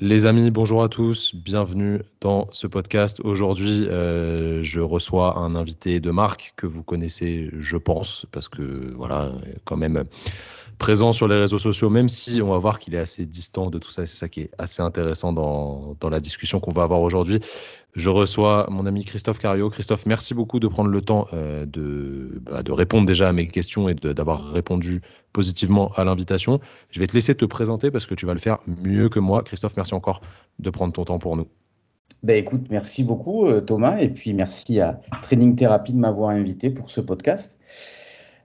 Les 0.00 0.26
amis, 0.26 0.50
bonjour 0.50 0.82
à 0.82 0.88
tous, 0.88 1.36
bienvenue 1.36 2.00
dans 2.20 2.48
ce 2.50 2.66
podcast. 2.66 3.20
Aujourd'hui, 3.22 3.86
euh, 3.86 4.60
je 4.60 4.80
reçois 4.80 5.38
un 5.38 5.54
invité 5.54 6.00
de 6.00 6.10
marque 6.10 6.52
que 6.56 6.66
vous 6.66 6.82
connaissez, 6.82 7.48
je 7.52 7.76
pense, 7.76 8.26
parce 8.32 8.48
que 8.48 8.92
voilà, 8.96 9.30
quand 9.64 9.76
même 9.76 10.04
présent 10.78 11.12
sur 11.12 11.28
les 11.28 11.36
réseaux 11.36 11.60
sociaux, 11.60 11.90
même 11.90 12.08
si 12.08 12.42
on 12.42 12.50
va 12.50 12.58
voir 12.58 12.80
qu'il 12.80 12.96
est 12.96 12.98
assez 12.98 13.24
distant 13.24 13.70
de 13.70 13.78
tout 13.78 13.92
ça. 13.92 14.04
C'est 14.04 14.16
ça 14.16 14.28
qui 14.28 14.40
est 14.40 14.50
assez 14.58 14.82
intéressant 14.82 15.32
dans, 15.32 15.96
dans 16.00 16.10
la 16.10 16.18
discussion 16.18 16.58
qu'on 16.58 16.72
va 16.72 16.82
avoir 16.82 17.00
aujourd'hui. 17.00 17.38
Je 17.94 18.10
reçois 18.10 18.66
mon 18.70 18.86
ami 18.86 19.04
Christophe 19.04 19.38
Cario. 19.38 19.70
Christophe, 19.70 20.04
merci 20.04 20.34
beaucoup 20.34 20.58
de 20.58 20.66
prendre 20.66 20.90
le 20.90 21.00
temps 21.00 21.28
euh, 21.32 21.64
de, 21.64 22.40
bah, 22.42 22.64
de 22.64 22.72
répondre 22.72 23.06
déjà 23.06 23.28
à 23.28 23.32
mes 23.32 23.46
questions 23.46 23.88
et 23.88 23.94
d'avoir 23.94 24.50
répondu 24.50 25.00
positivement 25.32 25.92
à 25.94 26.04
l'invitation. 26.04 26.60
Je 26.90 26.98
vais 26.98 27.06
te 27.06 27.14
laisser 27.14 27.36
te 27.36 27.44
présenter 27.44 27.92
parce 27.92 28.06
que 28.06 28.14
tu 28.16 28.26
vas 28.26 28.34
le 28.34 28.40
faire 28.40 28.58
mieux 28.66 29.08
que 29.08 29.20
moi. 29.20 29.44
Christophe, 29.44 29.76
merci 29.76 29.94
encore 29.94 30.22
de 30.58 30.70
prendre 30.70 30.92
ton 30.92 31.04
temps 31.04 31.18
pour 31.18 31.36
nous. 31.36 31.46
Ben 32.24 32.36
écoute, 32.36 32.66
merci 32.70 33.04
beaucoup 33.04 33.46
euh, 33.46 33.60
Thomas 33.60 33.98
et 33.98 34.08
puis 34.08 34.34
merci 34.34 34.80
à 34.80 35.00
Training 35.22 35.54
Therapy 35.54 35.92
de 35.92 35.98
m'avoir 35.98 36.30
invité 36.30 36.70
pour 36.70 36.90
ce 36.90 37.00
podcast. 37.00 37.58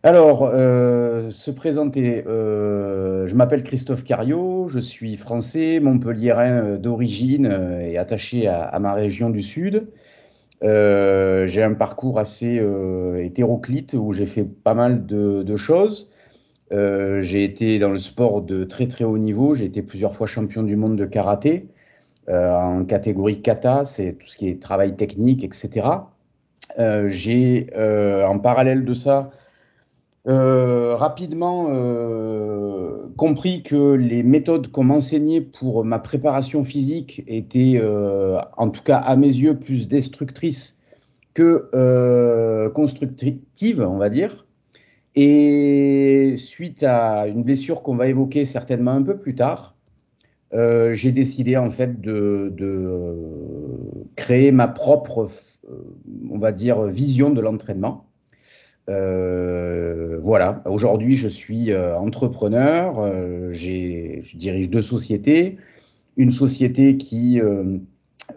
Alors, 0.02 0.49
euh, 0.53 1.30
se 1.30 1.52
présenter, 1.52 2.23
euh, 2.26 3.27
je 3.27 3.35
m'appelle 3.35 3.63
Christophe 3.63 4.05
Cario, 4.05 4.70
je 4.70 4.80
suis 4.80 5.17
français, 5.17 5.81
montpelliérain 5.81 6.63
euh, 6.63 6.77
d'origine 6.77 7.48
et 7.81 7.98
attaché 7.98 8.48
à, 8.48 8.80
ma 8.80 8.94
région 8.94 9.30
du 9.30 9.41
Sud. 9.41 9.89
J'ai 10.62 11.63
un 11.63 11.73
parcours 11.73 12.17
assez 12.17 12.62
hétéroclite 13.20 13.94
où 13.94 14.13
j'ai 14.13 14.25
fait 14.25 14.45
pas 14.45 14.73
mal 14.73 15.05
de, 15.05 15.44
de 15.44 15.55
choses. 15.58 16.09
j'ai 16.72 17.44
été 17.44 17.80
dans 17.80 17.91
le 17.91 18.00
sport 18.00 18.41
de 18.41 18.63
très 18.63 18.88
très 18.88 19.03
haut 19.03 19.17
niveau, 19.17 19.53
j'ai 19.53 19.66
été 19.66 19.81
plusieurs 19.81 20.16
fois 20.16 20.27
champion 20.27 20.63
du 20.63 20.75
monde 20.75 20.97
de 20.97 21.05
karaté 21.05 21.67
en 22.27 22.86
catégorie 22.86 23.41
kata, 23.41 23.86
c'est 23.86 24.13
tout 24.13 24.27
ce 24.27 24.38
qui 24.38 24.50
est 24.50 24.61
travail 24.61 24.95
technique, 24.95 25.44
etc. 25.44 25.88
j'ai 27.08 27.67
en 27.75 28.39
parallèle 28.39 28.86
de 28.86 28.94
ça 28.94 29.30
euh, 30.28 30.95
rapidement 30.95 31.67
euh, 31.70 33.08
compris 33.16 33.64
que 33.64 33.94
les 33.94 34.22
méthodes 34.22 34.70
qu'on 34.70 34.84
m'enseignait 34.84 35.39
pour 35.39 35.86
ma 35.86 35.98
préparation 35.98 36.64
physique 36.64 37.23
étaient, 37.25 37.80
euh, 37.81 38.38
en 38.58 38.70
tout 38.70 38.84
cas 38.84 38.97
à 38.97 39.16
mes 39.16 39.28
yeux, 39.28 39.58
plus 39.58 39.88
destructrices 39.88 40.81
que 41.34 42.67
constructives, 42.73 43.81
on 43.81 43.97
va 43.97 44.09
dire. 44.09 44.45
Et 45.16 46.34
suite 46.36 46.84
à 46.84 47.28
une 47.28 47.44
blessure 47.44 47.81
qu'on 47.81 47.95
va 47.95 48.08
évoquer 48.08 48.45
certainement 48.45 48.92
un 48.92 49.03
peu 49.03 49.17
plus 49.17 49.36
tard, 49.36 49.75
j'ai 50.52 51.12
décidé 51.14 51.56
en 51.56 51.70
fait 51.70 52.02
de, 52.02 52.52
de, 52.58 53.16
créer 54.17 54.52
ma 54.52 54.67
propre, 54.67 55.30
on 56.30 56.40
va 56.40 56.52
dire, 56.52 56.84
vision 56.84 57.30
de 57.30 57.40
l'entraînement 57.40 58.09
euh, 58.90 60.20
voilà, 60.22 60.64
aujourd'hui 60.66 61.16
je 61.16 61.28
suis 61.28 61.72
euh, 61.72 61.95
entrepreneur, 61.98 63.00
euh, 63.00 63.54
je 63.54 64.36
dirige 64.36 64.70
deux 64.70 64.81
sociétés, 64.81 65.58
une 66.18 66.31
société 66.31 66.98
qui 66.98 67.40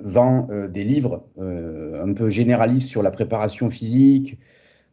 vend 0.00 0.48
des 0.70 0.84
livres 0.84 1.24
un 1.36 2.12
peu 2.12 2.28
généralistes 2.28 2.88
sur 2.88 3.02
la 3.02 3.10
préparation 3.10 3.70
physique, 3.70 4.38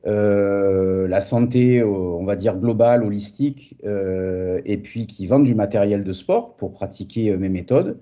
la 0.06 1.22
santé, 1.22 1.84
on 1.84 2.24
va 2.26 2.36
dire 2.36 2.58
globale, 2.58 3.04
holistique, 3.04 3.76
et 3.84 4.78
puis 4.78 5.06
qui 5.06 5.28
vend 5.28 5.38
du 5.38 5.54
matériel 5.54 6.04
de 6.04 6.14
sport 6.14 6.56
pour 6.56 6.72
pratiquer 6.72 7.38
mes 7.38 7.50
méthodes, 7.50 8.00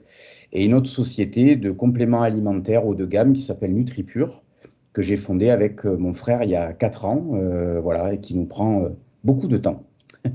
et 0.53 0.63
une 0.63 0.73
autre 0.73 0.89
société 0.89 1.57
de 1.57 1.71
compléments 1.71 2.21
alimentaires 2.21 2.85
haut 2.85 2.95
de 2.95 3.05
gamme 3.05 3.33
qui 3.33 3.41
s'appelle 3.41 3.73
NutriPure 3.73 4.41
que 4.97 5.03
j'ai 5.03 5.15
fondé 5.15 5.51
avec 5.51 5.85
euh, 5.85 5.95
mon 5.95 6.11
frère 6.11 6.41
il 6.41 6.49
y 6.49 6.55
a 6.55 6.73
quatre 6.73 7.05
ans, 7.05 7.35
euh, 7.35 7.79
voilà, 7.79 8.15
et 8.15 8.19
qui 8.19 8.33
nous 8.33 8.47
prend 8.47 8.81
euh, 8.81 8.89
beaucoup 9.23 9.45
de 9.45 9.59
temps. 9.59 9.85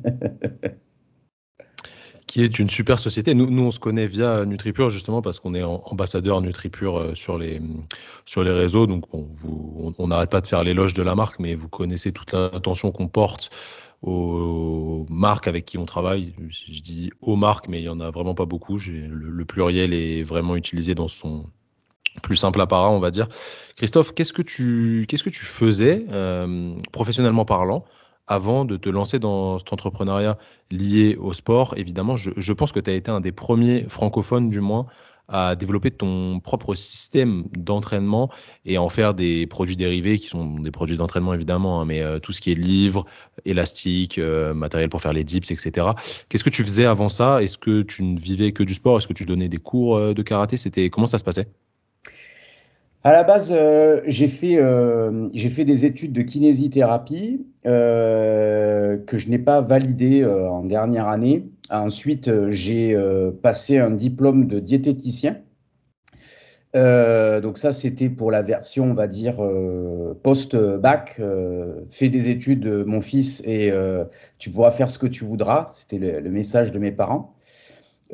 qui 2.29 2.45
est 2.45 2.61
une 2.61 2.71
super 2.71 3.01
société. 3.01 3.35
Nous, 3.35 3.61
on 3.61 3.73
se 3.73 3.81
connaît 3.81 4.07
via 4.07 4.45
NutriPure 4.45 4.89
justement 4.89 5.21
parce 5.21 5.41
qu'on 5.41 5.57
est 5.57 5.65
ambassadeur 5.65 6.41
NutriPure 6.41 7.11
sur 7.15 7.39
les, 7.39 7.61
sur 8.25 8.45
les 8.45 8.53
réseaux. 8.53 8.87
Donc, 8.87 9.05
on 9.13 10.07
n'arrête 10.07 10.31
pas 10.31 10.41
de 10.41 10.47
faire 10.47 10.63
l'éloge 10.63 10.95
de 10.95 11.03
la 11.03 11.17
marque, 11.17 11.41
mais 11.41 11.57
vous 11.57 11.69
connaissez 11.69 12.13
toute 12.13 12.33
l'attention 12.33 12.93
qu'on 12.93 13.09
porte 13.09 13.51
aux 14.01 15.05
marques 15.11 15.47
avec 15.49 15.67
qui 15.67 15.77
on 15.77 15.85
travaille. 15.85 16.33
Je 16.49 16.81
dis 16.81 17.11
aux 17.21 17.37
marques, 17.37 17.69
mais 17.69 17.81
il 17.81 17.85
y 17.85 17.91
en 17.91 18.01
a 18.01 18.11
vraiment 18.11 18.35
pas 18.35 18.47
beaucoup. 18.47 18.79
Le 18.79 19.45
pluriel 19.45 19.93
est 19.93 20.23
vraiment 20.23 20.57
utilisé 20.57 20.95
dans 20.95 21.09
son, 21.09 21.51
plus 22.21 22.37
simple 22.37 22.61
apparat, 22.61 22.91
on 22.91 22.99
va 22.99 23.11
dire. 23.11 23.29
Christophe, 23.77 24.15
qu'est-ce 24.15 24.33
que 24.33 24.43
tu, 24.43 25.07
faisais 25.33 26.05
euh, 26.11 26.75
professionnellement 26.93 27.45
parlant 27.45 27.85
avant 28.27 28.65
de 28.65 28.77
te 28.77 28.89
lancer 28.89 29.19
dans 29.19 29.59
cet 29.59 29.73
entrepreneuriat 29.73 30.37
lié 30.71 31.17
au 31.17 31.33
sport? 31.33 31.75
Évidemment, 31.77 32.17
je, 32.17 32.53
pense 32.53 32.73
que 32.73 32.81
tu 32.81 32.91
as 32.91 32.95
été 32.95 33.11
un 33.11 33.21
des 33.21 33.33
premiers 33.33 33.87
francophones, 33.89 34.51
du 34.51 34.61
moins, 34.61 34.87
à 35.29 35.55
développer 35.57 35.91
ton 35.91 36.41
propre 36.41 36.75
système 36.75 37.45
d'entraînement 37.57 38.29
et 38.67 38.77
en 38.77 38.91
faire 38.91 39.15
des 39.15 39.47
produits 39.47 39.77
dérivés 39.77 40.19
qui 40.19 40.27
sont 40.27 40.59
des 40.59 40.71
produits 40.71 40.99
d'entraînement 40.99 41.33
évidemment, 41.33 41.81
hein, 41.81 41.87
mais 41.87 42.03
euh, 42.03 42.19
tout 42.19 42.33
ce 42.33 42.41
qui 42.43 42.53
est 42.53 42.57
livres, 42.57 43.07
élastiques, 43.47 44.19
euh, 44.19 44.53
matériel 44.53 44.91
pour 44.91 45.01
faire 45.01 45.15
les 45.15 45.25
dips, 45.25 45.51
etc. 45.51 45.89
Qu'est-ce 46.29 46.45
que 46.45 46.51
tu 46.51 46.65
faisais 46.65 46.85
avant 46.85 47.09
ça? 47.09 47.43
Est-ce 47.43 47.57
que 47.57 47.81
tu 47.81 48.03
ne 48.03 48.19
vivais 48.19 48.53
que 48.53 48.63
du 48.63 48.75
sport? 48.75 48.99
Est-ce 48.99 49.07
que 49.07 49.15
tu 49.15 49.25
donnais 49.25 49.49
des 49.49 49.59
cours 49.59 50.13
de 50.13 50.23
karaté? 50.23 50.59
C'était 50.59 50.91
comment 50.91 51.07
ça 51.07 51.17
se 51.17 51.25
passait? 51.25 51.49
À 53.05 53.13
la 53.13 53.25
base, 53.25 53.53
euh, 53.53 54.01
j'ai 54.07 54.29
fait, 54.29 54.59
euh, 54.59 55.29
fait 55.35 55.65
des 55.65 55.85
études 55.85 56.13
de 56.13 56.23
kinésithérapie 56.23 57.47
euh, 57.67 58.97
que 58.99 59.17
je 59.19 59.29
n'ai 59.29 59.39
pas 59.39 59.61
validées 59.61 60.23
euh, 60.23 60.49
en 60.49 60.65
dernière 60.65 61.09
année. 61.09 61.49
Ensuite, 61.71 62.29
euh, 62.29 62.53
j'ai 62.53 62.97
passé 63.43 63.79
un 63.79 63.91
diplôme 63.91 64.47
de 64.47 64.61
diététicien. 64.61 65.39
donc 66.75 67.59
ça, 67.59 67.73
c'était 67.73 68.09
pour 68.09 68.31
la 68.31 68.43
version, 68.43 68.85
on 68.93 68.95
va 68.95 69.09
dire, 69.09 69.39
post-bac. 70.23 71.21
fais 71.91 72.09
des 72.09 72.29
études, 72.29 72.67
mon 72.87 73.01
fils, 73.01 73.43
et 73.45 73.73
tu 74.39 74.51
pourras 74.51 74.71
faire 74.71 74.91
ce 74.91 74.99
que 74.99 75.07
tu 75.09 75.25
voudras. 75.25 75.67
C'était 75.73 75.99
le, 75.99 76.21
le 76.21 76.31
message 76.31 76.73
de 76.73 76.79
mes 76.79 76.93
parents. 76.93 77.32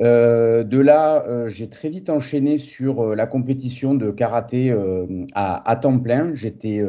Euh, 0.01 0.63
de 0.63 0.79
là, 0.79 1.25
euh, 1.27 1.47
j'ai 1.47 1.69
très 1.69 1.89
vite 1.89 2.09
enchaîné 2.09 2.57
sur 2.57 3.01
euh, 3.01 3.15
la 3.15 3.25
compétition 3.25 3.93
de 3.93 4.11
karaté 4.11 4.73
à, 5.33 5.75
temps 5.75 5.99
plein. 5.99 6.33
J'étais 6.33 6.81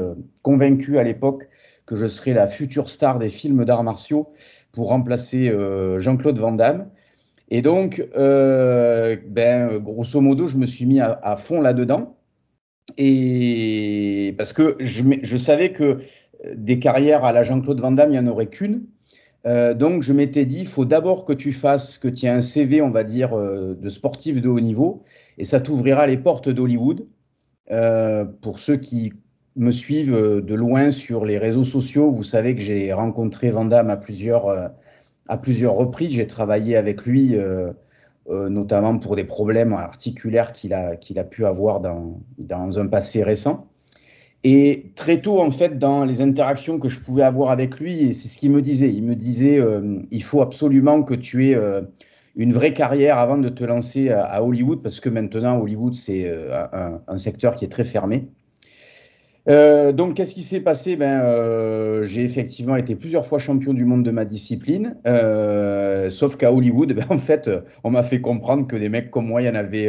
convaincu 0.43 0.99
à 0.99 1.03
l'époque 1.03 1.49
que 1.87 1.97
je 1.97 2.07
serais 2.07 2.33
la 2.33 2.47
future 2.47 2.89
star 2.89 3.19
des 3.19 3.29
films 3.29 3.65
d'arts 3.65 3.83
martiaux 3.83 4.33
pour 4.73 4.89
remplacer 4.89 5.53
Jean-Claude 5.99 6.39
Van 6.39 6.53
Damme. 6.53 6.89
Et 7.51 7.63
donc, 7.63 8.07
ben, 8.15 9.79
grosso 9.79 10.21
modo, 10.21 10.47
je 10.47 10.57
me 10.57 10.67
suis 10.67 10.87
mis 10.87 11.01
à, 11.01 11.19
à 11.23 11.37
fond 11.37 11.61
là-dedans. 11.61 12.17
Et 12.97 14.35
parce 14.39 14.53
que 14.53 14.77
je, 14.81 15.05
je 15.23 15.37
savais 15.37 15.73
que 15.73 15.99
des 16.55 16.79
carrières 16.79 17.25
à 17.25 17.33
la 17.33 17.43
Jean-Claude 17.43 17.81
Van 17.81 17.93
Damme, 17.93 18.11
il 18.13 18.21
n'y 18.21 18.29
en 18.29 18.31
aurait 18.31 18.47
qu'une. 18.47 18.85
Euh, 19.47 19.75
donc, 19.75 20.03
je 20.03 20.13
m'étais 20.13 20.45
dit, 20.45 20.61
il 20.61 20.67
faut 20.67 20.85
d'abord 20.85 21.25
que 21.25 21.33
tu 21.33 21.53
fasses, 21.53 21.99
que 21.99 22.09
tu 22.09 22.27
aies 22.27 22.31
un 22.31 22.41
CV, 22.41 22.83
on 22.83 22.91
va 22.91 23.05
dire, 23.05 23.33
euh, 23.35 23.75
de 23.75 23.89
sportif 23.89 24.41
de 24.41 24.49
haut 24.49 24.61
niveau, 24.61 25.03
et 25.39 25.45
ça 25.45 25.61
t'ouvrira 25.61 26.07
les 26.07 26.19
portes 26.19 26.49
d'Hollywood. 26.49 27.07
Euh, 27.71 28.25
pour 28.25 28.59
ceux 28.59 28.77
qui 28.77 29.13
me 29.57 29.71
suivent 29.71 30.15
de 30.15 30.55
loin 30.55 30.91
sur 30.91 31.25
les 31.25 31.39
réseaux 31.39 31.65
sociaux, 31.65 32.11
vous 32.11 32.25
savez 32.25 32.55
que 32.55 32.61
j'ai 32.61 32.93
rencontré 32.93 33.51
Van 33.51 33.71
à 33.71 33.97
plusieurs, 33.97 34.49
à 35.29 35.37
plusieurs 35.39 35.75
reprises. 35.75 36.13
J'ai 36.13 36.27
travaillé 36.27 36.77
avec 36.77 37.05
lui, 37.05 37.37
notamment 38.29 38.99
pour 38.99 39.17
des 39.17 39.25
problèmes 39.25 39.73
articulaires 39.73 40.53
qu'il 40.53 40.73
a, 40.73 40.97
qu'il 40.97 41.19
a 41.19 41.25
pu 41.25 41.45
avoir 41.45 41.81
dans, 41.81 42.21
dans 42.39 42.79
un 42.79 42.87
passé 42.87 43.23
récent. 43.25 43.70
Et 44.43 44.93
très 44.97 45.21
tôt, 45.21 45.41
en 45.41 45.51
fait, 45.51 45.79
dans 45.79 46.05
les 46.05 46.23
interactions 46.23 46.79
que 46.79 46.89
je 46.89 47.01
pouvais 47.01 47.23
avoir 47.23 47.51
avec 47.51 47.79
lui, 47.79 48.15
c'est 48.15 48.29
ce 48.29 48.39
qu'il 48.39 48.51
me 48.51 48.63
disait. 48.63 48.91
Il 48.91 49.05
me 49.05 49.15
disait, 49.15 49.59
euh, 49.59 49.99
il 50.11 50.23
faut 50.23 50.41
absolument 50.41 51.03
que 51.03 51.15
tu 51.15 51.49
aies 51.49 51.55
euh, 51.55 51.83
une 52.37 52.53
vraie 52.53 52.73
carrière 52.73 53.19
avant 53.19 53.37
de 53.37 53.51
te 53.51 53.65
lancer 53.65 54.11
à, 54.11 54.43
Hollywood, 54.43 54.81
parce 54.83 54.99
que 55.01 55.11
maintenant, 55.11 55.61
Hollywood, 55.61 55.95
c'est 55.95 56.27
euh, 56.27 56.65
un, 56.73 57.03
un, 57.07 57.17
secteur 57.19 57.55
qui 57.55 57.67
est 57.67 57.69
très 57.69 57.85
fermé. 57.85 58.29
Donc, 59.47 60.15
qu'est-ce 60.15 60.35
qui 60.35 60.43
s'est 60.43 60.61
passé? 60.61 60.95
Ben, 60.97 62.05
J'ai 62.05 62.23
effectivement 62.23 62.77
été 62.77 62.95
plusieurs 62.95 63.27
fois 63.27 63.41
champion 63.41 63.75
du 63.75 63.85
monde 63.85 64.05
de 64.05 64.13
ma 64.13 64.25
discipline, 64.25 64.97
euh, 65.91 66.11
sauf 66.11 66.37
qu'à 66.37 66.53
Hollywood, 66.53 66.93
ben, 66.95 67.07
en 67.11 67.19
fait, 67.19 67.51
on 67.85 67.91
m'a 67.91 68.03
fait 68.03 68.21
comprendre 68.21 68.67
que 68.67 68.77
des 68.77 68.89
mecs 68.89 69.11
comme 69.11 69.27
moi, 69.27 69.43
il 69.43 69.47
y 69.47 69.51
en 69.51 69.55
avait 69.55 69.89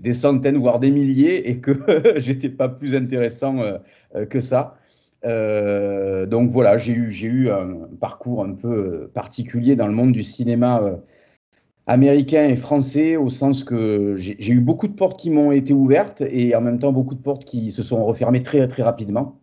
des 0.00 0.14
centaines, 0.14 0.56
voire 0.56 0.80
des 0.80 0.90
milliers, 0.90 1.50
et 1.50 1.60
que 1.60 1.72
j'étais 2.18 2.48
pas 2.48 2.68
plus 2.68 2.94
intéressant 2.94 3.58
euh, 3.60 3.78
euh, 4.16 4.26
que 4.26 4.40
ça. 4.40 4.76
Euh, 5.24 6.26
donc 6.26 6.50
voilà, 6.50 6.78
j'ai 6.78 6.94
eu, 6.94 7.50
un 7.50 7.88
parcours 8.00 8.42
un 8.42 8.54
peu 8.54 9.10
particulier 9.12 9.76
dans 9.76 9.86
le 9.86 9.92
monde 9.92 10.12
du 10.12 10.22
cinéma 10.22 10.98
américain 11.86 12.48
et 12.48 12.56
français 12.56 13.16
au 13.16 13.28
sens 13.28 13.62
que 13.64 14.14
j'ai 14.16 14.52
eu 14.52 14.60
beaucoup 14.60 14.88
de 14.88 14.94
portes 14.94 15.20
qui 15.20 15.28
m'ont 15.28 15.52
été 15.52 15.74
ouvertes 15.74 16.22
et 16.22 16.54
en 16.54 16.62
même 16.62 16.78
temps 16.78 16.92
beaucoup 16.92 17.14
de 17.14 17.20
portes 17.20 17.44
qui 17.44 17.70
se 17.70 17.82
sont 17.82 18.02
refermées 18.04 18.42
très 18.42 18.66
très 18.66 18.82
rapidement. 18.82 19.40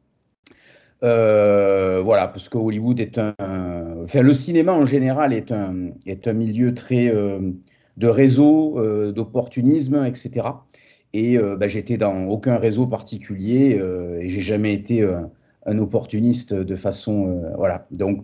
Euh, 1.04 2.02
voilà, 2.04 2.28
parce 2.28 2.50
que 2.50 2.58
Hollywood 2.58 3.00
est 3.00 3.20
un, 3.20 3.77
enfin 4.08 4.22
le 4.22 4.34
cinéma 4.34 4.74
en 4.74 4.86
général 4.86 5.34
est 5.34 5.52
un 5.52 6.34
milieu 6.34 6.74
très 6.74 7.10
euh, 7.14 7.52
de 7.98 8.08
réseau, 8.08 8.80
euh, 8.80 9.12
d'opportunisme, 9.12 10.06
etc. 10.06 10.48
Et 11.14 11.38
euh, 11.38 11.58
bah, 11.58 11.68
j'étais 11.68 11.98
dans 11.98 12.26
aucun 12.28 12.58
réseau 12.58 12.88
particulier 12.88 13.78
et 14.22 14.28
j'ai 14.30 14.42
jamais 14.42 14.74
été 14.74 15.06
un 15.66 15.78
opportuniste 15.78 16.54
de 16.54 16.76
façon, 16.76 17.42
voilà. 17.58 17.86
Donc 17.92 18.24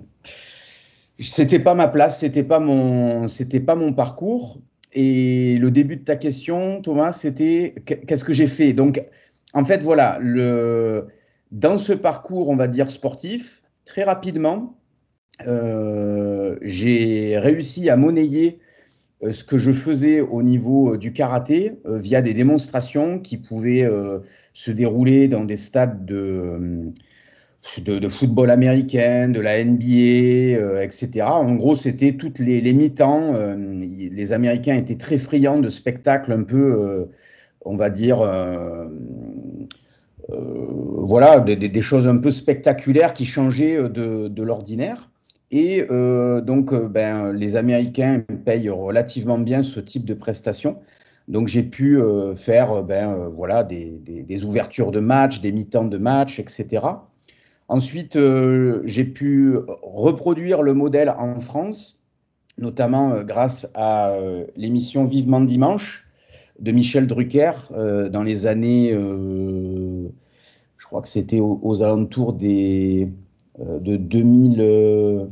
c'était 1.19 1.59
pas 1.59 1.75
ma 1.75 1.87
place, 1.87 2.19
c'était 2.21 2.43
pas 2.43 2.59
mon, 2.59 3.27
c'était 3.27 3.59
pas 3.59 3.75
mon 3.75 3.93
parcours. 3.93 4.59
Et 4.93 5.57
le 5.57 5.69
début 5.69 5.97
de 5.97 6.03
ta 6.03 6.15
question, 6.15 6.81
Thomas, 6.81 7.11
c'était 7.11 7.75
qu'est-ce 7.85 8.23
que 8.23 8.31
j'ai 8.31 8.47
fait? 8.47 8.73
Donc, 8.73 9.03
en 9.53 9.65
fait, 9.65 9.81
voilà, 9.81 10.19
dans 11.51 11.77
ce 11.77 11.93
parcours, 11.93 12.49
on 12.49 12.55
va 12.55 12.67
dire 12.67 12.91
sportif, 12.91 13.63
très 13.85 14.03
rapidement, 14.03 14.77
j'ai 15.39 17.37
réussi 17.37 17.89
à 17.89 17.97
monnayer 17.97 18.59
euh, 19.23 19.31
ce 19.31 19.43
que 19.43 19.57
je 19.57 19.71
faisais 19.71 20.21
au 20.21 20.43
niveau 20.43 20.97
du 20.97 21.13
karaté 21.13 21.77
euh, 21.85 21.97
via 21.97 22.21
des 22.21 22.33
démonstrations 22.33 23.19
qui 23.19 23.37
pouvaient 23.37 23.83
euh, 23.83 24.19
se 24.53 24.71
dérouler 24.71 25.27
dans 25.27 25.45
des 25.45 25.55
stades 25.55 26.05
de 26.05 26.93
football 28.09 28.49
américain, 28.49 29.29
de 29.29 29.39
la 29.39 29.63
NBA, 29.63 30.57
euh, 30.59 30.81
etc. 30.81 31.25
En 31.25 31.55
gros, 31.55 31.75
c'était 31.75 32.13
toutes 32.13 32.39
les, 32.39 32.73
mi-temps. 32.73 33.33
Euh, 33.35 33.55
les 33.55 34.33
Américains 34.33 34.75
étaient 34.75 34.97
très 34.97 35.17
friands 35.17 35.59
de 35.59 35.69
spectacles 35.69 36.33
un 36.33 36.43
peu, 36.43 36.73
euh, 36.73 37.05
on 37.61 37.77
va 37.77 37.89
dire, 37.89 38.21
euh, 38.21 38.87
euh, 40.31 40.65
voilà, 41.05 41.39
des, 41.39 41.81
choses 41.81 42.07
un 42.07 42.17
peu 42.17 42.31
spectaculaires 42.31 43.13
qui 43.13 43.25
changeaient 43.25 43.77
de 43.89 44.43
l'ordinaire. 44.43 45.09
Et 45.55 45.85
donc, 45.87 46.73
ben, 46.73 47.31
les 47.31 47.55
Américains 47.55 48.23
payent 48.43 48.71
relativement 48.71 49.37
bien 49.37 49.61
ce 49.61 49.79
type 49.79 50.03
de 50.03 50.15
prestations. 50.15 50.79
Donc, 51.27 51.47
j'ai 51.47 51.61
pu 51.61 52.01
faire, 52.35 52.83
ben, 52.83 53.29
voilà, 53.29 53.63
des, 53.63 54.43
ouvertures 54.43 54.89
de 54.89 54.99
matchs, 54.99 55.41
des 55.41 55.51
mi-temps 55.51 55.85
de 55.85 55.99
matchs, 55.99 56.39
etc. 56.39 57.05
Ensuite, 57.73 58.17
euh, 58.17 58.81
j'ai 58.85 59.05
pu 59.05 59.57
reproduire 59.81 60.61
le 60.61 60.73
modèle 60.73 61.09
en 61.09 61.39
France, 61.39 62.03
notamment 62.57 63.13
euh, 63.13 63.23
grâce 63.23 63.71
à 63.73 64.11
euh, 64.11 64.45
l'émission 64.55 65.05
Vivement 65.05 65.41
Dimanche 65.41 66.05
de 66.59 66.71
Michel 66.71 67.07
Drucker 67.07 67.53
euh, 67.71 68.09
dans 68.09 68.23
les 68.23 68.47
années, 68.47 68.91
euh, 68.93 70.07
je 70.77 70.85
crois 70.85 71.01
que 71.01 71.07
c'était 71.07 71.39
aux, 71.39 71.59
aux, 71.63 71.81
alentours 71.81 72.33
des, 72.33 73.11
euh, 73.59 73.79
de 73.79 73.97
2000, 73.97 75.29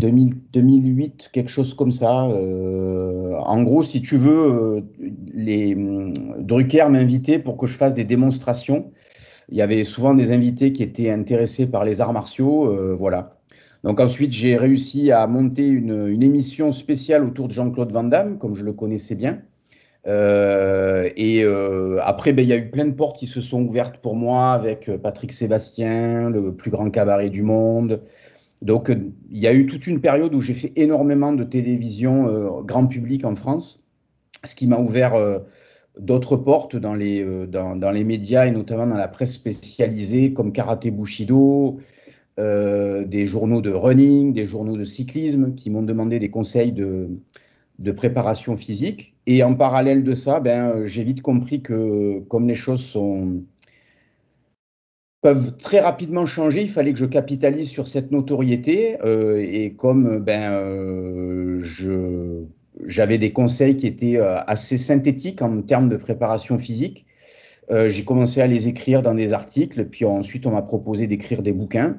2000, 0.00 0.34
2008, 0.52 1.30
quelque 1.32 1.50
chose 1.50 1.74
comme 1.74 1.92
ça. 1.92 2.12
en 2.24 3.62
gros, 3.62 3.82
si 3.82 4.02
tu 4.02 4.18
veux, 4.18 4.84
les, 5.32 5.74
Drucker 6.38 6.88
m'invitait 6.90 7.38
pour 7.38 7.56
que 7.56 7.66
je 7.66 7.76
fasse 7.76 7.94
des 7.94 8.04
démonstrations 8.04 8.92
il 9.48 9.56
y 9.56 9.62
avait 9.62 9.84
souvent 9.84 10.14
des 10.14 10.32
invités 10.32 10.72
qui 10.72 10.82
étaient 10.82 11.10
intéressés 11.10 11.70
par 11.70 11.84
les 11.84 12.00
arts 12.00 12.12
martiaux, 12.12 12.72
euh, 12.72 12.94
voilà. 12.96 13.30
Donc 13.84 14.00
ensuite, 14.00 14.32
j'ai 14.32 14.56
réussi 14.56 15.12
à 15.12 15.26
monter 15.26 15.68
une, 15.68 16.08
une, 16.08 16.22
émission 16.22 16.72
spéciale 16.72 17.24
autour 17.24 17.46
de 17.46 17.52
Jean-Claude 17.52 17.92
Van 17.92 18.04
Damme, 18.04 18.38
comme 18.38 18.54
je 18.54 18.64
le 18.64 18.72
connaissais 18.72 19.14
bien. 19.14 19.42
Euh, 20.08 21.08
et 21.16 21.44
euh, 21.44 22.00
après, 22.02 22.32
ben, 22.32 22.42
il 22.42 22.48
y 22.48 22.52
a 22.52 22.56
eu 22.56 22.70
plein 22.70 22.86
de 22.86 22.92
portes 22.92 23.16
qui 23.16 23.26
se 23.26 23.40
sont 23.40 23.62
ouvertes 23.62 23.98
pour 23.98 24.16
moi 24.16 24.52
avec 24.52 24.90
Patrick 25.02 25.32
Sébastien, 25.32 26.30
le 26.30 26.54
plus 26.54 26.70
grand 26.70 26.90
cabaret 26.90 27.30
du 27.30 27.42
monde. 27.42 28.02
Donc 28.62 28.90
il 29.30 29.38
y 29.38 29.46
a 29.46 29.54
eu 29.54 29.66
toute 29.66 29.86
une 29.86 30.00
période 30.00 30.34
où 30.34 30.40
j'ai 30.40 30.54
fait 30.54 30.72
énormément 30.76 31.32
de 31.32 31.44
télévision 31.44 32.28
euh, 32.28 32.62
grand 32.62 32.86
public 32.86 33.24
en 33.24 33.34
France, 33.34 33.86
ce 34.44 34.54
qui 34.54 34.66
m'a 34.66 34.78
ouvert 34.78 35.14
euh, 35.14 35.40
d'autres 35.98 36.36
portes 36.36 36.76
dans 36.76 36.94
les, 36.94 37.22
euh, 37.22 37.46
dans, 37.46 37.90
les 37.90 38.04
médias 38.04 38.46
et 38.46 38.50
notamment 38.50 38.86
dans 38.86 38.96
la 38.96 39.08
presse 39.08 39.32
spécialisée 39.32 40.32
comme 40.32 40.52
Karaté 40.52 40.90
Bushido, 40.90 41.78
euh, 42.38 43.04
des 43.04 43.26
journaux 43.26 43.62
de 43.62 43.70
running, 43.70 44.32
des 44.32 44.46
journaux 44.46 44.76
de 44.76 44.84
cyclisme 44.84 45.54
qui 45.54 45.70
m'ont 45.70 45.82
demandé 45.82 46.18
des 46.18 46.30
conseils 46.30 46.72
de, 46.72 47.08
de, 47.78 47.92
préparation 47.92 48.56
physique. 48.56 49.14
Et 49.26 49.42
en 49.42 49.54
parallèle 49.54 50.04
de 50.04 50.12
ça, 50.12 50.40
ben, 50.40 50.84
j'ai 50.84 51.02
vite 51.02 51.22
compris 51.22 51.62
que 51.62 52.20
comme 52.28 52.46
les 52.46 52.54
choses 52.54 52.82
sont 52.82 53.42
peuvent 55.26 55.56
très 55.56 55.80
rapidement 55.80 56.24
changer, 56.24 56.62
il 56.62 56.68
fallait 56.68 56.92
que 56.92 57.00
je 57.00 57.04
capitalise 57.04 57.68
sur 57.68 57.88
cette 57.88 58.12
notoriété 58.12 58.96
euh, 59.04 59.40
et 59.40 59.72
comme 59.72 60.20
ben 60.20 60.52
euh, 60.52 61.60
j'avais 62.84 63.18
des 63.18 63.32
conseils 63.32 63.76
qui 63.76 63.88
étaient 63.88 64.18
euh, 64.18 64.38
assez 64.46 64.78
synthétiques 64.78 65.42
en 65.42 65.62
termes 65.62 65.88
de 65.88 65.96
préparation 65.96 66.58
physique. 66.58 67.06
Euh, 67.72 67.88
j'ai 67.88 68.04
commencé 68.04 68.40
à 68.40 68.46
les 68.46 68.68
écrire 68.68 69.02
dans 69.02 69.14
des 69.14 69.32
articles, 69.32 69.86
puis 69.86 70.04
ensuite 70.04 70.46
on 70.46 70.52
m'a 70.52 70.62
proposé 70.62 71.08
d'écrire 71.08 71.42
des 71.42 71.52
bouquins. 71.52 71.96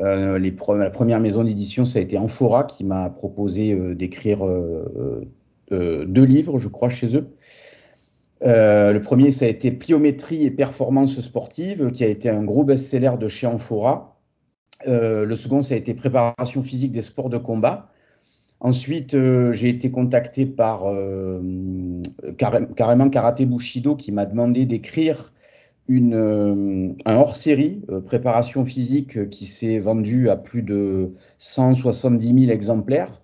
Euh, 0.00 0.38
la 0.38 0.90
première 0.90 1.18
maison 1.18 1.42
d'édition, 1.42 1.84
ça 1.84 1.98
a 1.98 2.02
été 2.02 2.16
Amphora 2.18 2.62
qui 2.62 2.84
m'a 2.84 3.10
proposé 3.10 3.72
euh, 3.72 3.96
d'écrire 3.96 4.46
euh, 4.46 5.24
euh, 5.72 6.04
deux 6.04 6.24
livres, 6.24 6.58
je 6.60 6.68
crois, 6.68 6.88
chez 6.88 7.16
eux. 7.16 7.26
Le 8.44 8.98
premier, 8.98 9.30
ça 9.30 9.46
a 9.46 9.48
été 9.48 9.70
Pliométrie 9.72 10.44
et 10.44 10.50
performance 10.50 11.20
sportive, 11.20 11.90
qui 11.90 12.04
a 12.04 12.08
été 12.08 12.28
un 12.28 12.44
gros 12.44 12.64
best-seller 12.64 13.12
de 13.18 13.28
chez 13.28 13.46
Amphora. 13.46 14.18
le 14.86 15.34
second, 15.34 15.62
ça 15.62 15.74
a 15.74 15.76
été 15.78 15.94
Préparation 15.94 16.62
physique 16.62 16.92
des 16.92 17.02
sports 17.02 17.30
de 17.30 17.38
combat. 17.38 17.90
Ensuite, 18.64 19.14
euh, 19.14 19.52
j'ai 19.52 19.68
été 19.68 19.90
contacté 19.90 20.46
par 20.46 20.86
euh, 20.86 22.02
carrément 22.38 23.10
Karaté 23.10 23.44
Bushido 23.44 23.94
qui 23.94 24.10
m'a 24.10 24.24
demandé 24.24 24.64
d'écrire 24.64 25.34
une, 25.86 26.14
euh, 26.14 26.94
un 27.04 27.16
hors-série, 27.16 27.82
euh, 27.90 28.00
préparation 28.00 28.64
physique, 28.64 29.18
euh, 29.18 29.26
qui 29.26 29.44
s'est 29.44 29.78
vendu 29.78 30.30
à 30.30 30.36
plus 30.36 30.62
de 30.62 31.12
170 31.38 32.46
000 32.46 32.52
exemplaires. 32.52 33.20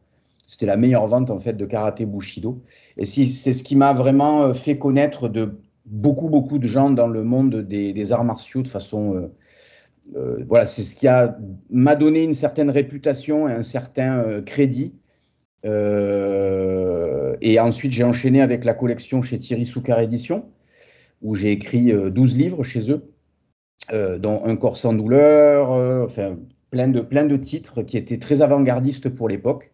C'était 0.46 0.66
la 0.66 0.76
meilleure 0.76 1.06
vente 1.06 1.30
en 1.30 1.38
fait 1.38 1.54
de 1.54 1.64
Karaté 1.64 2.04
Bushido. 2.04 2.60
Et 3.00 3.04
c'est 3.04 3.52
ce 3.52 3.62
qui 3.64 3.74
m'a 3.76 3.92
vraiment 3.92 4.54
fait 4.54 4.78
connaître 4.78 5.28
de 5.28 5.58
beaucoup, 5.86 6.28
beaucoup 6.28 6.58
de 6.58 6.66
gens 6.66 6.90
dans 6.90 7.08
le 7.08 7.24
monde 7.24 7.56
des, 7.56 8.12
arts 8.12 8.24
martiaux 8.24 8.62
de 8.62 8.68
façon... 8.68 9.30
voilà, 10.46 10.66
c'est 10.66 10.82
ce 10.82 10.94
qui 10.94 11.08
m'a 11.70 11.96
donné 11.96 12.22
une 12.22 12.34
certaine 12.34 12.70
réputation 12.70 13.48
et 13.48 13.52
un 13.52 13.62
certain 13.62 14.42
crédit 14.42 14.92
euh, 15.64 17.36
et 17.40 17.60
ensuite, 17.60 17.92
j'ai 17.92 18.04
enchaîné 18.04 18.40
avec 18.40 18.64
la 18.64 18.74
collection 18.74 19.22
chez 19.22 19.38
Thierry 19.38 19.64
Soucar 19.64 20.00
Édition, 20.00 20.46
où 21.22 21.34
j'ai 21.34 21.52
écrit 21.52 21.92
euh, 21.92 22.10
12 22.10 22.36
livres 22.36 22.62
chez 22.62 22.90
eux, 22.90 23.12
euh, 23.92 24.18
dont 24.18 24.44
Un 24.44 24.56
corps 24.56 24.78
sans 24.78 24.94
douleur, 24.94 25.72
euh, 25.72 26.04
enfin, 26.04 26.38
plein 26.70 26.88
de, 26.88 27.00
plein 27.00 27.24
de 27.24 27.36
titres 27.36 27.82
qui 27.82 27.96
étaient 27.96 28.18
très 28.18 28.42
avant-gardistes 28.42 29.08
pour 29.10 29.28
l'époque. 29.28 29.72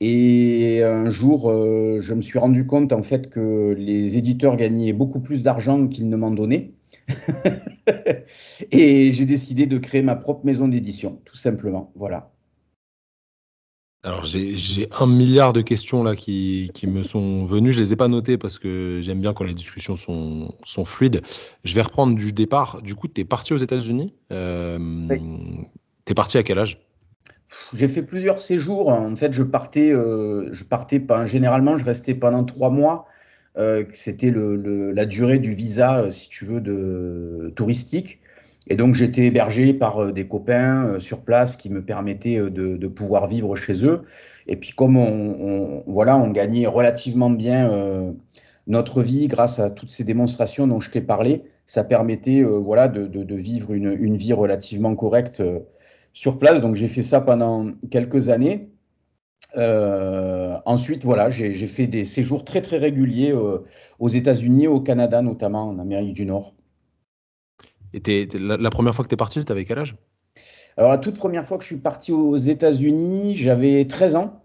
Et 0.00 0.82
un 0.82 1.10
jour, 1.10 1.50
euh, 1.50 1.98
je 2.00 2.12
me 2.12 2.20
suis 2.20 2.38
rendu 2.38 2.66
compte 2.66 2.92
en 2.92 3.02
fait 3.02 3.30
que 3.30 3.74
les 3.78 4.18
éditeurs 4.18 4.56
gagnaient 4.56 4.92
beaucoup 4.92 5.20
plus 5.20 5.42
d'argent 5.42 5.88
qu'ils 5.88 6.08
ne 6.08 6.16
m'en 6.16 6.30
donnaient. 6.30 6.72
et 8.70 9.12
j'ai 9.12 9.24
décidé 9.24 9.66
de 9.66 9.78
créer 9.78 10.02
ma 10.02 10.16
propre 10.16 10.44
maison 10.44 10.68
d'édition, 10.68 11.20
tout 11.24 11.36
simplement. 11.36 11.92
Voilà. 11.94 12.30
Alors 14.02 14.24
j'ai 14.24 14.86
un 15.00 15.06
milliard 15.06 15.52
de 15.52 15.62
questions 15.62 16.04
là 16.04 16.14
qui, 16.14 16.70
qui, 16.74 16.86
me 16.86 17.02
sont 17.02 17.44
venues. 17.44 17.72
Je 17.72 17.80
les 17.80 17.92
ai 17.92 17.96
pas 17.96 18.06
notées 18.06 18.38
parce 18.38 18.58
que 18.58 19.00
j'aime 19.02 19.20
bien 19.20 19.32
quand 19.32 19.42
les 19.42 19.54
discussions 19.54 19.96
sont, 19.96 20.54
sont, 20.64 20.84
fluides. 20.84 21.22
Je 21.64 21.74
vais 21.74 21.82
reprendre 21.82 22.16
du 22.16 22.32
départ. 22.32 22.82
Du 22.82 22.94
coup, 22.94 23.08
tu 23.08 23.22
es 23.22 23.24
parti 23.24 23.52
aux 23.52 23.56
États-Unis. 23.56 24.14
Euh, 24.30 24.78
oui. 25.10 25.20
Tu 26.04 26.12
es 26.12 26.14
parti 26.14 26.38
à 26.38 26.44
quel 26.44 26.58
âge? 26.58 26.78
J'ai 27.74 27.88
fait 27.88 28.02
plusieurs 28.02 28.42
séjours. 28.42 28.88
En 28.88 29.14
fait, 29.16 29.32
je 29.32 29.42
partais, 29.42 29.92
euh, 29.92 30.48
je 30.52 30.64
partais 30.64 31.00
pas, 31.00 31.26
généralement, 31.26 31.78
je 31.78 31.84
restais 31.84 32.14
pendant 32.14 32.44
trois 32.44 32.70
mois. 32.70 33.06
Euh, 33.56 33.84
C'était 33.92 34.30
le, 34.30 34.56
le, 34.56 34.92
la 34.92 35.06
durée 35.06 35.38
du 35.38 35.52
visa, 35.54 35.98
euh, 35.98 36.10
si 36.10 36.28
tu 36.28 36.44
veux, 36.44 36.60
de 36.60 37.52
touristique. 37.56 38.20
Et 38.68 38.74
donc 38.76 38.96
j'étais 38.96 39.26
hébergé 39.26 39.72
par 39.74 40.12
des 40.12 40.26
copains 40.26 40.98
sur 40.98 41.20
place 41.20 41.56
qui 41.56 41.70
me 41.70 41.84
permettaient 41.84 42.38
de, 42.38 42.76
de, 42.76 42.88
pouvoir 42.88 43.28
vivre 43.28 43.54
chez 43.54 43.86
eux. 43.86 44.02
Et 44.48 44.56
puis 44.56 44.72
comme 44.72 44.96
on, 44.96 45.36
on 45.40 45.84
voilà, 45.86 46.16
on 46.18 46.30
gagnait 46.30 46.66
relativement 46.66 47.30
bien 47.30 47.70
notre 48.66 49.02
vie 49.02 49.28
grâce 49.28 49.60
à 49.60 49.70
toutes 49.70 49.90
ces 49.90 50.02
démonstrations 50.02 50.66
dont 50.66 50.80
je 50.80 50.90
t'ai 50.90 51.00
parlé, 51.00 51.44
ça 51.66 51.84
permettait 51.84 52.42
voilà 52.42 52.88
de, 52.88 53.06
de, 53.06 53.22
de, 53.22 53.34
vivre 53.36 53.72
une, 53.72 53.96
une, 54.00 54.16
vie 54.16 54.32
relativement 54.32 54.96
correcte 54.96 55.40
sur 56.16 56.38
place. 56.38 56.62
Donc 56.62 56.76
j'ai 56.76 56.88
fait 56.88 57.02
ça 57.02 57.20
pendant 57.20 57.72
quelques 57.90 58.30
années. 58.30 58.70
ensuite, 59.54 61.04
voilà, 61.04 61.28
j'ai 61.30 61.66
fait 61.66 61.86
des 61.86 62.06
séjours 62.06 62.42
très 62.44 62.62
très 62.62 62.78
réguliers 62.78 63.34
aux 63.98 64.08
États-Unis, 64.08 64.66
au 64.66 64.80
Canada 64.80 65.20
notamment, 65.20 65.68
en 65.68 65.78
Amérique 65.78 66.14
du 66.14 66.24
Nord. 66.24 66.54
Et 67.92 68.28
la, 68.38 68.70
première 68.70 68.94
fois 68.94 69.04
que 69.04 69.10
tu 69.10 69.14
es 69.14 69.16
parti, 69.16 69.40
c'était 69.40 69.52
avec 69.52 69.68
quel 69.68 69.78
âge? 69.78 69.96
Alors, 70.78 70.90
la 70.90 70.98
toute 70.98 71.16
première 71.16 71.46
fois 71.46 71.58
que 71.58 71.64
je 71.64 71.68
suis 71.68 71.76
parti 71.76 72.12
aux 72.12 72.36
États-Unis, 72.36 73.36
j'avais 73.36 73.86
13 73.86 74.16
ans. 74.16 74.42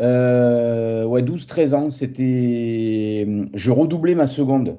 Euh, 0.00 1.04
ouais, 1.04 1.22
12-13 1.22 1.74
ans. 1.74 1.90
C'était. 1.90 3.26
Je 3.54 3.70
redoublais 3.70 4.14
ma 4.14 4.26
seconde. 4.26 4.78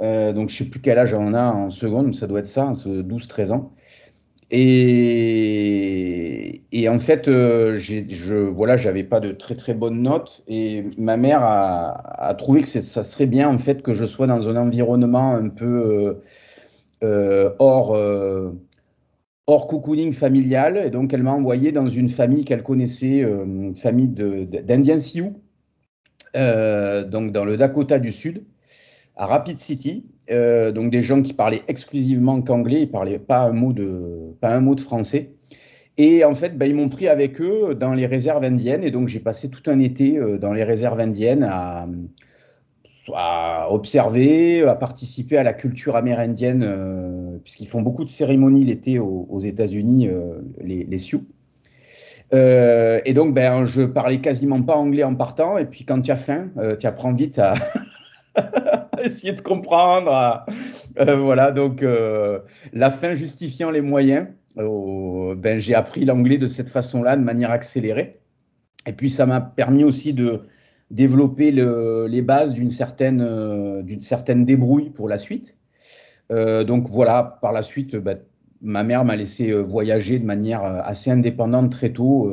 Euh, 0.00 0.32
donc, 0.32 0.50
je 0.50 0.56
sais 0.56 0.64
plus 0.64 0.80
quel 0.80 0.98
âge 0.98 1.14
on 1.14 1.34
a 1.34 1.52
en 1.52 1.70
seconde, 1.70 2.14
ça 2.14 2.26
doit 2.26 2.40
être 2.40 2.46
ça, 2.46 2.70
12-13 2.72 3.52
ans. 3.52 3.72
Et, 4.50 5.57
et 5.90 6.88
en 6.88 6.98
fait, 6.98 7.28
euh, 7.28 7.74
je 7.76 8.34
voilà, 8.34 8.76
j'avais 8.76 9.04
pas 9.04 9.20
de 9.20 9.32
très 9.32 9.54
très 9.54 9.74
bonnes 9.74 10.02
notes 10.02 10.42
et 10.48 10.84
ma 10.98 11.16
mère 11.16 11.40
a, 11.42 12.34
trouvé 12.38 12.62
que 12.62 12.68
ça 12.68 13.02
serait 13.02 13.26
bien 13.26 13.48
en 13.48 13.58
fait 13.58 13.82
que 13.82 13.94
je 13.94 14.04
sois 14.04 14.26
dans 14.26 14.48
un 14.48 14.56
environnement 14.56 15.34
un 15.34 15.48
peu 15.48 15.66
euh, 15.66 16.14
euh, 17.04 17.50
hors, 17.58 17.96
hors 19.46 19.66
cocooning 19.66 20.12
familial. 20.12 20.82
Et 20.84 20.90
donc, 20.90 21.12
elle 21.12 21.22
m'a 21.22 21.32
envoyé 21.32 21.72
dans 21.72 21.88
une 21.88 22.08
famille 22.08 22.44
qu'elle 22.44 22.62
connaissait, 22.62 23.20
une 23.20 23.76
famille 23.76 24.08
d'Indiens 24.08 24.98
Sioux, 24.98 25.40
donc 26.34 27.32
dans 27.32 27.44
le 27.44 27.56
Dakota 27.56 27.98
du 27.98 28.12
Sud, 28.12 28.44
à 29.16 29.26
Rapid 29.26 29.58
City. 29.58 30.06
donc, 30.28 30.90
des 30.90 31.02
gens 31.02 31.22
qui 31.22 31.32
parlaient 31.34 31.62
exclusivement 31.68 32.42
qu'anglais, 32.42 32.82
ils 32.82 32.90
parlaient 32.90 33.18
pas 33.18 33.40
un 33.40 33.52
mot 33.52 33.72
de, 33.72 34.34
pas 34.40 34.54
un 34.54 34.60
mot 34.60 34.74
de 34.74 34.80
français. 34.80 35.37
Et 35.98 36.24
en 36.24 36.32
fait, 36.32 36.56
ben, 36.56 36.66
ils 36.66 36.76
m'ont 36.76 36.88
pris 36.88 37.08
avec 37.08 37.40
eux 37.40 37.74
dans 37.74 37.92
les 37.92 38.06
réserves 38.06 38.44
indiennes. 38.44 38.84
Et 38.84 38.92
donc, 38.92 39.08
j'ai 39.08 39.18
passé 39.18 39.50
tout 39.50 39.68
un 39.68 39.80
été 39.80 40.18
dans 40.38 40.52
les 40.52 40.62
réserves 40.62 41.00
indiennes 41.00 41.42
à, 41.42 41.88
observer, 43.70 44.62
à 44.62 44.74
participer 44.74 45.38
à 45.38 45.42
la 45.42 45.52
culture 45.52 45.96
amérindienne, 45.96 46.62
euh, 46.64 47.38
puisqu'ils 47.42 47.66
font 47.68 47.82
beaucoup 47.82 48.04
de 48.04 48.08
cérémonies 48.08 48.64
l'été 48.64 48.98
aux, 48.98 49.40
États-Unis, 49.40 50.08
euh, 50.08 50.38
les, 50.60 50.98
Sioux. 50.98 51.24
Euh, 52.34 53.00
et 53.04 53.14
donc, 53.14 53.34
ben, 53.34 53.64
je 53.64 53.82
parlais 53.82 54.20
quasiment 54.20 54.62
pas 54.62 54.76
anglais 54.76 55.04
en 55.04 55.14
partant. 55.14 55.58
Et 55.58 55.64
puis, 55.64 55.84
quand 55.84 56.00
tu 56.02 56.10
as 56.10 56.16
faim, 56.16 56.50
tu 56.78 56.86
apprends 56.86 57.12
vite 57.12 57.38
à, 57.38 57.54
essayer 59.02 59.32
de 59.32 59.40
comprendre. 59.40 60.44
voilà, 60.96 61.52
donc 61.52 61.84
la 62.72 62.90
fin 62.90 63.14
justifiant 63.14 63.70
les 63.70 63.80
moyens. 63.80 64.26
Ben, 64.56 65.58
j'ai 65.58 65.74
appris 65.74 66.04
l'anglais 66.04 66.38
de 66.38 66.46
cette 66.46 66.68
façon-là, 66.68 67.16
de 67.16 67.22
manière 67.22 67.50
accélérée. 67.50 68.20
Et 68.86 68.92
puis, 68.92 69.10
ça 69.10 69.26
m'a 69.26 69.40
permis 69.40 69.84
aussi 69.84 70.14
de 70.14 70.42
développer 70.90 71.50
le, 71.50 72.06
les 72.08 72.22
bases 72.22 72.52
d'une 72.52 72.70
certaine, 72.70 73.20
euh, 73.20 73.82
d'une 73.82 74.00
certaine 74.00 74.44
débrouille 74.44 74.90
pour 74.90 75.08
la 75.08 75.18
suite. 75.18 75.56
Euh, 76.30 76.64
donc 76.64 76.88
voilà, 76.88 77.38
par 77.42 77.52
la 77.52 77.62
suite, 77.62 77.96
bah, 77.96 78.14
ma 78.62 78.84
mère 78.84 79.04
m'a 79.04 79.16
laissé 79.16 79.50
euh, 79.50 79.60
voyager 79.60 80.18
de 80.18 80.24
manière 80.24 80.64
assez 80.64 81.10
indépendante 81.10 81.70
très 81.70 81.90
tôt. 81.90 82.32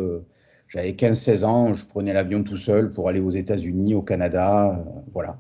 J'avais 0.68 0.92
15-16 0.92 1.46
ans, 1.46 1.74
je 1.74 1.86
prenais 1.86 2.14
l'avion 2.14 2.44
tout 2.44 2.58
seul 2.58 2.92
pour 2.92 3.08
aller 3.10 3.20
aux 3.20 3.32
États-Unis, 3.32 3.94
au 3.94 4.02
Canada, 4.02 4.84
voilà. 5.14 5.40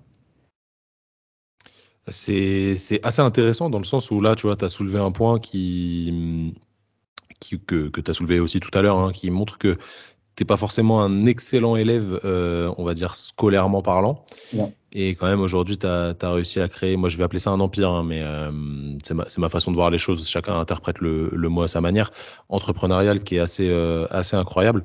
C'est 2.07 2.99
assez 3.03 3.21
intéressant 3.21 3.69
dans 3.69 3.79
le 3.79 3.83
sens 3.83 4.11
où 4.11 4.21
là, 4.21 4.35
tu 4.35 4.47
vois, 4.47 4.55
tu 4.55 4.65
as 4.65 4.69
soulevé 4.69 4.99
un 4.99 5.11
point 5.11 5.39
qui, 5.39 6.53
qui 7.39 7.59
que, 7.59 7.89
que 7.89 8.01
tu 8.01 8.11
as 8.11 8.13
soulevé 8.13 8.39
aussi 8.39 8.59
tout 8.59 8.77
à 8.77 8.81
l'heure, 8.81 8.99
hein, 8.99 9.11
qui 9.11 9.31
montre 9.31 9.57
que 9.57 9.77
t'es 10.35 10.45
pas 10.45 10.57
forcément 10.57 11.01
un 11.01 11.25
excellent 11.25 11.75
élève, 11.75 12.19
euh, 12.25 12.71
on 12.77 12.83
va 12.83 12.93
dire 12.93 13.15
scolairement 13.15 13.81
parlant. 13.81 14.25
Et 14.91 15.15
quand 15.15 15.27
même, 15.27 15.41
aujourd'hui, 15.41 15.77
tu 15.77 15.87
as, 15.87 16.15
réussi 16.21 16.59
à 16.59 16.67
créer, 16.67 16.95
moi 16.97 17.09
je 17.09 17.17
vais 17.17 17.23
appeler 17.23 17.39
ça 17.39 17.51
un 17.51 17.59
empire, 17.59 17.89
hein, 17.89 18.03
mais 18.03 18.21
euh, 18.21 18.51
c'est 19.03 19.13
ma, 19.13 19.25
ma, 19.37 19.49
façon 19.49 19.71
de 19.71 19.75
voir 19.75 19.89
les 19.89 19.97
choses, 19.97 20.27
chacun 20.27 20.59
interprète 20.59 20.99
le, 20.99 21.29
le 21.31 21.49
mot 21.49 21.63
à 21.63 21.67
sa 21.67 21.81
manière, 21.81 22.11
entrepreneurial 22.49 23.23
qui 23.23 23.37
est 23.37 23.39
assez, 23.39 23.67
euh, 23.69 24.07
assez 24.09 24.35
incroyable. 24.35 24.83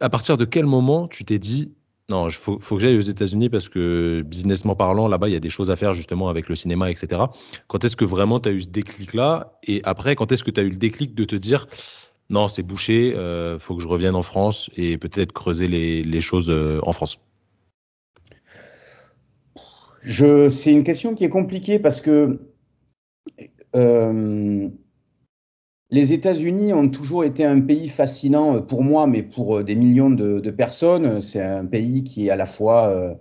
À 0.00 0.08
partir 0.08 0.36
de 0.36 0.44
quel 0.44 0.66
moment 0.66 1.08
tu 1.08 1.24
t'es 1.24 1.38
dit, 1.38 1.72
non, 2.08 2.28
il 2.28 2.34
faut, 2.34 2.56
que 2.58 2.78
j'aille 2.78 2.96
aux 2.96 3.00
États-Unis 3.00 3.48
parce 3.48 3.68
que 3.68 4.22
businessment 4.22 4.76
parlant, 4.76 5.08
là-bas, 5.08 5.28
il 5.28 5.32
y 5.32 5.36
a 5.36 5.40
des 5.40 5.50
choses 5.50 5.72
à 5.72 5.76
faire 5.76 5.92
justement 5.92 6.28
avec 6.28 6.48
le 6.48 6.54
cinéma, 6.54 6.88
etc. 6.88 7.22
Quand 7.66 7.84
est-ce 7.84 7.96
que 7.96 8.04
vraiment 8.04 8.38
tu 8.38 8.48
as 8.48 8.52
eu 8.52 8.62
ce 8.62 8.68
déclic-là? 8.68 9.58
Et 9.64 9.80
après, 9.82 10.14
quand 10.14 10.30
est-ce 10.30 10.44
que 10.44 10.52
tu 10.52 10.60
as 10.60 10.62
eu 10.62 10.70
le 10.70 10.76
déclic 10.76 11.16
de 11.16 11.24
te 11.24 11.34
dire, 11.34 11.66
non, 12.30 12.46
c'est 12.46 12.62
bouché, 12.62 13.12
euh, 13.16 13.58
faut 13.58 13.74
que 13.74 13.82
je 13.82 13.88
revienne 13.88 14.14
en 14.14 14.22
France 14.22 14.70
et 14.76 14.98
peut-être 14.98 15.32
creuser 15.32 15.66
les, 15.66 16.20
choses 16.20 16.48
euh, 16.48 16.78
en 16.84 16.92
France? 16.92 17.18
C'est 20.04 20.70
une 20.72 20.84
question 20.84 21.16
qui 21.16 21.24
est 21.24 21.28
compliquée 21.28 21.80
parce 21.80 22.00
que 22.00 22.38
euh, 23.74 24.68
les 25.90 26.12
États-Unis 26.12 26.72
ont 26.72 26.88
toujours 26.88 27.24
été 27.24 27.44
un 27.44 27.60
pays 27.60 27.88
fascinant 27.88 28.60
pour 28.62 28.82
moi, 28.82 29.06
mais 29.06 29.22
pour 29.22 29.62
des 29.62 29.74
millions 29.74 30.10
de, 30.10 30.50
personnes. 30.50 31.20
C'est 31.20 31.42
un 31.42 31.64
pays 31.64 32.04
qui 32.04 32.26
est 32.26 32.30
à 32.30 32.36
la 32.36 32.46
fois 32.46 33.16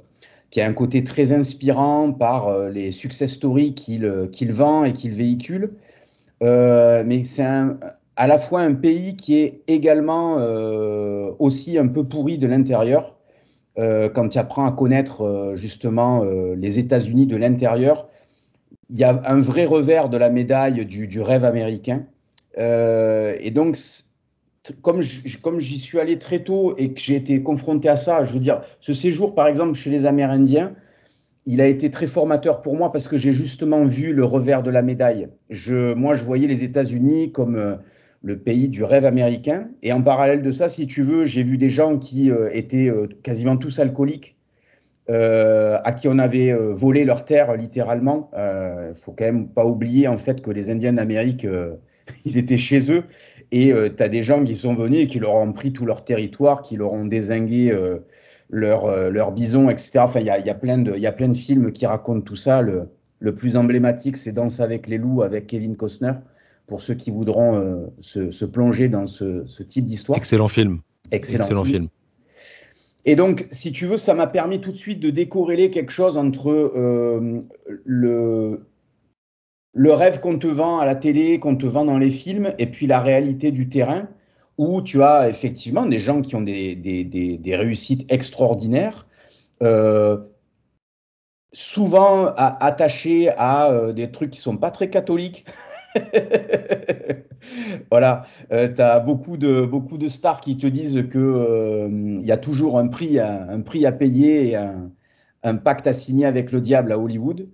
qui 0.49 0.61
a 0.61 0.67
un 0.67 0.73
côté 0.73 1.03
très 1.03 1.31
inspirant 1.31 2.11
par 2.11 2.69
les 2.69 2.91
success 2.91 3.33
stories 3.33 3.75
qu'il 3.75 4.51
vend 4.51 4.83
et 4.83 4.93
qu'il 4.93 5.11
véhicule. 5.11 5.73
mais 6.41 7.23
c'est 7.23 7.45
à 8.15 8.27
la 8.27 8.37
fois 8.37 8.61
un 8.61 8.73
pays 8.73 9.15
qui 9.15 9.35
est 9.39 9.61
également 9.67 10.37
euh, 10.39 11.31
aussi 11.39 11.77
un 11.77 11.87
peu 11.87 12.03
pourri 12.03 12.37
de 12.37 12.47
l'intérieur. 12.47 13.15
Euh, 13.77 14.09
quand 14.09 14.29
tu 14.29 14.37
apprends 14.37 14.65
à 14.65 14.71
connaître 14.71 15.21
euh, 15.21 15.55
justement 15.55 16.23
euh, 16.23 16.55
les 16.55 16.79
États-Unis 16.79 17.27
de 17.27 17.35
l'intérieur, 17.35 18.07
il 18.89 18.97
y 18.97 19.03
a 19.03 19.21
un 19.25 19.41
vrai 19.41 19.65
revers 19.65 20.09
de 20.09 20.17
la 20.17 20.29
médaille 20.29 20.85
du 20.85 21.21
rêve 21.21 21.43
américain. 21.43 22.05
Euh, 22.57 23.35
et 23.39 23.51
donc, 23.51 23.77
comme 24.81 25.01
j'y 25.01 25.79
suis 25.79 25.99
allé 25.99 26.17
très 26.17 26.43
tôt 26.43 26.75
et 26.77 26.93
que 26.93 26.99
j'ai 26.99 27.15
été 27.15 27.43
confronté 27.43 27.89
à 27.89 27.95
ça, 27.95 28.23
je 28.23 28.33
veux 28.33 28.39
dire, 28.39 28.61
ce 28.79 28.93
séjour 28.93 29.35
par 29.35 29.47
exemple 29.47 29.73
chez 29.73 29.89
les 29.89 30.05
Amérindiens, 30.05 30.75
il 31.45 31.61
a 31.61 31.67
été 31.67 31.91
très 31.91 32.07
formateur 32.07 32.61
pour 32.61 32.75
moi 32.75 32.91
parce 32.91 33.07
que 33.07 33.17
j'ai 33.17 33.31
justement 33.31 33.85
vu 33.85 34.13
le 34.13 34.25
revers 34.25 34.63
de 34.63 34.71
la 34.71 34.81
médaille. 34.81 35.27
Moi, 35.69 36.15
je 36.15 36.23
voyais 36.23 36.47
les 36.47 36.63
États-Unis 36.63 37.31
comme 37.31 37.77
le 38.25 38.39
pays 38.39 38.67
du 38.69 38.83
rêve 38.83 39.05
américain. 39.05 39.69
Et 39.83 39.93
en 39.93 40.01
parallèle 40.01 40.41
de 40.41 40.51
ça, 40.51 40.67
si 40.67 40.87
tu 40.87 41.03
veux, 41.03 41.25
j'ai 41.25 41.43
vu 41.43 41.57
des 41.57 41.69
gens 41.69 41.99
qui 41.99 42.31
euh, 42.31 42.49
étaient 42.51 42.89
euh, 42.89 43.07
quasiment 43.21 43.55
tous 43.55 43.79
alcooliques, 43.79 44.35
euh, 45.11 45.77
à 45.83 45.91
qui 45.91 46.07
on 46.07 46.17
avait 46.17 46.51
volé 46.73 47.05
leur 47.05 47.23
terre 47.23 47.55
littéralement. 47.55 48.31
Il 48.35 48.95
faut 48.95 49.11
quand 49.11 49.25
même 49.25 49.47
pas 49.47 49.63
oublier 49.63 50.07
en 50.07 50.17
fait 50.17 50.41
que 50.41 50.49
les 50.49 50.71
Indiens 50.71 50.93
d'Amérique, 50.93 51.45
ils 52.25 52.37
étaient 52.37 52.57
chez 52.57 52.91
eux. 52.91 53.03
Et 53.51 53.71
tu 53.95 54.03
as 54.03 54.09
des 54.09 54.23
gens 54.23 54.43
qui 54.43 54.55
sont 54.55 54.73
venus 54.73 55.03
et 55.03 55.07
qui 55.07 55.19
leur 55.19 55.35
ont 55.35 55.53
pris 55.53 55.71
tout 55.71 55.85
leur 55.85 56.03
territoire, 56.03 56.61
qui 56.61 56.75
leur 56.75 56.93
ont 56.93 57.05
désingué 57.05 57.71
leur, 58.49 59.11
leur 59.11 59.31
bison, 59.31 59.69
etc. 59.69 59.99
Enfin, 59.99 60.19
il 60.19 60.25
y 60.25 60.31
a, 60.31 60.39
y, 60.39 60.49
a 60.49 60.55
plein 60.55 60.79
de, 60.79 60.97
y 60.97 61.05
a 61.05 61.11
plein 61.11 61.29
de 61.29 61.37
films 61.37 61.71
qui 61.71 61.85
racontent 61.85 62.21
tout 62.21 62.35
ça. 62.35 62.61
Le, 62.61 62.89
le 63.19 63.33
plus 63.33 63.55
emblématique, 63.55 64.17
c'est 64.17 64.31
Danse 64.31 64.59
avec 64.59 64.87
les 64.87 64.97
loups 64.97 65.21
avec 65.21 65.47
Kevin 65.47 65.75
Costner 65.75 66.13
pour 66.67 66.81
ceux 66.81 66.95
qui 66.95 67.11
voudront 67.11 67.57
euh, 67.57 67.87
se, 67.99 68.45
plonger 68.45 68.89
dans 68.89 69.05
ce, 69.05 69.63
type 69.63 69.85
d'histoire. 69.85 70.17
Excellent 70.17 70.47
film. 70.47 70.79
Excellent, 71.11 71.63
film. 71.63 71.87
Et 73.05 73.15
donc, 73.15 73.47
si 73.51 73.71
tu 73.71 73.85
veux, 73.85 73.97
ça 73.97 74.15
m'a 74.15 74.25
permis 74.25 74.59
tout 74.59 74.71
de 74.71 74.75
suite 74.77 74.99
de 74.99 75.11
décorréler 75.11 75.69
quelque 75.69 75.91
chose 75.91 76.17
entre 76.17 76.49
euh, 76.49 77.41
le, 77.83 78.65
le 79.75 79.91
rêve 79.93 80.19
qu'on 80.21 80.39
te 80.39 80.47
vend 80.47 80.79
à 80.79 80.85
la 80.85 80.95
télé, 80.95 81.39
qu'on 81.39 81.55
te 81.55 81.65
vend 81.65 81.85
dans 81.85 81.97
les 81.97 82.09
films, 82.09 82.53
et 82.57 82.65
puis 82.65 82.87
la 82.87 83.01
réalité 83.01 83.51
du 83.51 83.69
terrain, 83.69 84.07
où 84.57 84.81
tu 84.81 85.03
as 85.03 85.29
effectivement 85.29 85.85
des 85.85 85.99
gens 85.99 86.21
qui 86.21 86.35
ont 86.35 86.41
des, 86.41 86.75
des, 86.75 87.55
réussites 87.55 88.05
extraordinaires, 88.09 89.05
euh, 89.61 90.17
souvent 91.51 92.27
attachés 92.35 93.29
à 93.37 93.91
des 93.93 94.11
trucs 94.11 94.31
qui 94.31 94.39
sont 94.39 94.57
pas 94.57 94.71
très 94.71 94.89
catholiques. 94.89 95.45
voilà, 97.91 98.25
euh, 98.51 98.73
tu 98.73 98.81
as 98.81 98.99
beaucoup 98.99 99.37
de, 99.37 99.65
beaucoup 99.65 99.97
de 99.97 100.07
stars 100.07 100.41
qui 100.41 100.57
te 100.57 100.67
disent 100.67 101.03
qu'il 101.11 101.19
euh, 101.21 102.17
y 102.21 102.31
a 102.31 102.37
toujours 102.37 102.79
un 102.79 102.87
prix, 102.87 103.19
un 103.19 103.61
prix 103.61 103.85
à 103.85 103.91
payer 103.91 104.49
et 104.49 104.55
un, 104.55 105.55
pacte 105.57 105.85
à 105.87 105.93
signer 105.93 106.25
avec 106.25 106.51
le 106.51 106.61
diable 106.61 106.91
à 106.91 106.97
Hollywood. 106.97 107.47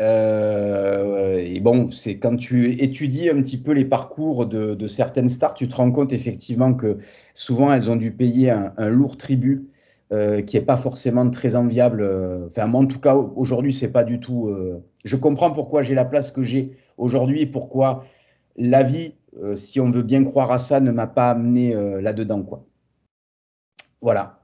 Euh, 0.00 1.38
et 1.38 1.60
bon, 1.60 1.90
c'est 1.90 2.18
quand 2.18 2.36
tu 2.36 2.70
étudies 2.80 3.28
un 3.30 3.42
petit 3.42 3.58
peu 3.58 3.72
les 3.72 3.84
parcours 3.84 4.46
de, 4.46 4.74
de, 4.74 4.86
certaines 4.86 5.28
stars, 5.28 5.54
tu 5.54 5.66
te 5.66 5.74
rends 5.74 5.90
compte 5.90 6.12
effectivement 6.12 6.74
que 6.74 6.98
souvent 7.34 7.72
elles 7.72 7.90
ont 7.90 7.96
dû 7.96 8.12
payer 8.12 8.50
un, 8.50 8.88
lourd 8.88 9.16
tribut 9.16 9.68
euh, 10.12 10.40
qui 10.42 10.56
est 10.56 10.62
pas 10.62 10.76
forcément 10.76 11.28
très 11.30 11.56
enviable. 11.56 12.02
Euh, 12.02 12.46
enfin, 12.46 12.66
moi, 12.66 12.82
en 12.82 12.86
tout 12.86 13.00
cas, 13.00 13.16
aujourd'hui, 13.16 13.72
c'est 13.72 13.90
pas 13.90 14.04
du 14.04 14.20
tout. 14.20 14.48
Euh, 14.48 14.84
je 15.04 15.16
comprends 15.16 15.50
pourquoi 15.50 15.82
j'ai 15.82 15.94
la 15.94 16.04
place 16.04 16.30
que 16.30 16.42
j'ai 16.42 16.76
aujourd'hui 16.96 17.42
et 17.42 17.46
pourquoi 17.46 18.04
la 18.56 18.82
vie, 18.82 19.14
si 19.54 19.78
on 19.80 19.90
veut 19.90 20.02
bien 20.02 20.24
croire 20.24 20.50
à 20.50 20.58
ça, 20.58 20.80
ne 20.80 20.90
m'a 20.90 21.06
pas 21.06 21.30
amené 21.30 21.72
là-dedans, 22.00 22.42
quoi. 22.42 22.64
Voilà. 24.00 24.37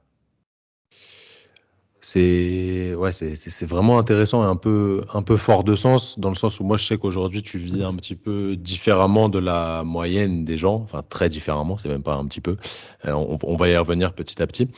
C'est 2.07 2.93
ouais, 2.93 3.11
c'est 3.11 3.65
vraiment 3.65 3.97
intéressant 3.97 4.43
et 4.43 4.47
un 4.47 4.55
peu 4.55 5.01
un 5.11 5.23
peu 5.23 5.37
fort 5.37 5.63
de 5.63 5.75
sens 5.75 6.19
dans 6.19 6.29
le 6.29 6.35
sens 6.35 6.59
où 6.59 6.63
moi 6.63 6.77
je 6.77 6.85
sais 6.85 6.99
qu'aujourd'hui 6.99 7.41
tu 7.41 7.57
vis 7.57 7.81
un 7.81 7.95
petit 7.95 8.13
peu 8.13 8.55
différemment 8.55 9.27
de 9.27 9.39
la 9.39 9.83
moyenne 9.83 10.45
des 10.45 10.55
gens, 10.55 10.75
enfin 10.75 11.01
très 11.09 11.29
différemment, 11.29 11.77
c'est 11.77 11.89
même 11.89 12.03
pas 12.03 12.13
un 12.13 12.25
petit 12.27 12.41
peu. 12.41 12.57
Euh, 13.05 13.13
on, 13.13 13.39
on, 13.41 13.55
va 13.55 13.69
y 13.69 13.75
revenir 13.75 14.13
petit 14.13 14.39
à 14.39 14.45
petit. 14.45 14.69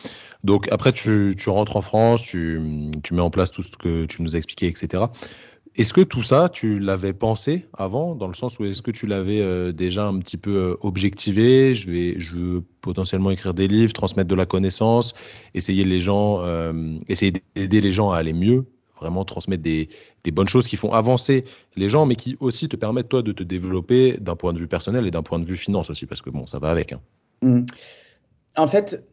Donc 0.45 0.69
après 0.71 0.93
tu, 0.93 1.35
tu 1.37 1.49
rentres 1.49 1.75
en 1.75 1.81
France, 1.81 2.23
tu, 2.23 2.61
tu 3.03 3.13
mets 3.13 3.21
en 3.21 3.29
place 3.29 3.51
tout 3.51 3.61
ce 3.61 3.75
que 3.75 4.05
tu 4.05 4.21
nous 4.21 4.35
as 4.35 4.37
expliqué, 4.37 4.67
etc. 4.67 5.03
Est-ce 5.77 5.93
que 5.93 6.01
tout 6.01 6.23
ça, 6.23 6.49
tu 6.49 6.79
l'avais 6.79 7.13
pensé 7.13 7.67
avant, 7.73 8.15
dans 8.15 8.27
le 8.27 8.33
sens 8.33 8.57
où 8.57 8.65
est-ce 8.65 8.81
que 8.81 8.89
tu 8.89 9.05
l'avais 9.05 9.41
euh, 9.41 9.71
déjà 9.71 10.07
un 10.07 10.17
petit 10.17 10.37
peu 10.37 10.55
euh, 10.55 10.77
objectivé? 10.81 11.75
Je 11.75 11.91
vais, 11.91 12.19
je 12.19 12.35
veux 12.35 12.63
potentiellement 12.81 13.29
écrire 13.29 13.53
des 13.53 13.67
livres, 13.67 13.93
transmettre 13.93 14.27
de 14.27 14.33
la 14.33 14.47
connaissance, 14.47 15.13
essayer 15.53 15.83
les 15.83 15.99
gens, 15.99 16.39
euh, 16.41 16.97
essayer 17.07 17.31
d'aider 17.55 17.79
les 17.79 17.91
gens 17.91 18.09
à 18.09 18.17
aller 18.17 18.33
mieux, 18.33 18.65
vraiment 18.99 19.23
transmettre 19.23 19.61
des, 19.61 19.87
bonnes 20.33 20.47
choses 20.47 20.67
qui 20.67 20.77
font 20.77 20.91
avancer 20.91 21.45
les 21.75 21.89
gens, 21.89 22.07
mais 22.07 22.15
qui 22.15 22.37
aussi 22.39 22.67
te 22.67 22.75
permettent 22.75 23.09
toi 23.09 23.21
de 23.21 23.31
te 23.31 23.43
développer 23.43 24.17
d'un 24.17 24.35
point 24.35 24.53
de 24.53 24.59
vue 24.59 24.67
personnel 24.67 25.05
et 25.05 25.11
d'un 25.11 25.23
point 25.23 25.37
de 25.37 25.45
vue 25.45 25.57
finance 25.57 25.91
aussi, 25.91 26.07
parce 26.07 26.23
que 26.23 26.31
bon, 26.31 26.47
ça 26.47 26.57
va 26.57 26.69
avec. 26.69 26.93
Hein. 26.93 27.01
Mmh. 27.43 27.65
En 28.57 28.65
fait, 28.65 29.07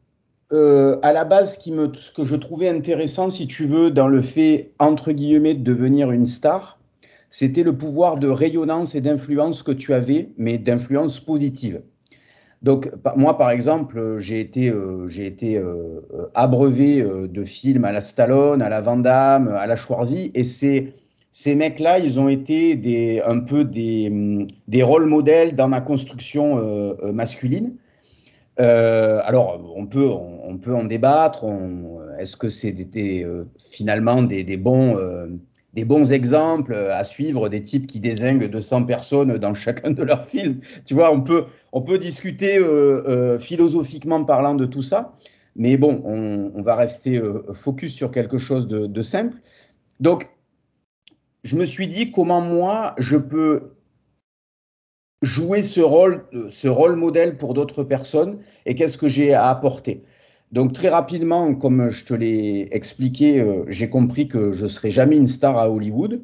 euh, 0.52 0.98
à 1.02 1.12
la 1.12 1.24
base, 1.24 1.58
ce, 1.58 2.12
que 2.12 2.24
je 2.24 2.36
trouvais 2.36 2.68
intéressant, 2.68 3.30
si 3.30 3.46
tu 3.46 3.64
veux, 3.64 3.90
dans 3.90 4.08
le 4.08 4.20
fait, 4.20 4.72
entre 4.78 5.12
guillemets, 5.12 5.54
de 5.54 5.62
devenir 5.62 6.10
une 6.10 6.26
star, 6.26 6.78
c'était 7.30 7.62
le 7.62 7.76
pouvoir 7.76 8.18
de 8.18 8.28
rayonnance 8.28 8.94
et 8.94 9.00
d'influence 9.00 9.62
que 9.62 9.72
tu 9.72 9.92
avais, 9.92 10.28
mais 10.36 10.58
d'influence 10.58 11.18
positive. 11.20 11.82
Donc, 12.62 12.90
moi, 13.16 13.36
par 13.36 13.50
exemple, 13.50 14.18
j'ai 14.18 14.40
été, 14.40 14.70
euh, 14.70 15.06
j'ai 15.06 15.26
été 15.26 15.58
euh, 15.58 16.00
abreuvé 16.34 17.02
euh, 17.02 17.28
de 17.28 17.44
films 17.44 17.84
à 17.84 17.92
la 17.92 18.00
Stallone, 18.00 18.62
à 18.62 18.68
la 18.68 18.80
Van 18.80 18.96
Damme, 18.96 19.48
à 19.48 19.66
la 19.66 19.76
Schwarzy, 19.76 20.30
et 20.34 20.44
ces, 20.44 20.94
ces 21.30 21.56
mecs-là, 21.56 21.98
ils 21.98 22.20
ont 22.20 22.28
été 22.28 22.76
des, 22.76 23.20
un 23.26 23.40
peu 23.40 23.64
des, 23.64 24.46
des 24.68 24.82
rôles 24.82 25.06
modèles 25.06 25.56
dans 25.56 25.68
ma 25.68 25.80
construction 25.80 26.58
euh, 26.58 27.12
masculine. 27.12 27.74
Euh, 28.60 29.20
alors, 29.24 29.72
on 29.76 29.86
peut, 29.86 30.08
on, 30.08 30.58
peut 30.58 30.74
en 30.74 30.84
débattre. 30.84 31.44
Est-ce 32.18 32.36
que 32.36 32.48
c'est 32.48 32.74
euh, 32.96 33.44
finalement 33.58 34.22
des, 34.22 34.56
bons, 34.56 34.96
euh, 34.96 35.26
des 35.74 35.84
bons 35.84 36.12
exemples 36.12 36.74
à 36.74 37.02
suivre, 37.04 37.48
des 37.48 37.62
types 37.62 37.86
qui 37.86 38.00
désinguent 38.00 38.48
200 38.48 38.84
personnes 38.84 39.38
dans 39.38 39.54
chacun 39.54 39.90
de 39.90 40.02
leurs 40.02 40.24
films? 40.24 40.60
Tu 40.84 40.94
vois, 40.94 41.12
on 41.12 41.22
peut, 41.22 41.46
on 41.72 41.82
peut 41.82 41.98
discuter 41.98 42.60
philosophiquement 43.38 44.24
parlant 44.24 44.54
de 44.54 44.66
tout 44.66 44.82
ça, 44.82 45.16
mais 45.56 45.76
bon, 45.76 46.00
on, 46.04 46.62
va 46.62 46.76
rester 46.76 47.20
focus 47.52 47.94
sur 47.94 48.10
quelque 48.10 48.38
chose 48.38 48.68
de, 48.68 48.86
de 48.86 49.02
simple. 49.02 49.36
Donc, 50.00 50.28
je 51.42 51.56
me 51.56 51.64
suis 51.64 51.88
dit 51.88 52.10
comment 52.10 52.40
moi 52.40 52.94
je 52.98 53.16
peux 53.16 53.73
jouer 55.24 55.62
ce 55.62 55.80
rôle, 55.80 56.24
ce 56.50 56.68
rôle 56.68 56.96
modèle 56.96 57.36
pour 57.36 57.54
d'autres 57.54 57.82
personnes 57.84 58.38
et 58.66 58.74
qu'est-ce 58.74 58.98
que 58.98 59.08
j'ai 59.08 59.34
à 59.34 59.48
apporter. 59.48 60.02
Donc 60.52 60.72
très 60.72 60.88
rapidement, 60.88 61.52
comme 61.54 61.88
je 61.90 62.04
te 62.04 62.14
l'ai 62.14 62.68
expliqué, 62.70 63.40
euh, 63.40 63.64
j'ai 63.66 63.90
compris 63.90 64.28
que 64.28 64.52
je 64.52 64.66
serais 64.66 64.90
jamais 64.90 65.16
une 65.16 65.26
star 65.26 65.58
à 65.58 65.68
Hollywood 65.68 66.22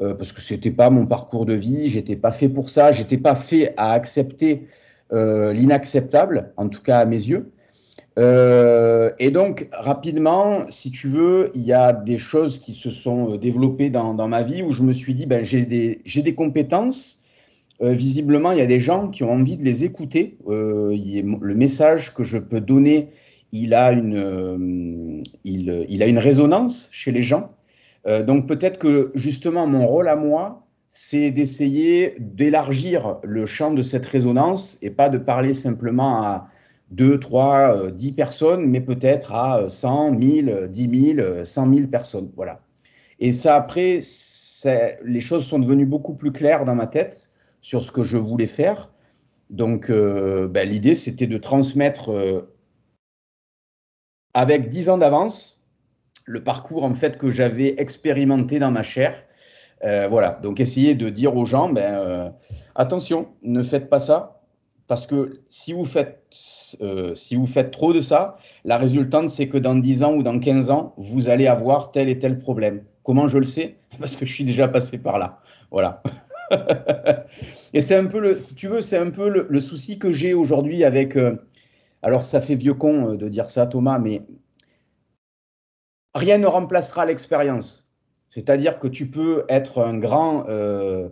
euh, 0.00 0.14
parce 0.14 0.32
que 0.32 0.40
c'était 0.40 0.70
pas 0.70 0.88
mon 0.88 1.04
parcours 1.06 1.46
de 1.46 1.54
vie, 1.54 1.88
j'étais 1.88 2.14
pas 2.14 2.30
fait 2.30 2.48
pour 2.48 2.70
ça, 2.70 2.92
j'étais 2.92 3.18
pas 3.18 3.34
fait 3.34 3.74
à 3.76 3.92
accepter 3.92 4.66
euh, 5.12 5.52
l'inacceptable, 5.52 6.52
en 6.56 6.68
tout 6.68 6.80
cas 6.80 7.00
à 7.00 7.04
mes 7.06 7.16
yeux. 7.16 7.50
Euh, 8.18 9.10
et 9.18 9.30
donc 9.30 9.68
rapidement, 9.72 10.70
si 10.70 10.90
tu 10.90 11.08
veux, 11.08 11.50
il 11.54 11.62
y 11.62 11.72
a 11.72 11.92
des 11.92 12.18
choses 12.18 12.58
qui 12.58 12.72
se 12.72 12.90
sont 12.90 13.36
développées 13.36 13.90
dans, 13.90 14.14
ma 14.28 14.42
vie 14.42 14.62
où 14.62 14.70
je 14.70 14.82
me 14.82 14.92
suis 14.92 15.14
dit, 15.14 15.26
ben 15.26 15.44
j'ai 15.44 15.64
des 15.64 16.34
compétences 16.34 17.21
euh, 17.80 17.92
visiblement, 17.92 18.52
il 18.52 18.58
y 18.58 18.62
a 18.62 18.66
des 18.66 18.80
gens 18.80 19.08
qui 19.08 19.24
ont 19.24 19.32
envie 19.32 19.56
de 19.56 19.64
les 19.64 19.84
écouter. 19.84 20.36
Euh, 20.46 20.94
le 20.94 21.54
message 21.54 22.14
que 22.14 22.22
je 22.22 22.38
peux 22.38 22.60
donner, 22.60 23.08
il 23.50 23.74
a 23.74 23.92
une, 23.92 24.16
euh, 24.16 25.20
il, 25.44 25.86
il, 25.88 26.02
a 26.02 26.06
une 26.06 26.18
résonance 26.18 26.88
chez 26.92 27.12
les 27.12 27.22
gens. 27.22 27.50
Euh, 28.06 28.22
donc 28.22 28.46
peut-être 28.46 28.78
que 28.78 29.10
justement, 29.14 29.66
mon 29.66 29.86
rôle 29.86 30.08
à 30.08 30.16
moi, 30.16 30.66
c'est 30.90 31.30
d'essayer 31.30 32.14
d'élargir 32.18 33.18
le 33.22 33.46
champ 33.46 33.72
de 33.72 33.82
cette 33.82 34.06
résonance 34.06 34.78
et 34.82 34.90
pas 34.90 35.08
de 35.08 35.18
parler 35.18 35.54
simplement 35.54 36.22
à 36.22 36.48
2, 36.90 37.18
3, 37.18 37.90
10 37.90 38.12
personnes, 38.12 38.66
mais 38.66 38.80
peut-être 38.80 39.32
à 39.32 39.70
100, 39.70 40.12
1000, 40.12 40.68
10 40.70 41.14
000, 41.16 41.44
100 41.44 41.74
000 41.74 41.86
personnes. 41.86 42.30
Voilà. 42.36 42.60
Et 43.18 43.32
ça, 43.32 43.56
après, 43.56 44.00
les 45.04 45.20
choses 45.20 45.46
sont 45.46 45.58
devenues 45.58 45.86
beaucoup 45.86 46.14
plus 46.14 46.32
claires 46.32 46.66
dans 46.66 46.74
ma 46.74 46.86
tête 46.86 47.30
sur 47.62 47.82
ce 47.82 47.90
que 47.90 48.02
je 48.02 48.18
voulais 48.18 48.46
faire. 48.46 48.90
Donc, 49.48 49.88
euh, 49.88 50.48
ben, 50.48 50.68
l'idée, 50.68 50.94
c'était 50.94 51.26
de 51.26 51.38
transmettre 51.38 52.10
euh, 52.10 52.54
avec 54.34 54.68
dix 54.68 54.90
ans 54.90 54.98
d'avance 54.98 55.60
le 56.24 56.44
parcours 56.44 56.84
en 56.84 56.94
fait 56.94 57.16
que 57.16 57.30
j'avais 57.30 57.74
expérimenté 57.78 58.58
dans 58.58 58.70
ma 58.70 58.82
chair. 58.82 59.24
Euh, 59.84 60.06
voilà, 60.08 60.38
donc 60.42 60.60
essayer 60.60 60.94
de 60.94 61.08
dire 61.08 61.36
aux 61.36 61.44
gens, 61.44 61.68
ben, 61.68 62.32
attention, 62.74 63.28
ne 63.42 63.62
faites 63.62 63.88
pas 63.88 63.98
ça, 63.98 64.42
parce 64.86 65.06
que 65.06 65.40
si 65.48 65.72
vous 65.72 65.84
faites, 65.84 66.22
si 66.30 67.34
vous 67.34 67.46
faites 67.46 67.72
trop 67.72 67.92
de 67.92 67.98
ça, 67.98 68.36
la 68.64 68.78
résultante, 68.78 69.28
c'est 69.28 69.48
que 69.48 69.58
dans 69.58 69.74
10 69.74 70.04
ans 70.04 70.14
ou 70.14 70.22
dans 70.22 70.38
15 70.38 70.70
ans, 70.70 70.94
vous 70.96 71.28
allez 71.28 71.48
avoir 71.48 71.90
tel 71.90 72.08
et 72.08 72.18
tel 72.18 72.38
problème. 72.38 72.84
Comment 73.02 73.26
je 73.26 73.38
le 73.38 73.44
sais? 73.44 73.76
Parce 73.98 74.16
que 74.16 74.24
je 74.24 74.32
suis 74.32 74.44
déjà 74.44 74.68
passé 74.68 74.98
par 74.98 75.18
là. 75.18 75.40
Voilà. 75.72 76.02
Et 77.72 77.80
c'est 77.80 77.96
un 77.96 78.06
peu 78.06 78.20
le, 78.20 78.38
si 78.38 78.54
tu 78.54 78.68
veux, 78.68 78.80
c'est 78.80 78.98
un 78.98 79.10
peu 79.10 79.28
le, 79.28 79.60
souci 79.60 79.98
que 79.98 80.12
j'ai 80.12 80.34
aujourd'hui 80.34 80.84
avec. 80.84 81.16
Euh, 81.16 81.36
alors, 82.02 82.24
ça 82.24 82.40
fait 82.40 82.54
vieux 82.54 82.74
con 82.74 83.12
euh, 83.12 83.16
de 83.16 83.28
dire 83.28 83.50
ça, 83.50 83.66
Thomas, 83.66 83.98
mais 83.98 84.22
rien 86.14 86.38
ne 86.38 86.46
remplacera 86.46 87.06
l'expérience. 87.06 87.90
C'est-à-dire 88.28 88.78
que 88.78 88.88
tu 88.88 89.08
peux 89.08 89.44
être 89.48 89.82
un 89.82 89.98
grand, 89.98 90.46
euh, 90.48 91.08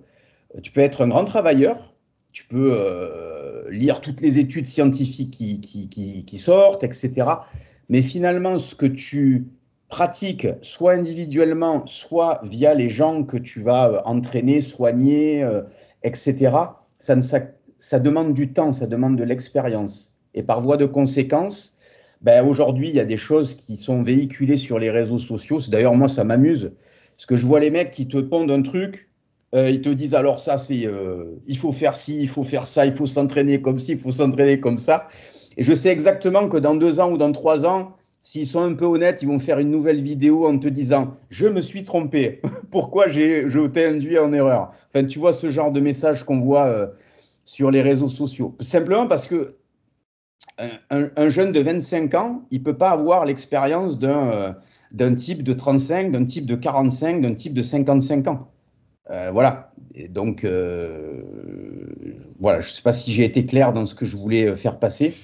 tu 0.62 0.72
peux 0.72 0.80
être 0.80 1.04
un 1.04 1.08
grand 1.08 1.24
travailleur, 1.24 1.94
tu 2.32 2.46
peux 2.46 3.68
lire 3.70 4.00
toutes 4.00 4.20
les 4.20 4.38
études 4.38 4.64
scientifiques 4.64 5.32
qui, 5.32 5.60
qui, 5.60 5.88
qui, 5.88 6.24
qui 6.24 6.38
sortent, 6.38 6.82
etc. 6.84 7.28
Mais 7.88 8.02
finalement, 8.02 8.56
ce 8.56 8.74
que 8.74 8.86
tu 8.86 9.48
pratique 9.90 10.46
soit 10.62 10.92
individuellement, 10.92 11.84
soit 11.86 12.40
via 12.44 12.74
les 12.74 12.88
gens 12.88 13.24
que 13.24 13.36
tu 13.36 13.60
vas 13.60 13.90
euh, 13.90 14.00
entraîner, 14.04 14.60
soigner, 14.60 15.42
euh, 15.42 15.62
etc., 16.02 16.56
ça, 16.98 17.16
ne, 17.16 17.22
ça, 17.22 17.40
ça, 17.78 17.98
demande 17.98 18.32
du 18.32 18.52
temps, 18.52 18.72
ça 18.72 18.86
demande 18.86 19.16
de 19.16 19.24
l'expérience. 19.24 20.16
Et 20.34 20.42
par 20.42 20.60
voie 20.60 20.76
de 20.76 20.86
conséquence, 20.86 21.78
ben 22.22 22.46
aujourd'hui, 22.46 22.90
il 22.90 22.94
y 22.94 23.00
a 23.00 23.04
des 23.04 23.16
choses 23.16 23.54
qui 23.54 23.76
sont 23.76 24.02
véhiculées 24.02 24.56
sur 24.56 24.78
les 24.78 24.90
réseaux 24.90 25.18
sociaux. 25.18 25.58
D'ailleurs, 25.68 25.94
moi, 25.94 26.08
ça 26.08 26.24
m'amuse. 26.24 26.72
Parce 27.16 27.26
que 27.26 27.36
je 27.36 27.46
vois 27.46 27.60
les 27.60 27.70
mecs 27.70 27.90
qui 27.90 28.08
te 28.08 28.18
pondent 28.18 28.50
un 28.50 28.62
truc, 28.62 29.10
euh, 29.54 29.68
ils 29.68 29.80
te 29.80 29.88
disent 29.88 30.14
alors 30.14 30.38
ça, 30.38 30.58
c'est 30.58 30.86
euh, 30.86 31.38
il 31.46 31.58
faut 31.58 31.72
faire 31.72 31.96
ci, 31.96 32.20
il 32.20 32.28
faut 32.28 32.44
faire 32.44 32.66
ça, 32.66 32.86
il 32.86 32.92
faut 32.92 33.06
s'entraîner 33.06 33.60
comme 33.60 33.78
ci, 33.78 33.92
il 33.92 33.98
faut 33.98 34.12
s'entraîner 34.12 34.60
comme 34.60 34.78
ça. 34.78 35.08
Et 35.56 35.62
je 35.62 35.74
sais 35.74 35.88
exactement 35.88 36.48
que 36.48 36.56
dans 36.56 36.74
deux 36.74 37.00
ans 37.00 37.10
ou 37.10 37.18
dans 37.18 37.32
trois 37.32 37.66
ans, 37.66 37.96
S'ils 38.22 38.46
sont 38.46 38.60
un 38.60 38.74
peu 38.74 38.84
honnêtes, 38.84 39.22
ils 39.22 39.28
vont 39.28 39.38
faire 39.38 39.58
une 39.58 39.70
nouvelle 39.70 40.00
vidéo 40.00 40.46
en 40.46 40.58
te 40.58 40.68
disant 40.68 41.14
Je 41.30 41.46
me 41.46 41.60
suis 41.60 41.84
trompé. 41.84 42.42
Pourquoi 42.70 43.08
j'ai, 43.08 43.48
je 43.48 43.60
t'ai 43.66 43.86
induit 43.86 44.18
en 44.18 44.32
erreur? 44.32 44.72
Enfin, 44.94 45.06
tu 45.06 45.18
vois 45.18 45.32
ce 45.32 45.50
genre 45.50 45.72
de 45.72 45.80
message 45.80 46.24
qu'on 46.24 46.40
voit 46.40 46.66
euh, 46.66 46.86
sur 47.44 47.70
les 47.70 47.80
réseaux 47.80 48.08
sociaux. 48.08 48.54
Simplement 48.60 49.06
parce 49.06 49.26
que 49.26 49.54
un, 50.90 51.10
un, 51.16 51.28
jeune 51.28 51.52
de 51.52 51.60
25 51.60 52.14
ans, 52.14 52.42
il 52.50 52.62
peut 52.62 52.76
pas 52.76 52.90
avoir 52.90 53.24
l'expérience 53.24 53.98
d'un, 53.98 54.54
type 55.16 55.42
de 55.42 55.52
35, 55.52 56.12
d'un 56.12 56.24
type 56.24 56.46
de 56.46 56.54
45, 56.54 57.22
d'un 57.22 57.34
type 57.34 57.54
de 57.54 57.62
55 57.62 58.28
ans. 58.28 58.48
Euh, 59.10 59.30
voilà. 59.32 59.72
Donc, 60.10 60.44
euh, 60.44 61.22
voilà, 62.38 62.60
je 62.60 62.68
ne 62.68 62.72
sais 62.72 62.82
pas 62.82 62.92
si 62.92 63.12
j'ai 63.12 63.24
été 63.24 63.44
clair 63.46 63.72
dans 63.72 63.86
ce 63.86 63.94
que 63.94 64.04
je 64.04 64.16
voulais 64.16 64.54
faire 64.56 64.78
passer. 64.78 65.14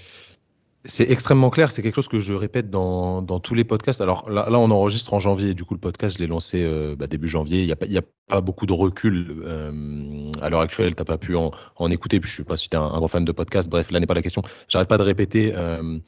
C'est 0.89 1.11
extrêmement 1.11 1.51
clair, 1.51 1.73
c'est 1.73 1.83
quelque 1.83 1.97
chose 1.97 2.07
que 2.07 2.19
je 2.19 2.33
répète 2.33 2.71
dans, 2.71 3.21
dans 3.21 3.41
tous 3.41 3.55
les 3.55 3.65
podcasts. 3.65 4.01
Alors 4.01 4.31
là, 4.31 4.47
on 4.53 4.71
enregistre 4.71 5.13
en 5.15 5.19
janvier, 5.19 5.53
du 5.53 5.65
coup 5.65 5.75
le 5.75 5.81
podcast, 5.81 6.17
je 6.17 6.23
l'ai 6.23 6.29
lancé 6.29 6.65
euh, 6.65 6.95
bah, 6.97 7.09
début 7.09 7.27
janvier. 7.27 7.61
Il 7.61 7.67
n'y 7.67 7.73
a, 7.73 7.77
pas, 7.77 7.87
y 7.87 7.99
a 7.99 8.03
pas 8.29 8.41
beaucoup 8.41 8.67
de 8.67 8.73
recul 8.73 9.43
euh, 9.45 10.27
à 10.41 10.49
l'heure 10.49 10.61
actuelle, 10.61 10.95
tu 10.95 11.01
n'as 11.01 11.05
pas 11.05 11.19
pu 11.19 11.35
en, 11.35 11.51
écouter, 11.91 12.21
puis 12.21 12.31
je 12.31 12.35
ne 12.35 12.37
sais 12.39 12.49
pas 12.49 12.57
si 12.57 12.69
tu 12.69 12.77
es 12.77 12.81
un, 12.81 12.97
gros 12.99 13.09
fan 13.09 13.25
de 13.25 13.33
podcast, 13.33 13.69
bref, 13.69 13.91
là 13.91 13.99
n'est 13.99 14.07
pas 14.07 14.15
la 14.15 14.23
question. 14.23 14.43
J'arrête 14.69 14.89
pas 14.89 14.99
de 14.99 15.03
répéter 15.03 15.53
euh, 15.55 15.99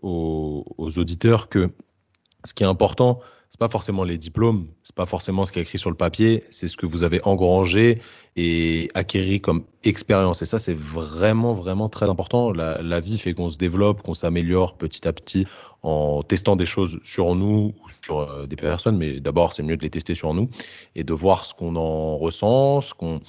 aux, 0.00 0.64
auditeurs 0.78 1.50
que 1.50 1.70
ce 2.44 2.54
qui 2.54 2.62
est 2.62 2.66
important, 2.66 3.20
c'est 3.56 3.60
pas 3.60 3.70
forcément 3.70 4.04
les 4.04 4.18
diplômes, 4.18 4.68
c'est 4.82 4.94
pas 4.94 5.06
forcément 5.06 5.46
ce 5.46 5.52
qui 5.52 5.60
est 5.60 5.62
écrit 5.62 5.78
sur 5.78 5.88
le 5.88 5.96
papier, 5.96 6.42
c'est 6.50 6.68
ce 6.68 6.76
que 6.76 6.84
vous 6.84 7.04
avez 7.04 7.22
engrangé 7.24 8.02
et 8.36 8.90
acquéri 8.92 9.40
comme 9.40 9.64
expérience. 9.82 10.42
Et 10.42 10.44
ça, 10.44 10.58
c'est 10.58 10.76
vraiment, 10.76 11.54
vraiment 11.54 11.88
très 11.88 12.10
important. 12.10 12.52
La, 12.52 13.00
vie 13.00 13.16
fait 13.16 13.32
qu'on 13.32 13.48
se 13.48 13.56
développe, 13.56 14.02
qu'on 14.02 14.12
s'améliore 14.12 14.76
petit 14.76 15.08
à 15.08 15.14
petit 15.14 15.46
en 15.82 16.22
testant 16.22 16.54
des 16.54 16.66
choses 16.66 16.98
sur 17.02 17.34
nous 17.34 17.72
ou 17.82 17.90
sur 18.04 18.18
euh, 18.18 18.46
des 18.46 18.56
personnes. 18.56 18.98
Mais 18.98 19.20
d'abord, 19.20 19.54
c'est 19.54 19.62
mieux 19.62 19.78
de 19.78 19.82
les 19.82 19.90
tester 19.90 20.14
sur 20.14 20.34
nous 20.34 20.50
et 20.94 21.02
de 21.02 21.14
voir 21.14 21.46
ce 21.46 21.54
qu'on 21.54 21.76
en 21.76 22.18
ressent, 22.18 22.82
ce 22.82 22.92
qu'on 22.92 23.22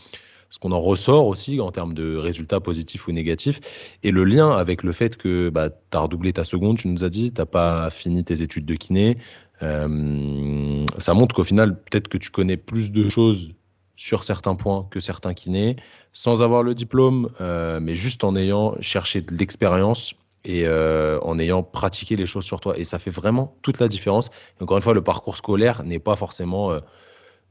ce 0.50 0.60
qu'on 0.60 0.72
en 0.72 0.80
ressort 0.80 1.28
aussi 1.28 1.60
en 1.60 1.72
termes 1.72 1.94
de 1.94 2.16
résultats 2.16 2.60
positifs 2.60 3.08
ou 3.08 3.12
négatifs. 3.12 3.60
Et 4.04 4.12
le 4.12 4.24
lien 4.24 4.52
avec 4.52 4.84
le 4.84 4.92
fait 4.92 5.18
que 5.18 5.50
bah, 5.50 5.70
tu 5.70 5.98
as 5.98 6.00
redoublé 6.00 6.34
ta 6.34 6.44
seconde, 6.44 6.78
tu 6.78 6.88
nous 6.88 7.04
as 7.04 7.10
dit, 7.10 7.32
tu 7.32 7.42
n'as 7.42 7.46
pas 7.46 7.90
fini 7.90 8.24
tes 8.24 8.42
études 8.42 8.66
de 8.66 8.76
kiné, 8.76 9.18
euh, 9.64 10.86
ça 10.98 11.14
montre 11.14 11.36
qu'au 11.36 11.44
final, 11.44 11.80
peut-être 11.82 12.08
que 12.08 12.18
tu 12.18 12.30
connais 12.30 12.58
plus 12.58 12.92
de 12.92 13.10
choses 13.10 13.54
sur 13.96 14.24
certains 14.24 14.56
points 14.56 14.88
que 14.92 15.00
certains 15.00 15.34
kinés, 15.34 15.76
sans 16.14 16.44
avoir 16.44 16.64
le 16.64 16.76
diplôme, 16.76 17.30
euh, 17.42 17.80
mais 17.82 17.96
juste 17.96 18.24
en 18.24 18.36
ayant 18.36 18.76
cherché 18.80 19.22
de 19.22 19.36
l'expérience 19.36 20.14
et 20.46 20.68
euh, 20.68 21.20
en 21.22 21.40
ayant 21.40 21.64
pratiqué 21.64 22.16
les 22.16 22.28
choses 22.28 22.46
sur 22.46 22.60
toi. 22.60 22.78
Et 22.78 22.84
ça 22.84 23.00
fait 23.00 23.10
vraiment 23.10 23.58
toute 23.64 23.80
la 23.80 23.88
différence. 23.88 24.30
Encore 24.62 24.78
une 24.78 24.84
fois, 24.84 24.94
le 24.94 25.02
parcours 25.02 25.38
scolaire 25.38 25.84
n'est 25.84 26.00
pas 26.00 26.16
forcément 26.16 26.72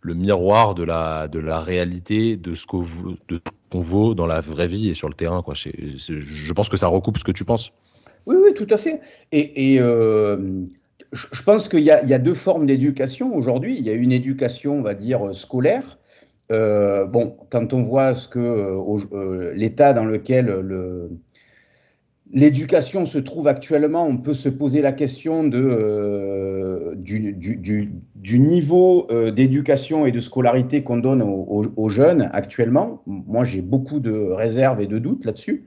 le 0.01 0.15
miroir 0.15 0.77
de 0.77 0.85
la, 0.85 1.27
de 1.27 1.41
la 1.41 1.61
réalité 1.61 2.37
de 2.37 2.55
ce 2.55 2.65
qu'on 2.65 3.81
vaut 3.81 4.15
dans 4.15 4.27
la 4.27 4.41
vraie 4.41 4.69
vie 4.69 4.89
et 4.89 4.95
sur 4.95 5.09
le 5.09 5.15
terrain. 5.15 5.43
Je 5.53 6.53
pense 6.53 6.69
que 6.69 6.77
ça 6.77 6.87
recoupe 6.87 7.19
ce 7.19 7.25
que 7.25 7.33
tu 7.33 7.45
penses. 7.45 7.73
Oui, 8.27 8.37
oui, 8.41 8.55
tout 8.55 8.69
à 8.71 8.77
fait. 8.77 9.01
Et, 9.33 9.81
je 11.13 11.43
pense 11.43 11.69
qu'il 11.69 11.81
y, 11.81 11.91
a 11.91 12.19
deux 12.19 12.35
formes 12.35 12.67
d'éducation 12.67 13.35
aujourd'hui. 13.35 13.77
Il 13.79 13.85
y 13.85 13.91
a 13.91 13.93
une 13.93 14.13
éducation, 14.13 14.79
on 14.79 14.83
va 14.83 14.95
dire, 14.95 15.35
scolaire. 15.35 15.99
Euh, 16.53 17.07
bon, 17.07 17.37
quand 17.51 17.73
on 17.73 17.83
voit 17.83 18.15
ce 18.15 18.29
que 18.29 18.39
euh, 18.39 18.99
euh 19.13 19.53
l'état 19.55 19.93
dans 19.93 20.05
lequel 20.05 20.47
le, 20.47 21.11
l'éducation 22.33 23.07
se 23.07 23.19
trouve 23.19 23.47
actuellement, 23.47 24.07
on 24.07 24.17
peut 24.17 24.35
se 24.35 24.49
poser 24.49 24.83
la 24.83 24.93
question 24.93 25.45
de, 25.45 25.59
euh, 25.59 26.95
du, 26.97 27.33
du, 27.33 27.91
du, 28.15 28.41
niveau 28.41 29.07
euh, 29.11 29.31
d'éducation 29.31 30.07
et 30.07 30.13
de 30.13 30.21
scolarité 30.21 30.83
qu'on 30.83 30.99
donne 30.99 31.23
aux, 31.23 31.89
jeunes 31.89 32.31
actuellement. 32.33 33.03
Moi, 33.07 33.45
j'ai 33.45 33.63
beaucoup 33.63 34.01
de 34.01 34.13
réserves 34.13 34.81
et 34.81 34.87
de 34.87 34.99
doutes 34.99 35.25
là-dessus. 35.25 35.65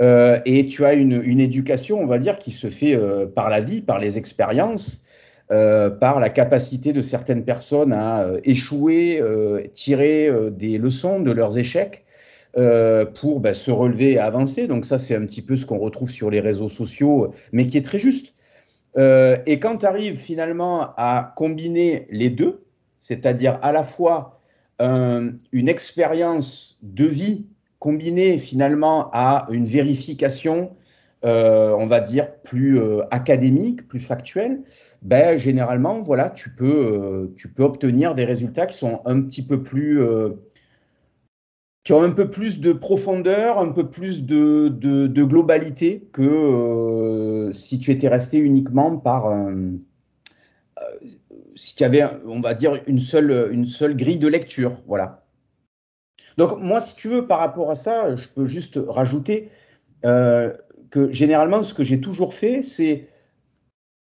Euh, 0.00 0.38
et 0.46 0.66
tu 0.66 0.84
as 0.84 0.94
une, 0.94 1.40
éducation, 1.40 2.00
on 2.00 2.06
va 2.06 2.18
dire, 2.18 2.38
qui 2.38 2.50
se 2.50 2.68
fait 2.70 2.94
euh, 2.94 3.26
par 3.26 3.50
la 3.50 3.60
vie, 3.60 3.82
par 3.82 3.98
les 3.98 4.16
expériences, 4.16 5.02
euh, 5.50 5.90
par 5.90 6.20
la 6.20 6.30
capacité 6.30 6.92
de 6.92 7.00
certaines 7.00 7.44
personnes 7.44 7.92
à 7.92 8.26
échouer, 8.44 9.22
tirer 9.72 10.30
des 10.50 10.78
leçons 10.78 11.20
de 11.20 11.32
leurs 11.32 11.58
échecs 11.58 12.04
pour 12.54 13.40
ben, 13.40 13.54
se 13.54 13.70
relever 13.70 14.12
et 14.12 14.18
avancer. 14.18 14.66
Donc 14.66 14.84
ça, 14.84 14.98
c'est 14.98 15.14
un 15.14 15.26
petit 15.26 15.42
peu 15.42 15.56
ce 15.56 15.66
qu'on 15.66 15.78
retrouve 15.78 16.10
sur 16.10 16.30
les 16.30 16.40
réseaux 16.40 16.68
sociaux, 16.68 17.32
mais 17.52 17.66
qui 17.66 17.76
est 17.76 17.84
très 17.84 17.98
juste. 17.98 18.34
et 18.96 19.58
quand 19.60 19.78
tu 19.78 19.86
arrives 19.86 20.16
finalement 20.16 20.94
à 20.96 21.32
combiner 21.36 22.06
les 22.10 22.30
deux, 22.30 22.64
c'est-à-dire 22.98 23.58
à 23.62 23.72
la 23.72 23.82
fois 23.82 24.40
un, 24.78 25.32
une 25.52 25.68
expérience 25.68 26.78
de 26.82 27.04
vie 27.04 27.46
combiné 27.80 28.38
finalement 28.38 29.10
à 29.12 29.46
une 29.50 29.66
vérification, 29.66 30.76
euh, 31.24 31.74
on 31.78 31.86
va 31.86 32.00
dire, 32.00 32.40
plus 32.42 32.78
euh, 32.78 33.02
académique, 33.10 33.88
plus 33.88 33.98
factuelle, 33.98 34.62
ben, 35.02 35.36
généralement, 35.36 36.00
voilà, 36.00 36.30
tu 36.30 36.50
peux, 36.54 36.66
euh, 36.66 37.34
tu 37.36 37.48
peux 37.48 37.64
obtenir 37.64 38.14
des 38.14 38.24
résultats 38.24 38.66
qui 38.66 38.78
sont 38.78 39.00
un 39.06 39.20
petit 39.22 39.42
peu 39.44 39.62
plus. 39.62 40.00
Qui 41.82 41.94
ont 41.94 42.02
un 42.02 42.10
peu 42.10 42.28
plus 42.28 42.60
de 42.60 42.72
profondeur, 42.74 43.58
un 43.58 43.70
peu 43.70 43.88
plus 43.88 44.24
de, 44.26 44.68
de, 44.68 45.24
globalité 45.24 46.06
que 46.12 47.50
si 47.54 47.78
tu 47.78 47.90
étais 47.90 48.08
resté 48.08 48.36
uniquement 48.36 48.98
par 48.98 49.50
si 51.56 51.74
tu 51.74 51.84
avais, 51.84 52.02
on 52.26 52.40
va 52.40 52.52
dire, 52.52 52.82
une 52.86 52.98
seule, 52.98 53.48
une 53.52 53.64
seule 53.64 53.96
grille 53.96 54.18
de 54.18 54.28
lecture. 54.28 54.82
Voilà. 54.86 55.19
Donc 56.40 56.58
moi, 56.58 56.80
si 56.80 56.96
tu 56.96 57.08
veux, 57.08 57.26
par 57.26 57.38
rapport 57.38 57.70
à 57.70 57.74
ça, 57.74 58.14
je 58.16 58.26
peux 58.26 58.46
juste 58.46 58.80
rajouter 58.88 59.50
euh, 60.06 60.50
que 60.88 61.12
généralement, 61.12 61.62
ce 61.62 61.74
que 61.74 61.84
j'ai 61.84 62.00
toujours 62.00 62.32
fait, 62.32 62.62
c'est 62.62 63.08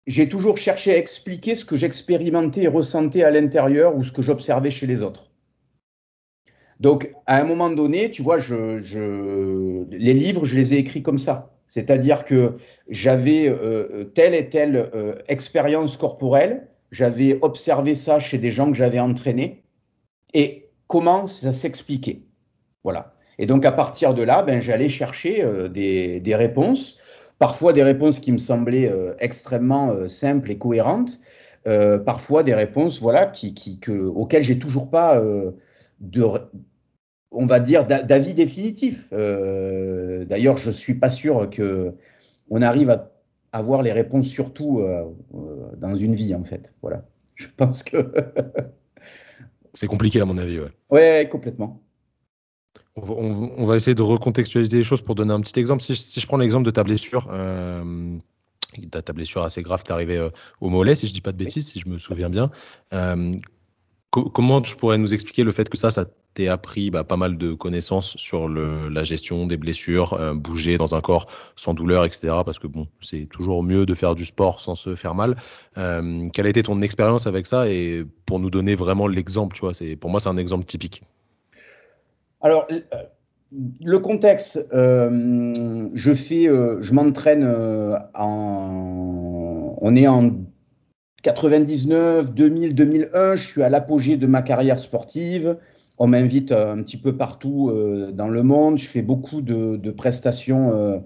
j'ai 0.06 0.30
toujours 0.30 0.56
cherché 0.60 0.94
à 0.94 0.98
expliquer 0.98 1.56
ce 1.56 1.66
que 1.66 1.76
j'expérimentais 1.76 2.66
et 2.66 2.68
ressentais 2.68 3.24
à 3.24 3.32
l'intérieur 3.32 3.96
ou 3.96 4.04
ce 4.04 4.12
que 4.12 4.22
j'observais 4.22 4.70
chez 4.70 4.86
les 4.86 5.02
autres. 5.02 5.32
Donc, 6.80 7.12
à 7.26 7.42
un 7.42 7.46
moment 7.46 7.72
donné, 7.72 8.12
tu 8.12 8.22
vois, 8.22 8.38
les 8.38 10.14
livres, 10.14 10.46
je 10.46 10.56
les 10.56 10.76
ai 10.76 10.78
écrits 10.78 11.02
comme 11.02 11.18
ça. 11.18 11.56
C'est-à-dire 11.66 12.26
que 12.26 12.58
j'avais 12.90 13.48
euh, 13.48 14.04
telle 14.04 14.36
et 14.36 14.50
telle 14.50 14.92
euh, 14.94 15.16
expérience 15.30 15.98
corporelle, 15.98 16.68
j'avais 16.92 17.40
observé 17.42 17.96
ça 17.96 18.20
chez 18.20 18.38
des 18.38 18.52
gens 18.52 18.68
que 18.68 18.78
j'avais 18.78 19.00
entraînés, 19.00 19.64
et 20.36 20.59
comment 20.90 21.28
ça 21.28 21.54
s'expliquait. 21.54 22.24
Voilà. 22.84 23.14
Et 23.38 23.46
donc 23.46 23.64
à 23.66 23.72
partir 23.72 24.14
de 24.14 24.24
là, 24.24 24.44
ben, 24.44 24.60
j'allais 24.60 24.90
chercher 24.90 25.42
euh, 25.44 25.70
des, 25.70 26.20
des, 26.20 26.36
réponses, 26.36 26.98
parfois 27.38 27.72
des 27.72 27.84
réponses 27.84 28.20
qui 28.20 28.34
me 28.34 28.38
semblaient 28.38 28.92
euh, 28.92 29.16
extrêmement 29.20 29.92
euh, 29.92 30.10
simples 30.10 30.52
et 30.52 30.58
cohérentes, 30.58 31.22
parfois 32.06 32.42
des 32.42 32.56
réponses 32.56 33.00
voilà, 33.00 33.28
qui, 33.28 33.54
qui, 33.54 33.80
que, 33.80 34.12
j'ai 34.40 34.58
toujours 34.58 34.90
pas 34.90 35.22
de, 36.00 36.26
on 37.32 37.46
va 37.46 37.60
dire, 37.60 37.86
d'avis 37.86 38.34
définitif. 38.34 39.08
D'ailleurs, 39.12 40.58
je 40.58 40.72
suis 40.72 40.96
pas 40.96 41.12
sûr 41.12 41.48
que 41.52 41.94
on 42.50 42.64
arrive 42.64 42.90
à 42.90 43.12
avoir 43.52 43.84
les 43.84 43.92
réponses 43.92 44.26
surtout 44.26 44.82
dans 45.78 45.94
une 45.94 46.16
vie 46.16 46.34
en 46.34 46.44
fait. 46.44 46.74
Voilà. 46.82 47.06
Je 47.36 47.46
pense 47.56 47.84
que 47.84 47.98
C'est 49.74 49.88
compliqué 49.88 50.22
à 50.22 50.26
mon 50.26 50.38
avis, 50.38 50.60
ouais. 50.60 50.72
Ouais, 50.90 51.30
complètement. 51.32 51.82
On 52.96 53.02
va, 53.02 53.14
on, 53.14 53.52
on 53.58 53.66
va, 53.66 53.76
essayer 53.76 53.96
de 53.96 54.02
recontextualiser 54.02 54.78
les 54.78 54.84
choses 54.84 55.02
pour 55.02 55.16
donner 55.16 55.34
un 55.34 55.42
petit 55.42 55.60
exemple. 55.60 55.82
Si, 55.82 55.96
si 55.96 56.20
je 56.20 56.28
prends 56.28 56.38
l'exemple 56.38 56.66
de 56.66 56.72
ta 56.72 56.84
blessure, 56.84 57.28
euh, 57.32 58.18
ta, 58.92 59.14
blessure 59.14 59.44
assez 59.44 59.62
grave 59.62 59.84
qui 59.84 59.92
est 59.92 59.94
arrivée 59.94 60.18
euh, 60.18 60.30
au 60.62 60.70
mollet, 60.70 60.96
si 60.96 61.08
je 61.08 61.14
dis 61.14 61.22
pas 61.22 61.32
de 61.32 61.38
bêtises, 61.38 61.68
si 61.68 61.80
je 61.80 61.88
me 61.88 61.98
souviens 61.98 62.30
bien. 62.30 62.52
Euh, 62.94 63.32
comment 64.12 64.62
tu 64.62 64.76
pourrais 64.76 64.98
nous 64.98 65.14
expliquer 65.14 65.44
le 65.44 65.52
fait 65.52 65.70
que 65.70 65.78
ça, 65.78 65.92
ça 65.92 66.06
t'ait 66.34 66.48
appris 66.48 66.90
bah, 66.90 67.04
pas 67.04 67.18
mal 67.18 67.38
de 67.38 67.54
connaissances 67.54 68.16
sur 68.18 68.50
la 68.50 69.04
gestion 69.04 69.46
des 69.46 69.58
blessures, 69.58 70.14
euh, 70.14 70.34
bouger 70.34 70.78
dans 70.78 70.96
un 70.96 71.02
corps 71.02 71.28
sans 71.56 71.74
douleur, 71.74 72.06
etc. 72.06 72.38
Parce 72.46 72.60
que 72.60 72.68
bon, 72.68 72.88
c'est 73.02 73.28
toujours 73.28 73.64
mieux 73.64 73.86
de 73.86 73.94
faire 73.94 74.16
du 74.16 74.26
sport 74.26 74.62
sans 74.62 74.76
se 74.76 74.96
faire 74.96 75.16
mal. 75.16 75.36
Euh, 75.78 76.28
quelle 76.34 76.48
a 76.48 76.50
été 76.50 76.64
ton 76.64 76.82
expérience 76.82 77.28
avec 77.28 77.46
ça? 77.46 77.70
Et 77.70 78.06
pour 78.26 78.40
nous 78.40 78.50
donner 78.50 78.76
vraiment 78.76 79.08
l'exemple, 79.08 79.56
tu 79.56 79.62
vois, 79.62 79.74
pour 80.00 80.10
moi 80.10 80.20
c'est 80.20 80.30
un 80.30 80.38
exemple 80.38 80.66
typique. 80.66 81.04
Alors 82.42 82.68
le 83.82 84.00
contexte, 84.00 84.68
euh, 84.74 85.90
je 85.94 86.14
fais, 86.14 86.48
euh, 86.48 86.82
je 86.82 86.94
m'entraîne 86.94 87.44
en, 88.14 89.76
on 89.82 89.96
est 89.96 90.08
en 90.08 90.32
99, 91.22 92.34
2000, 92.34 92.76
2001, 92.76 93.36
je 93.36 93.48
suis 93.48 93.64
à 93.64 93.70
l'apogée 93.70 94.18
de 94.18 94.28
ma 94.28 94.42
carrière 94.42 94.80
sportive. 94.80 95.58
On 95.98 96.08
m'invite 96.08 96.52
un 96.52 96.82
petit 96.82 96.98
peu 96.98 97.18
partout 97.18 97.70
euh, 97.70 98.12
dans 98.12 98.30
le 98.30 98.42
monde. 98.44 98.78
Je 98.78 98.88
fais 98.88 99.02
beaucoup 99.02 99.42
de, 99.42 99.92
prestations, 99.92 100.74
euh, 100.74 100.98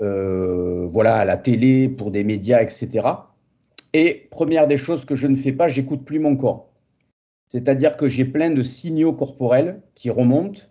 euh, 0.00 0.88
voilà, 0.92 1.16
à 1.16 1.24
la 1.24 1.38
télé, 1.38 1.88
pour 1.88 2.10
des 2.10 2.24
médias, 2.24 2.60
etc. 2.60 3.08
Et 3.94 4.28
première 4.30 4.66
des 4.66 4.76
choses 4.76 5.04
que 5.04 5.14
je 5.14 5.26
ne 5.26 5.36
fais 5.36 5.52
pas, 5.52 5.68
j'écoute 5.68 6.04
plus 6.04 6.18
mon 6.18 6.36
corps. 6.36 6.70
C'est-à-dire 7.48 7.96
que 7.96 8.08
j'ai 8.08 8.24
plein 8.24 8.50
de 8.50 8.62
signaux 8.62 9.12
corporels 9.12 9.80
qui 9.94 10.10
remontent, 10.10 10.62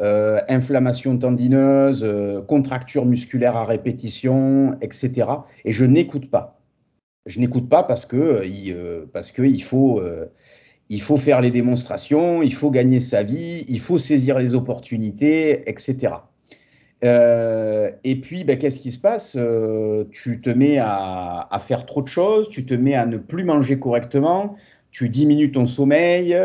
euh, 0.00 0.40
inflammation 0.48 1.18
tendineuse, 1.18 2.02
euh, 2.04 2.40
contracture 2.40 3.04
musculaire 3.04 3.56
à 3.56 3.66
répétition, 3.66 4.78
etc. 4.80 5.28
Et 5.66 5.72
je 5.72 5.84
n'écoute 5.84 6.30
pas 6.30 6.59
je 7.26 7.38
n'écoute 7.38 7.68
pas 7.68 7.82
parce 7.82 8.06
que 8.06 8.16
euh, 8.16 8.46
il, 8.46 8.72
euh, 8.72 9.06
parce 9.12 9.32
que 9.32 9.42
il 9.42 9.62
faut 9.62 10.00
euh, 10.00 10.26
il 10.88 11.02
faut 11.02 11.16
faire 11.16 11.40
les 11.40 11.50
démonstrations, 11.50 12.42
il 12.42 12.54
faut 12.54 12.70
gagner 12.70 13.00
sa 13.00 13.22
vie, 13.22 13.64
il 13.68 13.80
faut 13.80 13.98
saisir 13.98 14.38
les 14.38 14.54
opportunités, 14.54 15.68
etc. 15.70 16.14
Et 17.02 18.20
puis, 18.20 18.44
ben, 18.44 18.58
qu'est-ce 18.58 18.80
qui 18.80 18.90
se 18.90 18.98
passe 18.98 19.38
Tu 20.10 20.40
te 20.40 20.50
mets 20.50 20.78
à, 20.80 21.48
faire 21.60 21.86
trop 21.86 22.02
de 22.02 22.08
choses, 22.08 22.48
tu 22.48 22.66
te 22.66 22.74
mets 22.74 22.94
à 22.94 23.06
ne 23.06 23.18
plus 23.18 23.44
manger 23.44 23.78
correctement, 23.78 24.56
tu 24.90 25.08
diminues 25.08 25.52
ton 25.52 25.66
sommeil, 25.66 26.36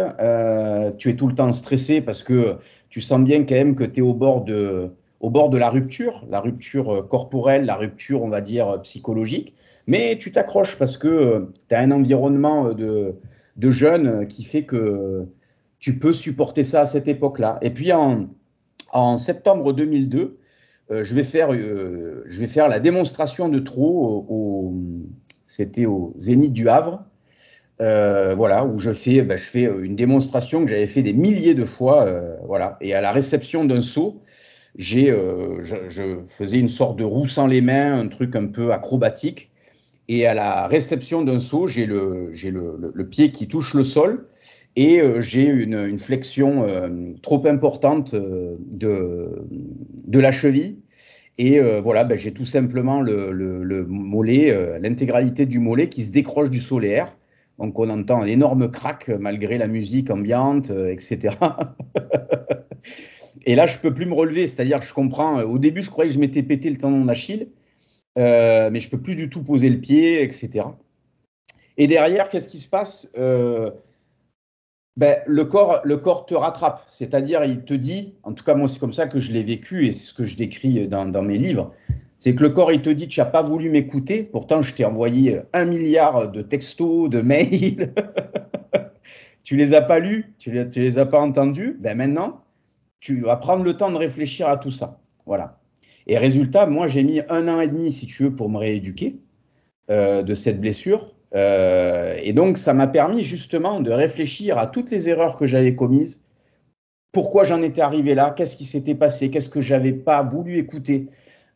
tu 0.99 1.09
es 1.09 1.15
tout 1.15 1.27
le 1.27 1.33
temps 1.33 1.51
stressé 1.51 2.01
parce 2.01 2.21
que 2.21 2.59
tu 2.89 3.01
sens 3.01 3.23
bien 3.23 3.45
quand 3.45 3.55
même 3.55 3.73
que 3.75 3.83
tu 3.83 4.01
es 4.01 4.03
au 4.03 4.13
bord 4.13 4.43
de, 4.43 4.91
au 5.25 5.31
bord 5.31 5.49
de 5.49 5.57
la 5.57 5.69
rupture, 5.69 6.23
la 6.29 6.39
rupture 6.39 7.07
corporelle, 7.09 7.65
la 7.65 7.75
rupture, 7.75 8.21
on 8.21 8.29
va 8.29 8.41
dire, 8.41 8.79
psychologique. 8.83 9.55
Mais 9.87 10.19
tu 10.19 10.31
t'accroches 10.31 10.77
parce 10.77 10.99
que 10.99 11.49
tu 11.67 11.73
as 11.73 11.79
un 11.79 11.89
environnement 11.89 12.73
de, 12.73 13.15
jeunes 13.57 14.27
qui 14.27 14.43
fait 14.43 14.65
que 14.65 15.25
tu 15.79 15.97
peux 15.97 16.13
supporter 16.13 16.63
ça 16.63 16.81
à 16.81 16.85
cette 16.85 17.07
époque-là. 17.07 17.57
Et 17.63 17.71
puis 17.71 17.91
en, 17.91 19.17
septembre 19.17 19.73
2002, 19.73 20.37
euh, 20.91 21.03
je, 21.03 21.15
vais 21.15 21.23
faire, 21.23 21.51
euh, 21.53 22.23
la 22.69 22.79
démonstration 22.79 23.49
de 23.49 23.57
trot 23.57 24.27
au, 24.29 24.75
c'était 25.47 25.87
au 25.87 26.13
Zénith 26.19 26.53
du 26.53 26.69
Havre. 26.69 27.03
Euh, 27.81 28.33
voilà, 28.35 28.65
où 28.65 28.79
je 28.79 28.93
fais, 28.93 29.25
fais 29.37 29.63
une 29.63 29.97
démonstration 29.97 30.63
que 30.63 30.69
j'avais 30.69 30.87
fait 30.87 31.01
des 31.01 31.11
milliers 31.11 31.55
de 31.55 31.65
fois, 31.65 32.05
euh, 32.05 32.37
voilà. 32.45 32.77
Et 32.79 32.93
à 32.93 33.01
la 33.01 33.11
réception 33.11 33.65
d'un 33.65 33.81
saut, 33.81 34.21
j'ai, 34.77 35.09
euh, 35.09 35.61
je, 35.61 35.75
je, 35.87 36.17
faisais 36.25 36.59
une 36.59 36.69
sorte 36.69 36.97
de 36.97 37.03
roue 37.03 37.27
sans 37.27 37.47
les 37.47 37.61
mains, 37.61 37.95
un 37.95 38.07
truc 38.07 38.35
un 38.35 38.47
peu 38.47 38.73
acrobatique. 38.73 39.51
Et 40.07 40.27
à 40.27 40.33
la 40.33 40.67
réception 40.67 41.23
d'un 41.23 41.39
saut, 41.39 41.67
j'ai 41.67 41.85
le, 41.85 42.29
j'ai 42.31 42.51
le, 42.51 42.91
le, 42.93 43.09
pied 43.09 43.31
qui 43.31 43.47
touche 43.47 43.73
le 43.73 43.83
sol 43.83 44.27
et 44.75 45.01
euh, 45.01 45.21
j'ai 45.21 45.45
une, 45.45 45.73
une, 45.73 45.97
flexion 45.97 46.67
euh, 46.67 47.13
trop 47.21 47.45
importante 47.47 48.13
euh, 48.13 48.55
de, 48.59 49.47
de 49.49 50.19
la 50.19 50.31
cheville. 50.31 50.77
Et 51.37 51.59
voilà, 51.81 52.05
ben, 52.05 52.17
j'ai 52.17 52.31
tout 52.31 52.45
simplement 52.45 53.01
le, 53.01 53.29
le 53.33 53.85
mollet, 53.85 54.79
l'intégralité 54.79 55.45
du 55.45 55.59
mollet 55.59 55.89
qui 55.89 56.01
se 56.01 56.09
décroche 56.09 56.49
du 56.49 56.61
solaire. 56.61 57.17
Donc 57.59 57.77
on 57.77 57.89
entend 57.89 58.21
un 58.21 58.25
énorme 58.25 58.71
crack 58.71 59.09
malgré 59.09 59.57
la 59.57 59.67
musique 59.67 60.09
ambiante, 60.09 60.69
etc. 60.69 61.35
et 63.45 63.55
là, 63.55 63.65
je 63.67 63.77
peux 63.77 63.93
plus 63.93 64.05
me 64.05 64.13
relever. 64.13 64.47
C'est-à-dire 64.47 64.79
que 64.79 64.85
je 64.85 64.93
comprends. 64.93 65.41
Au 65.41 65.57
début, 65.57 65.81
je 65.81 65.89
croyais 65.89 66.09
que 66.09 66.15
je 66.15 66.19
m'étais 66.19 66.43
pété 66.43 66.69
le 66.69 66.77
tendon 66.77 67.05
d'Achille, 67.05 67.47
euh, 68.17 68.69
mais 68.71 68.79
je 68.79 68.89
peux 68.89 69.01
plus 69.01 69.15
du 69.15 69.29
tout 69.29 69.43
poser 69.43 69.69
le 69.69 69.79
pied, 69.79 70.21
etc. 70.21 70.67
Et 71.77 71.87
derrière, 71.87 72.29
qu'est-ce 72.29 72.49
qui 72.49 72.59
se 72.59 72.69
passe 72.69 73.11
euh, 73.17 73.71
ben, 74.97 75.19
le, 75.27 75.43
corps, 75.43 75.81
le 75.83 75.97
corps 75.97 76.25
te 76.25 76.33
rattrape, 76.33 76.85
c'est-à-dire 76.89 77.43
il 77.43 77.63
te 77.65 77.73
dit, 77.73 78.13
en 78.23 78.31
tout 78.31 78.45
cas 78.45 78.55
moi 78.55 78.69
c'est 78.69 78.79
comme 78.79 78.93
ça 78.93 79.07
que 79.07 79.19
je 79.19 79.33
l'ai 79.33 79.43
vécu 79.43 79.85
et 79.85 79.91
ce 79.91 80.13
que 80.13 80.23
je 80.23 80.37
décris 80.37 80.87
dans, 80.87 81.05
dans 81.05 81.21
mes 81.21 81.37
livres, 81.37 81.73
c'est 82.17 82.33
que 82.33 82.41
le 82.41 82.49
corps 82.49 82.71
il 82.71 82.81
te 82.81 82.89
dit 82.89 83.09
tu 83.09 83.19
n'as 83.19 83.25
pas 83.25 83.41
voulu 83.41 83.69
m'écouter, 83.69 84.23
pourtant 84.23 84.61
je 84.61 84.73
t'ai 84.73 84.85
envoyé 84.85 85.41
un 85.51 85.65
milliard 85.65 86.31
de 86.31 86.41
textos, 86.41 87.09
de 87.09 87.19
mails, 87.19 87.93
tu 89.43 89.57
les 89.57 89.73
as 89.73 89.81
pas 89.81 89.99
lus, 89.99 90.33
tu 90.37 90.51
les, 90.51 90.69
tu 90.69 90.79
les 90.79 90.97
as 90.97 91.05
pas 91.05 91.19
entendus, 91.19 91.75
ben 91.77 91.97
maintenant 91.97 92.44
tu 93.05 93.21
vas 93.21 93.35
prendre 93.35 93.63
le 93.63 93.77
temps 93.77 93.91
de 93.91 93.97
réfléchir 93.97 94.47
à 94.47 94.57
tout 94.57 94.71
ça, 94.71 94.99
voilà. 95.27 95.59
Et 96.07 96.17
résultat, 96.17 96.65
moi 96.65 96.87
j'ai 96.87 97.03
mis 97.03 97.21
un 97.29 97.47
an 97.47 97.61
et 97.61 97.67
demi 97.67 97.93
si 97.93 98.07
tu 98.07 98.23
veux 98.23 98.35
pour 98.35 98.49
me 98.49 98.57
rééduquer 98.57 99.19
euh, 99.91 100.23
de 100.23 100.33
cette 100.33 100.59
blessure. 100.59 101.13
Euh, 101.35 102.17
et 102.23 102.33
donc, 102.33 102.57
ça 102.57 102.73
m'a 102.73 102.87
permis 102.87 103.23
justement 103.23 103.79
de 103.79 103.91
réfléchir 103.91 104.57
à 104.57 104.65
toutes 104.65 104.89
les 104.89 105.07
erreurs 105.07 105.37
que 105.37 105.45
j'avais 105.45 105.75
commises, 105.75 106.23
pourquoi 107.11 107.43
j'en 107.43 107.61
étais 107.61 107.81
arrivé 107.81 108.15
là, 108.15 108.31
qu'est-ce 108.31 108.55
qui 108.55 108.65
s'était 108.65 108.95
passé, 108.95 109.29
qu'est-ce 109.29 109.49
que 109.49 109.61
j'avais 109.61 109.93
pas 109.93 110.23
voulu 110.23 110.57
écouter? 110.57 111.07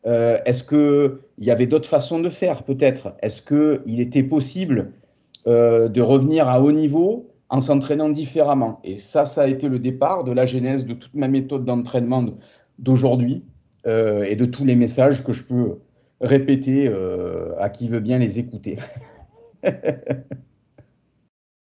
Euh, 0.06 0.38
Est-ce 0.44 0.62
qu'il 0.62 1.44
y 1.44 1.50
avait 1.50 1.66
d'autres 1.66 1.88
façons 1.88 2.20
de 2.20 2.28
faire 2.28 2.62
peut-être? 2.62 3.16
Est-ce 3.22 3.42
qu'il 3.42 4.00
était 4.00 4.22
possible 4.22 4.92
de 5.46 6.00
revenir 6.00 6.48
à 6.48 6.60
haut 6.60 6.70
niveau? 6.70 7.29
En 7.50 7.60
s'entraînant 7.60 8.08
différemment 8.08 8.80
Et 8.84 8.98
ça, 9.00 9.26
ça 9.26 9.42
a 9.42 9.46
été 9.48 9.68
le 9.68 9.78
départ 9.78 10.24
de 10.24 10.32
la 10.32 10.46
genèse 10.46 10.86
de 10.86 10.94
toute 10.94 11.14
ma 11.14 11.28
méthode 11.28 11.64
d'entraînement 11.64 12.24
d'aujourd'hui 12.78 13.44
euh, 13.86 14.22
et 14.22 14.36
de 14.36 14.46
tous 14.46 14.64
les 14.64 14.76
messages 14.76 15.24
que 15.24 15.32
je 15.32 15.44
peux 15.44 15.78
répéter 16.20 16.86
euh, 16.88 17.52
à 17.58 17.68
qui 17.68 17.88
veut 17.88 18.00
bien 18.00 18.18
les 18.18 18.38
écouter. 18.38 18.78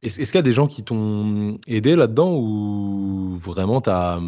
Est-ce 0.02 0.32
qu'il 0.32 0.36
y 0.36 0.38
a 0.38 0.44
des 0.44 0.52
gens 0.52 0.68
qui 0.68 0.84
t'ont 0.84 1.58
aidé 1.68 1.96
là-dedans 1.96 2.36
ou 2.36 3.36
vraiment 3.36 3.82
tu 3.82 3.90
as, 3.90 4.20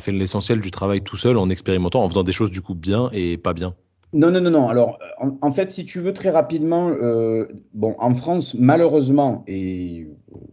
fait 0.00 0.12
l'essentiel 0.12 0.60
du 0.60 0.70
travail 0.70 1.02
tout 1.02 1.18
seul 1.18 1.36
en 1.36 1.50
expérimentant, 1.50 2.02
en 2.02 2.08
faisant 2.08 2.22
des 2.22 2.32
choses 2.32 2.50
du 2.50 2.62
coup 2.62 2.74
bien 2.74 3.10
et 3.12 3.36
pas 3.36 3.52
bien? 3.52 3.74
Non, 4.12 4.30
non, 4.30 4.40
non, 4.40 4.50
non. 4.50 4.68
Alors, 4.68 4.98
en, 5.18 5.36
en, 5.40 5.52
fait, 5.52 5.70
si 5.70 5.84
tu 5.84 6.00
veux 6.00 6.12
très 6.12 6.30
rapidement, 6.30 6.90
euh, 6.90 7.46
bon, 7.74 7.94
en 7.98 8.14
France, 8.14 8.54
malheureusement, 8.58 9.44
et 9.46 10.08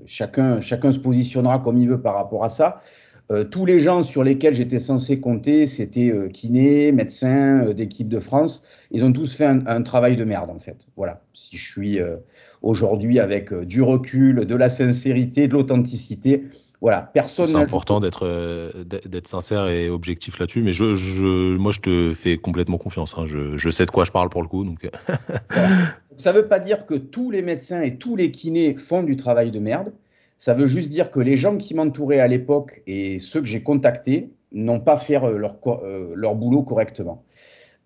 chacun, 0.06 0.62
chacun 0.62 0.92
se 0.92 1.00
positionnera 1.00 1.60
comme 1.60 1.78
il 1.78 1.90
veut 1.90 2.02
par 2.02 2.16
rapport 2.16 2.44
à 2.44 2.50
ça, 2.50 2.82
euh, 3.30 3.44
tous 3.44 3.66
les 3.66 3.78
gens 3.78 4.04
sur 4.04 4.24
lesquels 4.24 4.54
j'étais 4.54 4.80
censé 4.80 5.20
compter, 5.20 5.66
c'était 5.66 6.12
euh, 6.12 6.30
kinés, 6.30 6.94
médecins 6.94 7.66
euh, 7.66 7.74
d'équipe 7.74 8.08
de 8.08 8.20
France. 8.20 8.64
Ils 8.92 9.04
ont 9.04 9.12
tous 9.12 9.36
fait 9.36 9.46
un, 9.46 9.66
un, 9.68 9.82
travail 9.82 10.16
de 10.16 10.24
merde, 10.24 10.50
en 10.50 10.60
fait. 10.60 10.88
Voilà. 10.96 11.22
Si 11.34 11.58
je 11.58 11.72
suis 11.72 12.00
euh, 12.00 12.18
aujourd'hui 12.62 13.20
avec 13.20 13.52
euh, 13.52 13.66
du 13.66 13.82
recul, 13.82 14.46
de 14.46 14.56
la 14.56 14.70
sincérité, 14.70 15.50
de 15.50 15.54
l'authenticité, 15.54 16.46
voilà, 16.82 17.02
personne. 17.02 17.48
C'est 17.48 17.56
important 17.56 18.00
d'être 18.00 18.84
d'être 18.84 19.28
sincère 19.28 19.68
et 19.68 19.90
objectif 19.90 20.38
là-dessus, 20.40 20.62
mais 20.62 20.74
je, 20.74 20.96
je, 20.96 21.58
moi, 21.58 21.72
je 21.72 21.80
te 21.80 22.14
fais 22.14 22.38
complètement 22.38 22.78
confiance. 22.78 23.16
Hein. 23.18 23.26
Je, 23.26 23.58
je, 23.58 23.70
sais 23.70 23.86
de 23.86 23.92
quoi 23.92 24.04
je 24.04 24.12
parle 24.12 24.30
pour 24.30 24.44
le 24.44 24.48
coup, 24.48 24.64
donc. 24.64 24.88
voilà. 25.50 25.70
Ça 26.18 26.34
ne 26.34 26.38
veut 26.40 26.48
pas 26.48 26.60
dire 26.60 26.86
que 26.86 26.96
tous 26.96 27.32
les 27.32 27.42
médecins 27.42 27.82
et 27.82 27.98
tous 27.98 28.16
les 28.16 28.32
kinés 28.32 28.76
font 28.76 29.04
du 29.04 29.16
travail 29.16 29.52
de 29.52 29.60
merde. 29.60 29.94
Ça 30.38 30.54
veut 30.54 30.68
juste 30.68 30.92
dire 30.92 31.10
que 31.10 31.20
les 31.20 31.36
gens 31.36 31.58
qui 31.58 31.74
m'entouraient 31.74 32.20
à 32.20 32.28
l'époque 32.28 32.84
et 32.86 33.18
ceux 33.18 33.42
que 33.42 33.48
j'ai 33.48 33.64
contactés 33.64 34.30
n'ont 34.52 34.80
pas 34.80 34.98
fait 34.98 35.20
leur, 35.20 35.58
euh, 35.66 36.14
leur 36.16 36.36
boulot 36.36 36.64
correctement. 36.64 37.24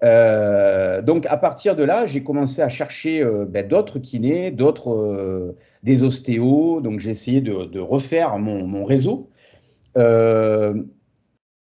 Euh, 0.03 1.01
donc 1.01 1.25
à 1.27 1.37
partir 1.37 1.75
de 1.75 1.83
là, 1.83 2.05
j'ai 2.05 2.23
commencé 2.23 2.61
à 2.61 2.69
chercher 2.69 3.21
euh, 3.21 3.45
ben, 3.45 3.67
d'autres 3.67 3.99
kinés, 3.99 4.49
d'autres 4.51 4.91
euh, 4.91 5.57
des 5.83 6.03
ostéos. 6.03 6.81
Donc 6.81 6.99
j'ai 6.99 7.11
essayé 7.11 7.41
de, 7.41 7.79
refaire 7.79 8.37
mon, 8.39 8.83
réseau, 8.85 9.29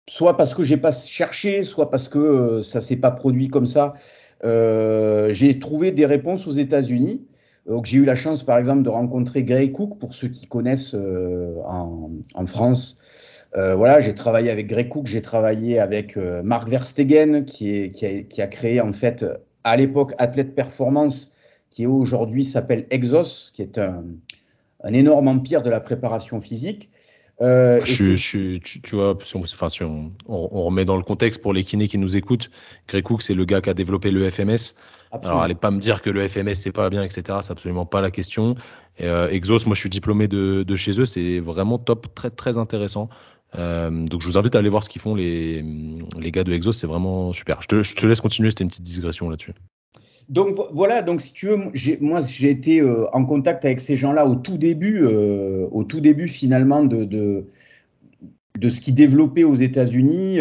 soit 0.08 0.36
parce 0.36 0.54
que 0.54 0.64
j'ai 0.64 0.76
pas 0.76 0.92
cherché, 0.92 1.64
soit 1.64 1.90
parce 1.90 2.08
que 2.08 2.60
ça 2.62 2.80
s'est 2.80 2.96
pas 2.96 3.10
produit 3.10 3.48
comme 3.48 3.66
ça. 3.66 3.94
j'ai 4.42 5.58
trouvé 5.58 5.90
des 5.92 6.06
réponses 6.06 6.46
aux 6.46 6.52
États-Unis. 6.52 7.26
Donc 7.66 7.86
j'ai 7.86 7.98
eu 7.98 8.04
la 8.04 8.16
chance, 8.16 8.42
par 8.42 8.58
exemple, 8.58 8.82
de 8.82 8.88
rencontrer 8.88 9.44
Gray 9.44 9.70
Cook, 9.70 9.98
pour 9.98 10.14
ceux 10.14 10.28
qui 10.28 10.46
connaissent 10.48 10.94
en, 10.94 12.10
en, 12.34 12.46
France. 12.46 13.00
Euh, 13.56 13.74
voilà, 13.74 14.00
j'ai 14.00 14.14
travaillé 14.14 14.50
avec 14.50 14.66
Gray 14.66 14.88
Cook, 14.88 15.06
j'ai 15.06 15.20
travaillé 15.20 15.78
avec 15.78 16.16
euh, 16.16 16.42
Mark 16.42 16.68
Verstegen, 16.68 17.44
qui, 17.44 17.76
est, 17.76 17.90
qui, 17.90 18.06
a, 18.06 18.22
qui, 18.22 18.40
a, 18.40 18.46
créé 18.46 18.80
en 18.80 18.92
fait 18.92 19.24
à 19.62 19.76
l'époque 19.76 20.12
Athlète 20.18 20.54
Performance, 20.54 21.34
qui 21.70 21.86
aujourd'hui 21.86 22.44
s'appelle 22.44 22.86
Exos, 22.90 23.50
qui 23.52 23.62
est 23.62 23.78
un, 23.78 24.04
un, 24.84 24.92
énorme 24.92 25.28
empire 25.28 25.62
de 25.62 25.70
la 25.70 25.80
préparation 25.80 26.40
physique. 26.40 26.90
Euh, 27.40 27.80
je, 27.84 28.14
je, 28.14 28.58
tu, 28.58 28.80
tu, 28.82 28.94
vois, 28.94 29.18
si 29.24 29.36
on, 29.36 29.40
enfin, 29.40 29.68
si 29.68 29.82
on, 29.82 30.12
on, 30.28 30.48
on, 30.52 30.62
remet 30.62 30.84
dans 30.84 30.96
le 30.96 31.02
contexte 31.02 31.42
pour 31.42 31.52
les 31.52 31.64
kinés 31.64 31.88
qui 31.88 31.98
nous 31.98 32.16
écoutent, 32.16 32.50
Greg 32.88 33.02
Cook, 33.02 33.22
c'est 33.22 33.34
le 33.34 33.44
gars 33.44 33.60
qui 33.60 33.70
a 33.70 33.74
développé 33.74 34.10
le 34.10 34.30
FMS. 34.30 34.74
Absolument. 35.10 35.30
Alors, 35.30 35.42
allez 35.42 35.54
pas 35.54 35.70
me 35.70 35.80
dire 35.80 36.02
que 36.02 36.10
le 36.10 36.26
FMS 36.28 36.54
c'est 36.54 36.72
pas 36.72 36.88
bien, 36.88 37.02
etc. 37.02 37.38
C'est 37.42 37.52
absolument 37.52 37.84
pas 37.84 38.00
la 38.00 38.10
question. 38.10 38.54
Et, 38.98 39.06
euh, 39.06 39.28
Exos, 39.28 39.66
moi, 39.66 39.74
je 39.74 39.80
suis 39.80 39.90
diplômé 39.90 40.28
de, 40.28 40.62
de 40.62 40.76
chez 40.76 41.00
eux, 41.00 41.04
c'est 41.04 41.40
vraiment 41.40 41.78
top, 41.78 42.14
très 42.14 42.30
très 42.30 42.58
intéressant. 42.58 43.08
Euh, 43.58 43.90
donc, 44.06 44.22
je 44.22 44.26
vous 44.26 44.38
invite 44.38 44.54
à 44.54 44.58
aller 44.58 44.68
voir 44.68 44.82
ce 44.82 44.88
qu'ils 44.88 45.00
font 45.00 45.14
les, 45.14 45.64
les 46.18 46.30
gars 46.30 46.44
de 46.44 46.52
Exos, 46.52 46.78
c'est 46.78 46.86
vraiment 46.86 47.32
super. 47.32 47.60
Je 47.62 47.68
te, 47.68 47.82
je 47.82 47.94
te 47.94 48.06
laisse 48.06 48.20
continuer, 48.20 48.50
c'était 48.50 48.64
une 48.64 48.70
petite 48.70 48.84
digression 48.84 49.28
là-dessus. 49.28 49.52
Donc 50.28 50.56
voilà, 50.72 51.02
donc 51.02 51.20
si 51.20 51.32
tu 51.32 51.48
veux, 51.48 51.58
moi 52.00 52.20
j'ai 52.22 52.48
été 52.48 52.80
euh, 52.80 53.06
en 53.12 53.24
contact 53.24 53.64
avec 53.64 53.80
ces 53.80 53.96
gens-là 53.96 54.24
au 54.24 54.36
tout 54.36 54.56
début, 54.56 55.00
euh, 55.02 55.66
au 55.72 55.82
tout 55.82 56.00
début 56.00 56.28
finalement 56.28 56.84
de, 56.84 57.02
de, 57.02 57.46
de 58.58 58.68
ce 58.68 58.80
qui 58.80 58.92
développait 58.92 59.42
aux 59.42 59.56
États-Unis, 59.56 60.38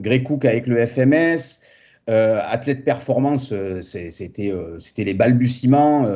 Grey 0.00 0.22
Cook 0.22 0.44
avec 0.44 0.66
le 0.66 0.86
FMS, 0.86 1.60
Athlète 2.06 2.84
Performance, 2.84 3.54
c'était 3.80 4.52
c'était 4.78 5.04
les 5.04 5.14
balbutiements. 5.14 6.06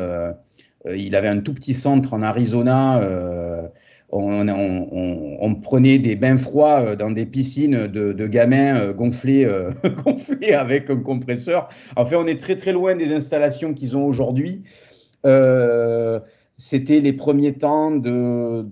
il 0.86 1.16
avait 1.16 1.28
un 1.28 1.40
tout 1.40 1.54
petit 1.54 1.74
centre 1.74 2.12
en 2.12 2.20
Arizona 2.20 3.00
on, 4.12 5.54
prenait 5.54 5.98
des 5.98 6.16
bains 6.16 6.36
froids 6.36 6.80
euh, 6.80 6.96
dans 6.96 7.10
des 7.10 7.26
piscines 7.26 7.86
de, 7.86 8.26
gamins 8.26 8.78
euh, 8.78 8.92
gonflés, 8.92 9.44
euh, 9.44 9.70
gonflés 10.04 10.52
avec 10.52 10.90
un 10.90 10.98
compresseur. 10.98 11.68
En 11.96 12.04
fait, 12.04 12.16
on 12.16 12.26
est 12.26 12.38
très 12.38 12.56
très 12.56 12.72
loin 12.72 12.94
des 12.94 13.12
installations 13.12 13.74
qu'ils 13.74 13.96
ont 13.96 14.04
aujourd'hui. 14.04 14.62
C'était 16.58 17.00
les 17.00 17.12
premiers 17.12 17.54
temps 17.54 17.90
de, 17.90 18.66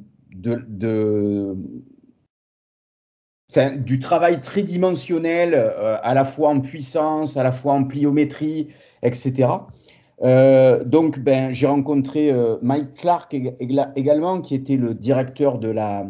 enfin, 3.51 3.77
du 3.77 3.99
travail 3.99 4.41
tridimensionnel, 4.41 5.55
à 5.55 6.15
la 6.15 6.25
fois 6.25 6.51
en 6.51 6.61
puissance, 6.61 7.37
à 7.37 7.43
la 7.43 7.53
fois 7.53 7.73
en 7.73 7.85
pliométrie, 7.85 8.69
etc. 9.03 9.49
Euh, 10.23 10.85
donc, 10.85 11.19
ben, 11.19 11.53
j'ai 11.53 11.67
rencontré 11.67 12.31
euh, 12.31 12.57
Mike 12.63 12.95
Clark 12.95 13.35
également, 13.97 14.41
qui 14.41 14.55
était 14.55 14.77
le 14.77 14.95
directeur 14.95 15.59
de 15.59 15.69
la, 15.69 16.07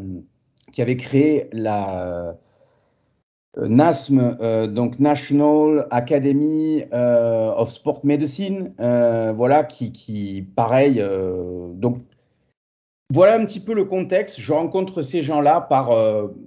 qui 0.73 0.83
avait 0.83 0.97
créé 0.97 1.49
la, 1.53 2.37
NASM, 3.57 4.37
donc 4.69 5.01
National 5.01 5.89
Academy 5.91 6.85
of 6.93 7.69
Sport 7.69 8.01
Medicine, 8.05 8.73
voilà, 8.79 9.65
qui, 9.65 9.91
qui 9.91 10.47
pareil, 10.55 11.05
donc 11.75 11.99
voilà 13.13 13.35
un 13.35 13.45
petit 13.45 13.59
peu 13.59 13.75
le 13.75 13.85
contexte. 13.85 14.39
Je 14.39 14.53
rencontre 14.53 15.03
ces 15.03 15.23
gens-là 15.23 15.63
par 15.63 15.91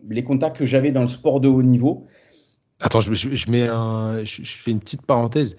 les 0.10 0.24
contacts 0.24 0.56
que 0.56 0.66
j'avais 0.66 0.94
dans 0.94 1.02
le 1.02 1.10
sport 1.10 1.42
de 1.42 1.50
haut 1.50 1.62
niveau. 1.62 2.08
Attends, 2.80 3.02
je, 3.02 3.14
fais 3.14 4.72
une 4.72 4.80
petite 4.80 5.06
parenthèse 5.06 5.58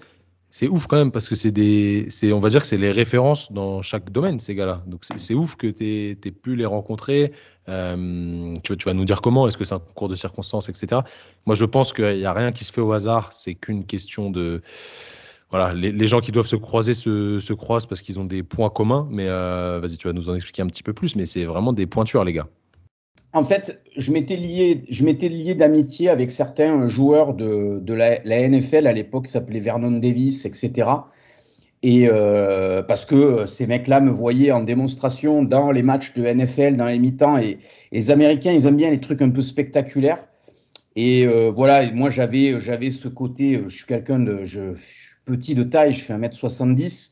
c'est 0.57 0.69
ouf 0.69 0.87
quand 0.87 0.95
même 0.95 1.11
parce 1.11 1.27
que 1.27 1.35
c'est 1.35 1.51
des, 1.51 2.05
c'est, 2.09 2.31
on 2.31 2.39
va 2.39 2.47
dire 2.47 2.61
que 2.61 2.67
c'est 2.67 2.77
les 2.77 2.93
références 2.93 3.51
dans 3.51 3.81
chaque 3.81 4.09
domaine 4.09 4.39
ces 4.39 4.55
gars-là. 4.55 4.81
Donc 4.87 5.01
c'est, 5.03 5.33
ouf 5.33 5.57
que 5.57 5.67
tu 5.67 6.11
aies 6.11 6.31
pu 6.31 6.55
les 6.55 6.65
rencontrer. 6.65 7.33
Euh, 7.67 8.53
tu, 8.63 8.77
tu, 8.77 8.85
vas 8.85 8.93
nous 8.93 9.03
dire 9.03 9.19
comment, 9.19 9.49
est-ce 9.49 9.57
que 9.57 9.65
c'est 9.65 9.73
un 9.73 9.79
concours 9.79 10.07
de 10.07 10.15
circonstances, 10.15 10.69
etc. 10.69 11.01
Moi 11.45 11.55
je 11.55 11.65
pense 11.65 11.91
qu'il 11.91 12.19
n'y 12.19 12.23
a 12.23 12.31
rien 12.31 12.53
qui 12.53 12.63
se 12.63 12.71
fait 12.71 12.79
au 12.79 12.93
hasard. 12.93 13.33
C'est 13.33 13.55
qu'une 13.55 13.85
question 13.85 14.29
de, 14.29 14.61
voilà, 15.49 15.73
les, 15.73 16.07
gens 16.07 16.21
qui 16.21 16.31
doivent 16.31 16.47
se 16.47 16.55
croiser 16.55 16.93
se, 16.93 17.41
se 17.41 17.51
croisent 17.51 17.85
parce 17.85 18.01
qu'ils 18.01 18.17
ont 18.21 18.25
des 18.25 18.41
points 18.41 18.69
communs. 18.69 19.09
Mais 19.11 19.27
euh, 19.27 19.81
vas-y, 19.81 19.97
tu 19.97 20.07
vas 20.07 20.13
nous 20.13 20.29
en 20.29 20.35
expliquer 20.35 20.61
un 20.61 20.67
petit 20.67 20.83
peu 20.83 20.93
plus. 20.93 21.17
Mais 21.17 21.25
c'est 21.25 21.43
vraiment 21.43 21.73
des 21.73 21.85
pointures 21.85 22.23
les 22.23 22.31
gars 22.31 22.47
en 23.35 23.43
fait, 23.43 23.81
je 23.97 24.13
m'étais 24.13 24.37
lié, 24.37 24.83
je 24.89 25.03
m'étais 25.03 25.27
lié 25.27 25.55
d'amitié 25.55 26.09
avec 26.09 26.31
certains 26.31 26.87
joueurs 26.87 27.33
de, 27.33 27.93
la, 27.93 28.19
NFL 28.23 28.87
à 28.87 28.93
l'époque, 28.93 29.27
s'appelait 29.27 29.59
Vernon 29.59 29.91
Davis, 29.91 30.45
etc. 30.45 30.89
Et 31.83 32.07
euh, 32.07 32.81
parce 32.81 33.03
que 33.03 33.45
ces 33.45 33.67
mecs-là 33.67 33.99
me 33.99 34.09
voyaient 34.09 34.51
en 34.51 34.61
démonstration 34.61 35.43
dans 35.43 35.71
les 35.71 35.83
matchs 35.83 36.13
de 36.13 36.25
NFL, 36.25 36.77
dans 36.77 36.87
les 36.87 36.97
mi-temps, 36.97 37.37
et, 37.37 37.59
les 37.91 38.09
Américains, 38.09 38.53
ils 38.53 38.65
aiment 38.67 38.77
bien 38.77 38.89
les 38.89 39.01
trucs 39.01 39.21
un 39.21 39.29
peu 39.29 39.41
spectaculaires. 39.41 40.29
Et 40.95 41.27
euh, 41.27 41.51
voilà, 41.53 41.91
moi 41.91 42.09
j'avais, 42.09 42.57
j'avais 42.61 42.89
ce 42.89 43.09
côté, 43.09 43.61
je 43.67 43.75
suis 43.75 43.85
quelqu'un 43.85 44.19
de, 44.19 44.45
je, 44.45 44.75
je, 44.75 44.81
suis 44.81 45.15
petit 45.25 45.55
de 45.55 45.63
taille, 45.63 45.93
je 45.93 46.05
fais 46.05 46.13
1m70. 46.13 47.11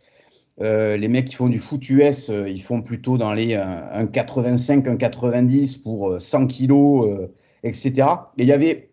Euh, 0.61 0.97
les 0.97 1.07
mecs 1.07 1.25
qui 1.25 1.35
font 1.35 1.49
du 1.49 1.57
foot 1.57 1.89
US, 1.89 2.29
euh, 2.29 2.47
ils 2.47 2.61
font 2.61 2.81
plutôt 2.81 3.17
dans 3.17 3.33
les 3.33 3.55
1,85, 3.55 4.87
euh, 4.87 4.95
1,90 4.95 5.81
pour 5.81 6.21
100 6.21 6.47
kilos, 6.47 7.29
etc. 7.63 8.07
Et 8.37 8.43
il 8.43 8.47
y 8.47 8.51
avait 8.51 8.89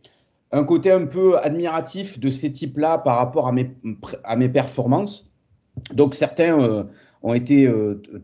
un 0.52 0.64
côté 0.64 0.90
un 0.90 1.06
peu 1.06 1.38
admiratif 1.38 2.18
de 2.18 2.30
ces 2.30 2.50
types-là 2.50 2.98
par 2.98 3.16
rapport 3.16 3.48
à 3.48 3.52
mes, 3.52 4.48
performances. 4.48 5.36
Donc 5.92 6.14
certains 6.14 6.86
ont 7.22 7.34
été 7.34 7.72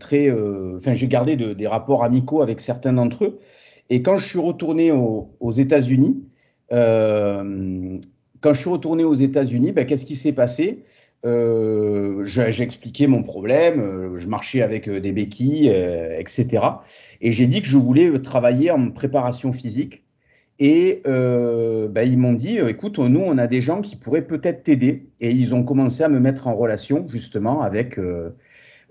très... 0.00 0.30
Enfin, 0.74 0.92
j'ai 0.92 1.06
gardé 1.06 1.36
des 1.36 1.66
rapports 1.66 2.02
amicaux 2.02 2.42
avec 2.42 2.60
certains 2.60 2.94
d'entre 2.94 3.24
eux. 3.24 3.38
Et 3.90 4.02
quand 4.02 4.16
je 4.16 4.26
suis 4.26 4.40
retourné 4.40 4.90
aux 4.90 5.52
États-Unis, 5.52 6.24
quand 8.40 8.52
je 8.52 8.60
suis 8.60 8.70
retourné 8.70 9.04
aux 9.04 9.14
États-Unis, 9.14 9.72
ben, 9.72 9.86
qu'est-ce 9.86 10.06
qui 10.06 10.16
s'est 10.16 10.32
passé? 10.32 10.84
Euh, 11.24 12.24
j'ai 12.24 12.62
expliqué 12.62 13.06
mon 13.06 13.22
problème, 13.22 13.80
euh, 13.80 14.18
je 14.18 14.28
marchais 14.28 14.62
avec 14.62 14.88
euh, 14.88 15.00
des 15.00 15.12
béquilles, 15.12 15.68
etc. 16.18 16.62
Et 17.20 17.32
j'ai 17.32 17.46
dit 17.46 17.62
que 17.62 17.68
je 17.68 17.78
voulais 17.78 18.20
travailler 18.20 18.70
en 18.70 18.90
préparation 18.90 19.52
physique. 19.52 20.04
Et 20.58 21.02
bah, 21.04 22.04
ils 22.04 22.16
m'ont 22.16 22.32
dit, 22.32 22.58
écoute, 22.58 22.98
nous, 22.98 23.20
on 23.20 23.36
a 23.38 23.46
des 23.46 23.60
gens 23.60 23.82
qui 23.82 23.96
pourraient 23.96 24.26
peut-être 24.26 24.62
t'aider. 24.62 25.06
Et 25.20 25.30
ils 25.30 25.54
ont 25.54 25.62
commencé 25.62 26.02
à 26.02 26.08
me 26.08 26.18
mettre 26.18 26.46
en 26.48 26.54
relation 26.54 27.06
justement 27.08 27.60
avec, 27.60 28.00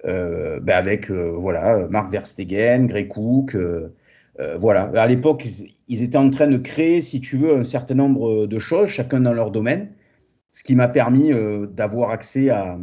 bah, 0.03 0.77
avec 0.77 1.09
voilà, 1.09 1.87
Marc 1.89 2.11
Verstegen, 2.11 2.85
Greg 2.85 3.07
Cook. 3.07 3.57
voilà. 4.59 4.83
À 4.93 5.07
l'époque, 5.07 5.47
ils 5.87 6.03
étaient 6.03 6.17
en 6.17 6.29
train 6.29 6.47
de 6.47 6.57
créer, 6.57 7.01
si 7.01 7.19
tu 7.19 7.37
veux, 7.37 7.57
un 7.57 7.63
certain 7.63 7.95
nombre 7.95 8.45
de 8.45 8.59
choses, 8.59 8.89
chacun 8.89 9.21
dans 9.21 9.33
leur 9.33 9.49
domaine 9.49 9.89
ce 10.55 10.63
qui 10.63 10.73
m'a 10.73 10.87
permis 10.87 11.33
euh, 11.33 11.67
d'avoir 11.67 12.11
accès 12.11 12.49
à 12.49 12.77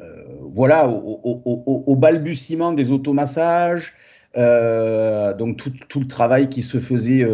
euh, 0.00 0.24
voilà 0.40 0.88
au, 0.88 1.96
balbutiement 1.96 2.72
des 2.72 2.90
automassages, 2.90 3.92
euh, 4.36 5.32
donc 5.34 5.56
tout, 5.56 6.00
le 6.00 6.06
travail 6.08 6.48
qui 6.48 6.62
se 6.62 6.78
faisait 6.78 7.24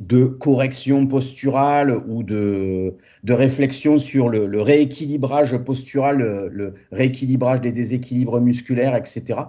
de 0.00 0.24
correction 0.24 1.06
posturale 1.06 1.94
ou 2.08 2.22
de, 2.22 2.96
réflexion 3.28 3.98
sur 3.98 4.30
le, 4.30 4.60
rééquilibrage 4.62 5.56
postural, 5.58 6.16
le, 6.50 6.74
rééquilibrage 6.92 7.60
des 7.60 7.72
déséquilibres 7.72 8.40
musculaires, 8.40 8.96
etc. 8.96 9.40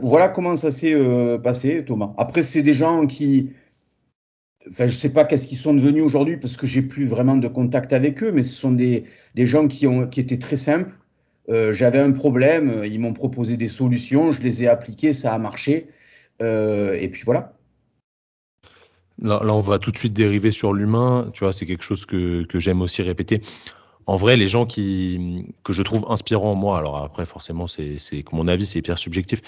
Voilà 0.00 0.28
comment 0.28 0.54
ça 0.54 0.70
s'est 0.70 0.96
passé, 1.42 1.84
Thomas. 1.84 2.14
Après, 2.16 2.42
c'est 2.42 2.62
des 2.62 2.74
gens 2.74 3.06
qui, 3.06 3.50
Enfin, 4.66 4.86
je 4.86 4.94
sais 4.94 5.10
pas 5.10 5.24
qu'est-ce 5.24 5.46
qu'ils 5.46 5.58
sont 5.58 5.74
devenus 5.74 6.02
aujourd'hui 6.02 6.36
parce 6.36 6.56
que 6.56 6.66
j'ai 6.66 6.82
plus 6.82 7.06
vraiment 7.06 7.36
de 7.36 7.48
contact 7.48 7.92
avec 7.92 8.22
eux, 8.22 8.32
mais 8.32 8.42
ce 8.42 8.56
sont 8.56 8.72
des, 8.72 9.04
des 9.34 9.46
gens 9.46 9.68
qui, 9.68 9.86
ont, 9.86 10.06
qui 10.06 10.20
étaient 10.20 10.38
très 10.38 10.56
simples. 10.56 10.94
Euh, 11.48 11.72
J'avais 11.72 12.00
un 12.00 12.12
problème, 12.12 12.82
ils 12.84 12.98
m'ont 12.98 13.14
proposé 13.14 13.56
des 13.56 13.68
solutions, 13.68 14.32
je 14.32 14.42
les 14.42 14.64
ai 14.64 14.68
appliquées, 14.68 15.12
ça 15.12 15.32
a 15.32 15.38
marché. 15.38 15.88
Euh, 16.42 16.94
et 17.00 17.08
puis 17.08 17.22
voilà. 17.24 17.54
Là, 19.20 19.40
là, 19.42 19.52
on 19.52 19.60
va 19.60 19.78
tout 19.78 19.90
de 19.90 19.96
suite 19.96 20.12
dériver 20.12 20.52
sur 20.52 20.72
l'humain. 20.72 21.30
Tu 21.34 21.44
vois, 21.44 21.52
c'est 21.52 21.66
quelque 21.66 21.82
chose 21.82 22.06
que, 22.06 22.44
que 22.44 22.60
j'aime 22.60 22.82
aussi 22.82 23.02
répéter. 23.02 23.42
En 24.08 24.16
vrai, 24.16 24.38
les 24.38 24.48
gens 24.48 24.64
qui, 24.64 25.44
que 25.64 25.74
je 25.74 25.82
trouve 25.82 26.06
inspirants, 26.08 26.54
moi, 26.54 26.78
alors 26.78 26.96
après, 26.96 27.26
forcément, 27.26 27.66
c'est 27.66 27.98
mon 28.32 28.48
avis, 28.48 28.64
c'est 28.64 28.78
hyper 28.78 28.96
subjectif, 28.96 29.42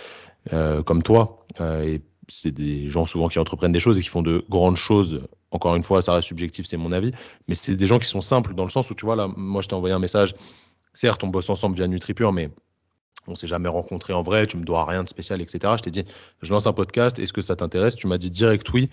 euh, 0.52 0.82
comme 0.82 1.02
toi, 1.02 1.46
euh, 1.62 1.82
et 1.82 2.02
c'est 2.28 2.50
des 2.50 2.90
gens 2.90 3.06
souvent 3.06 3.28
qui 3.28 3.38
entreprennent 3.38 3.72
des 3.72 3.80
choses 3.80 3.98
et 3.98 4.02
qui 4.02 4.10
font 4.10 4.20
de 4.20 4.44
grandes 4.50 4.76
choses. 4.76 5.26
Encore 5.50 5.76
une 5.76 5.82
fois, 5.82 6.02
ça 6.02 6.12
reste 6.12 6.28
subjectif, 6.28 6.66
c'est 6.66 6.76
mon 6.76 6.92
avis, 6.92 7.12
mais 7.48 7.54
c'est 7.54 7.74
des 7.74 7.86
gens 7.86 7.98
qui 7.98 8.06
sont 8.06 8.20
simples 8.20 8.52
dans 8.52 8.64
le 8.64 8.68
sens 8.68 8.90
où 8.90 8.94
tu 8.94 9.06
vois 9.06 9.16
là, 9.16 9.28
moi 9.34 9.62
je 9.62 9.68
t'ai 9.68 9.74
envoyé 9.74 9.94
un 9.94 9.98
message. 9.98 10.34
Certes, 10.92 11.24
on 11.24 11.28
bosse 11.28 11.48
ensemble 11.48 11.76
via 11.76 11.88
NutriPure, 11.88 12.30
mais 12.30 12.50
on 13.28 13.34
s'est 13.34 13.46
jamais 13.46 13.70
rencontré 13.70 14.12
en 14.12 14.20
vrai. 14.20 14.46
Tu 14.46 14.58
me 14.58 14.64
dois 14.64 14.84
rien 14.84 15.02
de 15.02 15.08
spécial, 15.08 15.40
etc. 15.40 15.72
Je 15.78 15.84
t'ai 15.84 15.90
dit, 15.90 16.04
je 16.42 16.52
lance 16.52 16.66
un 16.66 16.74
podcast. 16.74 17.18
Est-ce 17.18 17.32
que 17.32 17.40
ça 17.40 17.56
t'intéresse? 17.56 17.96
Tu 17.96 18.06
m'as 18.06 18.18
dit 18.18 18.30
direct 18.30 18.70
oui 18.74 18.90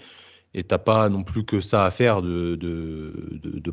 et 0.58 0.64
t'as 0.64 0.80
pas 0.80 1.08
non 1.08 1.24
plus 1.24 1.46
que 1.46 1.62
ça 1.62 1.86
à 1.86 1.92
faire 1.92 2.24
de, 2.24 2.58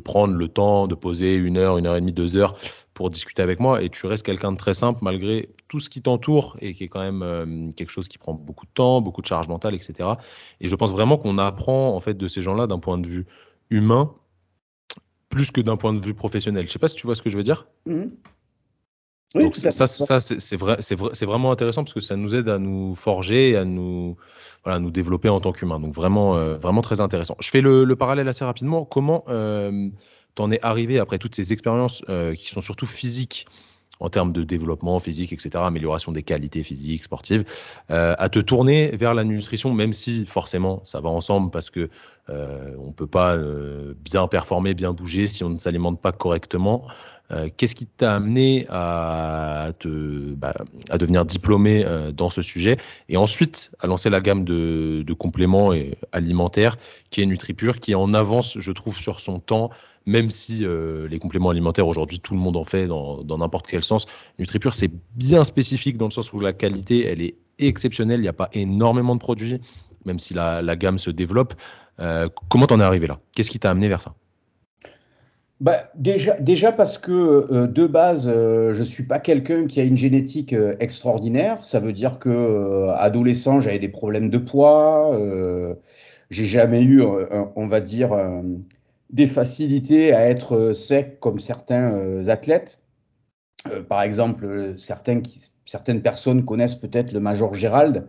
prendre 0.03 0.35
le 0.35 0.47
temps 0.47 0.87
de 0.87 0.93
poser 0.93 1.35
une 1.35 1.57
heure, 1.57 1.79
une 1.79 1.87
heure 1.87 1.95
et 1.95 1.99
demie, 1.99 2.13
deux 2.13 2.35
heures 2.35 2.55
pour 2.93 3.09
discuter 3.09 3.41
avec 3.41 3.59
moi 3.59 3.81
et 3.81 3.89
tu 3.89 4.05
restes 4.05 4.23
quelqu'un 4.23 4.51
de 4.51 4.57
très 4.57 4.75
simple 4.75 4.99
malgré 5.01 5.49
tout 5.67 5.79
ce 5.79 5.89
qui 5.89 6.03
t'entoure 6.03 6.57
et 6.61 6.75
qui 6.75 6.83
est 6.83 6.87
quand 6.87 7.01
même 7.01 7.23
euh, 7.23 7.71
quelque 7.75 7.89
chose 7.89 8.07
qui 8.07 8.19
prend 8.19 8.35
beaucoup 8.35 8.67
de 8.67 8.71
temps, 8.71 9.01
beaucoup 9.01 9.23
de 9.23 9.25
charge 9.25 9.47
mentale, 9.47 9.73
etc. 9.73 10.09
Et 10.61 10.67
je 10.67 10.75
pense 10.75 10.91
vraiment 10.91 11.17
qu'on 11.17 11.39
apprend 11.39 11.95
en 11.95 11.99
fait 11.99 12.13
de 12.13 12.27
ces 12.27 12.43
gens-là 12.43 12.67
d'un 12.67 12.79
point 12.79 12.99
de 12.99 13.07
vue 13.07 13.25
humain 13.71 14.13
plus 15.29 15.49
que 15.51 15.61
d'un 15.61 15.77
point 15.77 15.91
de 15.91 16.05
vue 16.05 16.13
professionnel. 16.13 16.67
Je 16.67 16.71
sais 16.71 16.79
pas 16.79 16.87
si 16.87 16.95
tu 16.95 17.07
vois 17.07 17.15
ce 17.15 17.23
que 17.23 17.29
je 17.29 17.35
veux 17.35 17.43
dire. 17.43 17.67
Mmh. 17.87 18.03
Oui, 19.35 19.43
Donc 19.43 19.57
ça, 19.57 19.69
ça, 19.69 19.85
ça 19.85 20.19
c'est 20.21 20.55
vrai, 20.55 20.77
c'est 20.79 20.95
vrai, 20.95 21.11
c'est 21.13 21.25
vraiment 21.25 21.51
intéressant 21.51 21.83
parce 21.83 21.93
que 21.93 21.99
ça 21.99 22.15
nous 22.15 22.35
aide 22.35 22.47
à 22.47 22.57
nous 22.57 22.95
forger, 22.95 23.57
à 23.57 23.65
nous, 23.65 24.15
voilà, 24.63 24.79
nous 24.79 24.91
développer 24.91 25.27
en 25.27 25.41
tant 25.41 25.51
qu'humain. 25.51 25.79
Donc 25.79 25.93
vraiment, 25.93 26.37
euh, 26.37 26.55
vraiment 26.55 26.81
très 26.81 27.01
intéressant. 27.01 27.35
Je 27.41 27.49
fais 27.49 27.59
le, 27.59 27.83
le, 27.83 27.95
parallèle 27.97 28.29
assez 28.29 28.45
rapidement. 28.45 28.85
Comment 28.85 29.25
euh, 29.27 29.89
t'en 30.35 30.51
es 30.51 30.59
arrivé 30.61 30.99
après 30.99 31.17
toutes 31.17 31.35
ces 31.35 31.51
expériences 31.51 32.01
euh, 32.07 32.33
qui 32.33 32.47
sont 32.47 32.61
surtout 32.61 32.85
physiques 32.85 33.45
en 33.99 34.09
termes 34.09 34.33
de 34.33 34.43
développement 34.43 34.99
physique, 34.99 35.31
etc., 35.31 35.49
amélioration 35.65 36.11
des 36.11 36.23
qualités 36.23 36.63
physiques, 36.63 37.03
sportives, 37.03 37.45
euh, 37.91 38.15
à 38.17 38.29
te 38.29 38.39
tourner 38.39 38.95
vers 38.95 39.13
la 39.13 39.23
nutrition, 39.23 39.73
même 39.73 39.93
si 39.93 40.25
forcément 40.25 40.81
ça 40.83 40.99
va 40.99 41.09
ensemble 41.09 41.51
parce 41.51 41.69
que 41.69 41.89
euh, 42.29 42.75
on 42.79 42.91
peut 42.91 43.07
pas 43.07 43.35
euh, 43.35 43.93
bien 43.97 44.27
performer, 44.27 44.73
bien 44.73 44.91
bouger 44.91 45.27
si 45.27 45.43
on 45.43 45.49
ne 45.49 45.57
s'alimente 45.57 46.01
pas 46.01 46.11
correctement. 46.11 46.87
Euh, 47.31 47.49
qu'est-ce 47.55 47.75
qui 47.75 47.85
t'a 47.85 48.15
amené 48.15 48.67
à, 48.69 49.71
bah, 49.83 50.53
devenir 50.97 51.25
diplômé 51.25 51.83
euh, 51.85 52.11
dans 52.11 52.29
ce 52.29 52.41
sujet? 52.41 52.77
Et 53.09 53.17
ensuite 53.17 53.71
à 53.79 53.87
lancer 53.87 54.09
la 54.09 54.21
gamme 54.21 54.43
de, 54.43 55.03
compléments 55.17 55.71
alimentaires 56.11 56.77
qui 57.09 57.21
est 57.21 57.25
NutriPure, 57.25 57.79
qui 57.79 57.91
est 57.91 57.95
en 57.95 58.13
avance, 58.13 58.59
je 58.59 58.71
trouve, 58.71 58.99
sur 58.99 59.21
son 59.21 59.39
temps, 59.39 59.69
même 60.05 60.29
si 60.29 60.65
euh, 60.65 61.07
les 61.07 61.19
compléments 61.19 61.49
alimentaires 61.49 61.87
aujourd'hui 61.87 62.19
tout 62.19 62.33
le 62.33 62.39
monde 62.39 62.57
en 62.57 62.65
fait 62.65 62.87
dans 62.87 63.37
n'importe 63.37 63.67
quel 63.67 63.83
sens. 63.83 64.05
NutriPure 64.37 64.73
c'est 64.73 64.91
bien 65.15 65.43
spécifique 65.43 65.97
dans 65.97 66.05
le 66.05 66.11
sens 66.11 66.33
où 66.33 66.39
la 66.39 66.53
qualité 66.53 67.05
elle 67.05 67.21
est 67.21 67.35
exceptionnelle, 67.57 68.19
il 68.19 68.23
n'y 68.23 68.27
a 68.27 68.33
pas 68.33 68.49
énormément 68.51 69.15
de 69.15 69.19
produits, 69.19 69.61
même 70.05 70.19
si 70.19 70.33
la, 70.33 70.75
gamme 70.75 70.99
se 70.99 71.09
développe. 71.09 71.53
Comment 72.49 72.67
t'en 72.67 72.81
es 72.81 72.83
arrivé 72.83 73.07
là? 73.07 73.19
Qu'est-ce 73.33 73.49
qui 73.49 73.59
t'a 73.59 73.71
amené 73.71 73.87
vers 73.87 74.01
ça? 74.01 74.13
Bah, 75.61 75.89
déjà, 75.95 76.39
déjà 76.41 76.71
parce 76.73 76.97
que 76.97 77.11
euh, 77.11 77.67
de 77.67 77.87
base, 77.87 78.27
euh, 78.27 78.73
je 78.73 78.83
suis 78.83 79.03
pas 79.03 79.19
quelqu'un 79.19 79.67
qui 79.67 79.79
a 79.79 79.83
une 79.83 79.95
génétique 79.97 80.51
euh, 80.51 80.75
extraordinaire. 80.79 81.63
Ça 81.63 81.79
veut 81.79 81.93
dire 81.93 82.19
que 82.19 82.29
euh, 82.29 82.93
adolescent, 82.95 83.61
j'avais 83.61 83.79
des 83.79 83.89
problèmes 83.89 84.29
de 84.29 84.37
poids. 84.37 85.17
J'ai 86.31 86.45
jamais 86.45 86.83
eu, 86.83 87.01
on 87.55 87.67
va 87.67 87.81
dire, 87.81 88.15
des 89.11 89.27
facilités 89.27 90.11
à 90.13 90.27
être 90.27 90.73
sec 90.73 91.19
comme 91.19 91.39
certains 91.39 92.27
athlètes. 92.27 92.79
par 93.87 94.01
exemple, 94.01 94.73
certains 94.77 95.21
certaines 95.65 96.01
personnes 96.01 96.45
connaissent 96.45 96.75
peut-être 96.75 97.11
le 97.11 97.19
Major 97.19 97.53
Gérald. 97.53 98.07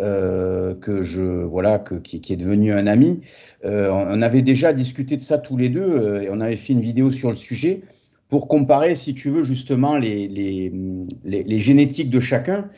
Que 0.00 1.02
je 1.02 1.22
voilà 1.44 1.78
qui, 1.78 2.32
est 2.32 2.36
devenu 2.36 2.72
un 2.72 2.86
ami. 2.86 3.20
on 3.64 4.22
avait 4.22 4.42
déjà 4.42 4.72
discuté 4.72 5.16
de 5.16 5.22
ça 5.22 5.38
tous 5.38 5.56
les 5.56 5.68
deux 5.68 6.22
et 6.22 6.28
on 6.30 6.40
avait 6.40 6.56
fait 6.56 6.72
une 6.72 6.80
vidéo 6.80 7.10
sur 7.10 7.30
le 7.30 7.36
sujet 7.36 7.82
pour 8.30 8.48
comparer, 8.48 8.94
si 8.94 9.12
tu 9.12 9.28
veux, 9.28 9.42
justement 9.42 9.98
les, 9.98 10.28
les, 10.28 10.72
les, 11.24 11.42
les 11.42 11.58
génétiques 11.58 12.10
de 12.10 12.20
chacun. 12.20 12.70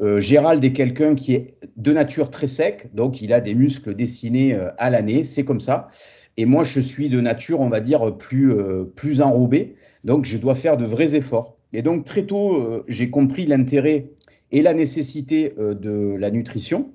Euh, 0.00 0.20
Gérald 0.20 0.64
est 0.64 0.72
quelqu'un 0.72 1.14
qui 1.14 1.34
est 1.34 1.54
de 1.76 1.92
nature 1.92 2.30
très 2.30 2.46
sec, 2.46 2.88
donc 2.94 3.22
il 3.22 3.32
a 3.32 3.40
des 3.40 3.54
muscles 3.54 3.94
dessinés 3.94 4.54
euh, 4.54 4.70
à 4.78 4.90
l'année, 4.90 5.22
c'est 5.22 5.44
comme 5.44 5.60
ça. 5.60 5.88
Et 6.36 6.44
moi, 6.44 6.64
je 6.64 6.80
suis 6.80 7.08
de 7.08 7.20
nature, 7.20 7.60
on 7.60 7.68
va 7.68 7.80
dire, 7.80 8.16
plus, 8.16 8.52
euh, 8.52 8.84
plus 8.84 9.20
enrobé, 9.20 9.76
donc 10.02 10.24
je 10.24 10.38
dois 10.38 10.54
faire 10.54 10.76
de 10.76 10.84
vrais 10.84 11.14
efforts. 11.14 11.56
Et 11.72 11.82
donc 11.82 12.04
très 12.04 12.22
tôt, 12.22 12.84
j'ai 12.88 13.10
compris 13.10 13.44
l'intérêt 13.44 14.06
et 14.52 14.62
la 14.62 14.74
nécessité 14.74 15.54
de 15.58 16.16
la 16.16 16.30
nutrition. 16.30 16.90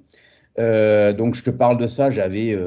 donc 0.57 1.35
je 1.35 1.43
te 1.43 1.49
parle 1.49 1.77
de 1.77 1.87
ça, 1.87 2.09
j'avais 2.09 2.57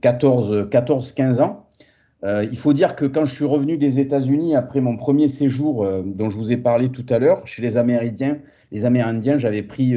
14, 0.00 0.68
14, 0.70 1.12
15 1.12 1.40
ans. 1.40 1.66
il 2.24 2.56
faut 2.56 2.72
dire 2.72 2.94
que 2.94 3.04
quand 3.04 3.24
je 3.24 3.34
suis 3.34 3.44
revenu 3.44 3.76
des 3.76 3.98
États-Unis 3.98 4.54
après 4.54 4.80
mon 4.80 4.96
premier 4.96 5.28
séjour 5.28 5.86
dont 6.04 6.30
je 6.30 6.36
vous 6.36 6.52
ai 6.52 6.56
parlé 6.56 6.90
tout 6.90 7.06
à 7.08 7.18
l'heure 7.18 7.46
chez 7.46 7.62
les 7.62 7.76
Amérindiens, 7.76 8.38
les 8.72 8.84
Amérindiens, 8.84 9.38
j'avais 9.38 9.62
pris 9.62 9.96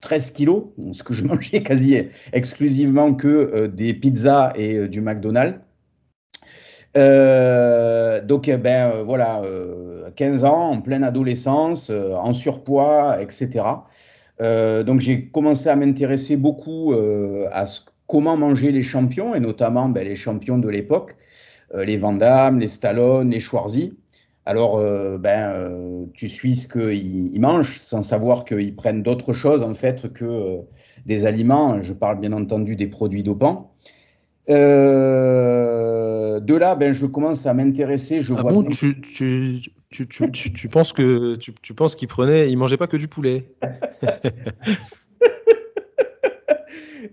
13 0.00 0.30
euh, 0.30 0.34
kilos, 0.34 0.64
ce 0.92 1.02
que 1.02 1.14
je 1.14 1.24
mangeais 1.26 1.62
quasi 1.62 1.96
exclusivement 2.32 3.14
que 3.14 3.28
euh, 3.28 3.68
des 3.68 3.94
pizzas 3.94 4.52
et 4.56 4.76
euh, 4.76 4.88
du 4.88 5.00
McDonald's. 5.00 5.58
Donc, 6.94 8.48
eh 8.48 8.56
ben 8.56 9.02
voilà, 9.04 9.42
15 10.16 10.44
ans, 10.44 10.70
en 10.70 10.80
pleine 10.80 11.04
adolescence, 11.04 11.90
en 11.90 12.32
surpoids, 12.32 13.20
etc. 13.20 13.64
donc, 14.40 15.00
j'ai 15.00 15.26
commencé 15.28 15.68
à 15.68 15.76
m'intéresser 15.76 16.36
beaucoup 16.36 16.94
à 17.52 17.64
comment 18.06 18.36
manger 18.36 18.72
les 18.72 18.82
champions, 18.82 19.34
et 19.34 19.40
notamment 19.40 19.88
ben, 19.88 20.04
les 20.04 20.16
champions 20.16 20.58
de 20.58 20.68
l'époque, 20.68 21.16
les 21.74 21.96
Van 21.96 22.18
les 22.52 22.68
Stallone, 22.68 23.30
les 23.30 23.40
Schwarzy. 23.40 23.96
Alors, 24.46 24.78
euh, 24.78 25.18
ben, 25.18 25.52
euh, 25.54 26.06
tu 26.14 26.28
suis 26.28 26.56
ce 26.56 26.66
qu'ils 26.66 27.40
mangent 27.40 27.78
sans 27.80 28.02
savoir 28.02 28.44
qu'ils 28.44 28.74
prennent 28.74 29.02
d'autres 29.02 29.32
choses 29.32 29.62
en 29.62 29.74
fait 29.74 30.12
que 30.12 30.24
euh, 30.24 30.56
des 31.06 31.26
aliments. 31.26 31.82
Je 31.82 31.92
parle 31.92 32.18
bien 32.18 32.32
entendu 32.32 32.74
des 32.74 32.86
produits 32.86 33.22
dopants. 33.22 33.74
De 36.44 36.54
là, 36.54 36.74
ben, 36.74 36.92
je 36.92 37.06
commence 37.06 37.46
à 37.46 37.54
m'intéresser. 37.54 38.22
Je 38.22 38.34
ah 38.34 38.42
vois 38.42 38.52
bon, 38.52 38.64
tu, 38.64 39.00
tu, 39.00 39.60
tu, 39.90 40.06
tu, 40.06 40.68
penses 40.68 40.92
que 40.92 41.36
tu, 41.36 41.74
penses 41.74 41.94
qu'ils 41.94 42.08
prenaient, 42.08 42.50
ils 42.50 42.56
mangeaient 42.56 42.76
pas 42.76 42.86
que 42.86 42.96
du 42.96 43.08
poulet. 43.08 43.46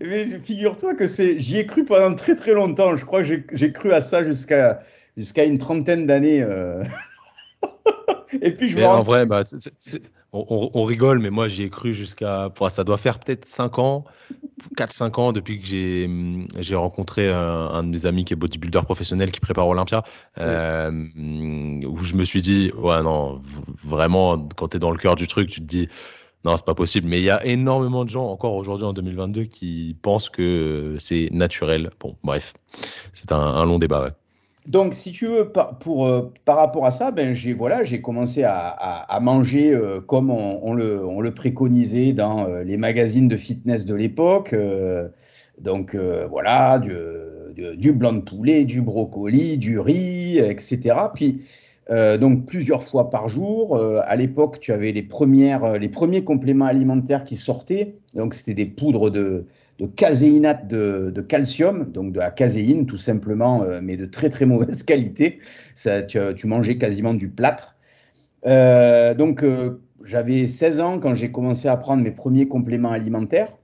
Mais 0.00 0.24
figure-toi 0.26 0.94
que 0.94 1.06
c'est, 1.06 1.38
j'y 1.38 1.58
ai 1.58 1.66
cru 1.66 1.84
pendant 1.84 2.14
très 2.14 2.34
très 2.34 2.52
longtemps. 2.52 2.94
Je 2.96 3.04
crois 3.04 3.22
que 3.22 3.42
j'ai 3.52 3.72
cru 3.72 3.92
à 3.92 4.00
ça 4.00 4.22
jusqu'à 4.22 4.80
jusqu'à 5.16 5.44
une 5.44 5.58
trentaine 5.58 6.06
d'années. 6.06 6.46
Et 8.42 8.52
puis 8.52 8.68
je 8.68 8.78
En 8.80 9.02
vrai, 9.02 9.26
bah, 9.26 9.42
On, 10.32 10.84
rigole, 10.84 11.20
mais 11.20 11.30
moi 11.30 11.48
j'y 11.48 11.62
ai 11.62 11.70
cru 11.70 11.94
jusqu'à. 11.94 12.50
Ça 12.68 12.84
doit 12.84 12.98
faire 12.98 13.18
peut-être 13.18 13.46
5 13.46 13.78
ans, 13.78 14.04
4-5 14.76 15.20
ans 15.20 15.32
depuis 15.32 15.58
que 15.58 15.66
j'ai 15.66 16.76
rencontré 16.76 17.30
un, 17.30 17.82
de 17.82 17.88
mes 17.88 18.04
amis 18.04 18.26
qui 18.26 18.34
est 18.34 18.36
bodybuilder 18.36 18.82
professionnel 18.82 19.30
qui 19.30 19.40
prépare 19.40 19.66
Olympia. 19.66 20.04
Euh, 20.36 20.90
où 21.86 21.96
je 21.96 22.14
me 22.14 22.24
suis 22.24 22.42
dit, 22.42 22.70
ouais, 22.76 23.02
non, 23.02 23.40
vraiment, 23.82 24.38
quand 24.54 24.68
tu 24.68 24.76
es 24.76 24.80
dans 24.80 24.90
le 24.90 24.98
cœur 24.98 25.16
du 25.16 25.26
truc, 25.26 25.48
tu 25.48 25.60
te 25.60 25.66
dis. 25.66 25.88
Non, 26.44 26.56
c'est 26.56 26.66
pas 26.66 26.74
possible. 26.74 27.08
Mais 27.08 27.18
il 27.18 27.24
y 27.24 27.30
a 27.30 27.44
énormément 27.44 28.04
de 28.04 28.10
gens, 28.10 28.26
encore 28.26 28.54
aujourd'hui 28.54 28.86
en 28.86 28.92
2022, 28.92 29.44
qui 29.44 29.96
pensent 30.02 30.28
que 30.28 30.96
c'est 31.00 31.30
naturel. 31.32 31.90
Bon, 32.00 32.16
bref, 32.22 32.54
c'est 33.12 33.32
un, 33.32 33.38
un, 33.38 33.64
long 33.64 33.78
débat. 33.78 34.02
Ouais. 34.02 34.10
Donc, 34.68 34.92
si 34.92 35.12
tu 35.12 35.26
veux, 35.26 35.48
par, 35.48 35.78
pour, 35.78 36.06
euh, 36.06 36.30
par 36.44 36.56
rapport 36.56 36.84
à 36.84 36.90
ça, 36.90 37.10
ben, 37.10 37.32
j'ai 37.32 37.54
voilà, 37.54 37.82
commencé 38.02 38.44
à, 38.44 39.18
manger 39.22 39.72
euh, 39.72 40.00
comme 40.00 40.30
on, 40.30 40.60
on, 40.62 40.74
le, 40.74 41.04
on, 41.06 41.22
le, 41.22 41.32
préconisait 41.32 42.12
dans 42.12 42.46
euh, 42.46 42.62
les 42.64 42.76
magazines 42.76 43.28
de 43.28 43.36
fitness 43.36 43.86
de 43.86 43.94
l'époque. 43.94 44.54
donc, 45.58 45.96
voilà, 45.96 46.78
du, 46.78 46.92
du, 47.76 47.92
blanc 47.92 48.12
de 48.12 48.20
poulet, 48.20 48.64
du 48.64 48.82
brocoli, 48.82 49.56
du 49.56 49.78
riz, 49.80 50.38
etc. 50.38 50.96
Puis, 51.14 51.40
donc, 51.90 52.44
plusieurs 52.44 52.82
fois 52.82 53.08
par 53.08 53.30
jour. 53.30 53.80
à 54.04 54.16
l'époque, 54.16 54.60
tu 54.60 54.72
avais 54.72 54.92
les, 54.92 55.02
premières, 55.02 55.78
les 55.78 55.88
premiers 55.88 56.22
compléments 56.24 56.66
alimentaires 56.66 57.24
qui 57.24 57.36
sortaient. 57.36 57.94
Donc, 58.14 58.34
c'était 58.34 58.54
des 58.54 58.66
poudres 58.66 59.10
de, 59.10 59.46
de 59.78 59.86
caséinate 59.86 60.66
de, 60.66 61.20
calcium, 61.22 61.90
donc 61.92 62.12
de 62.12 62.18
la 62.18 62.30
caséine 62.30 62.86
tout 62.86 62.98
simplement, 62.98 63.62
euh, 63.62 63.80
mais 63.82 63.96
de 63.96 64.06
très 64.06 64.28
très 64.28 64.44
mauvaise 64.44 64.82
qualité. 64.84 65.38
Ça, 65.74 66.02
tu, 66.02 66.46
mangeais 66.46 66.78
quasiment 66.78 67.14
du 67.14 67.28
plâtre. 67.28 67.76
Euh, 68.46 69.14
donc 69.14 69.42
euh, 69.42 69.80
j'avais 70.04 70.46
16 70.48 70.80
ans 70.80 70.98
quand 70.98 71.14
j'ai 71.14 71.30
commencé 71.30 71.68
à 71.68 71.76
prendre 71.76 72.02
mes 72.02 72.12
premiers 72.12 72.48
compléments 72.48 72.92
alimentaires. 72.92 73.56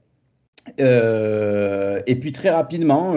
et 0.77 2.15
puis 2.19 2.31
très 2.31 2.49
rapidement, 2.49 3.15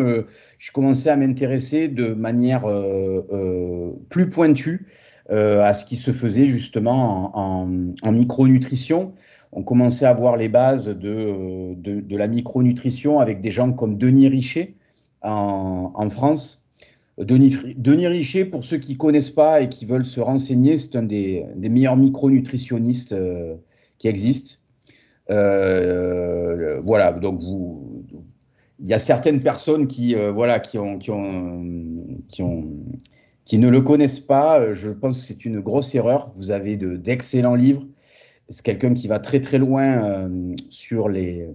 je 0.59 0.73
commençais 0.73 1.09
à 1.09 1.17
m'intéresser 1.17 1.89
de 1.89 2.13
manière 2.13 2.67
plus 4.09 4.29
pointue 4.29 4.87
à 5.31 5.75
ce 5.75 5.85
qui 5.85 5.97
se 5.97 6.13
faisait 6.13 6.47
justement 6.47 7.37
en, 7.37 7.69
en 8.03 8.13
micronutrition 8.13 9.15
on 9.53 9.63
commençait 9.63 10.07
à 10.07 10.13
voir 10.13 10.37
les 10.37 10.49
bases 10.49 10.89
de, 10.89 11.75
de, 11.75 12.17
la 12.17 12.29
micronutrition 12.29 13.19
avec 13.19 13.41
des 13.41 13.51
gens 13.51 13.73
comme 13.73 13.97
Denis 13.97 14.29
Richer 14.29 14.77
en, 15.23 16.09
France. 16.11 16.67
Denis, 17.19 17.57
Denis, 17.77 18.07
Richer, 18.07 18.45
pour 18.45 18.65
ceux 18.65 18.77
qui 18.77 18.93
ne 18.93 18.99
connaissent 18.99 19.31
pas 19.31 19.61
et 19.61 19.69
qui 19.69 19.87
veulent 19.87 20.05
se 20.05 20.21
renseigner, 20.21 20.79
c'est 20.79 20.97
un 20.97 21.03
des, 21.03 21.45
meilleurs 21.57 21.97
micronutritionnistes 21.97 23.13
euh, 23.13 23.57
qui 23.99 24.09
existent. 24.09 24.57
Euh, 25.31 26.81
voilà, 26.83 27.13
donc 27.13 27.41
vous, 27.41 28.05
il 28.79 28.87
y 28.87 28.95
a 28.95 28.99
certaines 28.99 29.43
personnes 29.43 29.89
qui, 29.89 30.15
euh, 30.15 30.31
voilà, 30.31 30.61
qui 30.61 30.79
ont, 30.79 30.99
qui 30.99 31.11
ont, 31.11 31.65
qui 33.45 33.59
ne 33.59 33.69
le 33.69 33.81
connaissent 33.81 34.21
pas. 34.21 34.73
Je 34.73 34.91
pense 34.91 35.19
que 35.19 35.25
c'est 35.25 35.45
une 35.45 35.61
grosse 35.61 35.95
erreur. 35.95 36.31
Vous 36.37 36.51
avez 36.51 36.77
d'excellents 36.77 37.57
livres 37.57 37.85
c'est 38.49 38.65
quelqu'un 38.65 38.95
qui 38.95 39.09
va 39.09 39.19
très 39.19 39.41
très 39.41 39.59
loin 39.59 40.05
euh, 40.05 40.57
sur 40.71 41.09
les 41.09 41.47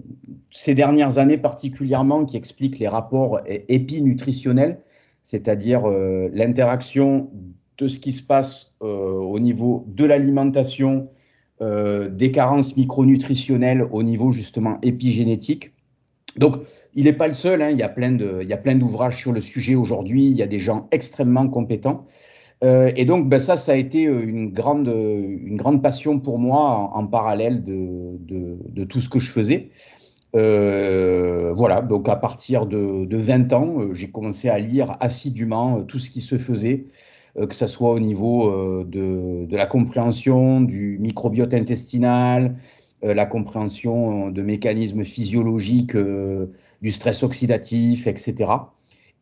ces 0.51 0.75
dernières 0.75 1.17
années 1.17 1.37
particulièrement, 1.37 2.25
qui 2.25 2.37
explique 2.37 2.79
les 2.79 2.87
rapports 2.87 3.41
épinutritionnels, 3.45 4.79
c'est-à-dire 5.23 5.89
euh, 5.89 6.29
l'interaction 6.33 7.31
de 7.77 7.87
ce 7.87 7.99
qui 7.99 8.11
se 8.11 8.21
passe 8.21 8.75
euh, 8.83 9.13
au 9.13 9.39
niveau 9.39 9.85
de 9.87 10.05
l'alimentation, 10.05 11.09
des 11.61 12.31
carences 12.33 12.75
micronutritionnelles 12.75 13.87
au 13.89 14.03
niveau 14.03 14.31
justement 14.31 14.79
épigénétique. 14.81 15.71
Donc, 16.35 16.57
il 16.93 17.05
n'est 17.05 17.13
pas 17.13 17.29
le 17.29 17.33
seul. 17.33 17.61
Hein, 17.61 17.69
il 17.69 17.77
y 17.77 17.83
a 17.83 17.87
plein 17.87 18.11
de, 18.11 18.39
il 18.41 18.49
y 18.49 18.53
a 18.53 18.57
plein 18.57 18.75
d'ouvrages 18.75 19.15
sur 19.15 19.31
le 19.31 19.39
sujet 19.39 19.75
aujourd'hui. 19.75 20.25
Il 20.25 20.33
y 20.33 20.41
a 20.41 20.47
des 20.47 20.59
gens 20.59 20.89
extrêmement 20.91 21.47
compétents. 21.47 22.05
Euh, 22.63 22.91
et 22.95 23.05
donc, 23.05 23.27
ben, 23.29 23.39
ça, 23.39 23.57
ça 23.57 23.73
a 23.73 23.75
été 23.75 24.05
euh, 24.07 24.21
une 24.23 24.51
grande, 24.51 24.87
euh, 24.87 25.37
une 25.43 25.55
grande 25.55 25.81
passion 25.81 26.19
pour 26.19 26.39
moi 26.39 26.91
en, 26.93 27.05
parallèle 27.07 27.63
de, 27.63 28.83
tout 28.85 28.99
ce 28.99 29.09
que 29.09 29.19
je 29.19 29.31
faisais. 29.31 29.69
Voilà, 30.33 31.81
donc 31.81 32.09
à 32.09 32.15
partir 32.15 32.65
de, 32.65 33.05
de 33.05 33.17
20 33.17 33.53
ans, 33.53 33.93
j'ai 33.93 34.09
commencé 34.09 34.49
à 34.49 34.57
lire 34.59 34.95
assidûment 34.99 35.83
tout 35.83 35.99
ce 35.99 36.09
qui 36.09 36.21
se 36.21 36.37
faisait, 36.37 36.85
que 37.35 37.53
ce 37.53 37.67
soit 37.67 37.91
au 37.91 37.99
niveau 37.99 38.83
de, 38.83 39.45
de, 39.45 39.57
la 39.57 39.65
compréhension 39.65 40.61
du 40.61 40.97
microbiote 40.99 41.53
intestinal, 41.53 42.55
la 43.03 43.25
compréhension 43.25 44.29
de 44.31 44.41
mécanismes 44.41 45.03
physiologiques 45.03 45.95
du 46.81 46.91
stress 46.91 47.21
oxydatif, 47.21 48.07
etc. 48.07 48.51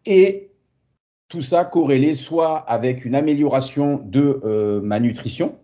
Et 0.05 0.50
tout 1.31 1.41
ça 1.41 1.63
corrélé 1.63 2.13
soit 2.13 2.57
avec 2.57 3.05
une 3.05 3.15
amélioration 3.15 4.01
de 4.03 4.41
euh, 4.43 4.81
ma 4.81 4.99
nutrition, 4.99 5.55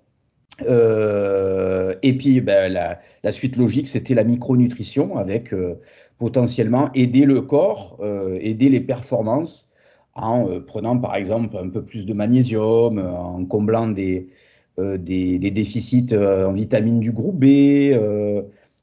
euh, 0.65 1.93
et 2.01 2.17
puis 2.17 2.39
ben, 2.39 2.71
la, 2.71 3.31
suite 3.33 3.57
logique, 3.57 3.89
c'était 3.89 4.13
la 4.13 4.23
micronutrition 4.23 5.17
avec 5.17 5.53
euh, 5.53 5.75
potentiellement 6.19 6.89
aider 6.93 7.25
le 7.25 7.41
corps, 7.41 7.99
aider 8.39 8.69
les 8.69 8.79
performances 8.79 9.69
en 10.15 10.61
prenant 10.61 10.97
par 10.97 11.15
exemple 11.15 11.57
un 11.57 11.67
peu 11.67 11.83
plus 11.83 12.05
de 12.05 12.13
magnésium, 12.13 12.97
en 12.97 13.45
comblant 13.45 13.87
des, 13.87 14.29
déficits 14.77 16.15
en 16.15 16.53
vitamines 16.53 17.01
du 17.01 17.11
groupe 17.11 17.35
B, 17.35 17.93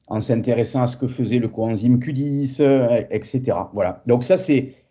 en 0.06 0.20
s'intéressant 0.20 0.82
à 0.82 0.86
ce 0.86 0.98
que 0.98 1.06
faisait 1.06 1.38
le 1.38 1.48
coenzyme 1.48 1.98
Q10, 1.98 3.06
etc. 3.10 3.56
Voilà. 3.72 4.02
Donc 4.06 4.22
ça 4.22 4.36
c'est 4.36 4.83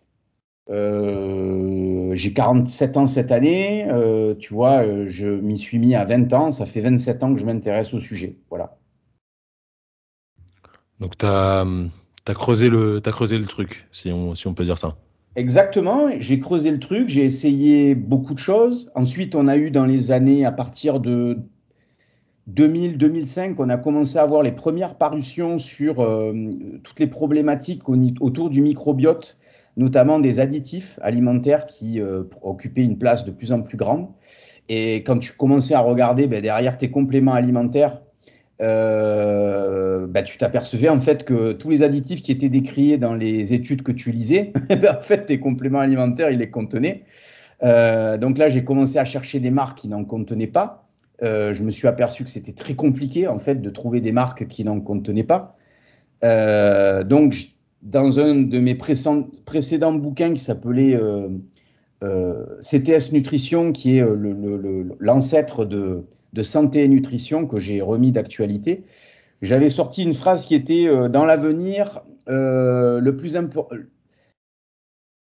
euh, 0.70 2.14
j'ai 2.14 2.32
47 2.32 2.96
ans 2.96 3.06
cette 3.06 3.32
année, 3.32 3.86
euh, 3.88 4.34
tu 4.34 4.54
vois, 4.54 4.84
euh, 4.84 5.04
je 5.06 5.28
m'y 5.28 5.58
suis 5.58 5.78
mis 5.78 5.94
à 5.94 6.04
20 6.04 6.32
ans, 6.32 6.50
ça 6.50 6.64
fait 6.64 6.80
27 6.80 7.22
ans 7.22 7.34
que 7.34 7.40
je 7.40 7.44
m'intéresse 7.44 7.92
au 7.92 7.98
sujet, 7.98 8.38
voilà. 8.48 8.78
Donc, 11.00 11.18
tu 11.18 11.26
as, 11.26 11.66
creusé, 12.34 12.70
le, 12.70 13.02
as 13.04 13.10
creusé 13.10 13.36
le 13.36 13.46
truc, 13.46 13.86
si 13.92 14.10
on, 14.10 14.34
si 14.34 14.46
on 14.46 14.54
peut 14.54 14.64
dire 14.64 14.78
ça. 14.78 14.96
Exactement, 15.36 16.08
j'ai 16.18 16.38
creusé 16.38 16.70
le 16.70 16.78
truc, 16.78 17.08
j'ai 17.08 17.24
essayé 17.24 17.94
beaucoup 17.94 18.34
de 18.34 18.38
choses. 18.38 18.90
Ensuite, 18.94 19.34
on 19.34 19.48
a 19.48 19.56
eu 19.56 19.70
dans 19.72 19.84
les 19.84 20.12
années 20.12 20.44
à 20.44 20.52
partir 20.52 21.00
de 21.00 21.38
2000-2005, 22.50 23.56
on 23.58 23.68
a 23.68 23.76
commencé 23.76 24.18
à 24.18 24.22
avoir 24.22 24.42
les 24.42 24.52
premières 24.52 24.96
parutions 24.96 25.58
sur 25.58 26.00
euh, 26.00 26.32
toutes 26.82 27.00
les 27.00 27.06
problématiques 27.06 27.88
autour 27.88 28.48
du 28.48 28.60
microbiote, 28.60 29.38
notamment 29.76 30.18
des 30.18 30.40
additifs 30.40 30.98
alimentaires 31.02 31.66
qui 31.66 32.00
euh, 32.00 32.24
occupaient 32.42 32.84
une 32.84 32.98
place 32.98 33.24
de 33.24 33.30
plus 33.30 33.52
en 33.52 33.62
plus 33.62 33.76
grande. 33.76 34.08
Et 34.68 34.96
quand 34.96 35.18
tu 35.18 35.32
commençais 35.32 35.74
à 35.74 35.80
regarder 35.80 36.26
ben, 36.26 36.40
derrière 36.40 36.76
tes 36.76 36.90
compléments 36.90 37.34
alimentaires, 37.34 38.02
euh, 38.62 40.06
ben, 40.06 40.22
tu 40.22 40.38
t'apercevais 40.38 40.88
en 40.88 41.00
fait 41.00 41.24
que 41.24 41.52
tous 41.52 41.70
les 41.70 41.82
additifs 41.82 42.22
qui 42.22 42.32
étaient 42.32 42.48
décriés 42.48 42.98
dans 42.98 43.14
les 43.14 43.52
études 43.52 43.82
que 43.82 43.92
tu 43.92 44.10
lisais, 44.10 44.52
ben, 44.68 44.96
en 44.96 45.00
fait 45.00 45.26
tes 45.26 45.40
compléments 45.40 45.80
alimentaires, 45.80 46.30
ils 46.30 46.38
les 46.38 46.50
contenaient. 46.50 47.04
donc 47.60 48.38
là, 48.38 48.48
j'ai 48.48 48.64
commencé 48.64 48.98
à 48.98 49.04
chercher 49.04 49.40
des 49.40 49.50
marques 49.50 49.78
qui 49.78 49.88
n'en 49.88 50.04
contenaient 50.04 50.46
pas. 50.46 50.84
Euh, 51.22 51.52
je 51.52 51.62
me 51.62 51.70
suis 51.70 51.86
aperçu 51.86 52.24
que 52.24 52.30
c'était 52.30 52.52
très 52.52 52.74
compliqué 52.74 53.28
en 53.28 53.38
fait 53.38 53.56
de 53.62 53.70
trouver 53.70 54.00
des 54.00 54.12
marques 54.12 54.46
qui 54.48 54.64
n'en 54.64 54.80
contenaient 54.80 55.24
pas. 55.24 55.56
Euh, 56.24 57.04
donc, 57.04 57.34
dans 57.84 58.18
un 58.18 58.34
de 58.34 58.58
mes 58.58 58.74
précédents, 58.74 59.92
bouquins 59.92 60.34
qui 60.34 60.42
s'appelait 60.42 60.98
euh, 62.02 62.58
CTS 62.60 63.12
Nutrition, 63.12 63.72
qui 63.72 63.98
est 63.98 64.04
l'ancêtre 64.98 65.64
de, 65.64 66.04
Santé 66.42 66.84
et 66.84 66.88
Nutrition 66.88 67.46
que 67.46 67.58
j'ai 67.58 67.80
remis 67.80 68.10
d'actualité, 68.10 68.84
j'avais 69.42 69.68
sorti 69.68 70.02
une 70.02 70.14
phrase 70.14 70.46
qui 70.46 70.54
était 70.54 70.88
dans 71.08 71.24
l'avenir, 71.24 72.02
le 72.26 73.10
plus 73.12 73.36
important. 73.36 73.76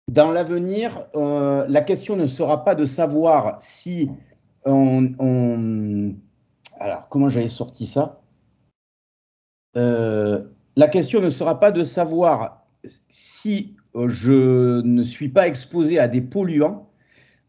Dans 0.10 0.32
l'avenir, 0.32 1.08
la 1.14 1.82
question 1.82 2.16
ne 2.16 2.28
sera 2.28 2.64
pas 2.64 2.76
de 2.76 2.84
savoir 2.86 3.58
si 3.62 4.10
on, 4.66 6.14
alors 6.80 7.10
comment 7.10 7.30
j'avais 7.30 7.48
sorti 7.48 7.86
ça? 7.86 8.22
Euh, 9.78 10.44
La 10.76 10.88
question 10.88 11.22
ne 11.22 11.30
sera 11.30 11.60
pas 11.60 11.72
de 11.72 11.84
savoir 11.84 12.66
si 13.10 13.76
je 13.94 14.82
ne 14.82 15.04
suis 15.04 15.30
pas 15.30 15.48
exposé 15.48 16.00
à 16.00 16.08
des 16.08 16.22
polluants, 16.22 16.90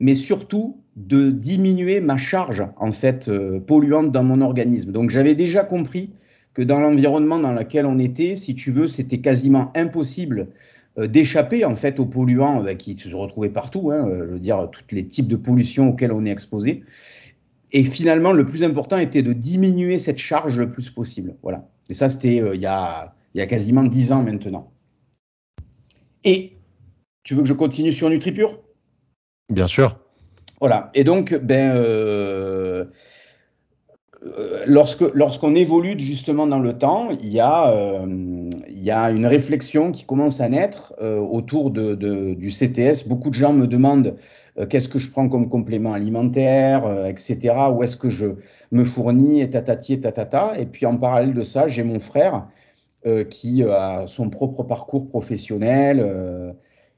mais 0.01 0.15
surtout 0.15 0.79
de 0.97 1.31
diminuer 1.31 2.01
ma 2.01 2.17
charge 2.17 2.65
en 2.77 2.93
fait 2.93 3.29
euh, 3.29 3.61
polluante 3.61 4.13
dans 4.13 4.25
mon 4.25 4.41
organisme. 4.41 4.93
Donc 4.93 5.11
j'avais 5.11 5.35
déjà 5.35 5.65
compris 5.65 6.11
que 6.55 6.63
dans 6.63 6.81
l'environnement 6.81 7.39
dans 7.39 7.53
lequel 7.53 7.87
on 7.87 7.99
était, 7.99 8.37
si 8.37 8.55
tu 8.55 8.73
veux, 8.73 8.87
c'était 8.87 9.21
quasiment 9.21 9.73
impossible 9.75 10.49
euh, 10.99 11.07
d'échapper 11.07 11.65
en 11.65 11.75
fait 11.75 11.99
aux 11.99 12.05
polluants 12.05 12.67
euh, 12.67 12.75
qui 12.75 12.99
se 12.99 13.15
retrouvaient 13.17 13.49
partout, 13.49 13.91
hein, 13.91 14.07
euh, 14.09 14.27
je 14.27 14.33
veux 14.35 14.39
dire 14.39 14.69
tous 14.71 14.95
les 14.95 15.07
types 15.07 15.29
de 15.29 15.37
pollution 15.37 15.89
auxquelles 15.89 16.13
on 16.13 16.27
est 16.27 16.31
exposé. 16.31 16.83
Et 17.73 17.85
finalement, 17.85 18.33
le 18.33 18.45
plus 18.45 18.63
important 18.63 18.99
était 18.99 19.23
de 19.23 19.33
diminuer 19.33 19.99
cette 19.99 20.19
charge 20.19 20.59
le 20.59 20.69
plus 20.69 20.91
possible. 20.91 21.35
Voilà. 21.43 21.67
Et 21.93 21.95
ça, 21.95 22.09
c'était 22.09 22.37
il, 22.37 22.59
y 22.59 22.65
a, 22.65 23.15
il 23.35 23.39
y 23.39 23.43
a 23.43 23.47
quasiment 23.47 23.83
dix 23.83 24.13
ans 24.13 24.23
maintenant. 24.23 24.73
Et 26.25 26.57
tu 27.23 27.35
veux 27.35 27.43
que 27.43 27.49
je 27.49 27.53
continue 27.53 27.93
sur 27.93 28.09
NutriPure? 28.09 28.61
Bien 29.51 29.67
sûr. 29.67 29.99
Voilà. 30.59 30.91
Et 30.95 31.05
donc, 31.05 31.35
ben, 31.35 31.77
euh, 31.77 32.87
euh, 34.25 34.65
lorsque 34.67 35.03
lorsqu'on 35.13 35.55
évolue 35.55 36.01
justement 36.01 36.47
dans 36.47 36.61
le 36.61 36.79
temps, 36.79 37.11
il 37.11 37.29
y 37.29 37.41
a 37.41 37.71
euh, 37.71 38.49
il 38.71 38.83
y 38.83 38.91
a 38.91 39.11
une 39.11 39.27
réflexion 39.27 39.93
qui 39.93 40.05
commence 40.05 40.41
à 40.41 40.49
naître 40.49 40.95
euh, 41.03 41.19
autour 41.19 41.73
de, 41.73 41.95
de, 41.95 42.33
du 42.33 42.53
CTS. 42.53 43.07
Beaucoup 43.07 43.29
de 43.29 43.35
gens 43.35 43.53
me 43.53 43.67
demandent 43.67 44.17
qu'est-ce 44.69 44.89
que 44.89 44.99
je 44.99 45.11
prends 45.11 45.29
comme 45.29 45.49
complément 45.49 45.93
alimentaire, 45.93 47.07
etc. 47.07 47.55
Où 47.73 47.83
est-ce 47.83 47.97
que 47.97 48.11
je 48.11 48.27
me 48.71 48.85
fournis, 48.85 49.41
et 49.41 49.51
tatati 49.51 49.95
et 49.95 50.01
tatata. 50.01 50.59
Et 50.59 50.67
puis 50.67 50.87
en 50.87 50.97
parallèle 50.97 51.35
de 51.35 51.43
ça, 51.43 51.69
j'ai 51.69 51.83
mon 51.83 52.01
frère 52.01 52.49
qui 53.31 53.65
a 53.65 54.07
son 54.07 54.31
propre 54.31 54.63
parcours 54.63 55.09
professionnel. 55.09 56.55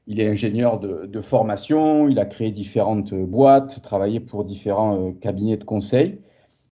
il 0.07 0.19
est 0.19 0.27
ingénieur 0.27 0.79
de, 0.79 1.05
de, 1.05 1.21
formation, 1.21 2.09
il 2.09 2.19
a 2.19 2.25
créé 2.25 2.51
différentes 2.51 3.13
boîtes, 3.13 3.81
travaillé 3.81 4.19
pour 4.19 4.43
différents 4.43 5.13
cabinets 5.13 5.57
de 5.57 5.63
conseil. 5.63 6.19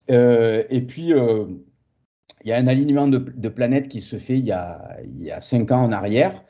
Euh, 0.10 0.64
et 0.70 0.82
puis, 0.82 1.14
euh, 1.14 1.46
il 2.44 2.50
y 2.50 2.54
a 2.54 2.58
un 2.58 2.68
alignement 2.68 3.08
de, 3.08 3.50
planètes 3.50 3.88
qui 3.88 4.02
se 4.02 4.16
fait 4.18 4.38
il 4.38 4.46
y 4.46 4.52
a 4.52 5.42
cinq 5.42 5.72
ans 5.72 5.84
en 5.84 5.92
arrière, 5.92 6.44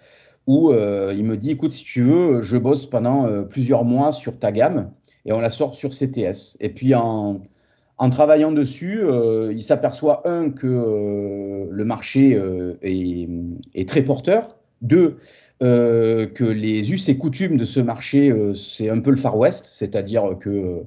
où 0.52 0.72
euh, 0.72 1.14
il 1.16 1.24
me 1.24 1.38
dit, 1.38 1.52
écoute, 1.52 1.72
si 1.72 1.84
tu 1.84 2.02
veux, 2.02 2.42
je 2.42 2.58
bosse 2.58 2.86
pendant 2.86 3.44
plusieurs 3.44 3.84
mois 3.84 4.12
sur 4.12 4.38
ta 4.38 4.52
gamme, 4.52 4.92
et 5.26 5.34
on 5.34 5.40
la 5.40 5.50
sort 5.50 5.76
sur 5.76 5.92
CTS. 5.92 6.58
Et 6.60 6.70
puis, 6.70 6.94
en, 6.96 7.42
travaillant 8.10 8.52
dessus, 8.52 9.02
il 9.52 9.62
s'aperçoit, 9.62 10.28
un, 10.28 10.50
que 10.50 11.68
le 11.70 11.86
marché 11.86 12.40
est, 12.82 13.88
très 13.88 14.02
porteur, 14.02 14.58
deux, 14.82 15.18
que 15.60 16.44
les 16.44 16.92
us 16.92 17.08
et 17.10 17.18
coutumes 17.18 17.58
de 17.58 17.64
ce 17.64 17.80
marché, 17.80 18.34
c'est 18.56 18.90
un 18.90 19.00
peu 19.00 19.12
le 19.12 19.18
Far 19.18 19.38
West, 19.38 19.68
c'est-à-dire 19.68 20.38
que 20.40 20.84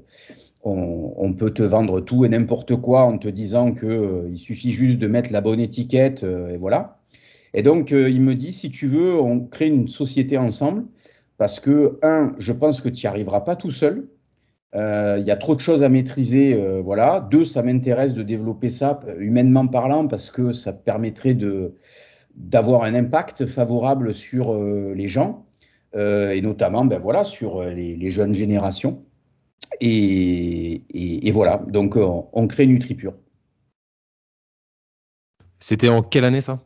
on, 0.65 1.33
peut 1.35 1.51
te 1.51 1.62
vendre 1.62 2.01
tout 2.01 2.25
et 2.25 2.29
n'importe 2.29 2.77
quoi 2.77 3.05
en 3.05 3.19
te 3.19 3.29
disant 3.29 3.73
que 3.73 3.87
euh, 3.87 4.29
il 4.31 4.39
suffit 4.39 4.71
juste 4.71 4.99
de 4.99 5.07
mettre 5.07 5.33
la 5.33 5.41
bonne 5.41 5.61
étiquette 5.61 6.25
euh, 6.25 6.55
et 6.55 6.57
voilà. 6.57 6.99
Et 7.55 7.62
donc 7.62 7.92
euh, 7.92 8.11
il 8.11 8.20
me 8.20 8.34
dit 8.34 8.52
si 8.52 8.70
tu 8.70 8.86
veux, 8.86 9.18
on 9.18 9.40
crée 9.40 9.68
une 9.68 9.88
société 9.88 10.36
ensemble 10.36 10.84
parce 11.38 11.61
que 11.61 11.98
un, 12.02 12.34
je 12.38 12.52
pense 12.52 12.80
que 12.80 12.88
tu 12.90 13.07
n'y 13.07 13.09
arriveras 13.09 13.40
pas 13.40 13.57
tout 13.57 13.70
seul. 13.70 14.09
Il 14.76 15.24
y 15.24 15.30
a 15.30 15.36
trop 15.36 15.55
de 15.55 15.61
choses 15.61 15.84
à 15.84 15.88
maîtriser, 15.88 16.80
voilà. 16.82 17.20
Deux, 17.30 17.44
ça 17.44 17.62
m'intéresse 17.62 18.12
de 18.12 18.24
développer 18.24 18.70
ça 18.70 18.98
humainement 19.20 19.68
parlant 19.68 20.09
parce 20.09 20.32
que 20.32 20.52
ça 20.52 20.72
permettrait 20.72 21.34
de 21.34 21.76
d'avoir 22.34 22.82
un 22.82 22.92
impact 22.96 23.46
favorable 23.46 24.12
sur 24.12 24.52
les 24.52 25.07
gens 25.07 25.46
et 25.94 26.40
notamment, 26.42 26.84
ben 26.84 26.98
voilà, 26.98 27.22
sur 27.22 27.64
les 27.64 28.11
jeunes 28.11 28.34
générations. 28.34 29.05
Et, 29.80 31.30
voilà, 31.32 31.59
donc 31.68 31.96
euh, 31.96 32.07
on, 32.32 32.46
crée 32.46 32.66
NutriPure. 32.66 33.14
C'était 35.61 35.88
en 35.88 36.02
quelle 36.02 36.24
année 36.24 36.40
ça? 36.40 36.61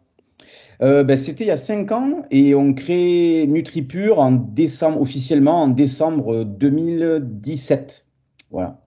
Euh, 0.83 1.05
ben, 1.05 1.17
C'était 1.17 1.45
il 1.45 1.49
y 1.49 1.53
a 1.53 1.57
5 1.57 1.93
ans 1.93 2.23
et 2.31 2.55
on 2.55 2.75
crée 2.75 3.47
NutriPure 3.49 4.19
en 4.19 4.33
décembre, 4.33 5.01
officiellement 5.01 5.63
en 5.63 5.69
décembre 5.69 6.45
2017. 6.45 8.07
Voilà. 8.51 8.85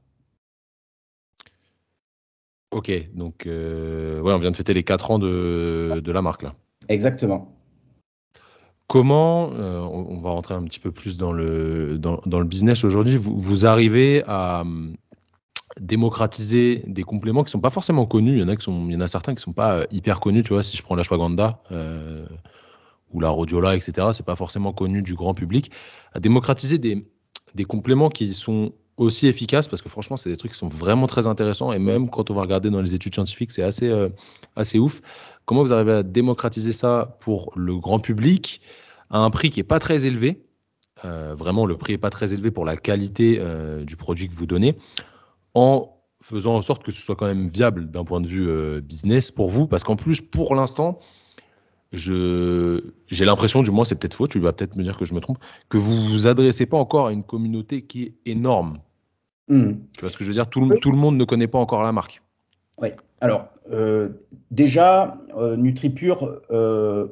Ok, 2.72 2.92
donc 3.14 3.48
euh, 3.48 4.22
ouais, 4.22 4.34
on 4.34 4.38
vient 4.38 4.52
de 4.52 4.56
fêter 4.56 4.74
les 4.74 4.84
4 4.84 5.12
ans 5.12 5.20
de, 5.20 6.02
de 6.04 6.12
la 6.12 6.22
marque 6.22 6.44
là. 6.44 6.54
Exactement. 6.88 7.58
Comment, 8.92 9.52
euh, 9.54 9.80
on, 9.80 10.20
va 10.20 10.32
rentrer 10.32 10.54
un 10.54 10.64
petit 10.64 10.82
peu 10.82 10.92
plus 10.92 11.18
dans 11.18 11.32
le, 11.32 11.98
dans, 11.98 12.20
le 12.26 12.44
business 12.44 12.84
aujourd'hui, 12.84 13.16
vous, 13.16 13.66
arrivez 13.66 14.22
à 14.28 14.66
démocratiser 15.80 16.84
des 16.88 17.04
compléments 17.04 17.44
qui 17.44 17.52
sont 17.52 17.60
pas 17.60 17.70
forcément 17.70 18.06
connus. 18.06 18.34
Il 18.34 18.40
y 18.40 18.96
en 18.96 19.02
a, 19.02 19.08
certains 19.08 19.34
qui 19.34 19.38
ne 19.38 19.42
sont 19.42 19.54
pas 19.54 19.74
euh, 19.74 19.86
hyper 19.92 20.20
connus. 20.20 20.44
Tu 20.44 20.54
vois, 20.54 20.64
si 20.64 20.78
je 20.78 20.84
prends 20.84 20.96
la 20.96 21.04
Shwaganda 21.04 21.62
euh, 21.72 22.26
ou 23.12 23.20
la 23.20 23.30
Rhodiola, 23.30 23.76
etc., 23.76 24.10
c'est 24.14 24.26
pas 24.26 24.36
forcément 24.36 24.74
connu 24.74 25.02
du 25.02 25.16
grand 25.16 25.34
public. 25.34 25.72
À 26.14 26.20
démocratiser 26.20 26.78
des, 26.78 27.06
compléments 27.66 28.10
qui 28.10 28.34
sont 28.34 28.74
aussi 28.98 29.28
efficaces 29.28 29.68
parce 29.68 29.82
que 29.82 29.90
franchement, 29.90 30.18
c'est 30.18 30.30
des 30.30 30.38
trucs 30.38 30.52
qui 30.52 30.58
sont 30.58 30.70
vraiment 30.70 31.08
très 31.08 31.28
intéressants 31.28 31.74
et 31.74 31.80
même 31.80 32.10
quand 32.10 32.30
on 32.30 32.34
va 32.34 32.42
regarder 32.42 32.70
dans 32.70 32.82
les 32.82 32.94
études 32.94 33.14
scientifiques, 33.14 33.52
c'est 33.52 33.64
assez, 33.64 33.92
assez 34.56 34.80
ouf. 34.80 35.02
Comment 35.46 35.64
vous 35.64 35.74
arrivez 35.74 35.94
à 35.94 36.04
démocratiser 36.04 36.72
ça 36.72 37.18
pour 37.20 37.52
le 37.56 37.78
grand 37.78 38.00
public 38.00 38.62
à 39.10 39.20
un 39.20 39.30
prix 39.30 39.50
qui 39.50 39.60
est 39.60 39.64
pas 39.64 39.80
très 39.80 40.06
élevé? 40.06 40.44
Euh, 41.06 41.36
Vraiment, 41.36 41.66
le 41.66 41.78
prix 41.78 41.94
est 41.94 41.98
pas 41.98 42.10
très 42.10 42.34
élevé 42.34 42.52
pour 42.52 42.66
la 42.66 42.78
qualité 42.78 43.38
euh, 43.40 43.84
du 43.84 43.96
produit 43.96 44.30
que 44.30 44.36
vous 44.36 44.46
donnez, 44.46 44.76
en 45.54 45.98
faisant 46.22 46.56
en 46.56 46.62
sorte 46.62 46.84
que 46.84 46.92
ce 46.92 47.02
soit 47.02 47.16
quand 47.16 47.26
même 47.26 47.48
viable 47.48 47.90
d'un 47.90 48.04
point 48.04 48.22
de 48.22 48.28
vue 48.28 48.48
euh, 48.48 48.82
business 48.82 49.32
pour 49.32 49.50
vous, 49.50 49.68
parce 49.68 49.84
qu'en 49.84 49.96
plus, 49.96 50.22
pour 50.22 50.56
l'instant, 50.56 51.00
je 51.92 52.82
j'ai 53.08 53.26
l'impression, 53.26 53.64
du 53.64 53.72
moins 53.72 53.86
c'est 53.86 53.96
peut-être 53.96 54.14
faux, 54.14 54.28
tu 54.28 54.40
vas 54.40 54.54
peut-être 54.54 54.76
me 54.76 54.84
dire 54.84 54.98
que 54.98 55.06
je 55.06 55.14
me 55.14 55.20
trompe, 55.20 55.40
que 55.70 55.78
vous 55.78 55.96
vous 55.96 56.28
adressez 56.28 56.66
pas 56.66 56.78
encore 56.78 57.08
à 57.08 57.12
une 57.12 57.24
communauté 57.24 57.82
qui 57.82 58.04
est 58.04 58.14
énorme. 58.26 58.80
Hmm. 59.48 59.74
Tu 59.94 60.02
vois 60.02 60.10
ce 60.10 60.18
que 60.18 60.24
je 60.24 60.30
veux 60.30 60.34
dire? 60.34 60.48
Tout, 60.48 60.70
tout 60.80 60.92
le 60.92 60.98
monde 60.98 61.18
ne 61.18 61.26
connaît 61.26 61.48
pas 61.48 61.60
encore 61.60 61.84
la 61.84 61.92
marque. 61.92 62.22
Oui. 62.78 62.90
Alors, 63.20 63.50
euh, 63.72 64.10
déjà, 64.50 65.18
euh, 65.38 65.56
NutriPure, 65.56 66.42
euh, 66.50 67.08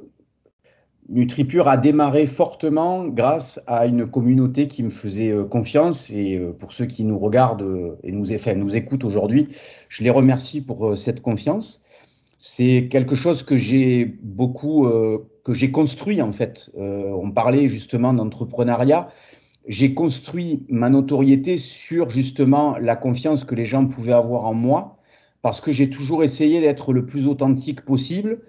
NutriPure 1.10 1.68
a 1.68 1.78
démarré 1.78 2.26
fortement 2.28 3.08
grâce 3.08 3.60
à 3.68 3.88
une 3.88 4.06
communauté 4.06 4.68
qui 4.68 4.84
me 4.84 4.90
faisait 4.90 5.34
confiance. 5.50 6.10
Et 6.12 6.40
pour 6.60 6.72
ceux 6.72 6.86
qui 6.86 7.04
nous 7.04 7.18
regardent 7.18 7.98
et 8.04 8.12
nous, 8.12 8.28
nous 8.56 8.76
écoutent 8.76 9.04
aujourd'hui, 9.04 9.48
je 9.90 10.04
les 10.04 10.12
remercie 10.12 10.62
pour 10.62 10.96
cette 10.96 11.22
confiance. 11.22 11.84
c'est 12.40 12.88
quelque 12.90 13.16
chose 13.16 13.44
que 13.44 13.58
j'ai 13.58 14.06
beaucoup, 14.06 14.88
euh, 14.88 15.30
que 15.44 15.54
j'ai 15.54 15.72
construit 15.72 16.22
en 16.22 16.32
fait. 16.32 16.72
Euh, 16.78 17.12
on 17.12 17.32
parlait 17.32 17.68
justement 17.68 18.14
d'entrepreneuriat. 18.14 19.10
J'ai 19.68 19.94
construit 19.94 20.64
ma 20.70 20.90
notoriété 20.90 21.58
sur 21.58 22.10
justement 22.10 22.78
la 22.78 22.96
confiance 22.96 23.44
que 23.44 23.56
les 23.56 23.66
gens 23.66 23.86
pouvaient 23.86 24.14
avoir 24.14 24.46
en 24.46 24.54
moi, 24.54 24.98
parce 25.42 25.60
que 25.62 25.72
j'ai 25.72 25.90
toujours 25.90 26.24
essayé 26.24 26.62
d'être 26.62 26.94
le 26.94 27.06
plus 27.06 27.28
authentique 27.28 27.82
possible 27.82 28.40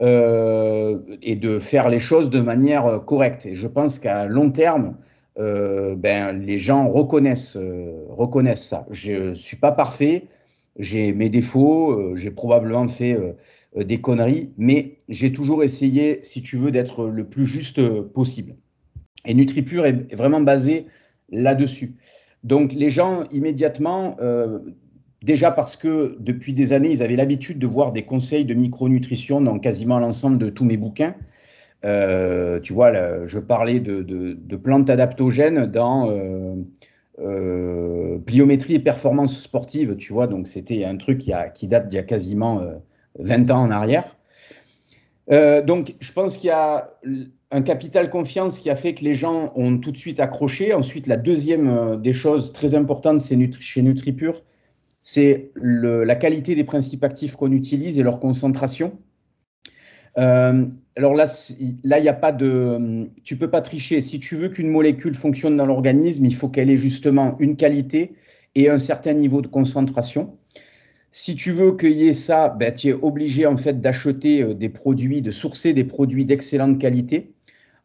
euh, 0.00 0.98
et 1.22 1.36
de 1.36 1.58
faire 1.58 1.88
les 1.88 1.98
choses 1.98 2.30
de 2.30 2.40
manière 2.40 3.04
correcte. 3.04 3.46
Et 3.46 3.54
je 3.54 3.66
pense 3.66 3.98
qu'à 3.98 4.26
long 4.26 4.50
terme, 4.50 4.96
euh, 5.38 5.96
ben, 5.96 6.32
les 6.32 6.58
gens 6.58 6.88
reconnaissent, 6.88 7.56
euh, 7.56 8.04
reconnaissent 8.08 8.66
ça. 8.66 8.86
Je 8.90 9.34
suis 9.34 9.56
pas 9.56 9.72
parfait, 9.72 10.24
j'ai 10.78 11.12
mes 11.12 11.28
défauts, 11.28 11.90
euh, 11.90 12.16
j'ai 12.16 12.30
probablement 12.30 12.88
fait 12.88 13.12
euh, 13.12 13.84
des 13.84 14.00
conneries, 14.00 14.50
mais 14.56 14.96
j'ai 15.08 15.32
toujours 15.32 15.62
essayé, 15.62 16.20
si 16.22 16.42
tu 16.42 16.56
veux, 16.56 16.70
d'être 16.70 17.06
le 17.06 17.24
plus 17.24 17.46
juste 17.46 17.82
possible. 18.12 18.56
Et 19.26 19.34
NutriPure 19.34 19.84
est 19.84 20.14
vraiment 20.14 20.40
basé 20.40 20.86
là-dessus. 21.30 21.96
Donc 22.44 22.72
les 22.72 22.88
gens 22.88 23.24
immédiatement, 23.30 24.16
euh, 24.20 24.60
déjà 25.26 25.50
parce 25.50 25.76
que 25.76 26.16
depuis 26.20 26.54
des 26.54 26.72
années, 26.72 26.90
ils 26.90 27.02
avaient 27.02 27.16
l'habitude 27.16 27.58
de 27.58 27.66
voir 27.66 27.92
des 27.92 28.04
conseils 28.04 28.46
de 28.46 28.54
micronutrition 28.54 29.40
dans 29.42 29.58
quasiment 29.58 29.98
l'ensemble 29.98 30.38
de 30.38 30.48
tous 30.48 30.64
mes 30.64 30.78
bouquins. 30.78 31.14
Euh, 31.84 32.60
tu 32.60 32.72
vois, 32.72 33.26
je 33.26 33.38
parlais 33.38 33.80
de, 33.80 34.56
plantes 34.56 34.88
adaptogènes 34.88 35.66
dans 35.66 36.10
euh, 36.10 36.54
euh, 37.18 38.18
pliométrie 38.18 38.76
et 38.76 38.78
performance 38.78 39.38
sportive, 39.38 39.96
tu 39.96 40.12
vois, 40.12 40.28
donc 40.28 40.48
c'était 40.48 40.84
un 40.84 40.96
truc 40.96 41.18
qui, 41.18 41.66
date 41.66 41.88
d'il 41.88 41.96
y 41.96 41.98
a 41.98 42.04
quasiment 42.04 42.62
20 43.18 43.50
ans 43.50 43.62
en 43.62 43.70
arrière. 43.70 44.16
donc, 45.28 45.94
je 46.00 46.12
pense 46.12 46.38
qu'il 46.38 46.48
y 46.48 46.52
a 46.52 46.90
un 47.50 47.62
capital 47.62 48.10
confiance 48.10 48.60
qui 48.60 48.70
a 48.70 48.76
fait 48.76 48.94
que 48.94 49.04
les 49.04 49.14
gens 49.14 49.52
ont 49.56 49.78
tout 49.78 49.92
de 49.92 49.96
suite 49.96 50.20
accroché. 50.20 50.72
Ensuite, 50.72 51.08
la 51.08 51.16
deuxième 51.16 52.00
des 52.00 52.12
choses 52.12 52.52
très 52.52 52.74
importantes 52.74 53.20
c'est 53.20 53.36
chez 53.60 53.82
NutriPure, 53.82 54.42
c'est 55.08 55.52
la 55.54 56.16
qualité 56.16 56.56
des 56.56 56.64
principes 56.64 57.04
actifs 57.04 57.36
qu'on 57.36 57.52
utilise 57.52 58.00
et 58.00 58.02
leur 58.02 58.18
concentration. 58.18 58.98
Euh, 60.18 60.66
alors 60.96 61.14
là, 61.14 61.26
là, 61.84 61.98
il 62.00 62.02
n'y 62.02 62.08
a 62.08 62.12
pas 62.12 62.32
de, 62.32 63.08
tu 63.22 63.36
peux 63.36 63.48
pas 63.48 63.60
tricher. 63.60 64.02
Si 64.02 64.18
tu 64.18 64.34
veux 64.34 64.48
qu'une 64.48 64.68
molécule 64.68 65.14
fonctionne 65.14 65.56
dans 65.56 65.64
l'organisme, 65.64 66.24
il 66.24 66.34
faut 66.34 66.48
qu'elle 66.48 66.70
ait 66.70 66.76
justement 66.76 67.36
une 67.38 67.54
qualité 67.54 68.14
et 68.56 68.68
un 68.68 68.78
certain 68.78 69.12
niveau 69.12 69.42
de 69.42 69.46
concentration. 69.46 70.36
Si 71.12 71.36
tu 71.36 71.52
veux 71.52 71.76
qu'il 71.76 71.92
y 71.92 72.08
ait 72.08 72.12
ça, 72.12 72.48
ben, 72.48 72.74
tu 72.74 72.88
es 72.88 72.92
obligé 72.92 73.46
en 73.46 73.56
fait 73.56 73.80
d'acheter 73.80 74.42
euh, 74.42 74.54
des 74.54 74.70
produits, 74.70 75.22
de 75.22 75.30
sourcer 75.30 75.72
des 75.72 75.84
produits 75.84 76.24
d'excellente 76.24 76.80
qualité. 76.80 77.32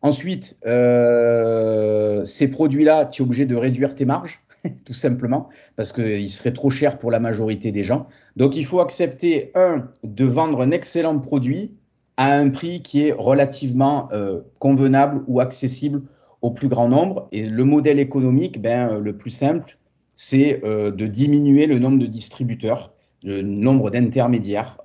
Ensuite, 0.02 0.58
euh, 0.66 2.26
ces 2.26 2.50
produits-là, 2.50 3.06
tu 3.06 3.22
es 3.22 3.24
obligé 3.24 3.46
de 3.46 3.56
réduire 3.56 3.94
tes 3.94 4.06
marges, 4.06 4.42
tout 4.86 4.94
simplement, 4.94 5.50
parce 5.76 5.92
qu'ils 5.92 6.30
seraient 6.30 6.54
trop 6.54 6.70
chers 6.70 6.98
pour 6.98 7.12
la 7.12 7.20
majorité 7.20 7.72
des 7.72 7.84
gens. 7.84 8.08
Donc, 8.36 8.56
il 8.56 8.66
faut 8.66 8.80
accepter, 8.80 9.52
un, 9.56 9.90
de 10.04 10.26
vendre 10.26 10.62
un 10.62 10.72
excellent 10.72 11.20
produit 11.20 11.74
à 12.18 12.38
un 12.38 12.50
prix 12.50 12.82
qui 12.82 13.08
est 13.08 13.12
relativement 13.12 14.10
euh, 14.12 14.42
convenable 14.60 15.24
ou 15.28 15.40
accessible 15.40 16.04
au 16.42 16.52
plus 16.52 16.68
grand 16.68 16.90
nombre. 16.90 17.28
Et 17.32 17.48
le 17.48 17.64
modèle 17.64 18.00
économique, 18.00 18.62
ben, 18.62 18.90
euh, 18.90 19.00
le 19.00 19.18
plus 19.18 19.32
simple, 19.32 19.78
c'est 20.16 20.62
euh, 20.64 20.92
de 20.92 21.08
diminuer 21.08 21.66
le 21.66 21.80
nombre 21.80 22.00
de 22.00 22.06
distributeurs, 22.06 22.94
le 23.24 23.42
nombre 23.42 23.92
d'intermédiaires 23.92 24.80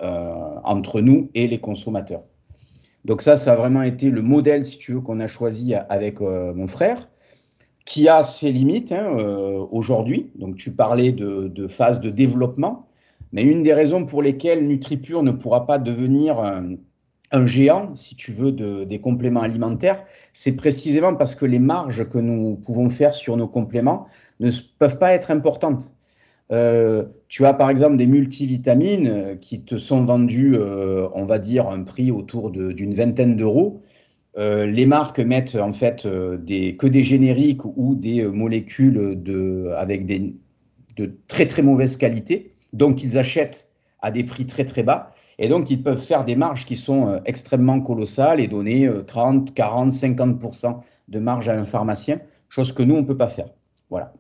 entre 0.65 1.01
nous 1.01 1.31
et 1.35 1.47
les 1.47 1.57
consommateurs. 1.57 2.25
Donc 3.07 3.23
ça, 3.23 3.39
ça 3.39 3.55
a 3.55 3.57
vraiment 3.57 3.83
été 3.83 4.11
le 4.11 4.21
modèle, 4.21 4.63
si 4.63 4.77
tu 4.77 4.93
veux, 4.93 5.01
qu'on 5.01 5.21
a 5.21 5.27
choisi 5.27 5.75
avec 5.75 6.21
mon 6.21 6.67
frère, 6.67 7.09
qui 7.87 8.09
a 8.09 8.23
ses 8.23 8.53
limites 8.53 8.93
hein, 8.93 9.17
euh, 9.19 9.65
aujourd'hui. 9.71 10.31
Donc 10.35 10.57
tu 10.57 10.73
parlais 10.73 11.13
de, 11.13 11.49
de, 11.49 11.69
phase 11.69 12.01
de 12.01 12.11
développement, 12.11 12.87
mais 13.33 13.43
une 13.43 13.63
des 13.63 13.73
raisons 13.73 14.05
pour 14.05 14.21
lesquelles 14.21 14.67
NutriPure 14.67 15.23
ne 15.23 15.31
pourra 15.31 15.67
pas 15.67 15.79
devenir 15.79 16.41
un, 16.41 16.75
un 17.33 17.47
géant, 17.47 17.95
si 17.95 18.17
tu 18.17 18.33
veux, 18.33 18.53
de, 18.53 18.85
des 18.85 19.01
compléments 19.01 19.41
alimentaires, 19.41 20.05
c'est 20.33 20.57
précisément 20.57 21.15
parce 21.15 21.35
que 21.35 21.47
les 21.47 21.61
marges 21.61 22.09
que 22.09 22.19
nous 22.19 22.57
pouvons 22.57 22.91
faire 22.91 23.15
sur 23.15 23.37
nos 23.37 23.49
compléments 23.49 24.07
ne 24.41 24.51
peuvent 24.79 24.99
pas 24.99 25.13
être 25.13 25.31
importantes. 25.31 25.93
Euh, 26.53 27.05
tu 27.29 27.45
as 27.45 27.55
par 27.55 27.71
exemple 27.71 27.97
des 27.97 28.07
multivitamines 28.07 29.39
qui 29.41 29.63
te 29.63 29.79
sont 29.79 30.05
vendues, 30.05 30.55
euh, 30.55 31.09
on 31.15 31.25
va 31.25 31.39
dire, 31.39 31.69
un 31.69 31.83
prix 31.83 32.11
autour 32.11 32.51
d'une 32.51 32.95
vingtaine 32.95 33.37
d'euros. 33.37 33.81
Euh, 34.39 34.67
les 34.67 34.87
marques 34.87 35.21
mettent 35.21 35.57
en 35.57 35.73
fait 35.73 36.05
euh, 36.05 36.37
des, 36.37 36.77
que 36.77 36.87
des 36.87 37.03
génériques 37.03 37.65
ou 37.65 37.95
des 37.95 38.27
molécules 38.27 39.23
de, 39.23 39.73
avec 39.77 40.05
des, 40.05 40.35
de 40.97 41.17
très 41.29 41.47
très 41.47 41.63
mauvaise 41.63 41.97
qualité, 41.97 42.53
donc 42.73 43.03
ils 43.03 43.17
achètent 43.17 43.71
à 44.01 44.11
des 44.11 44.25
prix 44.25 44.47
très 44.47 44.65
très 44.65 44.83
bas. 44.83 45.11
Et 45.39 45.49
donc, 45.49 45.71
ils 45.71 45.83
peuvent 45.83 46.01
faire 46.01 46.25
des 46.25 46.37
marges 46.37 46.65
qui 46.65 46.77
sont 46.77 47.09
euh, 47.09 47.19
extrêmement 47.25 47.81
colossales 47.81 48.41
et 48.41 48.49
donner 48.49 48.87
euh, 48.87 49.03
30, 49.03 49.53
40, 49.53 49.93
50% 49.93 50.81
de 51.09 51.19
marge 51.19 51.49
à 51.49 51.55
un 51.55 51.65
pharmacien, 51.65 52.21
chose 52.49 52.73
que 52.73 52.83
nous, 52.83 52.95
on 52.95 53.03
ne 53.03 53.07
peut 53.07 53.17
pas 53.17 53.29
faire. 53.29 53.49
Voilà. 53.91 54.13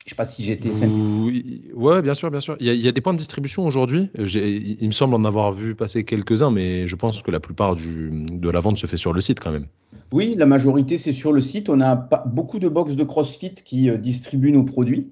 Je 0.00 0.06
ne 0.06 0.10
sais 0.10 0.16
pas 0.16 0.24
si 0.24 0.42
j'étais 0.42 0.72
simple. 0.72 0.94
Oui, 0.94 1.62
bien 2.02 2.14
sûr, 2.14 2.30
bien 2.30 2.40
sûr. 2.40 2.56
Il 2.58 2.66
y, 2.66 2.70
a, 2.70 2.72
il 2.72 2.80
y 2.80 2.88
a 2.88 2.92
des 2.92 3.00
points 3.00 3.12
de 3.12 3.18
distribution 3.18 3.66
aujourd'hui. 3.66 4.10
Il 4.16 4.86
me 4.86 4.92
semble 4.92 5.14
en 5.14 5.24
avoir 5.24 5.52
vu 5.52 5.74
passer 5.74 6.04
quelques-uns, 6.04 6.50
mais 6.50 6.88
je 6.88 6.96
pense 6.96 7.22
que 7.22 7.30
la 7.30 7.38
plupart 7.38 7.74
du, 7.74 8.26
de 8.32 8.50
la 8.50 8.60
vente 8.60 8.78
se 8.78 8.86
fait 8.86 8.96
sur 8.96 9.12
le 9.12 9.20
site 9.20 9.40
quand 9.40 9.52
même. 9.52 9.66
Oui, 10.10 10.34
la 10.36 10.46
majorité, 10.46 10.96
c'est 10.96 11.12
sur 11.12 11.32
le 11.32 11.40
site. 11.40 11.68
On 11.68 11.80
a 11.80 11.96
pas, 11.96 12.24
beaucoup 12.26 12.58
de 12.58 12.68
box 12.68 12.96
de 12.96 13.04
CrossFit 13.04 13.54
qui 13.54 13.90
euh, 13.90 13.98
distribuent 13.98 14.52
nos 14.52 14.64
produits. 14.64 15.10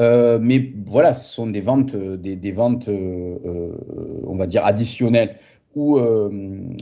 Euh, 0.00 0.38
mais 0.40 0.72
voilà, 0.86 1.12
ce 1.14 1.32
sont 1.32 1.46
des 1.46 1.60
ventes, 1.60 1.94
des, 1.94 2.36
des 2.36 2.52
ventes, 2.52 2.88
euh, 2.88 3.38
euh, 3.44 4.20
on 4.26 4.36
va 4.36 4.46
dire 4.46 4.64
additionnelles, 4.64 5.36
où 5.76 5.98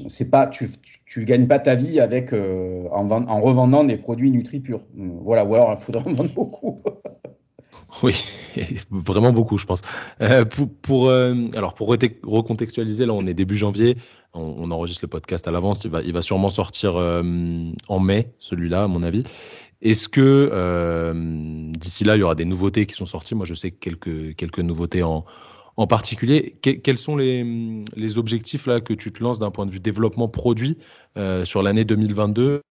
c'est 0.08 0.30
pas, 0.30 0.46
tu, 0.46 0.68
tu, 0.82 1.00
tu, 1.06 1.24
gagnes 1.24 1.46
pas 1.46 1.58
ta 1.58 1.74
vie 1.74 1.98
avec 1.98 2.34
en, 2.34 3.10
en, 3.10 3.40
revendant 3.40 3.84
des 3.84 3.96
produits 3.96 4.30
NutriPure. 4.30 4.82
Voilà, 4.94 5.46
ou 5.46 5.54
alors 5.54 5.74
il 5.78 5.82
faudrait 5.82 6.04
en 6.06 6.12
vendre 6.12 6.34
beaucoup. 6.34 6.82
Oui, 8.02 8.24
vraiment 8.90 9.32
beaucoup, 9.32 9.58
je 9.58 9.66
pense. 9.66 9.82
Euh, 10.20 10.44
pour, 10.44 10.72
pour 10.74 11.08
euh, 11.08 11.34
alors 11.54 11.74
pour 11.74 11.88
recontextualiser, 11.88 13.06
là, 13.06 13.12
on 13.12 13.26
est 13.26 13.34
début 13.34 13.54
janvier, 13.54 13.96
on, 14.34 14.70
enregistre 14.70 15.04
le 15.04 15.08
podcast 15.08 15.46
à 15.46 15.50
l'avance. 15.50 15.84
Il 15.84 15.90
va, 15.90 16.02
il 16.02 16.12
va 16.12 16.22
sûrement 16.22 16.50
sortir 16.50 16.96
euh, 16.96 17.22
en 17.88 18.00
mai, 18.00 18.32
celui-là, 18.38 18.84
à 18.84 18.88
mon 18.88 19.02
avis. 19.02 19.24
Est-ce 19.82 20.08
que 20.08 20.48
euh, 20.52 21.12
d'ici 21.72 22.04
là, 22.04 22.16
il 22.16 22.20
y 22.20 22.22
aura 22.22 22.34
des 22.34 22.44
nouveautés 22.44 22.86
qui 22.86 22.94
sont 22.94 23.06
sorties? 23.06 23.34
Moi, 23.34 23.44
je 23.44 23.54
sais 23.54 23.72
quelques, 23.72 24.36
quelques 24.36 24.60
nouveautés 24.60 25.02
en, 25.02 25.24
en 25.76 25.86
particulier. 25.86 26.56
Que, 26.62 26.70
quels 26.70 26.98
sont 26.98 27.16
les, 27.16 27.84
les, 27.96 28.18
objectifs 28.18 28.66
là 28.66 28.80
que 28.80 28.94
tu 28.94 29.12
te 29.12 29.22
lances 29.22 29.38
d'un 29.38 29.50
point 29.50 29.66
de 29.66 29.72
vue 29.72 29.80
développement 29.80 30.28
produit 30.28 30.78
euh, 31.18 31.44
sur 31.44 31.62
l'année 31.62 31.84
2022 31.84 32.62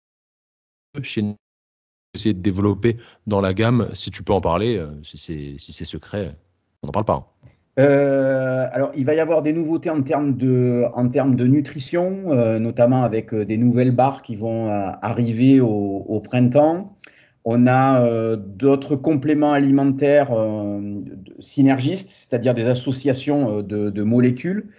chez 1.03 1.23
essayer 2.13 2.33
de 2.33 2.41
développer 2.41 2.97
dans 3.27 3.41
la 3.41 3.53
gamme 3.53 3.87
Si 3.93 4.11
tu 4.11 4.23
peux 4.23 4.33
en 4.33 4.41
parler, 4.41 4.77
euh, 4.77 4.87
si 5.03 5.57
c'est 5.57 5.85
secret, 5.85 6.35
on 6.83 6.87
n'en 6.87 6.91
parle 6.91 7.05
pas. 7.05 7.13
Hein. 7.13 7.25
Euh, 7.79 8.67
alors, 8.71 8.91
il 8.95 9.05
va 9.05 9.15
y 9.15 9.19
avoir 9.19 9.41
des 9.41 9.53
nouveautés 9.53 9.89
en 9.89 10.01
termes 10.01 10.35
de, 10.35 11.45
nutrition, 11.45 12.31
euh, 12.31 12.59
notamment 12.59 13.03
avec 13.03 13.33
des 13.33 13.57
nouvelles 13.57 13.91
barres 13.91 14.21
qui 14.23 14.35
vont 14.35 14.69
arriver 15.01 15.61
au, 15.61 16.21
printemps. 16.23 16.97
On 17.45 17.65
a 17.65 18.35
d'autres 18.35 18.95
compléments 18.97 19.53
alimentaires 19.53 20.31
synergistes, 21.39 22.09
c'est-à-dire 22.09 22.53
des 22.53 22.65
associations 22.65 23.61
de 23.61 24.03
molécules 24.03 24.69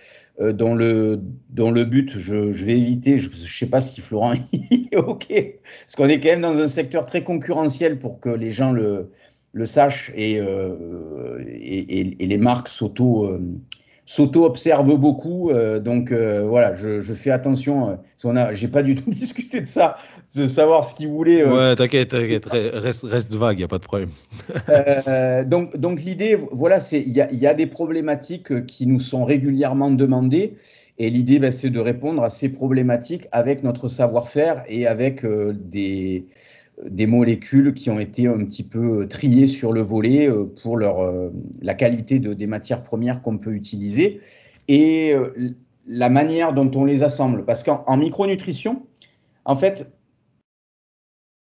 euh, 0.40 0.52
dont, 0.52 0.74
le, 0.74 1.20
dont 1.50 1.70
le 1.70 1.84
but, 1.84 2.10
je, 2.16 2.52
je 2.52 2.64
vais 2.64 2.78
éviter, 2.78 3.18
je 3.18 3.28
ne 3.28 3.34
sais 3.34 3.66
pas 3.66 3.80
si 3.80 4.00
Florent 4.00 4.32
est 4.52 4.96
OK, 4.96 5.26
parce 5.28 5.96
qu'on 5.96 6.08
est 6.08 6.20
quand 6.20 6.30
même 6.30 6.40
dans 6.40 6.58
un 6.58 6.66
secteur 6.66 7.06
très 7.06 7.22
concurrentiel 7.22 7.98
pour 7.98 8.20
que 8.20 8.30
les 8.30 8.50
gens 8.50 8.72
le, 8.72 9.10
le 9.52 9.66
sachent 9.66 10.12
et, 10.14 10.40
euh, 10.40 11.44
et, 11.46 12.00
et, 12.00 12.16
et, 12.22 12.26
les 12.26 12.38
marques 12.38 12.68
s'auto 12.68 13.38
s'auto-observe 14.12 14.94
beaucoup. 14.98 15.50
Euh, 15.50 15.80
donc 15.80 16.12
euh, 16.12 16.42
voilà, 16.46 16.74
je, 16.74 17.00
je, 17.00 17.14
fais 17.14 17.30
attention. 17.30 17.90
Euh, 17.90 17.94
on 18.24 18.36
a, 18.36 18.52
j'ai 18.52 18.68
pas 18.68 18.82
du 18.82 18.94
tout 18.94 19.08
discuté 19.10 19.62
de 19.62 19.66
ça, 19.66 19.96
de 20.34 20.46
savoir 20.46 20.84
ce 20.84 20.94
qu'il 20.94 21.08
voulait. 21.08 21.42
Euh, 21.42 21.70
ouais, 21.70 21.76
t'inquiète, 21.76 22.10
t'inquiète, 22.10 22.46
reste, 22.46 23.04
reste 23.04 23.34
vague, 23.34 23.58
y 23.58 23.64
a 23.64 23.68
pas 23.68 23.78
de 23.78 23.84
problème. 23.84 24.10
Donc 25.48 25.76
donc 25.78 26.02
l'idée, 26.02 26.36
voilà, 26.50 26.78
c'est 26.78 27.00
il 27.00 27.12
y 27.12 27.22
a, 27.22 27.32
y 27.32 27.46
a, 27.46 27.54
des 27.54 27.66
problématiques 27.66 28.66
qui 28.66 28.86
nous 28.86 29.00
sont 29.00 29.24
régulièrement 29.24 29.90
demandées. 29.90 30.56
Et 30.98 31.08
l'idée, 31.08 31.38
ben, 31.38 31.50
c'est 31.50 31.70
de 31.70 31.80
répondre 31.80 32.22
à 32.22 32.28
ces 32.28 32.52
problématiques 32.52 33.26
avec 33.32 33.64
notre 33.64 33.88
savoir-faire 33.88 34.62
et 34.68 34.86
avec 34.86 35.24
des, 35.24 36.26
des 36.84 37.06
molécules 37.06 37.74
qui 37.74 37.90
ont 37.90 38.00
été 38.00 38.26
un 38.26 38.44
petit 38.44 38.62
peu 38.62 39.06
triées 39.08 39.46
sur 39.46 39.72
le 39.72 39.82
volet 39.82 40.28
euh, 40.28 40.44
pour 40.62 40.76
leur, 40.76 41.00
euh, 41.00 41.30
la 41.60 41.74
qualité 41.74 42.18
de, 42.18 42.32
des 42.32 42.46
matières 42.46 42.82
premières 42.82 43.22
qu'on 43.22 43.38
peut 43.38 43.52
utiliser. 43.52 44.20
et 44.68 45.14
la 45.86 46.08
manière 46.08 46.52
dont 46.52 46.70
on 46.74 46.84
les 46.84 47.02
assemble. 47.02 47.44
Parce 47.44 47.62
qu'en 47.62 47.96
micronutrition, 47.96 48.82
en 49.44 49.54
fait, 49.54 49.90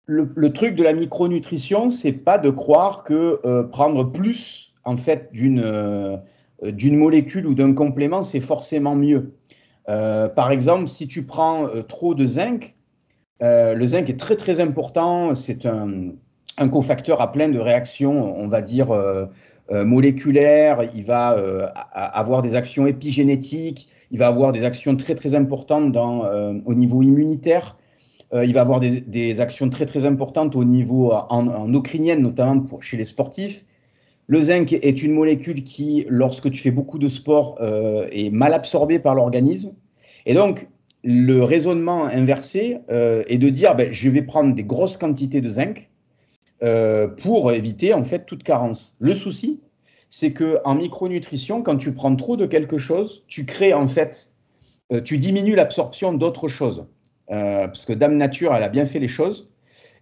le, 0.05 0.53
truc 0.53 0.75
de 0.75 0.83
la 0.83 0.93
micronutrition, 0.93 1.89
c'est 1.89 2.13
pas 2.13 2.37
de 2.37 2.49
croire 2.49 3.03
que 3.03 3.39
euh, 3.45 3.63
prendre 3.63 4.03
plus 4.03 4.73
en 4.83 4.97
fait 4.97 5.29
d'une 5.33 5.61
euh, 5.63 6.17
molécule 6.83 7.47
ou 7.47 7.55
d'un 7.55 7.73
complément, 7.73 8.21
c'est 8.21 8.41
forcément 8.41 8.95
mieux. 8.95 9.33
Euh, 9.89 10.27
par 10.27 10.51
exemple, 10.51 10.87
si 10.87 11.07
tu 11.07 11.25
prends 11.25 11.67
trop 11.87 12.13
de 12.13 12.25
zinc, 12.25 12.75
le 13.41 13.85
zinc 13.85 14.09
est 14.09 14.19
très 14.19 14.35
très 14.35 14.59
important. 14.59 15.35
C'est 15.35 15.65
un, 15.65 16.13
cofacteur 16.71 17.21
à 17.21 17.31
plein 17.31 17.49
de 17.49 17.59
réactions, 17.59 18.37
on 18.37 18.47
va 18.47 18.61
dire 18.61 18.93
moléculaires. 19.69 20.89
Il 20.95 21.03
va 21.03 21.73
avoir 21.93 22.41
des 22.41 22.55
actions 22.55 22.87
épigénétiques. 22.87 23.89
Il 24.11 24.19
va 24.19 24.27
avoir 24.27 24.51
des 24.51 24.63
actions 24.63 24.95
très 24.95 25.15
très 25.15 25.35
importantes 25.35 25.95
au 25.97 26.73
niveau 26.73 27.01
immunitaire. 27.01 27.75
Euh, 28.33 28.45
il 28.45 28.53
va 28.53 28.61
avoir 28.61 28.79
des, 28.79 29.39
actions 29.39 29.69
très 29.69 29.85
très 29.85 30.05
importantes 30.05 30.55
au 30.55 30.63
niveau 30.63 31.11
en, 31.11 31.47
en 31.47 31.67
notamment 31.67 32.59
pour, 32.61 32.83
chez 32.83 32.97
les 32.97 33.05
sportifs. 33.05 33.65
Le 34.27 34.41
zinc 34.41 34.73
est 34.73 35.03
une 35.03 35.13
molécule 35.13 35.63
qui, 35.63 36.05
lorsque 36.09 36.49
tu 36.49 36.61
fais 36.61 36.71
beaucoup 36.71 36.97
de 36.97 37.07
sport, 37.07 37.57
euh, 37.61 38.07
est 38.11 38.31
mal 38.31 38.53
absorbée 38.53 38.97
par 38.97 39.13
l'organisme. 39.13 39.75
Et 40.25 40.33
donc, 40.33 40.67
le 41.05 41.43
raisonnement 41.43 42.05
inversé 42.05 42.79
euh, 42.89 43.23
est 43.27 43.37
de 43.37 43.47
dire, 43.49 43.75
ben, 43.75 43.91
je 43.91 44.09
vais 44.09 44.23
prendre 44.23 44.53
des 44.53 44.63
grosses 44.63 44.97
quantités 44.97 45.41
de 45.41 45.49
zinc 45.49 45.89
pour 47.17 47.51
éviter 47.51 47.93
en 47.93 48.03
fait 48.03 48.25
toute 48.25 48.41
carence. 48.41 48.95
Le 48.99 49.13
souci, 49.13 49.61
c'est 50.09 50.33
que 50.33 50.57
en 50.65 50.73
micronutrition, 50.73 51.61
quand 51.61 51.77
tu 51.77 51.93
prends 51.93 52.15
trop 52.15 52.37
de 52.37 52.47
quelque 52.47 52.77
chose, 52.77 53.23
tu 53.27 53.45
crées 53.45 53.75
en 53.75 53.85
fait, 53.85 54.33
tu 55.03 55.19
diminues 55.19 55.53
l'absorption 55.53 56.13
d'autres 56.13 56.47
choses. 56.47 56.87
Euh, 57.31 57.67
parce 57.67 57.85
que 57.85 57.93
Dame 57.93 58.17
Nature, 58.17 58.53
elle 58.53 58.63
a 58.63 58.69
bien 58.69 58.85
fait 58.85 58.99
les 58.99 59.07
choses. 59.07 59.49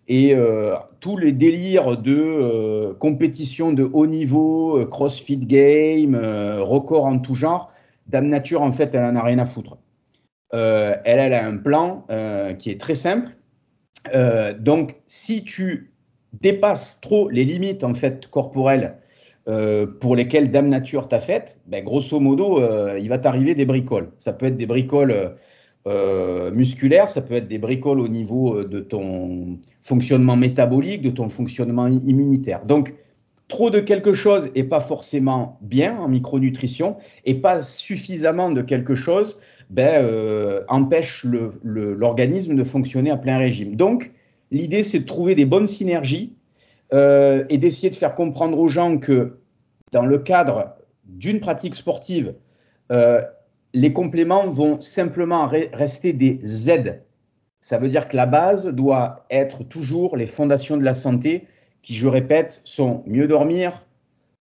Et 0.07 0.35
euh, 0.35 0.75
tous 0.99 1.15
les 1.17 1.31
délires 1.31 1.97
de 1.97 2.15
euh, 2.17 2.93
compétition 2.93 3.71
de 3.71 3.89
haut 3.93 4.07
niveau, 4.07 4.85
CrossFit 4.87 5.37
Game, 5.37 6.15
record 6.15 7.05
en 7.05 7.19
tout 7.19 7.35
genre, 7.35 7.71
Dame 8.07 8.27
Nature, 8.27 8.61
en 8.61 8.71
fait, 8.71 8.93
elle 8.95 9.05
en 9.05 9.15
a 9.15 9.23
rien 9.23 9.39
à 9.39 9.45
foutre. 9.45 9.77
Elle, 10.53 11.19
elle 11.19 11.33
a 11.33 11.45
un 11.45 11.57
plan 11.57 12.05
qui 12.59 12.69
est 12.69 12.79
très 12.79 12.95
simple. 12.95 13.29
donc, 14.59 14.95
si 15.07 15.43
tu 15.43 15.91
dépasses 16.41 17.01
trop 17.01 17.29
les 17.29 17.43
limites 17.43 17.83
en 17.83 17.93
fait 17.93 18.27
corporelles 18.27 18.97
pour 19.99 20.15
lesquelles 20.15 20.51
Dame 20.51 20.69
Nature 20.69 21.07
t'a 21.07 21.19
fait, 21.19 21.59
ben, 21.67 21.83
grosso 21.83 22.19
modo, 22.19 22.61
il 22.97 23.09
va 23.09 23.17
t'arriver 23.17 23.55
des 23.55 23.65
bricoles. 23.65 24.11
Ça 24.19 24.33
peut 24.33 24.45
être 24.45 24.57
des 24.57 24.67
bricoles 24.67 25.35
euh, 25.85 26.49
musculaire, 26.51 27.09
ça 27.09 27.21
peut 27.21 27.33
être 27.33 27.49
des 27.49 27.57
bricoles 27.57 27.99
au 27.99 28.07
niveau 28.07 28.57
euh, 28.57 28.65
de 28.65 28.79
ton 28.79 29.59
fonctionnement 29.81 30.37
métabolique, 30.37 31.01
de 31.01 31.09
ton 31.09 31.27
fonctionnement 31.27 31.87
immunitaire. 31.87 32.65
Donc, 32.65 32.93
trop 33.53 33.69
de 33.69 33.79
quelque 33.79 34.13
chose 34.13 34.49
est 34.55 34.63
pas 34.63 34.79
forcément 34.79 35.59
bien 35.61 35.95
en 35.99 36.07
micronutrition 36.07 36.97
et 37.23 37.35
pas 37.35 37.61
suffisamment 37.61 38.49
de 38.49 38.63
quelque 38.63 38.95
chose 38.95 39.37
ben, 39.69 40.03
euh, 40.03 40.63
empêche 40.69 41.23
l'organisme 41.63 42.55
de 42.55 42.63
fonctionner 42.63 43.11
à 43.11 43.17
plein 43.17 43.37
régime. 43.37 43.75
Donc, 43.75 44.11
l'idée, 44.49 44.81
c'est 44.81 45.01
de 45.01 45.05
trouver 45.05 45.35
des 45.35 45.45
bonnes 45.45 45.67
synergies 45.67 46.33
euh, 46.95 47.43
et 47.49 47.59
d'essayer 47.59 47.91
de 47.91 47.95
faire 47.95 48.15
comprendre 48.15 48.57
aux 48.57 48.69
gens 48.69 48.97
que 48.97 49.37
dans 49.91 50.07
le 50.07 50.17
cadre 50.17 50.73
d'une 51.05 51.39
pratique 51.39 51.75
sportive, 51.75 52.33
euh, 52.91 53.21
les 53.75 53.93
compléments 53.93 54.49
vont 54.49 54.81
simplement 54.81 55.47
rester 55.47 56.11
des 56.11 56.71
aides. 56.71 57.03
Ça 57.61 57.77
veut 57.77 57.89
dire 57.89 58.07
que 58.07 58.17
la 58.17 58.25
base 58.25 58.65
doit 58.65 59.27
être 59.29 59.63
toujours 59.63 60.17
les 60.17 60.25
fondations 60.25 60.75
de 60.75 60.83
la 60.83 60.95
santé, 60.95 61.45
qui, 61.83 61.93
je 61.93 62.07
répète, 62.07 62.61
sont 62.63 63.03
mieux 63.05 63.27
dormir, 63.27 63.85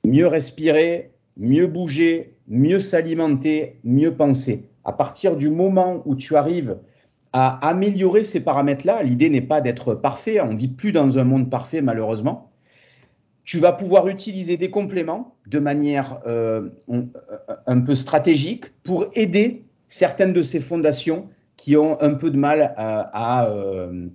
mieux 0.03 0.27
respirer, 0.27 1.11
mieux 1.37 1.67
bouger, 1.67 2.35
mieux 2.49 2.79
s'alimenter, 2.79 3.79
mieux 3.85 4.15
penser. 4.15 4.67
À 4.83 4.91
partir 4.91 5.37
du 5.37 5.49
moment 5.49 6.01
où 6.05 6.15
tu 6.15 6.35
arrives 6.35 6.79
à 7.33 7.67
améliorer 7.67 8.23
ces 8.23 8.43
paramètres-là, 8.43 9.03
l'idée 9.03 9.29
n'est 9.29 9.41
pas 9.41 9.61
d'être 9.61 9.93
parfait, 9.93 10.41
on 10.41 10.53
ne 10.53 10.57
vit 10.57 10.67
plus 10.67 10.91
dans 10.91 11.17
un 11.17 11.23
monde 11.23 11.49
parfait 11.49 11.81
malheureusement, 11.81 12.51
tu 13.43 13.59
vas 13.59 13.71
pouvoir 13.71 14.07
utiliser 14.07 14.57
des 14.57 14.69
compléments 14.69 15.35
de 15.45 15.59
manière 15.59 16.19
euh, 16.25 16.69
un 17.65 17.81
peu 17.81 17.95
stratégique 17.95 18.65
pour 18.83 19.05
aider 19.13 19.63
certaines 19.87 20.33
de 20.33 20.41
ces 20.41 20.59
fondations 20.59 21.29
qui 21.55 21.77
ont 21.77 22.01
un 22.01 22.13
peu 22.15 22.29
de 22.29 22.37
mal 22.37 22.73
à, 22.75 23.45
euh, 23.45 24.07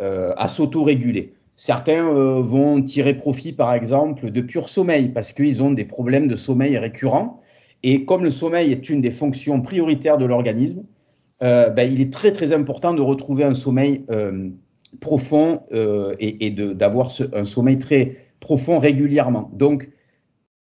euh 0.00 0.32
à 0.36 0.48
s'auto-réguler. 0.48 1.34
Certains 1.56 2.08
euh, 2.08 2.42
vont 2.42 2.82
tirer 2.82 3.14
profit, 3.14 3.52
par 3.52 3.74
exemple, 3.74 4.30
de 4.30 4.40
pur 4.40 4.68
sommeil 4.68 5.08
parce 5.08 5.32
qu'ils 5.32 5.62
ont 5.62 5.70
des 5.70 5.84
problèmes 5.84 6.28
de 6.28 6.36
sommeil 6.36 6.78
récurrents. 6.78 7.40
Et 7.82 8.04
comme 8.04 8.24
le 8.24 8.30
sommeil 8.30 8.70
est 8.70 8.88
une 8.88 9.00
des 9.00 9.10
fonctions 9.10 9.60
prioritaires 9.60 10.18
de 10.18 10.24
l'organisme, 10.24 10.84
euh, 11.42 11.70
ben, 11.70 11.90
il 11.90 12.00
est 12.00 12.12
très 12.12 12.32
très 12.32 12.52
important 12.52 12.94
de 12.94 13.00
retrouver 13.00 13.44
un 13.44 13.54
sommeil 13.54 14.04
profond 15.00 15.62
et, 16.20 16.50
d'avoir 16.50 17.10
un 17.32 17.44
sommeil 17.44 17.78
très 17.78 18.16
profond 18.40 18.78
régulièrement. 18.78 19.50
Donc, 19.54 19.90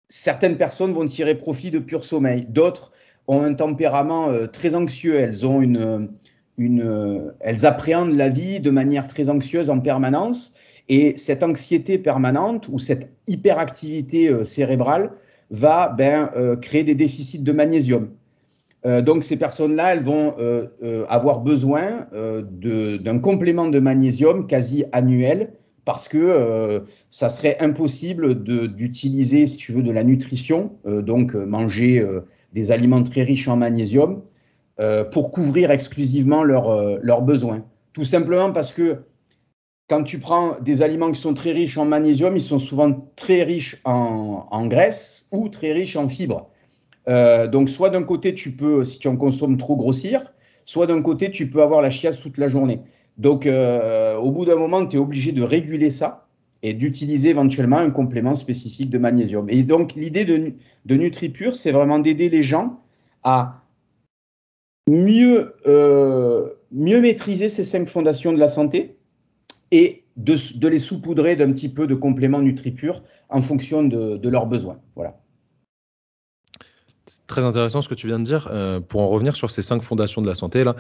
certaines 0.09 0.57
personnes 0.57 0.93
vont 0.93 1.05
tirer 1.05 1.37
profit 1.37 1.71
de 1.71 1.79
pur 1.79 2.05
sommeil, 2.05 2.47
d'autres 2.49 2.93
ont 3.27 3.43
un 3.43 3.55
tempérament 3.55 4.29
euh, 4.29 4.47
très 4.47 4.75
anxieux, 4.75 5.17
euh, 5.19 7.29
elles 7.41 7.67
appréhendent 7.67 8.17
la 8.17 8.29
vie 8.29 8.61
de 8.61 8.71
manière 8.71 9.09
très 9.09 9.29
anxieuse 9.29 9.71
en 9.71 9.81
permanence 9.81 10.55
et 10.89 11.17
cette 11.17 11.43
anxiété 11.43 11.99
permanente 11.99 12.69
ou 12.69 12.79
cette 12.79 13.11
hyperactivité 13.27 14.29
euh, 14.29 14.45
cérébrale 14.45 15.13
va 15.51 15.89
ben, 15.89 16.31
créer 16.61 16.85
des 16.85 16.95
déficits 16.95 17.39
de 17.39 17.53
magnésium. 17.53 18.09
donc 19.03 19.23
ces 19.23 19.37
personnes-là, 19.37 19.93
elles 19.93 20.03
vont 20.03 20.35
avoir 21.07 21.41
besoin 21.41 22.09
d'un 22.11 23.19
complément 23.19 23.69
de 23.69 23.79
magnésium 23.79 24.47
quasi 24.47 24.87
annuel 24.93 25.53
parce 25.85 26.09
que 26.09 26.19
euh, 26.19 26.81
ça 27.11 27.29
serait 27.29 27.57
impossible 27.61 28.43
d'utiliser, 28.75 29.47
si 29.47 29.57
tu 29.57 29.73
veux, 29.73 29.83
de 29.83 29.93
la 29.93 30.05
nutrition, 30.05 30.73
euh, 30.87 31.03
donc 31.03 31.35
euh, 31.35 31.45
manger 31.45 32.05
des 32.53 32.73
aliments 32.73 33.03
très 33.03 33.23
riches 33.23 33.49
en 33.49 33.57
magnésium, 33.57 34.23
pour 35.13 35.31
couvrir 35.31 35.71
exclusivement 35.71 36.43
leurs 36.43 37.23
besoins. 37.23 37.65
Tout 37.93 38.05
simplement 38.05 38.53
parce 38.53 38.73
que 38.73 38.99
quand 39.89 40.03
tu 40.03 40.19
prends 40.19 40.59
des 40.61 40.83
aliments 40.83 41.11
qui 41.11 41.21
sont 41.21 41.35
très 41.35 41.53
riches 41.53 41.77
en 41.77 41.85
magnésium, 41.85 42.37
ils 42.37 42.43
sont 42.43 42.59
souvent 42.59 43.11
très 43.17 43.43
riches 43.43 43.81
en, 43.85 44.67
graisse 44.67 45.27
ou 45.31 45.49
très 45.49 45.73
riches 45.73 45.97
en 45.97 46.09
fibres. 46.09 46.49
donc 47.07 47.69
soit 47.69 47.91
d'un 47.91 48.03
côté, 48.03 48.35
tu 48.35 48.53
peux, 48.53 48.83
si 48.85 48.99
tu 48.99 49.09
en 49.09 49.17
consommes 49.17 49.59
trop, 49.59 49.77
grossir, 49.77 50.33
soit 50.65 50.87
d'un 50.87 51.03
côté, 51.03 51.31
tu 51.31 51.51
peux 51.51 51.63
avoir 51.63 51.83
la 51.83 51.91
chiasse 51.91 52.21
toute 52.21 52.39
la 52.39 52.49
journée. 52.49 52.81
Donc, 53.19 53.47
euh, 53.47 54.17
au 54.17 54.31
bout 54.31 54.45
d'un 54.45 54.57
moment, 54.57 54.87
tu 54.87 54.97
es 54.97 54.99
obligé 54.99 55.33
de 55.33 55.43
réguler 55.43 55.91
ça 55.91 56.27
et 56.63 56.73
d'utiliser 56.73 57.31
éventuellement 57.31 57.79
un 57.79 57.91
complément 57.91 58.35
spécifique 58.35 58.91
de 58.91 58.99
magnésium. 58.99 59.49
Et 59.51 59.63
donc, 59.63 59.95
l'idée 59.95 60.25
de, 60.25 60.55
de 60.87 60.95
NutriPure, 60.95 61.55
c'est 61.55 61.73
vraiment 61.73 61.99
d'aider 61.99 62.29
les 62.29 62.43
gens 62.43 62.81
à 63.23 63.63
mieux, 64.89 65.55
euh, 65.67 66.51
mieux 66.73 67.01
maîtriser 67.01 67.49
ces 67.49 67.65
cinq 67.65 67.87
fondations 67.87 68.33
de 68.33 68.39
la 68.39 68.49
santé 68.49 68.94
et 69.75 70.05
de, 70.17 70.69
les 70.69 70.79
saupoudrer 70.79 71.35
d'un 71.35 71.53
petit 71.53 71.69
peu 71.69 71.89
de 71.89 71.97
compléments 71.97 72.41
NutriPure 72.41 73.03
en 73.29 73.43
fonction 73.43 73.83
de, 73.83 74.29
leurs 74.29 74.47
besoins. 74.47 74.79
Voilà. 74.95 75.19
C'est 77.07 77.27
très 77.27 77.45
intéressant 77.45 77.83
ce 77.83 77.89
que 77.89 77.95
tu 77.95 78.07
viens 78.07 78.21
de 78.21 78.25
dire. 78.25 78.49
Euh, 78.53 78.81
pour 78.81 79.01
en 79.01 79.09
revenir 79.09 79.35
sur 79.35 79.51
ces 79.51 79.63
cinq 79.63 79.83
fondations 79.83 80.23
de 80.23 80.29
la 80.29 80.37
santé, 80.37 80.63
là, 80.63 80.77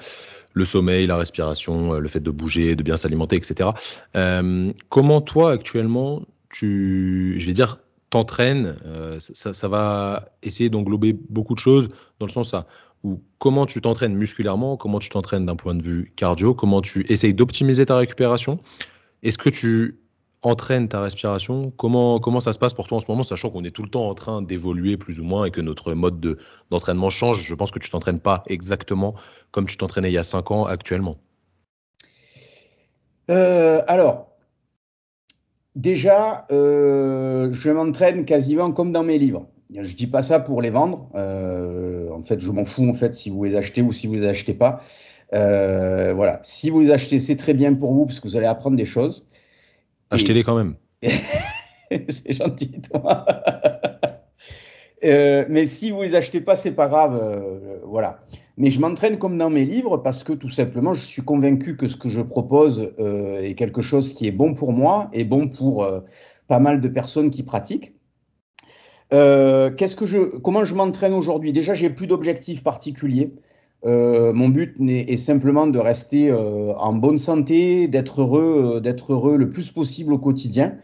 le 0.52 0.64
sommeil, 0.64 1.06
la 1.08 1.16
respiration, 1.16 1.94
euh, 1.94 1.98
le 1.98 2.08
fait 2.08 2.20
de 2.20 2.30
bouger, 2.30 2.76
de 2.76 2.82
bien 2.84 2.96
s'alimenter, 2.96 3.34
etc. 3.36 3.70
Euh, 4.14 4.72
comment 4.88 5.20
toi 5.20 5.50
actuellement, 5.50 6.22
tu, 6.48 7.34
je 7.40 7.46
vais 7.46 7.52
dire, 7.52 7.80
t'entraînes 8.10 8.76
ça, 9.18 9.68
va 9.68 10.28
essayer 10.44 10.70
d'englober 10.70 11.12
beaucoup 11.12 11.54
de 11.54 11.58
choses 11.58 11.88
dans 12.20 12.26
le 12.26 12.30
sens 12.30 12.50
ça, 12.50 12.68
où 13.04 13.22
comment 13.38 13.66
tu 13.66 13.80
t'entraînes 13.80 14.14
musculairement, 14.14 14.76
comment 14.76 14.98
tu 14.98 15.10
t'entraînes 15.10 15.46
d'un 15.46 15.56
point 15.56 15.74
de 15.74 15.82
vue 15.82 16.12
cardio, 16.16 16.54
comment 16.54 16.80
tu 16.80 17.04
essayes 17.12 17.34
d'optimiser 17.34 17.86
ta 17.86 17.96
récupération. 17.96 18.58
Est-ce 19.22 19.38
que 19.38 19.50
tu 19.50 20.00
entraîne 20.42 20.88
ta 20.88 21.00
respiration? 21.00 21.70
Comment, 21.76 22.18
comment 22.18 22.40
ça 22.40 22.52
se 22.52 22.58
passe 22.58 22.74
pour 22.74 22.88
toi 22.88 22.98
en 22.98 23.00
ce 23.00 23.06
moment, 23.08 23.22
sachant 23.22 23.50
qu'on 23.50 23.64
est 23.64 23.70
tout 23.70 23.82
le 23.82 23.88
temps 23.88 24.08
en 24.08 24.14
train 24.14 24.42
d'évoluer 24.42 24.96
plus 24.96 25.20
ou 25.20 25.24
moins 25.24 25.44
et 25.44 25.50
que 25.50 25.60
notre 25.60 25.92
mode 25.94 26.18
de, 26.20 26.38
d'entraînement 26.70 27.10
change? 27.10 27.44
Je 27.44 27.54
pense 27.54 27.70
que 27.70 27.78
tu 27.78 27.90
t'entraînes 27.90 28.20
pas 28.20 28.42
exactement 28.46 29.14
comme 29.50 29.66
tu 29.66 29.76
t'entraînais 29.76 30.10
il 30.10 30.14
y 30.14 30.18
a 30.18 30.24
5 30.24 30.50
ans 30.50 30.64
actuellement. 30.64 31.18
Euh, 33.30 33.82
alors, 33.86 34.28
déjà, 35.74 36.46
euh, 36.50 37.48
je 37.52 37.70
m'entraîne 37.70 38.24
quasiment 38.24 38.72
comme 38.72 38.92
dans 38.92 39.02
mes 39.02 39.18
livres. 39.18 39.46
Je 39.72 39.94
dis 39.94 40.06
pas 40.06 40.22
ça 40.22 40.40
pour 40.40 40.62
les 40.62 40.70
vendre. 40.70 41.10
Euh, 41.14 42.10
en 42.10 42.22
fait, 42.22 42.40
je 42.40 42.50
m'en 42.50 42.64
fous 42.64 42.88
en 42.88 42.94
fait 42.94 43.14
si 43.14 43.30
vous 43.30 43.44
les 43.44 43.56
achetez 43.56 43.82
ou 43.82 43.92
si 43.92 44.06
vous 44.06 44.14
les 44.14 44.26
achetez 44.26 44.54
pas. 44.54 44.80
Euh, 45.32 46.12
voilà. 46.14 46.40
Si 46.42 46.70
vous 46.70 46.80
les 46.80 46.90
achetez, 46.90 47.18
c'est 47.18 47.36
très 47.36 47.54
bien 47.54 47.74
pour 47.74 47.92
vous 47.92 48.06
parce 48.06 48.20
que 48.20 48.28
vous 48.28 48.36
allez 48.36 48.46
apprendre 48.46 48.76
des 48.76 48.84
choses. 48.84 49.26
Achetez-les 50.10 50.44
quand 50.44 50.56
même. 50.56 50.74
c'est 52.08 52.32
gentil, 52.32 52.70
toi. 52.80 53.26
Euh, 55.04 55.44
mais 55.50 55.66
si 55.66 55.90
vous 55.90 56.00
les 56.00 56.14
achetez 56.14 56.40
pas, 56.40 56.56
c'est 56.56 56.72
pas 56.72 56.88
grave. 56.88 57.18
Euh, 57.22 57.78
voilà. 57.84 58.20
Mais 58.56 58.70
je 58.70 58.80
m'entraîne 58.80 59.18
comme 59.18 59.36
dans 59.36 59.50
mes 59.50 59.66
livres 59.66 59.98
parce 59.98 60.24
que 60.24 60.32
tout 60.32 60.48
simplement, 60.48 60.94
je 60.94 61.04
suis 61.04 61.20
convaincu 61.20 61.76
que 61.76 61.86
ce 61.86 61.96
que 61.96 62.08
je 62.08 62.22
propose 62.22 62.94
euh, 62.98 63.40
est 63.40 63.54
quelque 63.54 63.82
chose 63.82 64.14
qui 64.14 64.26
est 64.26 64.32
bon 64.32 64.54
pour 64.54 64.72
moi 64.72 65.10
et 65.12 65.24
bon 65.24 65.48
pour 65.48 65.86
pas 66.46 66.58
mal 66.58 66.80
de 66.80 66.88
personnes 66.88 67.28
qui 67.28 67.42
pratiquent. 67.42 67.94
Je, 69.10 70.38
comment 70.38 70.64
je 70.64 70.74
m'entraîne 70.74 71.14
aujourd'hui? 71.14 71.52
Déjà, 71.52 71.74
j'ai 71.74 71.90
plus 71.90 72.06
d'objectifs 72.06 72.62
particuliers. 72.62 73.32
mon 73.84 74.48
but 74.48 74.76
est, 74.80 75.16
simplement 75.16 75.66
de 75.66 75.78
rester 75.78 76.32
en 76.32 76.92
bonne 76.94 77.18
santé, 77.18 77.88
d'être 77.88 78.22
heureux, 78.22 78.80
d'être 78.82 79.12
heureux 79.12 79.36
le 79.36 79.48
plus 79.50 79.70
possible 79.70 80.12
au 80.12 80.18
quotidien. 80.18 80.74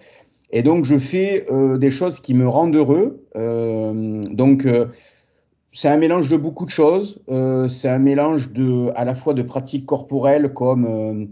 Et 0.52 0.62
donc, 0.62 0.84
je 0.84 0.98
fais 0.98 1.46
euh, 1.50 1.78
des 1.78 1.90
choses 1.90 2.20
qui 2.20 2.34
me 2.34 2.48
rendent 2.48 2.74
heureux. 2.74 3.24
Euh, 3.36 4.24
donc, 4.24 4.66
euh, 4.66 4.86
c'est 5.72 5.88
un 5.88 5.96
mélange 5.96 6.28
de 6.28 6.36
beaucoup 6.36 6.64
de 6.64 6.70
choses. 6.70 7.20
Euh, 7.28 7.68
c'est 7.68 7.88
un 7.88 7.98
mélange 7.98 8.50
à 8.94 9.04
la 9.04 9.14
fois 9.14 9.34
de 9.34 9.42
pratiques 9.42 9.86
corporelles 9.86 10.52
comme 10.52 10.84
euh, 10.84 11.26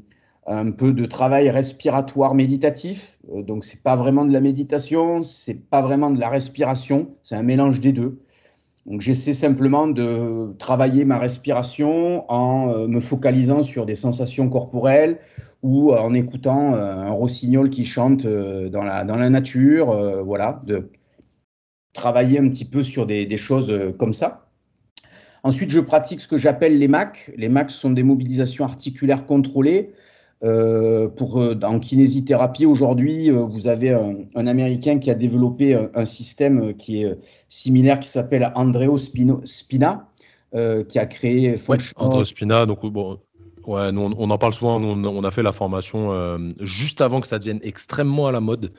un 0.51 0.71
peu 0.71 0.93
de 0.93 1.05
travail 1.07 1.51
respiratoire 1.51 2.35
méditatif. 2.35 3.19
donc, 3.29 3.65
c'est 3.65 3.83
pas 3.83 3.97
vraiment 3.97 4.25
de 4.25 4.33
la 4.33 4.41
méditation, 4.41 5.23
c'est 5.23 5.69
pas 5.69 5.83
vraiment 5.83 6.11
de 6.11 6.19
la 6.19 6.29
respiration. 6.29 7.15
C'est 7.23 7.37
un 7.37 7.43
mélange 7.43 7.81
des 7.81 7.93
deux. 7.93 8.21
Donc, 8.87 9.03
j'essaie 9.03 9.35
simplement 9.35 9.87
de 9.87 10.55
travailler 10.59 11.05
ma 11.05 11.19
respiration 11.19 12.25
en 12.31 12.89
me 12.89 13.01
focalisant 13.01 13.63
sur 13.63 13.85
des 13.85 13.95
sensations 13.95 14.49
corporelles 14.49 15.19
ou 15.63 15.93
en 15.93 16.15
écoutant 16.15 16.75
euh, 16.75 16.97
un 16.97 17.11
rossignol 17.11 17.71
qui 17.71 17.85
chante 17.85 18.25
euh, 18.25 18.69
dans 18.69 18.85
la, 18.85 19.05
dans 19.05 19.17
la 19.17 19.31
nature, 19.31 19.91
euh, 19.91 20.23
voilà, 20.23 20.63
de 20.67 20.91
travailler 21.93 22.39
un 22.39 22.49
petit 22.49 22.65
peu 22.65 22.83
sur 22.83 23.07
des, 23.07 23.27
des 23.27 23.37
choses 23.37 23.73
comme 23.99 24.13
ça. 24.13 24.51
Ensuite, 25.43 25.71
je 25.71 25.81
pratique 25.81 26.21
ce 26.21 26.29
que 26.29 26.37
j'appelle 26.37 26.79
les 26.79 26.89
MAC. 26.89 27.33
Les 27.37 27.49
MAC 27.49 27.71
sont 27.71 27.91
des 27.91 28.03
mobilisations 28.03 28.65
articulaires 28.65 29.27
contrôlées. 29.27 29.93
Euh, 30.45 31.09
pour, 31.09 31.36
en 31.36 31.78
kinésithérapie, 31.80 32.64
aujourd'hui, 32.64 33.30
vous 33.30 33.66
avez 33.66 33.91
un, 33.91 34.14
un, 34.36 34.47
Américain 34.47 34.99
qui 34.99 35.11
a 35.11 35.14
développé 35.14 35.74
un, 35.74 35.91
un 35.95 36.05
système 36.05 36.74
qui 36.74 37.03
est 37.03 37.18
similaire, 37.49 37.99
qui 37.99 38.09
s'appelle 38.09 38.53
Andreo 38.55 38.99
Spino, 38.99 39.41
Spina, 39.45 40.09
euh, 40.55 40.84
qui 40.84 40.99
a 40.99 41.07
créé. 41.07 41.59
Ouais, 41.68 41.78
Andreo 41.97 42.24
Spina, 42.24 42.66
donc 42.66 42.86
bon, 42.86 43.18
Ouais, 43.66 43.93
nous, 43.93 44.14
on, 44.16 44.30
en 44.30 44.39
parle 44.39 44.55
souvent. 44.55 44.80
on, 44.80 45.24
a 45.24 45.30
fait 45.30 45.43
la 45.43 45.53
formation 45.53 46.11
euh, 46.12 46.39
juste 46.62 47.03
avant 47.03 47.20
que 47.20 47.26
ça 47.26 47.39
devienne 47.39 47.61
extrêmement 47.62 48.26
à 48.26 48.32
la 48.32 48.41
mode. 48.41 48.72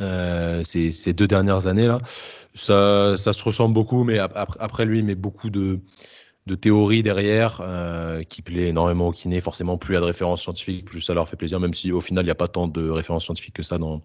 Euh, 0.00 0.62
ces, 0.62 0.90
ces, 0.92 1.12
deux 1.12 1.26
dernières 1.26 1.66
années 1.66 1.86
là, 1.86 1.98
ça, 2.54 3.18
ça 3.18 3.34
se 3.34 3.44
ressemble 3.44 3.74
beaucoup, 3.74 4.02
mais 4.02 4.18
après, 4.18 4.58
après 4.58 4.84
lui, 4.86 5.02
met 5.02 5.14
beaucoup 5.14 5.50
de, 5.50 5.80
de 6.50 6.56
théories 6.56 7.04
derrière 7.04 7.60
euh, 7.60 8.24
qui 8.24 8.42
plaît 8.42 8.68
énormément 8.68 9.06
au 9.06 9.12
kiné. 9.12 9.40
Forcément, 9.40 9.78
plus 9.78 9.92
il 9.92 9.94
y 9.94 9.98
a 9.98 10.00
de 10.00 10.06
références 10.06 10.42
scientifiques, 10.42 10.84
plus 10.84 11.00
ça 11.00 11.14
leur 11.14 11.28
fait 11.28 11.36
plaisir, 11.36 11.60
même 11.60 11.74
si 11.74 11.92
au 11.92 12.00
final, 12.00 12.24
il 12.24 12.26
n'y 12.26 12.32
a 12.32 12.34
pas 12.34 12.48
tant 12.48 12.66
de 12.66 12.90
références 12.90 13.24
scientifiques 13.24 13.54
que 13.54 13.62
ça 13.62 13.78
dans, 13.78 14.02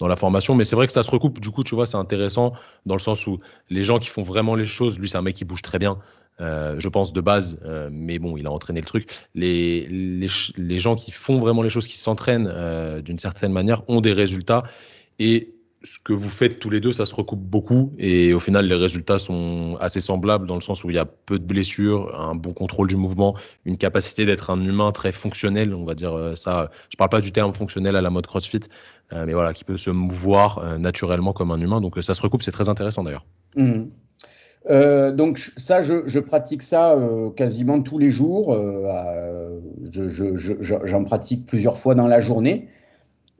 dans 0.00 0.08
la 0.08 0.16
formation. 0.16 0.56
Mais 0.56 0.64
c'est 0.64 0.74
vrai 0.74 0.88
que 0.88 0.92
ça 0.92 1.04
se 1.04 1.10
recoupe. 1.10 1.38
Du 1.38 1.50
coup, 1.50 1.62
tu 1.62 1.76
vois, 1.76 1.86
c'est 1.86 1.96
intéressant 1.96 2.52
dans 2.84 2.96
le 2.96 3.00
sens 3.00 3.28
où 3.28 3.38
les 3.70 3.84
gens 3.84 4.00
qui 4.00 4.08
font 4.08 4.22
vraiment 4.22 4.56
les 4.56 4.64
choses, 4.64 4.98
lui, 4.98 5.08
c'est 5.08 5.18
un 5.18 5.22
mec 5.22 5.36
qui 5.36 5.44
bouge 5.44 5.62
très 5.62 5.78
bien. 5.78 5.98
Euh, 6.40 6.74
je 6.80 6.88
pense 6.88 7.12
de 7.12 7.20
base, 7.20 7.60
euh, 7.64 7.88
mais 7.92 8.18
bon, 8.18 8.36
il 8.36 8.48
a 8.48 8.50
entraîné 8.50 8.80
le 8.80 8.86
truc. 8.86 9.08
Les, 9.36 9.86
les, 9.86 10.26
les 10.56 10.80
gens 10.80 10.96
qui 10.96 11.12
font 11.12 11.38
vraiment 11.38 11.62
les 11.62 11.70
choses, 11.70 11.86
qui 11.86 11.96
s'entraînent 11.96 12.52
d'une 13.02 13.18
certaine 13.18 13.52
manière, 13.52 13.88
ont 13.88 14.00
des 14.00 14.12
résultats. 14.12 14.64
Et 15.20 15.53
ce 15.84 15.98
que 16.02 16.12
vous 16.12 16.28
faites 16.28 16.58
tous 16.58 16.70
les 16.70 16.80
deux, 16.80 16.92
ça 16.92 17.06
se 17.06 17.14
recoupe 17.14 17.40
beaucoup. 17.40 17.92
Et 17.98 18.34
au 18.34 18.40
final, 18.40 18.66
les 18.66 18.74
résultats 18.74 19.18
sont 19.18 19.76
assez 19.80 20.00
semblables 20.00 20.46
dans 20.46 20.56
le 20.56 20.60
sens 20.60 20.82
où 20.82 20.90
il 20.90 20.96
y 20.96 20.98
a 20.98 21.04
peu 21.04 21.38
de 21.38 21.44
blessures, 21.44 22.18
un 22.18 22.34
bon 22.34 22.52
contrôle 22.52 22.88
du 22.88 22.96
mouvement, 22.96 23.36
une 23.64 23.76
capacité 23.76 24.26
d'être 24.26 24.50
un 24.50 24.60
humain 24.64 24.90
très 24.92 25.12
fonctionnel. 25.12 25.74
On 25.74 25.84
va 25.84 25.94
dire 25.94 26.32
ça. 26.36 26.70
Je 26.90 26.96
parle 26.96 27.10
pas 27.10 27.20
du 27.20 27.32
terme 27.32 27.52
fonctionnel 27.52 27.94
à 27.96 28.00
la 28.00 28.10
mode 28.10 28.26
CrossFit, 28.26 28.60
mais 29.12 29.34
voilà, 29.34 29.52
qui 29.52 29.64
peut 29.64 29.76
se 29.76 29.90
mouvoir 29.90 30.78
naturellement 30.78 31.32
comme 31.32 31.50
un 31.50 31.60
humain. 31.60 31.80
Donc 31.80 32.02
ça 32.02 32.14
se 32.14 32.22
recoupe, 32.22 32.42
c'est 32.42 32.50
très 32.50 32.68
intéressant 32.68 33.04
d'ailleurs. 33.04 33.26
Mmh. 33.56 33.84
Euh, 34.70 35.12
donc 35.12 35.38
ça, 35.56 35.82
je, 35.82 36.18
pratique 36.18 36.62
ça 36.62 36.92
euh, 36.92 37.30
quasiment 37.30 37.82
tous 37.82 37.98
les 37.98 38.10
jours. 38.10 38.52
Euh, 38.52 39.60
j'en 39.90 40.06
je, 40.08 40.54
je, 40.60 41.04
pratique 41.04 41.46
plusieurs 41.46 41.78
fois 41.78 41.94
dans 41.94 42.06
la 42.06 42.20
journée. 42.20 42.68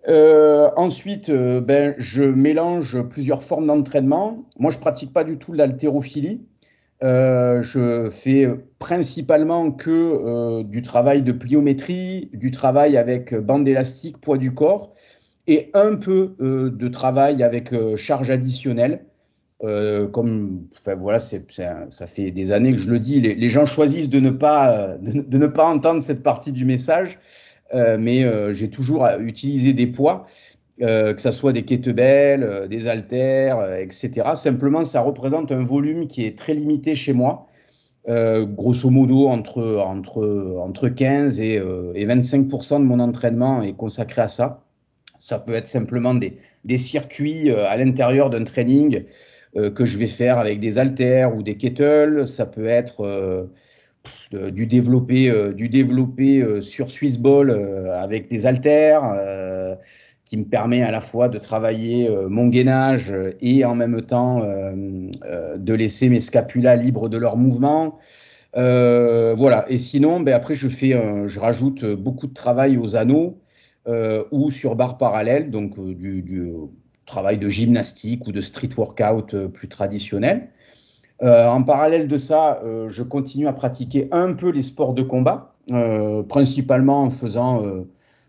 Euh, 0.09 0.71
ensuite, 0.77 1.31
euh, 1.31 1.61
ben, 1.61 1.95
je 1.99 2.23
mélange 2.23 3.03
plusieurs 3.09 3.43
formes 3.43 3.67
d'entraînement. 3.67 4.45
Moi, 4.59 4.71
je 4.71 4.79
pratique 4.79 5.13
pas 5.13 5.25
du 5.25 5.39
tout 5.39 5.53
l'haltérophilie. 5.53 6.47
je 7.03 8.09
fais 8.11 8.49
principalement 8.79 9.71
que 9.71 10.63
du 10.63 10.83
travail 10.83 11.23
de 11.23 11.33
pliométrie, 11.33 12.31
du 12.33 12.51
travail 12.51 12.97
avec 12.97 13.35
bande 13.35 13.69
élastique, 13.69 14.21
poids 14.21 14.39
du 14.39 14.55
corps, 14.55 14.93
et 15.47 15.71
un 15.75 15.97
peu 15.97 16.35
de 16.39 16.89
travail 16.89 17.43
avec 17.43 17.75
charge 17.97 18.31
additionnelle. 18.31 19.05
Euh, 19.65 20.09
comme, 20.09 20.67
enfin 20.77 20.95
voilà, 20.97 21.19
c'est, 21.19 21.47
ça 21.51 22.07
fait 22.07 22.31
des 22.31 22.53
années 22.53 22.73
que 22.73 22.79
je 22.79 22.91
le 22.91 22.99
dis, 22.99 23.21
les, 23.21 23.49
gens 23.49 23.65
choisissent 23.65 24.11
de 24.11 24.21
ne 24.21 24.31
pas, 24.31 24.97
de, 25.01 25.39
ne 25.39 25.47
pas 25.47 25.65
entendre 25.65 26.03
cette 26.03 26.23
partie 26.23 26.53
du 26.53 26.65
message, 26.65 27.19
euh, 27.19 27.21
mais 27.99 28.25
euh, 28.25 28.53
j'ai 28.53 28.71
toujours 28.71 29.07
utilisé 29.19 29.73
des 29.73 29.87
poids, 29.87 30.27
euh, 30.83 31.15
que 31.15 31.21
ça 31.21 31.33
soit 31.33 31.53
des 31.53 31.65
kettlebells, 31.65 32.43
euh, 32.43 32.67
des 32.67 32.87
haltères, 32.87 33.77
etc. 33.77 34.31
Simplement, 34.37 34.85
ça 34.85 35.01
représente 35.01 35.53
un 35.53 35.65
volume 35.65 36.07
qui 36.07 36.25
est 36.25 36.37
très 36.39 36.55
limité 36.55 36.95
chez 36.95 37.13
moi, 37.13 37.49
grosso 38.07 38.91
modo 38.91 39.29
entre 39.29 39.79
entre 39.79 40.59
entre 40.59 40.89
15 40.91 41.41
et, 41.41 41.55
et 41.55 42.07
25% 42.07 42.81
de 42.81 42.85
mon 42.85 43.01
entraînement 43.01 43.63
est 43.63 43.73
consacré 43.73 44.21
à 44.21 44.29
ça. 44.29 44.63
Ça 45.21 45.39
peut 45.39 45.55
être 45.55 45.69
simplement 45.69 46.15
des, 46.15 46.37
des 46.67 46.77
circuits 46.77 47.51
à 47.51 47.75
l'intérieur 47.79 48.29
d'un 48.29 48.45
training 48.45 49.05
euh, 49.57 49.71
que 49.71 49.85
je 49.85 49.99
vais 49.99 50.09
faire 50.09 50.39
avec 50.39 50.59
des 50.59 50.79
haltères 50.79 51.37
ou 51.37 51.45
des 51.45 51.57
kettles. 51.57 52.27
Ça 52.27 52.45
peut 52.45 52.67
être 52.67 53.49
euh, 54.35 54.51
du 54.51 54.67
développé, 54.67 55.31
euh, 55.31 55.53
du 55.53 55.69
développé 55.69 56.45
sur 56.61 56.91
Swissball 56.91 57.51
avec 57.93 58.29
des 58.31 58.47
haltères 58.47 59.15
qui 60.25 60.39
me 60.39 60.45
permet 60.45 60.83
à 60.83 60.91
la 60.91 61.01
fois 61.01 61.29
de 61.29 61.39
travailler 61.39 62.09
mon 62.29 62.49
gainage 62.49 63.15
et 63.41 63.65
en 63.65 63.75
même 63.75 64.03
temps 64.03 64.43
de 64.43 65.75
laisser 65.75 66.09
mes 66.09 66.21
scapulas 66.21 66.77
libres 66.77 67.09
de 67.09 67.19
leur 67.19 67.37
mouvement. 67.37 67.99
Euh, 68.57 69.35
voilà. 69.37 69.65
Et 69.69 69.79
sinon, 69.79 70.21
ben 70.21 70.35
après, 70.35 70.55
je 70.55 70.69
fais, 70.69 70.93
je 71.27 71.41
rajoute 71.41 71.85
beaucoup 71.85 72.27
de 72.27 72.35
travail 72.35 72.79
aux 72.79 72.97
anneaux 72.97 73.39
euh, 73.87 74.25
ou 74.31 74.51
sur 74.51 74.77
barre 74.77 74.97
parallèle, 74.97 75.51
donc 75.51 75.79
du, 75.79 76.51
travail 77.05 77.37
de 77.37 77.51
gymnastique 77.51 78.27
ou 78.27 78.33
de 78.33 78.41
street 78.41 78.71
workout 78.79 79.35
euh, 79.35 79.49
plus 79.49 79.69
traditionnel. 79.69 80.49
Euh, 81.23 81.47
en 81.47 81.63
parallèle 81.63 82.09
de 82.09 82.17
ça, 82.17 82.61
euh, 82.65 82.89
je 82.89 83.03
continue 83.03 83.47
à 83.47 83.53
pratiquer 83.53 84.09
un 84.11 84.35
peu 84.35 84.51
les 84.51 84.63
sports 84.63 84.95
de 84.95 85.03
combat, 85.03 85.55
euh, 85.71 86.23
principalement 86.23 87.05
en 87.05 87.11
faisant 87.11 87.63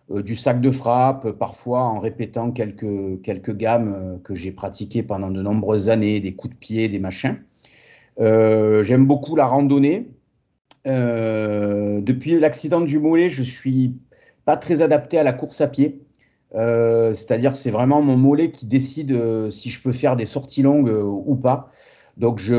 du 0.09 0.36
sac 0.36 0.61
de 0.61 0.69
frappe, 0.69 1.31
parfois 1.31 1.83
en 1.83 1.99
répétant 1.99 2.51
quelques, 2.51 3.21
quelques 3.23 3.55
gammes 3.55 4.19
que 4.23 4.36
j'ai 4.36 4.51
pratiquées 4.51 5.01
pendant 5.01 5.31
de 5.31 5.41
nombreuses 5.41 5.89
années, 5.89 6.19
des 6.19 6.36
coups 6.36 6.53
de 6.53 6.59
pied, 6.59 6.88
des 6.88 6.99
machins. 6.99 7.38
J'aime 8.19 9.07
beaucoup 9.07 9.36
la 9.36 9.47
randonnée. 9.47 10.11
depuis 10.86 12.39
l'accident 12.39 12.81
du 12.81 12.99
mollet, 12.99 13.29
je 13.29 13.41
suis 13.41 13.95
pas 14.45 14.57
très 14.57 14.83
adapté 14.83 15.17
à 15.17 15.23
la 15.23 15.33
course 15.33 15.59
à 15.61 15.67
pied. 15.67 16.03
C'est-à-dire 16.53 17.55
c'est 17.55 17.71
vraiment 17.71 18.03
mon 18.03 18.15
mollet 18.15 18.51
qui 18.51 18.67
décide 18.67 19.49
si 19.49 19.71
je 19.71 19.81
peux 19.81 19.91
faire 19.91 20.15
des 20.15 20.27
sorties 20.27 20.61
longues 20.61 20.93
ou 21.25 21.36
pas. 21.36 21.69
Donc 22.18 22.39
je, 22.39 22.55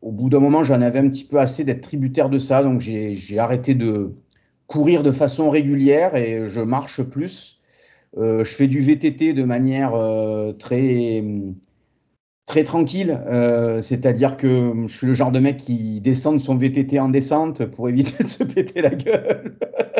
au 0.00 0.12
bout 0.12 0.28
d'un 0.28 0.40
moment, 0.40 0.62
j'en 0.62 0.80
avais 0.80 0.98
un 0.98 1.08
petit 1.08 1.24
peu 1.24 1.38
assez 1.38 1.64
d'être 1.64 1.82
tributaire 1.82 2.28
de 2.30 2.38
ça, 2.38 2.62
donc 2.62 2.80
j'ai 2.80 3.38
arrêté 3.38 3.74
de 3.74 4.14
courir 4.66 5.02
de 5.02 5.10
façon 5.10 5.50
régulière 5.50 6.16
et 6.16 6.46
je 6.46 6.60
marche 6.60 7.02
plus. 7.02 7.60
je 8.16 8.44
fais 8.44 8.68
du 8.68 8.80
VTT 8.80 9.32
de 9.34 9.44
manière 9.44 9.92
très 10.58 11.24
très 12.46 12.64
tranquille, 12.64 13.20
c'est-à-dire 13.80 14.36
que 14.36 14.72
je 14.86 14.96
suis 14.96 15.06
le 15.06 15.14
genre 15.14 15.32
de 15.32 15.40
mec 15.40 15.58
qui 15.58 16.00
descend 16.00 16.36
de 16.36 16.42
son 16.42 16.56
VTT 16.56 16.98
en 17.00 17.08
descente 17.08 17.64
pour 17.66 17.88
éviter 17.88 18.24
de 18.24 18.28
se 18.28 18.44
péter 18.44 18.82
la 18.82 18.90
gueule. 18.90 19.56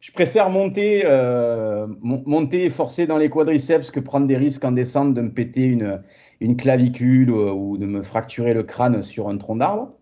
je 0.00 0.12
préfère 0.12 0.50
monter, 0.50 1.02
euh, 1.04 1.86
monter 2.02 2.64
et 2.64 2.70
forcer 2.70 3.06
dans 3.06 3.18
les 3.18 3.28
quadriceps 3.28 3.90
que 3.90 4.00
prendre 4.00 4.26
des 4.26 4.36
risques 4.36 4.64
en 4.64 4.72
descente 4.72 5.14
de 5.14 5.20
me 5.20 5.30
péter 5.30 5.64
une, 5.64 6.02
une 6.40 6.56
clavicule 6.56 7.30
ou, 7.30 7.76
de 7.76 7.86
me 7.86 8.02
fracturer 8.02 8.54
le 8.54 8.62
crâne 8.62 9.02
sur 9.02 9.28
un 9.28 9.36
tronc 9.36 9.56
d'arbre. 9.56 9.92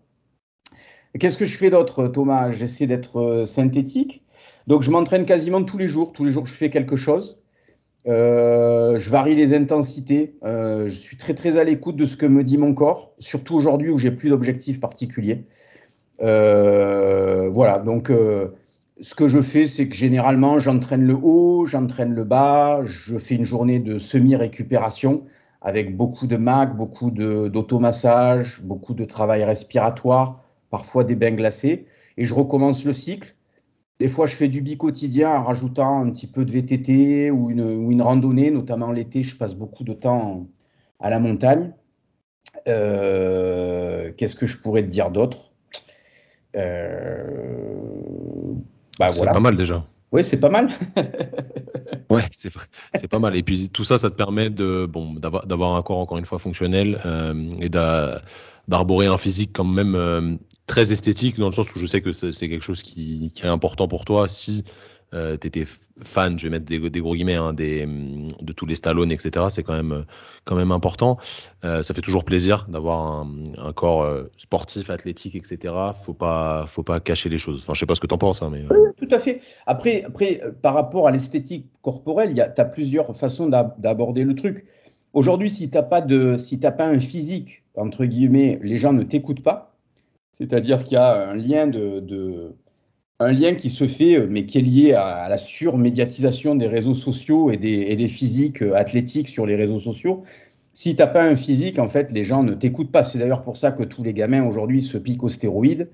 Qu'est-ce 1.19 1.37
que 1.37 1.45
je 1.45 1.57
fais 1.57 1.69
d'autre, 1.69 2.07
Thomas? 2.07 2.51
J'essaie 2.51 2.87
d'être 2.87 3.43
synthétique. 3.45 4.23
Donc, 4.67 4.83
je 4.83 4.91
m'entraîne 4.91 5.25
quasiment 5.25 5.63
tous 5.63 5.77
les 5.77 5.87
jours. 5.87 6.13
Tous 6.13 6.23
les 6.23 6.31
jours, 6.31 6.45
je 6.45 6.53
fais 6.53 6.69
quelque 6.69 6.95
chose. 6.95 7.39
je 8.05 9.09
varie 9.09 9.35
les 9.35 9.53
intensités. 9.53 10.35
je 10.43 10.93
suis 10.93 11.17
très 11.17 11.33
très 11.33 11.57
à 11.57 11.63
l'écoute 11.63 11.95
de 11.95 12.05
ce 12.05 12.15
que 12.15 12.25
me 12.25 12.43
dit 12.43 12.57
mon 12.57 12.73
corps, 12.73 13.13
surtout 13.19 13.55
aujourd'hui 13.55 13.89
où 13.89 13.97
j'ai 13.97 14.11
plus 14.11 14.29
d'objectifs 14.29 14.79
particuliers. 14.79 15.45
voilà. 16.19 17.79
Donc 17.83 18.11
ce 19.01 19.15
que 19.15 19.27
je 19.27 19.41
fais, 19.41 19.65
c'est 19.65 19.87
que 19.87 19.95
généralement, 19.95 20.59
j'entraîne 20.59 21.03
le 21.03 21.15
haut, 21.15 21.65
j'entraîne 21.65 22.13
le 22.13 22.23
bas, 22.23 22.81
je 22.83 23.17
fais 23.17 23.35
une 23.35 23.45
journée 23.45 23.79
de 23.79 23.97
semi-récupération 23.97 25.23
avec 25.61 25.95
beaucoup 25.95 26.27
de 26.27 26.37
mag, 26.37 26.75
beaucoup 26.75 27.11
d'automassage, 27.11 28.61
beaucoup 28.63 28.93
de 28.93 29.05
travail 29.05 29.43
respiratoire, 29.43 30.43
parfois 30.69 31.03
des 31.03 31.15
bains 31.15 31.31
glacés, 31.31 31.85
et 32.17 32.25
je 32.25 32.33
recommence 32.33 32.85
le 32.85 32.93
cycle. 32.93 33.35
Des 33.99 34.07
fois, 34.07 34.25
je 34.27 34.35
fais 34.35 34.47
du 34.47 34.61
bi-quotidien 34.61 35.29
en 35.29 35.43
rajoutant 35.43 36.01
un 36.01 36.09
petit 36.09 36.27
peu 36.27 36.45
de 36.45 36.51
VTT 36.51 37.31
ou 37.31 37.49
une, 37.49 37.61
ou 37.61 37.91
une 37.91 38.01
randonnée, 38.01 38.49
notamment 38.51 38.91
l'été, 38.91 39.23
je 39.23 39.35
passe 39.35 39.55
beaucoup 39.55 39.83
de 39.83 39.93
temps 39.93 40.47
à 41.01 41.09
la 41.09 41.19
montagne. 41.19 41.73
Euh, 42.67 44.11
Qu'est-ce 44.15 44.35
que 44.35 44.45
je 44.45 44.57
pourrais 44.57 44.83
te 44.83 44.87
dire 44.87 45.11
d'autre? 45.11 45.51
Euh, 46.55 47.25
bah, 48.97 49.09
c'est 49.09 49.25
pas 49.25 49.39
mal 49.39 49.57
déjà. 49.57 49.85
Oui, 50.11 50.23
c'est 50.23 50.39
pas 50.39 50.49
mal. 50.49 50.69
ouais, 52.09 52.23
c'est 52.31 52.51
c'est 52.95 53.07
pas 53.07 53.19
mal. 53.19 53.35
Et 53.35 53.43
puis 53.43 53.69
tout 53.69 53.83
ça, 53.83 53.97
ça 53.97 54.09
te 54.09 54.15
permet 54.15 54.49
de 54.49 54.87
bon 54.89 55.13
d'avoir 55.13 55.75
un 55.75 55.83
corps 55.83 55.99
encore 55.99 56.17
une 56.17 56.25
fois 56.25 56.39
fonctionnel 56.39 56.99
euh, 57.05 57.49
et 57.59 57.69
d'arborer 57.69 59.05
un 59.05 59.17
physique 59.17 59.51
quand 59.53 59.65
même 59.65 59.95
euh, 59.95 60.35
très 60.65 60.91
esthétique 60.91 61.37
dans 61.37 61.47
le 61.47 61.51
sens 61.53 61.75
où 61.75 61.79
je 61.79 61.85
sais 61.85 62.01
que 62.01 62.11
c'est 62.11 62.31
quelque 62.31 62.63
chose 62.63 62.81
qui, 62.81 63.31
est 63.43 63.47
important 63.47 63.87
pour 63.87 64.05
toi. 64.05 64.27
Euh, 65.13 65.37
tu 65.37 65.47
étais 65.47 65.65
fan, 66.03 66.37
je 66.37 66.43
vais 66.43 66.49
mettre 66.49 66.65
des, 66.65 67.01
gros 67.01 67.15
guillemets, 67.15 67.35
hein, 67.35 67.53
de 67.53 68.53
tous 68.53 68.65
les 68.65 68.75
Stallone, 68.75 69.11
etc. 69.11 69.47
C'est 69.49 69.63
quand 69.63 69.73
même, 69.73 70.05
quand 70.45 70.55
même 70.55 70.71
important. 70.71 71.17
Euh, 71.65 71.81
ça 71.83 71.93
fait 71.93 72.01
toujours 72.01 72.23
plaisir 72.23 72.67
d'avoir 72.69 73.25
un, 73.57 73.73
corps 73.73 74.03
euh, 74.03 74.25
sportif, 74.37 74.89
athlétique, 74.89 75.35
etc. 75.35 75.73
Faut 76.03 76.13
pas, 76.13 76.65
faut 76.67 76.83
pas 76.83 76.99
cacher 76.99 77.29
les 77.29 77.37
choses. 77.37 77.61
Enfin, 77.61 77.73
je 77.73 77.79
sais 77.79 77.85
pas 77.85 77.95
ce 77.95 78.01
que 78.01 78.07
tu 78.07 78.13
en 78.13 78.19
penses, 78.19 78.41
hein, 78.41 78.49
mais. 78.51 78.63
Oui, 78.69 78.89
tout 78.97 79.13
à 79.13 79.19
fait. 79.19 79.41
Après, 79.65 80.03
après 80.03 80.41
par 80.61 80.73
rapport 80.73 81.07
à 81.07 81.11
l'esthétique 81.11 81.67
corporelle, 81.81 82.33
tu 82.33 82.61
as 82.61 82.65
plusieurs 82.65 83.15
façons 83.15 83.49
d'aborder 83.49 84.23
le 84.23 84.35
truc. 84.35 84.65
Aujourd'hui, 85.13 85.49
si 85.49 85.71
tu 85.71 85.77
n'as 85.77 85.83
pas, 85.83 86.01
de, 86.01 86.37
si 86.37 86.59
pas 86.59 86.85
un 86.85 86.99
physique, 86.99 87.63
entre 87.75 88.05
guillemets, 88.05 88.59
les 88.61 88.77
gens 88.77 88.93
ne 88.93 89.01
t'écoutent 89.01 89.43
pas. 89.43 89.75
C'est-à-dire 90.33 90.83
qu'il 90.83 90.93
y 90.93 90.97
a 90.97 91.29
un 91.29 91.33
lien 91.33 91.65
de 91.65 92.53
un 93.21 93.33
lien 93.33 93.55
qui 93.55 93.69
se 93.69 93.85
fait, 93.85 94.15
euh, 94.15 94.27
mais 94.29 94.45
qui 94.45 94.59
est 94.59 94.61
lié 94.61 94.93
à, 94.93 95.27
la 95.27 95.37
surmédiatisation 95.37 96.55
des 96.55 96.67
réseaux 96.67 96.93
sociaux 96.93 97.51
et 97.51 97.57
des, 97.57 98.07
physiques 98.07 98.61
euh, 98.61 98.75
athlétiques 98.75 99.27
sur 99.27 99.45
les 99.45 99.55
réseaux 99.55 99.79
sociaux. 99.79 100.23
Si 100.73 100.95
tu 100.95 101.01
n'as 101.01 101.07
pas 101.07 101.23
un 101.23 101.35
physique, 101.35 101.79
en 101.79 101.87
fait, 101.87 102.11
les 102.11 102.23
gens 102.23 102.43
ne 102.43 102.53
t'écoutent 102.53 102.91
pas. 102.91 103.03
C'est 103.03 103.19
d'ailleurs 103.19 103.41
pour 103.41 103.57
ça 103.57 103.73
que 103.73 103.83
tous 103.83 104.03
les 104.03 104.13
gamins 104.13 104.47
aujourd'hui 104.47 104.81
se 104.81 104.97
piquent 104.97 105.23
aux 105.23 105.29
stéroïdes, 105.29 105.89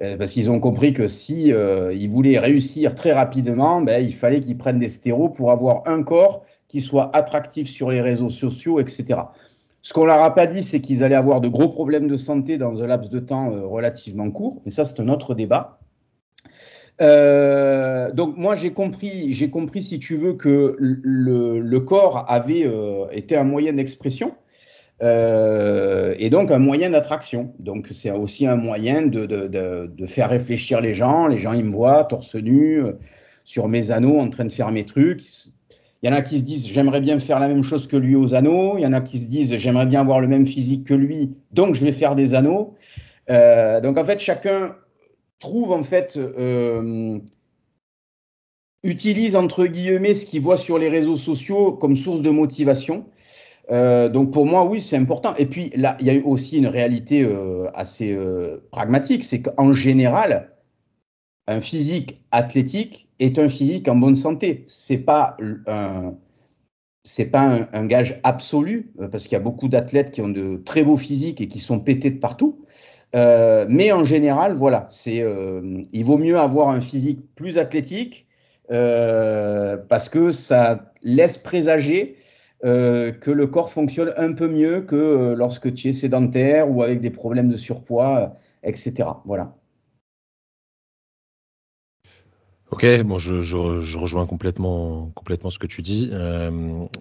euh, 0.00 0.16
parce 0.16 0.32
qu'ils 0.32 0.50
ont 0.50 0.60
compris 0.60 0.94
que 0.94 1.08
si 1.08 1.48
ils 1.48 2.08
voulaient 2.08 2.38
réussir 2.38 2.94
très 2.94 3.12
rapidement, 3.12 3.82
ben, 3.82 4.02
il 4.02 4.14
fallait 4.14 4.40
qu'ils 4.40 4.56
prennent 4.56 4.78
des 4.78 4.88
stéros 4.88 5.28
pour 5.28 5.50
avoir 5.50 5.82
un 5.86 6.02
corps 6.02 6.44
qui 6.68 6.80
soit 6.80 7.14
attractif 7.14 7.68
sur 7.68 7.90
les 7.90 8.00
réseaux 8.00 8.30
sociaux, 8.30 8.80
etc. 8.80 9.20
Ce 9.82 9.92
qu'on 9.92 10.06
leur 10.06 10.22
a 10.22 10.34
pas 10.34 10.46
dit, 10.46 10.62
c'est 10.62 10.80
qu'ils 10.80 11.04
allaient 11.04 11.16
avoir 11.16 11.42
de 11.42 11.48
gros 11.48 11.68
problèmes 11.68 12.08
de 12.08 12.16
santé 12.16 12.56
dans 12.56 12.82
un 12.82 12.86
laps 12.86 13.10
de 13.10 13.18
temps 13.18 13.50
relativement 13.68 14.30
court, 14.30 14.62
mais 14.64 14.70
ça 14.70 14.86
c'est 14.86 15.00
un 15.00 15.08
autre 15.08 15.34
débat. 15.34 15.81
Euh, 17.00 18.12
donc 18.12 18.36
moi 18.36 18.54
j'ai 18.54 18.72
compris, 18.72 19.32
j'ai 19.32 19.50
compris 19.50 19.82
si 19.82 19.98
tu 19.98 20.16
veux 20.16 20.34
que 20.34 20.76
le, 20.78 21.78
corps 21.80 22.24
avait 22.28 22.64
euh, 22.66 23.06
été 23.12 23.36
un 23.36 23.44
moyen 23.44 23.72
d'expression 23.72 24.34
euh, 25.02 26.14
et 26.18 26.28
donc 26.28 26.50
un 26.50 26.58
moyen 26.58 26.90
d'attraction. 26.90 27.54
Donc 27.58 27.88
c'est 27.92 28.10
aussi 28.10 28.46
un 28.46 28.56
moyen 28.56 29.02
de, 29.02 29.26
de, 29.26 30.06
faire 30.06 30.28
réfléchir 30.28 30.80
les 30.80 30.94
gens. 30.94 31.26
Les 31.28 31.38
gens 31.38 31.52
ils 31.52 31.64
me 31.64 31.72
voient 31.72 32.04
torse 32.04 32.34
nu 32.34 32.82
sur 33.44 33.68
mes 33.68 33.90
anneaux 33.90 34.18
en 34.18 34.28
train 34.28 34.44
de 34.44 34.52
faire 34.52 34.70
mes 34.70 34.84
trucs. 34.84 35.22
Il 36.04 36.10
y 36.10 36.12
en 36.12 36.16
a 36.16 36.20
qui 36.20 36.38
se 36.38 36.44
disent 36.44 36.66
j'aimerais 36.66 37.00
bien 37.00 37.18
faire 37.18 37.38
la 37.38 37.48
même 37.48 37.62
chose 37.62 37.86
que 37.86 37.96
lui 37.96 38.16
aux 38.16 38.34
anneaux. 38.34 38.76
Il 38.76 38.82
y 38.82 38.86
en 38.86 38.92
a 38.92 39.00
qui 39.00 39.18
se 39.18 39.26
disent 39.26 39.56
j'aimerais 39.56 39.86
bien 39.86 40.02
avoir 40.02 40.20
le 40.20 40.28
même 40.28 40.46
physique 40.46 40.84
que 40.84 40.94
lui, 40.94 41.30
donc 41.52 41.74
je 41.74 41.84
vais 41.84 41.92
faire 41.92 42.14
des 42.14 42.34
anneaux. 42.34 42.74
Donc 43.28 43.98
en 43.98 44.04
fait 44.04 44.18
chacun 44.18 44.76
trouve 45.42 45.72
en 45.72 45.82
fait, 45.82 46.16
euh, 46.16 47.18
utilise 48.82 49.36
entre 49.36 49.66
guillemets 49.66 50.14
ce 50.14 50.24
qu'il 50.24 50.40
voit 50.40 50.56
sur 50.56 50.78
les 50.78 50.88
réseaux 50.88 51.16
sociaux 51.16 51.72
comme 51.72 51.96
source 51.96 52.22
de 52.22 52.30
motivation. 52.30 53.04
Euh, 53.70 54.08
donc 54.08 54.32
pour 54.32 54.46
moi, 54.46 54.64
oui, 54.64 54.80
c'est 54.80 54.96
important. 54.96 55.34
Et 55.36 55.46
puis 55.46 55.70
là, 55.76 55.96
il 56.00 56.06
y 56.06 56.10
a 56.10 56.26
aussi 56.26 56.58
une 56.58 56.66
réalité 56.66 57.22
euh, 57.22 57.68
assez 57.74 58.16
pragmatique, 58.70 59.24
c'est 59.24 59.42
qu'en 59.42 59.72
général, 59.72 60.52
un 61.48 61.60
physique 61.60 62.24
athlétique 62.30 63.08
est 63.18 63.38
un 63.38 63.48
physique 63.48 63.88
en 63.88 63.96
bonne 63.96 64.14
santé. 64.14 64.64
C'est 64.68 64.98
pas 64.98 65.36
c'est 67.04 67.26
pas 67.26 67.68
un, 67.72 67.86
gage 67.86 68.20
absolu 68.22 68.92
parce 69.10 69.24
qu'il 69.24 69.32
y 69.32 69.36
a 69.36 69.40
beaucoup 69.40 69.68
d'athlètes 69.68 70.12
qui 70.12 70.20
ont 70.20 70.28
de 70.28 70.56
très 70.58 70.84
beaux 70.84 70.96
physiques 70.96 71.40
et 71.40 71.48
qui 71.48 71.58
sont 71.58 71.80
pétés 71.80 72.10
de 72.10 72.18
partout. 72.18 72.64
Euh, 73.14 73.66
mais 73.68 73.92
en 73.92 74.04
général, 74.04 74.54
voilà, 74.54 74.86
c'est, 74.88 75.22
euh, 75.22 75.82
il 75.92 76.04
vaut 76.04 76.18
mieux 76.18 76.38
avoir 76.38 76.70
un 76.70 76.80
physique 76.80 77.34
plus 77.34 77.58
athlétique 77.58 78.26
euh, 78.70 79.76
parce 79.76 80.08
que 80.08 80.30
ça 80.30 80.92
laisse 81.02 81.38
présager 81.38 82.16
que 82.64 83.30
le 83.32 83.48
corps 83.48 83.72
fonctionne 83.72 84.14
un 84.16 84.32
peu 84.34 84.46
mieux 84.46 84.82
que 84.82 85.34
lorsque 85.36 85.74
tu 85.74 85.88
es 85.88 85.92
sédentaire 85.92 86.70
ou 86.70 86.84
avec 86.84 87.00
des 87.00 87.10
problèmes 87.10 87.48
de 87.48 87.56
surpoids, 87.56 88.36
etc. 88.62 89.08
Voilà. 89.24 89.56
Ok, 92.70 92.86
bon, 93.02 93.18
je, 93.18 93.96
rejoins 93.98 94.26
complètement, 94.26 95.10
complètement 95.16 95.50
ce 95.50 95.58
que 95.58 95.66
tu 95.66 95.82
dis. 95.82 96.12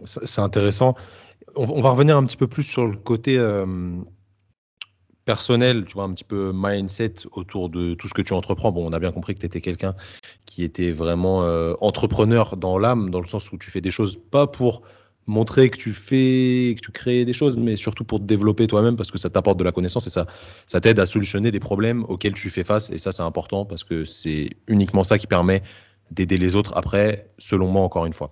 c'est 0.04 0.42
intéressant. 0.42 0.96
On, 1.56 1.70
on, 1.70 1.82
va 1.84 1.92
revenir 1.92 2.18
un 2.18 2.26
petit 2.26 2.38
peu 2.38 2.48
plus 2.48 2.64
sur 2.64 2.88
le 2.88 2.98
côté 2.98 3.38
personnel, 5.32 5.86
tu 5.86 5.94
vois, 5.94 6.04
un 6.04 6.14
petit 6.14 6.26
peu 6.26 6.52
mindset 6.54 7.14
autour 7.32 7.70
de 7.70 7.94
tout 7.94 8.10
ce 8.10 8.14
que 8.14 8.22
tu 8.22 8.34
entreprends. 8.34 8.74
Bon, 8.74 8.86
on 8.86 8.92
a 8.92 9.00
bien 9.00 9.14
compris 9.14 9.34
que 9.34 9.40
tu 9.40 9.46
étais 9.46 9.62
quelqu'un 9.62 9.96
qui 10.46 10.66
était 10.66 10.92
vraiment 10.92 11.44
euh, 11.44 11.74
entrepreneur 11.80 12.58
dans 12.58 12.78
l'âme, 12.78 13.12
dans 13.12 13.22
le 13.22 13.28
sens 13.28 13.50
où 13.54 13.58
tu 13.58 13.72
fais 13.72 13.80
des 13.80 13.92
choses 13.92 14.20
pas 14.30 14.46
pour 14.46 14.82
montrer 15.28 15.70
que 15.70 15.78
tu 15.78 15.92
fais, 15.92 16.76
que 16.76 16.82
tu 16.82 16.92
crées 16.92 17.24
des 17.24 17.32
choses, 17.32 17.56
mais 17.56 17.78
surtout 17.78 18.04
pour 18.04 18.20
te 18.20 18.26
développer 18.26 18.68
toi-même 18.68 18.98
parce 18.98 19.10
que 19.10 19.18
ça 19.18 19.30
t'apporte 19.30 19.58
de 19.58 19.64
la 19.64 19.72
connaissance 19.72 20.06
et 20.06 20.10
ça, 20.10 20.26
ça 20.66 20.82
t'aide 20.82 21.00
à 21.00 21.06
solutionner 21.06 21.50
des 21.50 21.62
problèmes 21.62 22.04
auxquels 22.10 22.34
tu 22.34 22.50
fais 22.50 22.66
face. 22.66 22.90
Et 22.90 22.98
ça, 22.98 23.14
c'est 23.14 23.24
important 23.24 23.64
parce 23.64 23.86
que 23.86 24.04
c'est 24.04 24.50
uniquement 24.68 25.06
ça 25.06 25.18
qui 25.18 25.28
permet 25.28 25.64
d'aider 26.12 26.38
les 26.38 26.56
autres 26.56 26.74
après, 26.76 27.30
selon 27.38 27.70
moi, 27.70 27.84
encore 27.84 28.06
une 28.06 28.12
fois. 28.12 28.32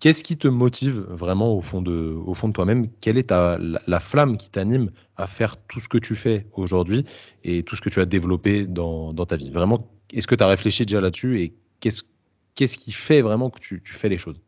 Qu'est-ce 0.00 0.24
qui 0.24 0.38
te 0.38 0.48
motive 0.48 1.04
vraiment 1.10 1.54
au 1.54 1.60
fond 1.60 1.82
de, 1.82 2.16
toi-même? 2.54 2.88
Quelle 3.02 3.18
est 3.18 3.28
ta, 3.28 3.58
la, 3.58 4.00
flamme 4.00 4.38
qui 4.38 4.48
t'anime 4.48 4.90
à 5.18 5.26
faire 5.26 5.58
tout 5.58 5.78
ce 5.78 5.90
que 5.90 5.98
tu 5.98 6.16
fais 6.16 6.46
aujourd'hui 6.54 7.04
et 7.44 7.62
tout 7.64 7.76
ce 7.76 7.82
que 7.82 7.90
tu 7.90 8.00
as 8.00 8.06
développé 8.06 8.66
dans, 8.66 9.12
ta 9.12 9.36
vie? 9.36 9.50
Vraiment, 9.50 9.90
est-ce 10.14 10.26
que 10.26 10.34
tu 10.34 10.42
as 10.42 10.46
réfléchi 10.46 10.86
déjà 10.86 11.02
là-dessus 11.02 11.42
et 11.42 11.54
qu'est-ce, 11.80 12.78
qui 12.78 12.92
fait 12.92 13.20
vraiment 13.20 13.50
que 13.50 13.60
tu, 13.60 13.82
fais 13.84 14.08
les 14.08 14.16
choses? 14.16 14.40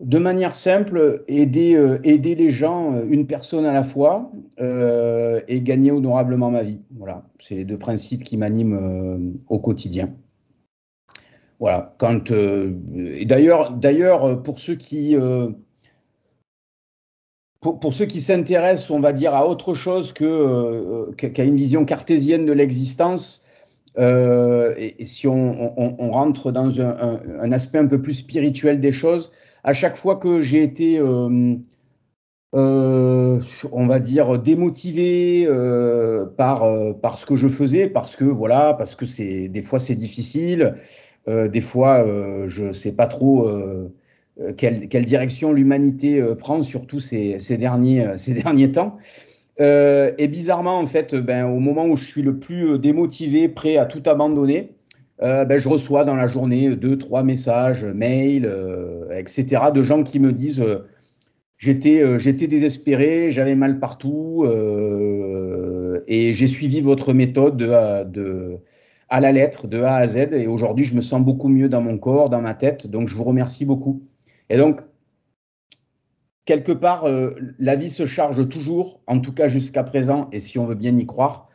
De 0.00 0.18
manière 0.18 0.56
simple, 0.56 1.22
aider, 1.28 1.76
euh, 1.76 1.98
les 2.02 2.50
gens, 2.50 2.96
euh, 2.96 3.06
une 3.08 3.28
personne 3.28 3.64
à 3.64 3.72
la 3.72 3.84
fois, 3.84 4.32
euh, 4.58 5.40
et 5.46 5.60
gagner 5.60 5.92
honorablement 5.92 6.50
ma 6.50 6.62
vie. 6.62 6.80
Voilà, 6.96 7.28
c'est 7.38 7.54
les 7.54 7.64
deux 7.64 7.78
principes 7.78 8.24
qui 8.24 8.36
m'animent 8.36 9.36
au 9.48 9.60
quotidien. 9.60 10.12
Voilà. 11.64 11.96
Euh, 12.02 12.72
et 13.14 13.24
d'ailleurs, 13.24 13.70
d'ailleurs, 13.70 14.42
pour 14.42 14.58
ceux 14.58 14.74
qui 14.74 15.16
euh, 15.16 15.48
pour, 17.62 17.94
ceux 17.94 18.04
qui 18.04 18.20
s'intéressent, 18.20 18.90
on 18.90 19.00
va 19.00 19.14
dire, 19.14 19.32
à 19.32 19.48
autre 19.48 19.72
chose 19.72 20.12
que 20.12 20.26
euh, 20.26 21.12
qu'à 21.12 21.42
une 21.42 21.56
vision 21.56 21.86
cartésienne 21.86 22.44
de 22.44 22.52
l'existence, 22.52 23.46
et, 23.96 25.04
si 25.06 25.26
on, 25.26 26.10
rentre 26.10 26.52
dans 26.52 26.82
un, 26.82 27.52
aspect 27.52 27.78
un 27.78 27.86
peu 27.86 28.02
plus 28.02 28.12
spirituel 28.12 28.78
des 28.78 28.92
choses, 28.92 29.32
à 29.62 29.72
chaque 29.72 29.96
fois 29.96 30.16
que 30.16 30.42
j'ai 30.42 30.62
été, 30.62 31.00
on 31.00 31.62
va 32.52 33.98
dire, 34.00 34.38
démotivé 34.38 35.48
par 36.36 36.66
par 37.00 37.16
ce 37.16 37.24
que 37.24 37.36
je 37.36 37.48
faisais, 37.48 37.88
parce 37.88 38.16
que 38.16 38.24
voilà, 38.24 38.74
parce 38.74 38.94
que 38.94 39.06
c'est 39.06 39.48
des 39.48 39.62
fois 39.62 39.78
c'est 39.78 39.94
difficile, 39.94 40.74
des 41.26 41.60
fois, 41.60 42.04
euh, 42.04 42.46
je 42.46 42.72
sais 42.72 42.92
pas 42.92 43.06
trop 43.06 43.48
euh, 43.48 43.90
quelle, 44.56 44.88
quelle, 44.88 45.04
direction 45.04 45.52
l'humanité 45.52 46.22
prend, 46.38 46.62
surtout 46.62 47.00
ces, 47.00 47.38
ces, 47.38 47.56
derniers, 47.56 48.18
ces 48.18 48.34
derniers 48.42 48.72
temps. 48.72 48.98
et 49.58 50.28
bizarrement, 50.28 50.78
en 50.78 50.86
fait, 50.86 51.14
ben, 51.14 51.46
au 51.46 51.60
moment 51.60 51.86
où 51.86 51.96
je 51.96 52.04
suis 52.04 52.22
le 52.22 52.38
plus 52.38 52.78
démotivé, 52.78 53.48
prêt 53.48 53.76
à 53.76 53.86
tout 53.86 54.02
abandonner, 54.06 54.72
ben, 55.20 55.56
je 55.56 55.68
reçois 55.68 56.04
dans 56.04 56.16
la 56.16 56.26
journée 56.26 56.76
deux, 56.76 56.98
trois 56.98 57.22
messages, 57.22 57.84
mails, 57.84 58.50
etc., 59.16 59.70
de 59.74 59.82
gens 59.82 60.02
qui 60.02 60.20
me 60.20 60.32
disent 60.32 60.64
J'étais, 61.56 62.18
j'étais 62.18 62.48
désespéré, 62.48 63.30
j'avais 63.30 63.54
mal 63.54 63.78
partout, 63.78 64.44
et 66.06 66.32
j'ai 66.32 66.48
suivi 66.48 66.80
votre 66.80 67.14
méthode 67.14 67.56
de, 67.56 68.04
de 68.04 68.58
à 69.14 69.20
la 69.20 69.30
lettre, 69.30 69.68
de 69.68 69.80
A 69.80 69.94
à 69.94 70.06
Z. 70.08 70.32
Et 70.32 70.48
aujourd'hui, 70.48 70.84
je 70.84 70.96
me 70.96 71.00
sens 71.00 71.22
beaucoup 71.22 71.46
mieux 71.46 71.68
dans 71.68 71.80
mon 71.80 71.98
corps, 71.98 72.30
dans 72.30 72.40
ma 72.40 72.52
tête. 72.52 72.88
Donc, 72.88 73.06
je 73.06 73.14
vous 73.14 73.22
remercie 73.22 73.64
beaucoup. 73.64 74.02
Et 74.50 74.56
donc, 74.56 74.80
quelque 76.46 76.72
part, 76.72 77.04
euh, 77.04 77.30
la 77.60 77.76
vie 77.76 77.90
se 77.90 78.06
charge 78.06 78.48
toujours, 78.48 79.00
en 79.06 79.20
tout 79.20 79.32
cas 79.32 79.46
jusqu'à 79.46 79.84
présent, 79.84 80.28
et 80.32 80.40
si 80.40 80.58
on 80.58 80.64
veut 80.64 80.74
bien 80.74 80.96
y 80.96 81.06
croire, 81.06 81.48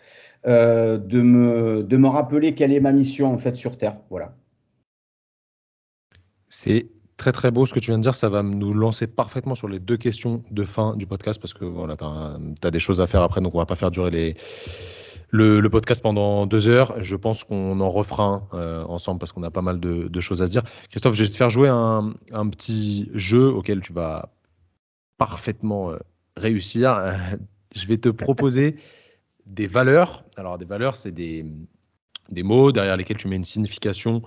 euh, 0.48 0.98
de, 0.98 1.22
me, 1.22 1.84
de 1.84 1.98
me 1.98 2.08
rappeler 2.08 2.56
quelle 2.56 2.72
est 2.72 2.80
ma 2.80 2.94
mission 2.94 3.34
en 3.34 3.38
fait 3.38 3.58
sur 3.58 3.78
Terre. 3.78 4.00
Voilà. 4.10 4.38
C'est 6.48 6.88
très 7.18 7.34
très 7.34 7.52
beau 7.52 7.66
ce 7.66 7.74
que 7.74 7.80
tu 7.82 7.92
viens 7.92 7.98
de 7.98 8.04
dire. 8.04 8.16
Ça 8.16 8.30
va 8.30 8.42
nous 8.42 8.74
lancer 8.74 9.06
parfaitement 9.06 9.56
sur 9.56 9.68
les 9.68 9.80
deux 9.80 9.98
questions 9.98 10.44
de 10.50 10.64
fin 10.64 10.96
du 10.96 11.06
podcast 11.08 11.42
parce 11.42 11.54
que 11.54 11.66
voilà, 11.66 11.98
tu 11.98 12.06
as, 12.06 12.72
des 12.72 12.80
choses 12.80 13.02
à 13.02 13.08
faire 13.08 13.22
après, 13.22 13.42
donc 13.42 13.54
on 13.54 13.58
va 13.58 13.66
pas 13.66 13.76
faire 13.76 13.92
durer 13.92 14.12
les, 14.12 14.36
le, 15.32 15.68
podcast 15.70 16.02
pendant 16.02 16.46
deux 16.46 16.68
heures. 16.68 17.02
Je 17.02 17.16
pense 17.16 17.44
qu'on 17.44 17.80
en 17.80 17.90
refera 17.90 18.48
euh, 18.54 18.84
ensemble 18.86 19.20
parce 19.20 19.32
qu'on 19.32 19.44
a 19.44 19.52
pas 19.52 19.62
mal 19.62 19.80
de, 19.80 20.20
choses 20.20 20.42
à 20.42 20.48
se 20.48 20.52
dire. 20.52 20.64
Christophe, 20.90 21.16
je 21.16 21.24
vais 21.24 21.30
te 21.30 21.36
faire 21.36 21.50
jouer 21.50 21.70
un, 21.70 22.14
un 22.32 22.50
petit 22.50 23.10
jeu 23.14 23.48
auquel 23.48 23.82
tu 23.82 23.94
vas 23.94 24.32
parfaitement 25.18 25.92
euh, 25.92 25.98
réussir. 26.36 27.16
je 27.76 27.86
vais 27.88 27.98
te 27.98 28.10
proposer 28.10 28.78
des 29.46 29.68
valeurs. 29.68 30.26
Alors, 30.36 30.58
des 30.58 30.66
valeurs, 30.66 30.96
c'est 30.96 31.12
des, 31.12 31.46
des 32.30 32.44
mots 32.44 32.72
derrière 32.72 32.98
lesquels 32.98 33.18
tu 33.18 33.28
mets 33.28 33.36
une 33.36 33.44
signification 33.44 34.22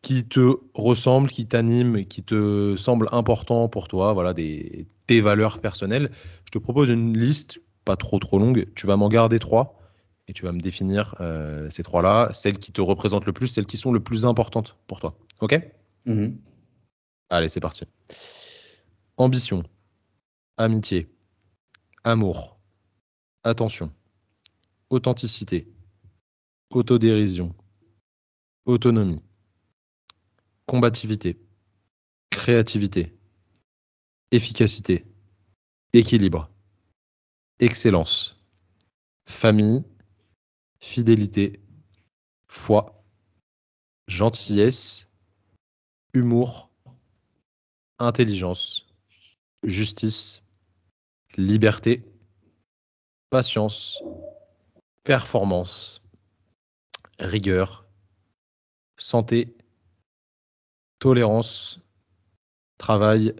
qui 0.00 0.24
te 0.24 0.56
ressemble, 0.74 1.30
qui 1.30 1.46
t'anime, 1.46 2.06
qui 2.06 2.24
te 2.24 2.74
semble 2.76 3.06
important 3.12 3.68
pour 3.68 3.86
toi, 3.86 4.12
voilà, 4.12 4.34
des, 4.34 4.88
tes 5.06 5.20
valeurs 5.20 5.60
personnelles. 5.60 6.10
Je 6.44 6.50
te 6.50 6.58
propose 6.58 6.88
une 6.88 7.16
liste, 7.16 7.60
pas 7.84 7.96
trop 7.96 8.18
trop 8.18 8.40
longue. 8.40 8.66
Tu 8.74 8.88
vas 8.88 8.96
m'en 8.96 9.08
garder 9.08 9.38
trois 9.38 9.81
et 10.32 10.34
tu 10.34 10.44
vas 10.46 10.52
me 10.52 10.60
définir 10.60 11.14
euh, 11.20 11.68
ces 11.68 11.82
trois-là, 11.82 12.30
celles 12.32 12.56
qui 12.56 12.72
te 12.72 12.80
représentent 12.80 13.26
le 13.26 13.34
plus, 13.34 13.48
celles 13.48 13.66
qui 13.66 13.76
sont 13.76 13.92
le 13.92 14.00
plus 14.00 14.24
importantes 14.24 14.78
pour 14.86 14.98
toi. 14.98 15.14
Ok? 15.40 15.60
Mm-hmm. 16.06 16.36
Allez, 17.28 17.50
c'est 17.50 17.60
parti. 17.60 17.84
Ambition, 19.18 19.62
amitié, 20.56 21.14
amour, 22.02 22.58
attention, 23.44 23.92
authenticité, 24.88 25.70
autodérision, 26.70 27.54
autonomie, 28.64 29.20
combativité, 30.64 31.38
créativité, 32.30 33.14
efficacité, 34.30 35.04
équilibre, 35.92 36.48
excellence, 37.58 38.42
famille, 39.26 39.84
fidélité, 40.82 41.60
foi, 42.48 43.02
gentillesse, 44.08 45.08
humour, 46.12 46.70
intelligence, 47.98 48.86
justice, 49.62 50.42
liberté, 51.36 52.04
patience, 53.30 54.02
performance, 55.04 56.02
rigueur, 57.18 57.86
santé, 58.98 59.56
tolérance, 60.98 61.80
travail 62.76 63.34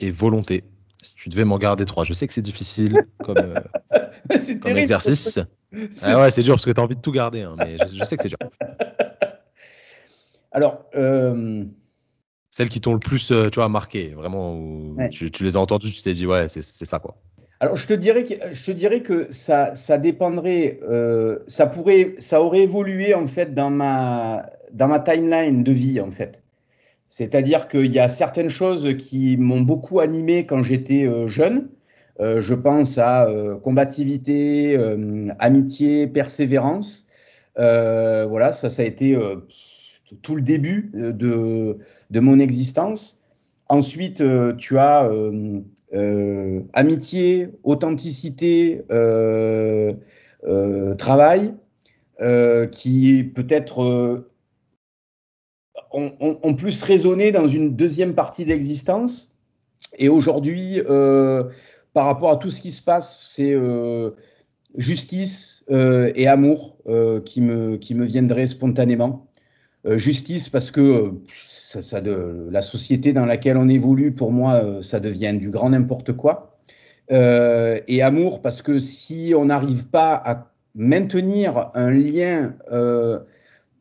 et 0.00 0.10
volonté. 0.10 0.64
Si 1.02 1.14
tu 1.14 1.28
devais 1.28 1.44
m'en 1.44 1.58
garder 1.58 1.84
trois, 1.84 2.02
je 2.02 2.12
sais 2.12 2.26
que 2.26 2.34
c'est 2.34 2.42
difficile 2.42 3.06
comme, 3.22 3.38
euh, 3.38 3.60
comme 4.60 4.76
exercice. 4.76 5.38
Ah 6.02 6.20
ouais, 6.20 6.30
c'est 6.30 6.42
dur 6.42 6.54
parce 6.54 6.64
que 6.64 6.70
tu 6.70 6.80
as 6.80 6.82
envie 6.82 6.96
de 6.96 7.00
tout 7.00 7.12
garder, 7.12 7.42
hein, 7.42 7.54
mais 7.58 7.76
je, 7.78 8.04
sais 8.04 8.16
que 8.16 8.22
c'est 8.22 8.28
dur. 8.28 8.38
Alors, 10.52 10.86
euh... 10.94 11.64
celles 12.50 12.68
qui 12.68 12.80
t'ont 12.80 12.94
le 12.94 12.98
plus, 12.98 13.30
euh, 13.32 13.50
tu 13.50 13.56
vois, 13.56 13.68
marqué, 13.68 14.08
vraiment, 14.08 14.54
où 14.54 14.94
ouais. 14.96 15.10
tu, 15.10 15.30
tu, 15.30 15.44
les 15.44 15.56
as 15.56 15.60
entendues, 15.60 15.92
tu 15.92 16.02
t'es 16.02 16.12
dit, 16.12 16.26
ouais, 16.26 16.48
c'est 16.48 16.62
ça, 16.62 16.98
quoi. 16.98 17.16
Alors, 17.60 17.76
je 17.76 17.86
te 17.86 17.92
dirais 17.92 18.24
que, 18.24 18.34
je 18.52 18.66
te 18.66 18.70
dirais 18.70 19.02
que 19.02 19.26
ça, 19.30 19.74
ça 19.74 19.98
dépendrait, 19.98 20.78
euh, 20.82 21.40
ça 21.48 21.66
pourrait, 21.66 22.14
ça 22.18 22.40
aurait 22.40 22.62
évolué, 22.62 23.14
en 23.14 23.26
fait, 23.26 23.52
dans 23.52 23.70
ma, 23.70 24.48
dans 24.72 24.88
ma 24.88 25.00
timeline 25.00 25.64
de 25.64 25.72
vie, 25.72 26.00
en 26.00 26.10
fait. 26.10 26.42
C'est-à-dire 27.08 27.68
qu'il 27.68 27.92
y 27.92 27.98
a 27.98 28.08
certaines 28.08 28.50
choses 28.50 28.96
qui 28.96 29.36
m'ont 29.36 29.62
beaucoup 29.62 30.00
animé 30.00 30.46
quand 30.46 30.62
j'étais 30.62 31.08
jeune, 31.26 31.68
euh, 32.20 32.40
je 32.40 32.54
pense 32.54 32.98
à 32.98 33.26
euh, 33.26 33.58
combativité, 33.58 34.76
euh, 34.76 35.28
amitié, 35.38 36.06
persévérance. 36.06 37.06
voilà, 37.56 38.52
ça, 38.52 38.68
ça 38.68 38.82
a 38.82 38.84
été 38.84 39.16
tout 40.22 40.34
le 40.36 40.42
début 40.42 40.90
de, 40.94 41.76
mon 42.20 42.38
existence. 42.38 43.22
Ensuite, 43.68 44.22
tu 44.56 44.78
as 44.78 45.10
amitié, 46.72 47.48
authenticité, 47.64 48.82
travail, 50.98 51.54
qui 52.72 53.24
peut-être 53.24 54.24
ont, 55.90 56.54
plus 56.54 56.82
résonné 56.82 57.32
dans 57.32 57.46
une 57.46 57.74
deuxième 57.74 58.14
partie 58.14 58.44
d'existence. 58.44 59.36
Et 59.98 60.08
aujourd'hui, 60.08 60.80
par 61.98 62.06
rapport 62.06 62.30
à 62.30 62.36
tout 62.36 62.50
ce 62.50 62.60
qui 62.60 62.70
se 62.70 62.80
passe, 62.80 63.28
c'est 63.32 63.52
euh, 63.52 64.10
justice 64.76 65.64
euh, 65.68 66.12
et 66.14 66.28
amour 66.28 66.76
euh, 66.86 67.20
qui, 67.20 67.40
me, 67.40 67.76
viendraient 68.04 68.46
spontanément. 68.46 69.26
Justice 69.84 70.48
parce 70.48 70.70
que 70.70 71.14
ça, 71.34 72.00
de, 72.00 72.46
la 72.52 72.60
société 72.60 73.12
dans 73.12 73.26
laquelle 73.26 73.56
on 73.56 73.68
évolue, 73.68 74.12
pour 74.12 74.30
moi, 74.30 74.80
ça 74.80 75.00
devient 75.00 75.34
du 75.40 75.50
grand 75.50 75.70
n'importe 75.70 76.12
quoi. 76.12 76.60
et 77.10 78.02
amour 78.02 78.42
parce 78.42 78.62
que 78.62 78.78
si 78.78 79.34
on 79.36 79.46
n'arrive 79.46 79.86
pas 79.86 80.14
à 80.14 80.52
maintenir 80.76 81.72
un 81.74 81.90
lien 81.90 82.54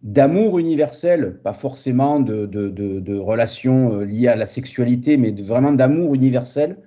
d'amour 0.02 0.58
universel, 0.58 1.40
pas 1.44 1.54
forcément 1.54 2.20
de, 2.20 3.20
relations 3.20 4.00
liées 4.00 4.28
à 4.28 4.36
la 4.36 4.48
sexualité, 4.48 5.18
mais 5.18 5.32
vraiment 5.40 5.72
d'amour 5.72 6.16
universel, 6.16 6.78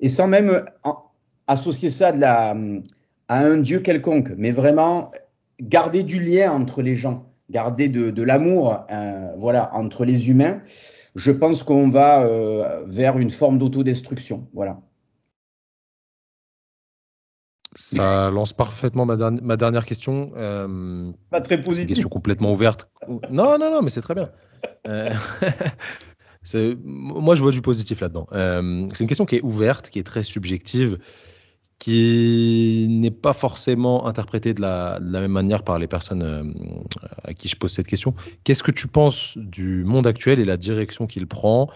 et 0.00 0.08
sans 0.08 0.26
même 0.26 0.64
associer 1.46 1.90
ça 1.90 2.12
de 2.12 2.20
la, 2.20 2.56
à 3.28 3.44
un 3.44 3.58
Dieu 3.58 3.80
quelconque, 3.80 4.32
mais 4.36 4.50
vraiment 4.50 5.12
garder 5.60 6.02
du 6.02 6.20
lien 6.20 6.52
entre 6.52 6.82
les 6.82 6.96
gens, 6.96 7.30
garder 7.50 7.88
de, 7.88 8.10
de 8.10 8.22
l'amour 8.22 8.84
euh, 8.90 9.34
voilà, 9.38 9.74
entre 9.74 10.04
les 10.04 10.28
humains, 10.30 10.62
je 11.14 11.30
pense 11.30 11.62
qu'on 11.62 11.88
va 11.88 12.24
euh, 12.24 12.84
vers 12.86 13.18
une 13.18 13.30
forme 13.30 13.58
d'autodestruction. 13.58 14.48
Voilà. 14.54 14.80
Ça 17.76 18.30
lance 18.30 18.52
parfaitement 18.52 19.06
ma, 19.06 19.16
dernière, 19.16 19.42
ma 19.44 19.56
dernière 19.56 19.84
question. 19.84 20.32
Euh, 20.36 21.12
Pas 21.30 21.40
très 21.40 21.62
positive. 21.62 21.88
Une 21.90 21.94
question 21.94 22.08
complètement 22.08 22.52
ouverte. 22.52 22.90
Non, 23.30 23.58
non, 23.58 23.70
non, 23.70 23.80
mais 23.82 23.90
c'est 23.90 24.00
très 24.00 24.14
bien. 24.14 24.30
Moi, 26.54 27.34
je 27.34 27.42
vois 27.42 27.52
du 27.52 27.60
positif 27.60 28.00
là-dedans. 28.00 28.26
Euh, 28.32 28.88
c'est 28.92 29.04
une 29.04 29.08
question 29.08 29.26
qui 29.26 29.36
est 29.36 29.42
ouverte, 29.42 29.90
qui 29.90 29.98
est 29.98 30.04
très 30.04 30.22
subjective, 30.22 30.98
qui 31.78 32.86
n'est 32.88 33.10
pas 33.10 33.32
forcément 33.32 34.06
interprétée 34.06 34.54
de 34.54 34.60
la, 34.60 34.98
de 35.00 35.12
la, 35.12 35.20
même 35.20 35.32
manière 35.32 35.62
par 35.64 35.78
les 35.78 35.86
personnes 35.86 36.22
euh, 36.22 36.44
à 37.24 37.34
qui 37.34 37.48
je 37.48 37.56
pose 37.56 37.72
cette 37.72 37.86
question. 37.86 38.14
Qu'est-ce 38.44 38.62
que 38.62 38.70
tu 38.70 38.86
penses 38.86 39.36
du 39.36 39.84
monde 39.84 40.06
actuel 40.06 40.38
et 40.40 40.44
la 40.44 40.56
direction 40.56 41.06
qu'il 41.06 41.26
prend? 41.26 41.68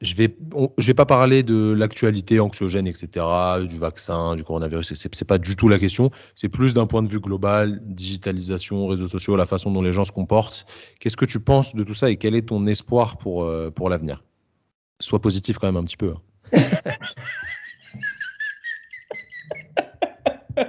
Je 0.00 0.14
vais, 0.14 0.36
vais 0.78 0.94
pas 0.94 1.06
parler 1.06 1.42
de 1.42 1.72
l'actualité 1.72 2.40
anxiogène, 2.40 2.86
etc., 2.86 3.26
du 3.66 3.78
vaccin, 3.78 4.36
du 4.36 4.44
coronavirus. 4.44 4.92
C'est, 4.94 5.14
c'est 5.14 5.24
pas 5.24 5.38
du 5.38 5.56
tout 5.56 5.68
la 5.68 5.78
question. 5.78 6.10
C'est 6.36 6.48
plus 6.48 6.74
d'un 6.74 6.86
point 6.86 7.02
de 7.02 7.08
vue 7.08 7.20
global, 7.20 7.80
digitalisation, 7.82 8.86
réseaux 8.86 9.08
sociaux, 9.08 9.36
la 9.36 9.46
façon 9.46 9.70
dont 9.70 9.82
les 9.82 9.92
gens 9.92 10.04
se 10.04 10.12
comportent. 10.12 10.66
Qu'est-ce 11.00 11.16
que 11.16 11.24
tu 11.24 11.40
penses 11.40 11.74
de 11.74 11.82
tout 11.84 11.94
ça 11.94 12.10
et 12.10 12.16
quel 12.16 12.34
est 12.34 12.48
ton 12.48 12.66
espoir 12.66 13.16
pour 13.16 13.44
euh, 13.44 13.70
pour 13.70 13.88
l'avenir? 13.88 14.24
Sois 15.00 15.20
positif 15.20 15.58
quand 15.58 15.66
même 15.66 15.76
un 15.76 15.84
petit 15.84 15.96
peu. 15.96 16.12
Hein. 16.12 16.20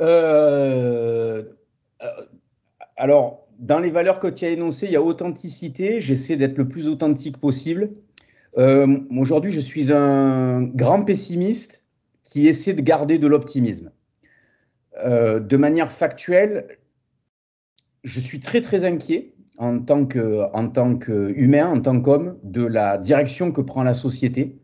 euh, 0.00 1.42
alors 2.96 3.48
dans 3.62 3.78
les 3.78 3.90
valeurs 3.90 4.18
que 4.18 4.26
tu 4.26 4.44
as 4.44 4.50
énoncées, 4.50 4.86
il 4.86 4.92
y 4.92 4.96
a 4.96 5.02
authenticité. 5.02 6.00
J'essaie 6.00 6.36
d'être 6.36 6.58
le 6.58 6.68
plus 6.68 6.88
authentique 6.88 7.38
possible. 7.38 7.90
Euh, 8.58 8.98
Aujourd'hui, 9.16 9.52
je 9.52 9.60
suis 9.60 9.92
un 9.92 10.62
grand 10.62 11.04
pessimiste 11.04 11.86
qui 12.24 12.48
essaie 12.48 12.74
de 12.74 12.82
garder 12.82 13.18
de 13.18 13.28
l'optimisme. 13.28 13.92
Euh, 15.04 15.38
de 15.38 15.56
manière 15.56 15.92
factuelle, 15.92 16.76
je 18.02 18.18
suis 18.18 18.40
très 18.40 18.60
très 18.60 18.84
inquiet 18.84 19.32
en 19.58 19.78
tant 19.78 20.06
tant 20.06 20.98
qu'humain, 20.98 21.68
en 21.68 21.80
tant 21.80 22.00
qu'homme, 22.00 22.38
de 22.42 22.66
la 22.66 22.98
direction 22.98 23.52
que 23.52 23.60
prend 23.60 23.84
la 23.84 23.94
société. 23.94 24.58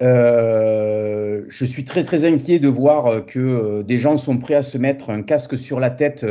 Euh, 0.00 1.44
je 1.48 1.64
suis 1.66 1.84
très 1.84 2.02
très 2.02 2.24
inquiet 2.24 2.60
de 2.60 2.68
voir 2.68 3.26
que 3.26 3.82
des 3.82 3.98
gens 3.98 4.16
sont 4.16 4.38
prêts 4.38 4.54
à 4.54 4.62
se 4.62 4.78
mettre 4.78 5.10
un 5.10 5.22
casque 5.22 5.58
sur 5.58 5.80
la 5.80 5.90
tête 5.90 6.24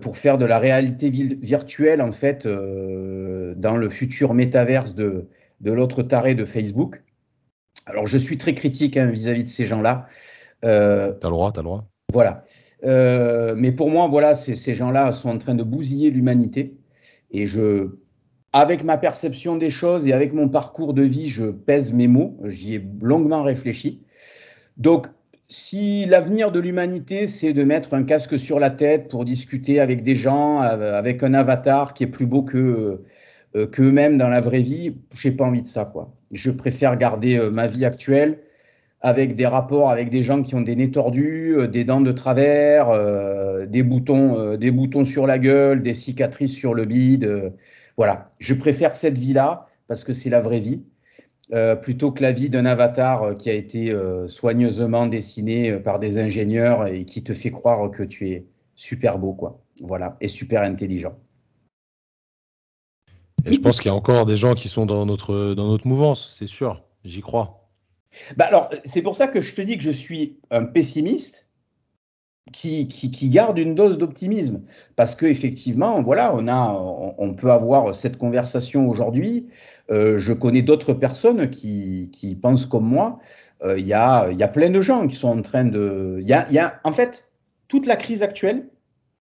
pour 0.00 0.16
faire 0.16 0.38
de 0.38 0.44
la 0.44 0.58
réalité 0.58 1.10
virtuelle 1.10 2.02
en 2.02 2.12
fait 2.12 2.46
euh, 2.46 3.54
dans 3.56 3.76
le 3.76 3.88
futur 3.88 4.34
métaverse 4.34 4.94
de, 4.94 5.28
de 5.60 5.72
l'autre 5.72 6.02
taré 6.02 6.34
de 6.34 6.44
Facebook. 6.44 7.02
Alors 7.86 8.06
je 8.06 8.18
suis 8.18 8.38
très 8.38 8.54
critique 8.54 8.96
hein, 8.96 9.06
vis-à-vis 9.06 9.42
-vis 9.42 9.44
de 9.44 9.48
ces 9.48 9.66
gens-là. 9.66 10.06
Euh, 10.64 11.12
t'as 11.12 11.28
le 11.28 11.32
droit, 11.32 11.52
t'as 11.52 11.60
le 11.60 11.66
droit. 11.66 11.88
Voilà. 12.12 12.44
Euh, 12.84 13.54
mais 13.56 13.72
pour 13.72 13.90
moi, 13.90 14.08
voilà, 14.08 14.34
ces 14.34 14.74
gens-là 14.74 15.12
sont 15.12 15.30
en 15.30 15.38
train 15.38 15.54
de 15.54 15.62
bousiller 15.62 16.10
l'humanité. 16.10 16.76
Et 17.30 17.46
je, 17.46 17.90
avec 18.52 18.84
ma 18.84 18.98
perception 18.98 19.56
des 19.56 19.70
choses 19.70 20.06
et 20.06 20.12
avec 20.12 20.32
mon 20.32 20.48
parcours 20.48 20.94
de 20.94 21.02
vie, 21.02 21.28
je 21.28 21.46
pèse 21.46 21.92
mes 21.92 22.08
mots. 22.08 22.38
J'y 22.44 22.74
ai 22.74 22.88
longuement 23.02 23.42
réfléchi. 23.42 24.02
Donc, 24.76 25.08
si 25.48 26.04
l'avenir 26.06 26.52
de 26.52 26.60
l'humanité, 26.60 27.26
c'est 27.26 27.52
de 27.52 27.64
mettre 27.64 27.94
un 27.94 28.04
casque 28.04 28.38
sur 28.38 28.58
la 28.60 28.70
tête 28.70 29.08
pour 29.08 29.24
discuter 29.24 29.80
avec 29.80 30.02
des 30.02 30.14
gens, 30.14 30.58
avec 30.60 31.22
un 31.22 31.34
avatar 31.34 31.94
qui 31.94 32.04
est 32.04 32.08
plus 32.08 32.26
beau 32.26 32.42
que 32.42 33.02
euh, 33.56 33.66
qu'eux-mêmes 33.66 34.18
dans 34.18 34.28
la 34.28 34.40
vraie 34.40 34.60
vie, 34.62 34.96
j'ai 35.14 35.32
pas 35.32 35.44
envie 35.44 35.62
de 35.62 35.66
ça, 35.66 35.86
quoi. 35.86 36.12
Je 36.32 36.50
préfère 36.50 36.96
garder 36.98 37.38
euh, 37.38 37.50
ma 37.50 37.66
vie 37.66 37.84
actuelle 37.84 38.40
avec 39.00 39.36
des 39.36 39.46
rapports 39.46 39.90
avec 39.90 40.10
des 40.10 40.22
gens 40.24 40.42
qui 40.42 40.54
ont 40.54 40.60
des 40.60 40.76
nez 40.76 40.90
tordus, 40.90 41.54
euh, 41.56 41.66
des 41.68 41.84
dents 41.84 42.00
de 42.00 42.12
travers, 42.12 42.92
des 43.66 43.82
boutons, 43.82 44.56
des 44.56 44.70
boutons 44.70 45.04
sur 45.04 45.26
la 45.26 45.38
gueule, 45.38 45.82
des 45.82 45.94
cicatrices 45.94 46.54
sur 46.54 46.74
le 46.74 46.84
bide. 46.84 47.52
voilà, 47.96 48.32
je 48.38 48.54
préfère 48.54 48.96
cette 48.96 49.18
vie-là 49.18 49.66
parce 49.86 50.04
que 50.04 50.12
c'est 50.12 50.30
la 50.30 50.40
vraie 50.40 50.60
vie. 50.60 50.82
Plutôt 51.82 52.12
que 52.12 52.22
la 52.22 52.32
vie 52.32 52.48
d'un 52.48 52.66
avatar 52.66 53.34
qui 53.34 53.48
a 53.50 53.54
été 53.54 53.96
soigneusement 54.28 55.06
dessiné 55.06 55.78
par 55.78 55.98
des 55.98 56.18
ingénieurs 56.18 56.86
et 56.86 57.04
qui 57.04 57.22
te 57.22 57.34
fait 57.34 57.50
croire 57.50 57.90
que 57.90 58.02
tu 58.02 58.28
es 58.28 58.46
super 58.76 59.18
beau, 59.18 59.32
quoi. 59.32 59.60
Voilà, 59.80 60.16
et 60.20 60.28
super 60.28 60.62
intelligent. 60.62 61.16
Et 63.46 63.52
je 63.52 63.60
pense 63.60 63.80
qu'il 63.80 63.88
y 63.88 63.92
a 63.92 63.94
encore 63.94 64.26
des 64.26 64.36
gens 64.36 64.54
qui 64.54 64.68
sont 64.68 64.84
dans 64.84 65.06
notre, 65.06 65.54
dans 65.54 65.68
notre 65.68 65.86
mouvance, 65.86 66.34
c'est 66.36 66.48
sûr, 66.48 66.82
j'y 67.04 67.20
crois. 67.20 67.70
Bah 68.36 68.46
alors, 68.46 68.68
c'est 68.84 69.02
pour 69.02 69.16
ça 69.16 69.28
que 69.28 69.40
je 69.40 69.54
te 69.54 69.60
dis 69.60 69.76
que 69.76 69.84
je 69.84 69.90
suis 69.90 70.38
un 70.50 70.64
pessimiste 70.64 71.47
qui, 72.52 72.88
qui, 72.88 73.30
garde 73.30 73.58
une 73.58 73.74
dose 73.74 73.98
d'optimisme. 73.98 74.62
Parce 74.96 75.14
que 75.14 75.26
effectivement, 75.26 76.02
voilà, 76.02 76.34
on, 76.34 76.48
a, 76.48 77.14
on, 77.18 77.34
peut 77.34 77.50
avoir 77.50 77.94
cette 77.94 78.18
conversation 78.18 78.88
aujourd'hui. 78.88 79.46
Euh, 79.90 80.18
je 80.18 80.32
connais 80.32 80.62
d'autres 80.62 80.92
personnes 80.92 81.50
qui, 81.50 82.10
qui, 82.12 82.34
pensent 82.34 82.66
comme 82.66 82.86
moi. 82.86 83.18
Il 83.62 83.68
euh, 83.68 83.78
y, 83.78 83.92
a, 83.92 84.30
y, 84.30 84.42
a, 84.42 84.48
plein 84.48 84.70
de 84.70 84.80
gens 84.80 85.06
qui 85.06 85.16
sont 85.16 85.28
en 85.28 85.42
train 85.42 85.64
de. 85.64 86.18
Il 86.20 86.28
y 86.28 86.32
a, 86.32 86.50
y 86.50 86.58
a, 86.58 86.80
en 86.84 86.92
fait, 86.92 87.32
toute 87.68 87.86
la 87.86 87.96
crise 87.96 88.22
actuelle, 88.22 88.68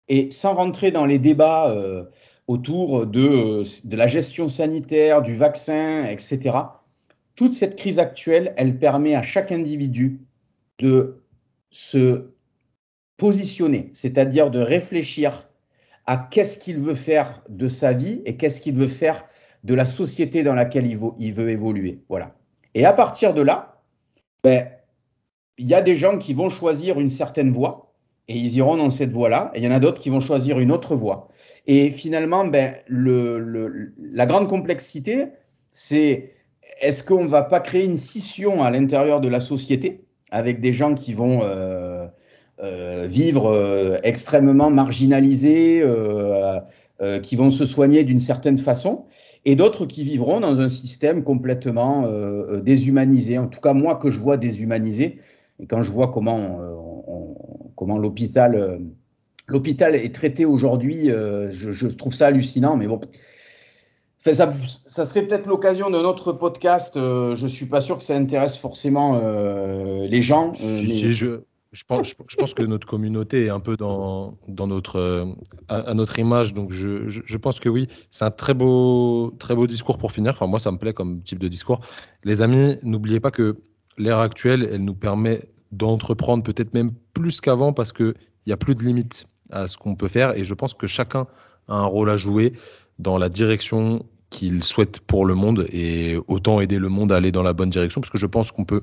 et 0.10 0.30
sans 0.32 0.54
rentrer 0.54 0.92
dans 0.92 1.06
les 1.06 1.20
débats 1.20 1.70
euh, 1.70 2.04
autour 2.48 3.08
de, 3.08 3.64
de 3.88 3.96
la 3.96 4.08
gestion 4.08 4.48
sanitaire, 4.48 5.22
du 5.22 5.36
vaccin, 5.36 6.06
etc., 6.06 6.58
toute 7.36 7.54
cette 7.54 7.76
crise 7.76 8.00
actuelle, 8.00 8.54
elle 8.58 8.78
permet 8.78 9.16
à 9.16 9.24
chaque 9.24 9.52
individu 9.52 10.20
de 10.80 11.24
se 11.72 12.33
positionner, 13.18 13.90
c'est-à-dire 13.94 14.52
de 14.52 14.60
réfléchir 14.60 15.50
à 16.06 16.18
qu'est-ce 16.18 16.58
qu'il 16.58 16.78
veut 16.78 16.96
faire 16.96 17.44
de 17.50 17.68
sa 17.68 17.94
vie 17.94 18.22
et 18.26 18.36
qu'est-ce 18.36 18.60
qu'il 18.60 18.76
veut 18.76 18.88
faire 18.88 19.26
de 19.64 19.74
la 19.74 19.86
société 19.86 20.44
dans 20.44 20.56
laquelle 20.56 20.86
il 20.88 20.98
veut, 20.98 21.12
il 21.18 21.34
veut 21.34 21.50
évoluer. 21.50 22.02
Voilà. 22.10 22.36
Et 22.76 22.86
à 22.86 22.94
partir 22.94 23.34
de 23.34 23.42
là, 23.42 23.82
ben, 24.44 24.68
il 25.58 25.68
y 25.68 25.74
a 25.74 25.82
des 25.82 25.96
gens 25.96 26.18
qui 26.18 26.34
vont 26.34 26.50
choisir 26.50 27.00
une 27.00 27.10
certaine 27.10 27.52
voie 27.52 27.94
et 28.28 28.38
ils 28.38 28.56
iront 28.56 28.78
dans 28.78 28.90
cette 28.90 29.12
voie-là, 29.12 29.52
et 29.54 29.60
il 29.60 29.64
y 29.66 29.68
en 29.68 29.72
a 29.72 29.80
d'autres 29.80 30.02
qui 30.02 30.10
vont 30.10 30.22
choisir 30.22 30.60
une 30.60 30.72
autre 30.72 30.96
voie. 30.96 31.28
Et 31.68 31.92
finalement, 31.92 32.46
ben, 32.46 32.76
le, 32.88 33.38
le, 33.38 33.94
la 34.00 34.26
grande 34.26 34.48
complexité, 34.48 35.28
c'est 35.74 36.34
est-ce 36.80 37.04
qu'on 37.04 37.24
ne 37.24 37.28
va 37.28 37.44
pas 37.44 37.60
créer 37.60 37.84
une 37.84 37.98
scission 37.98 38.64
à 38.64 38.72
l'intérieur 38.72 39.20
de 39.20 39.28
la 39.28 39.40
société 39.40 40.06
avec 40.32 40.62
des 40.62 40.72
gens 40.72 40.96
qui 40.96 41.14
vont 41.14 41.42
euh, 41.44 42.08
vivre 42.60 43.48
euh, 43.48 43.98
extrêmement 44.04 44.70
marginalisés, 44.70 45.82
euh, 45.82 46.60
euh, 47.02 47.20
qui 47.20 47.36
vont 47.36 47.50
se 47.50 47.66
soigner 47.66 48.04
d'une 48.04 48.20
certaine 48.20 48.58
façon, 48.58 49.06
et 49.46 49.56
d'autres 49.56 49.86
qui 49.86 50.04
vivront 50.04 50.40
dans 50.40 50.60
un 50.60 50.70
système 50.70 51.24
complètement 51.24 52.06
euh, 52.06 52.62
déshumanisé. 52.62 53.38
En 53.38 53.48
tout 53.48 53.60
cas, 53.60 53.74
moi 53.74 53.96
que 53.96 54.10
je 54.10 54.20
vois 54.20 54.38
déshumanisé, 54.38 55.20
et 55.60 55.68
quand 55.68 55.82
je 55.82 55.92
vois 55.92 56.10
comment, 56.10 56.60
on, 57.08 57.36
comment 57.76 57.98
l'hôpital 57.98 58.80
l'hôpital 59.48 59.96
est 59.96 60.14
traité 60.14 60.46
aujourd'hui, 60.46 61.08
je, 61.08 61.72
je, 61.72 61.88
trouve 61.88 62.14
ça 62.14 62.28
hallucinant, 62.28 62.78
mais 62.78 62.88
bon 62.88 63.02
ça, 64.32 64.52
ça, 64.86 65.04
serait 65.04 65.28
peut-être 65.28 65.48
l'occasion 65.48 65.90
d'un 65.90 66.04
autre 66.04 66.32
podcast. 66.32 66.96
Euh, 66.96 67.36
je 67.36 67.46
suis 67.46 67.66
pas 67.66 67.82
sûr 67.82 67.98
que 67.98 68.04
ça 68.04 68.16
intéresse 68.16 68.58
forcément 68.58 69.20
euh, 69.22 70.08
les 70.08 70.22
gens. 70.22 70.52
Euh, 70.52 70.54
si, 70.54 70.88
mais... 70.88 70.94
si, 70.94 71.14
je, 71.14 71.42
je, 71.74 71.84
pense, 71.86 72.54
que 72.54 72.62
notre 72.62 72.88
communauté 72.88 73.46
est 73.46 73.50
un 73.50 73.60
peu 73.60 73.76
dans, 73.76 74.38
notre, 74.48 74.98
euh, 74.98 75.26
à, 75.70 75.94
notre 75.96 76.20
image. 76.20 76.54
Donc, 76.54 76.72
je, 76.72 77.38
pense 77.38 77.60
que 77.60 77.68
oui, 77.68 77.88
c'est 78.12 78.26
un 78.26 78.32
très 78.32 78.54
beau, 78.54 79.34
très 79.40 79.56
beau 79.56 79.66
discours 79.66 79.98
pour 79.98 80.12
finir. 80.12 80.34
Enfin, 80.34 80.46
moi, 80.46 80.60
ça 80.60 80.72
me 80.72 80.78
plaît 80.78 80.94
comme 80.94 81.24
type 81.24 81.40
de 81.40 81.48
discours. 81.48 81.82
Les 82.24 82.44
amis, 82.44 82.78
n'oubliez 82.84 83.20
pas 83.20 83.32
que 83.32 83.58
l'ère 83.98 84.20
actuelle, 84.20 84.70
elle 84.72 84.84
nous 84.84 84.94
permet 84.94 85.42
d'entreprendre 85.72 86.44
peut-être 86.44 86.76
même 86.76 86.92
plus 87.14 87.42
qu'avant 87.42 87.74
parce 87.74 87.92
qu'il 87.92 88.14
n'y 88.46 88.54
a 88.54 88.58
plus 88.58 88.76
de 88.76 88.84
limites 88.84 89.26
à 89.50 89.68
ce 89.68 89.76
qu'on 89.78 89.96
peut 89.96 90.08
faire. 90.08 90.38
Et 90.38 90.44
je 90.44 90.54
pense 90.54 90.76
que 90.76 90.86
chacun 90.86 91.26
a 91.68 91.76
un 91.76 91.86
rôle 91.86 92.12
à 92.12 92.18
jouer 92.18 92.54
dans 93.00 93.18
la 93.18 93.30
direction 93.30 94.06
qu'il 94.44 94.64
souhaite 94.64 95.00
pour 95.00 95.26
le 95.26 95.36
monde 95.36 95.66
et 95.72 96.18
autant 96.28 96.60
aider 96.60 96.78
le 96.78 96.90
monde 96.90 97.14
à 97.14 97.16
aller 97.16 97.32
dans 97.32 97.44
la 97.44 97.54
bonne 97.54 97.70
direction 97.70 98.02
parce 98.02 98.12
que 98.12 98.18
je 98.18 98.26
pense 98.26 98.52
qu'on 98.52 98.66
peut 98.66 98.82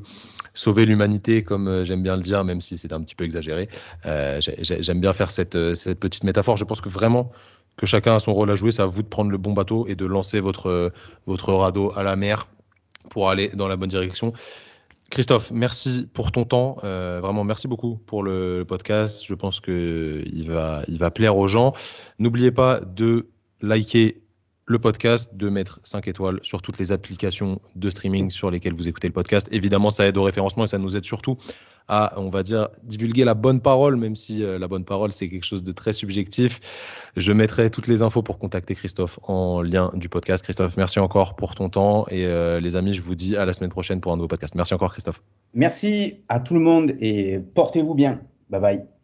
sauver 0.54 0.86
l'humanité 0.86 1.42
comme 1.44 1.68
euh, 1.68 1.84
j'aime 1.84 2.02
bien 2.02 2.16
le 2.16 2.22
dire 2.22 2.44
même 2.44 2.62
si 2.62 2.78
c'est 2.78 2.94
un 2.94 3.00
petit 3.02 3.14
peu 3.14 3.24
exagéré 3.24 3.68
euh, 4.06 4.40
j'aime 4.40 5.00
bien 5.00 5.12
faire 5.12 5.30
cette, 5.30 5.74
cette 5.74 6.00
petite 6.00 6.24
métaphore 6.24 6.56
je 6.56 6.64
pense 6.64 6.80
que 6.80 6.88
vraiment 6.88 7.30
que 7.76 7.84
chacun 7.84 8.16
a 8.16 8.20
son 8.20 8.32
rôle 8.32 8.50
à 8.50 8.56
jouer 8.56 8.72
c'est 8.72 8.80
à 8.80 8.86
vous 8.86 9.02
de 9.02 9.08
prendre 9.08 9.30
le 9.30 9.38
bon 9.38 9.52
bateau 9.52 9.86
et 9.86 9.96
de 9.96 10.06
lancer 10.06 10.40
votre 10.40 10.92
votre 11.26 11.52
radeau 11.52 11.92
à 11.94 12.02
la 12.02 12.16
mer 12.16 12.48
pour 13.10 13.28
aller 13.28 13.50
dans 13.50 13.68
la 13.68 13.76
bonne 13.76 13.90
direction 13.90 14.32
Christophe, 15.10 15.50
merci 15.50 16.06
pour 16.14 16.30
ton 16.30 16.44
temps. 16.44 16.76
Euh, 16.84 17.18
vraiment, 17.20 17.42
merci 17.42 17.66
beaucoup 17.66 17.96
pour 18.06 18.22
le 18.22 18.64
podcast. 18.64 19.24
Je 19.26 19.34
pense 19.34 19.58
que 19.58 20.22
il 20.32 20.48
va, 20.48 20.84
il 20.86 20.98
va 20.98 21.10
plaire 21.10 21.36
aux 21.36 21.48
gens. 21.48 21.72
N'oubliez 22.20 22.52
pas 22.52 22.78
de 22.78 23.26
liker 23.60 24.22
le 24.70 24.78
podcast, 24.78 25.34
de 25.34 25.48
mettre 25.48 25.80
5 25.82 26.06
étoiles 26.06 26.38
sur 26.42 26.62
toutes 26.62 26.78
les 26.78 26.92
applications 26.92 27.60
de 27.74 27.90
streaming 27.90 28.30
sur 28.30 28.52
lesquelles 28.52 28.72
vous 28.72 28.86
écoutez 28.86 29.08
le 29.08 29.12
podcast. 29.12 29.48
Évidemment, 29.50 29.90
ça 29.90 30.06
aide 30.06 30.16
au 30.16 30.22
référencement 30.22 30.62
et 30.62 30.68
ça 30.68 30.78
nous 30.78 30.96
aide 30.96 31.04
surtout 31.04 31.36
à, 31.88 32.12
on 32.16 32.30
va 32.30 32.44
dire, 32.44 32.68
divulguer 32.84 33.24
la 33.24 33.34
bonne 33.34 33.60
parole, 33.60 33.96
même 33.96 34.14
si 34.14 34.44
euh, 34.44 34.60
la 34.60 34.68
bonne 34.68 34.84
parole, 34.84 35.10
c'est 35.10 35.28
quelque 35.28 35.44
chose 35.44 35.64
de 35.64 35.72
très 35.72 35.92
subjectif. 35.92 36.60
Je 37.16 37.32
mettrai 37.32 37.68
toutes 37.68 37.88
les 37.88 38.00
infos 38.02 38.22
pour 38.22 38.38
contacter 38.38 38.76
Christophe 38.76 39.18
en 39.24 39.60
lien 39.60 39.90
du 39.94 40.08
podcast. 40.08 40.44
Christophe, 40.44 40.76
merci 40.76 41.00
encore 41.00 41.34
pour 41.34 41.56
ton 41.56 41.68
temps 41.68 42.06
et 42.08 42.26
euh, 42.26 42.60
les 42.60 42.76
amis, 42.76 42.94
je 42.94 43.02
vous 43.02 43.16
dis 43.16 43.36
à 43.36 43.44
la 43.46 43.52
semaine 43.52 43.70
prochaine 43.70 44.00
pour 44.00 44.12
un 44.12 44.16
nouveau 44.16 44.28
podcast. 44.28 44.54
Merci 44.54 44.72
encore, 44.72 44.92
Christophe. 44.92 45.20
Merci 45.52 46.20
à 46.28 46.38
tout 46.38 46.54
le 46.54 46.60
monde 46.60 46.92
et 47.00 47.40
portez-vous 47.40 47.94
bien. 47.94 48.20
Bye 48.50 48.60
bye. 48.60 48.99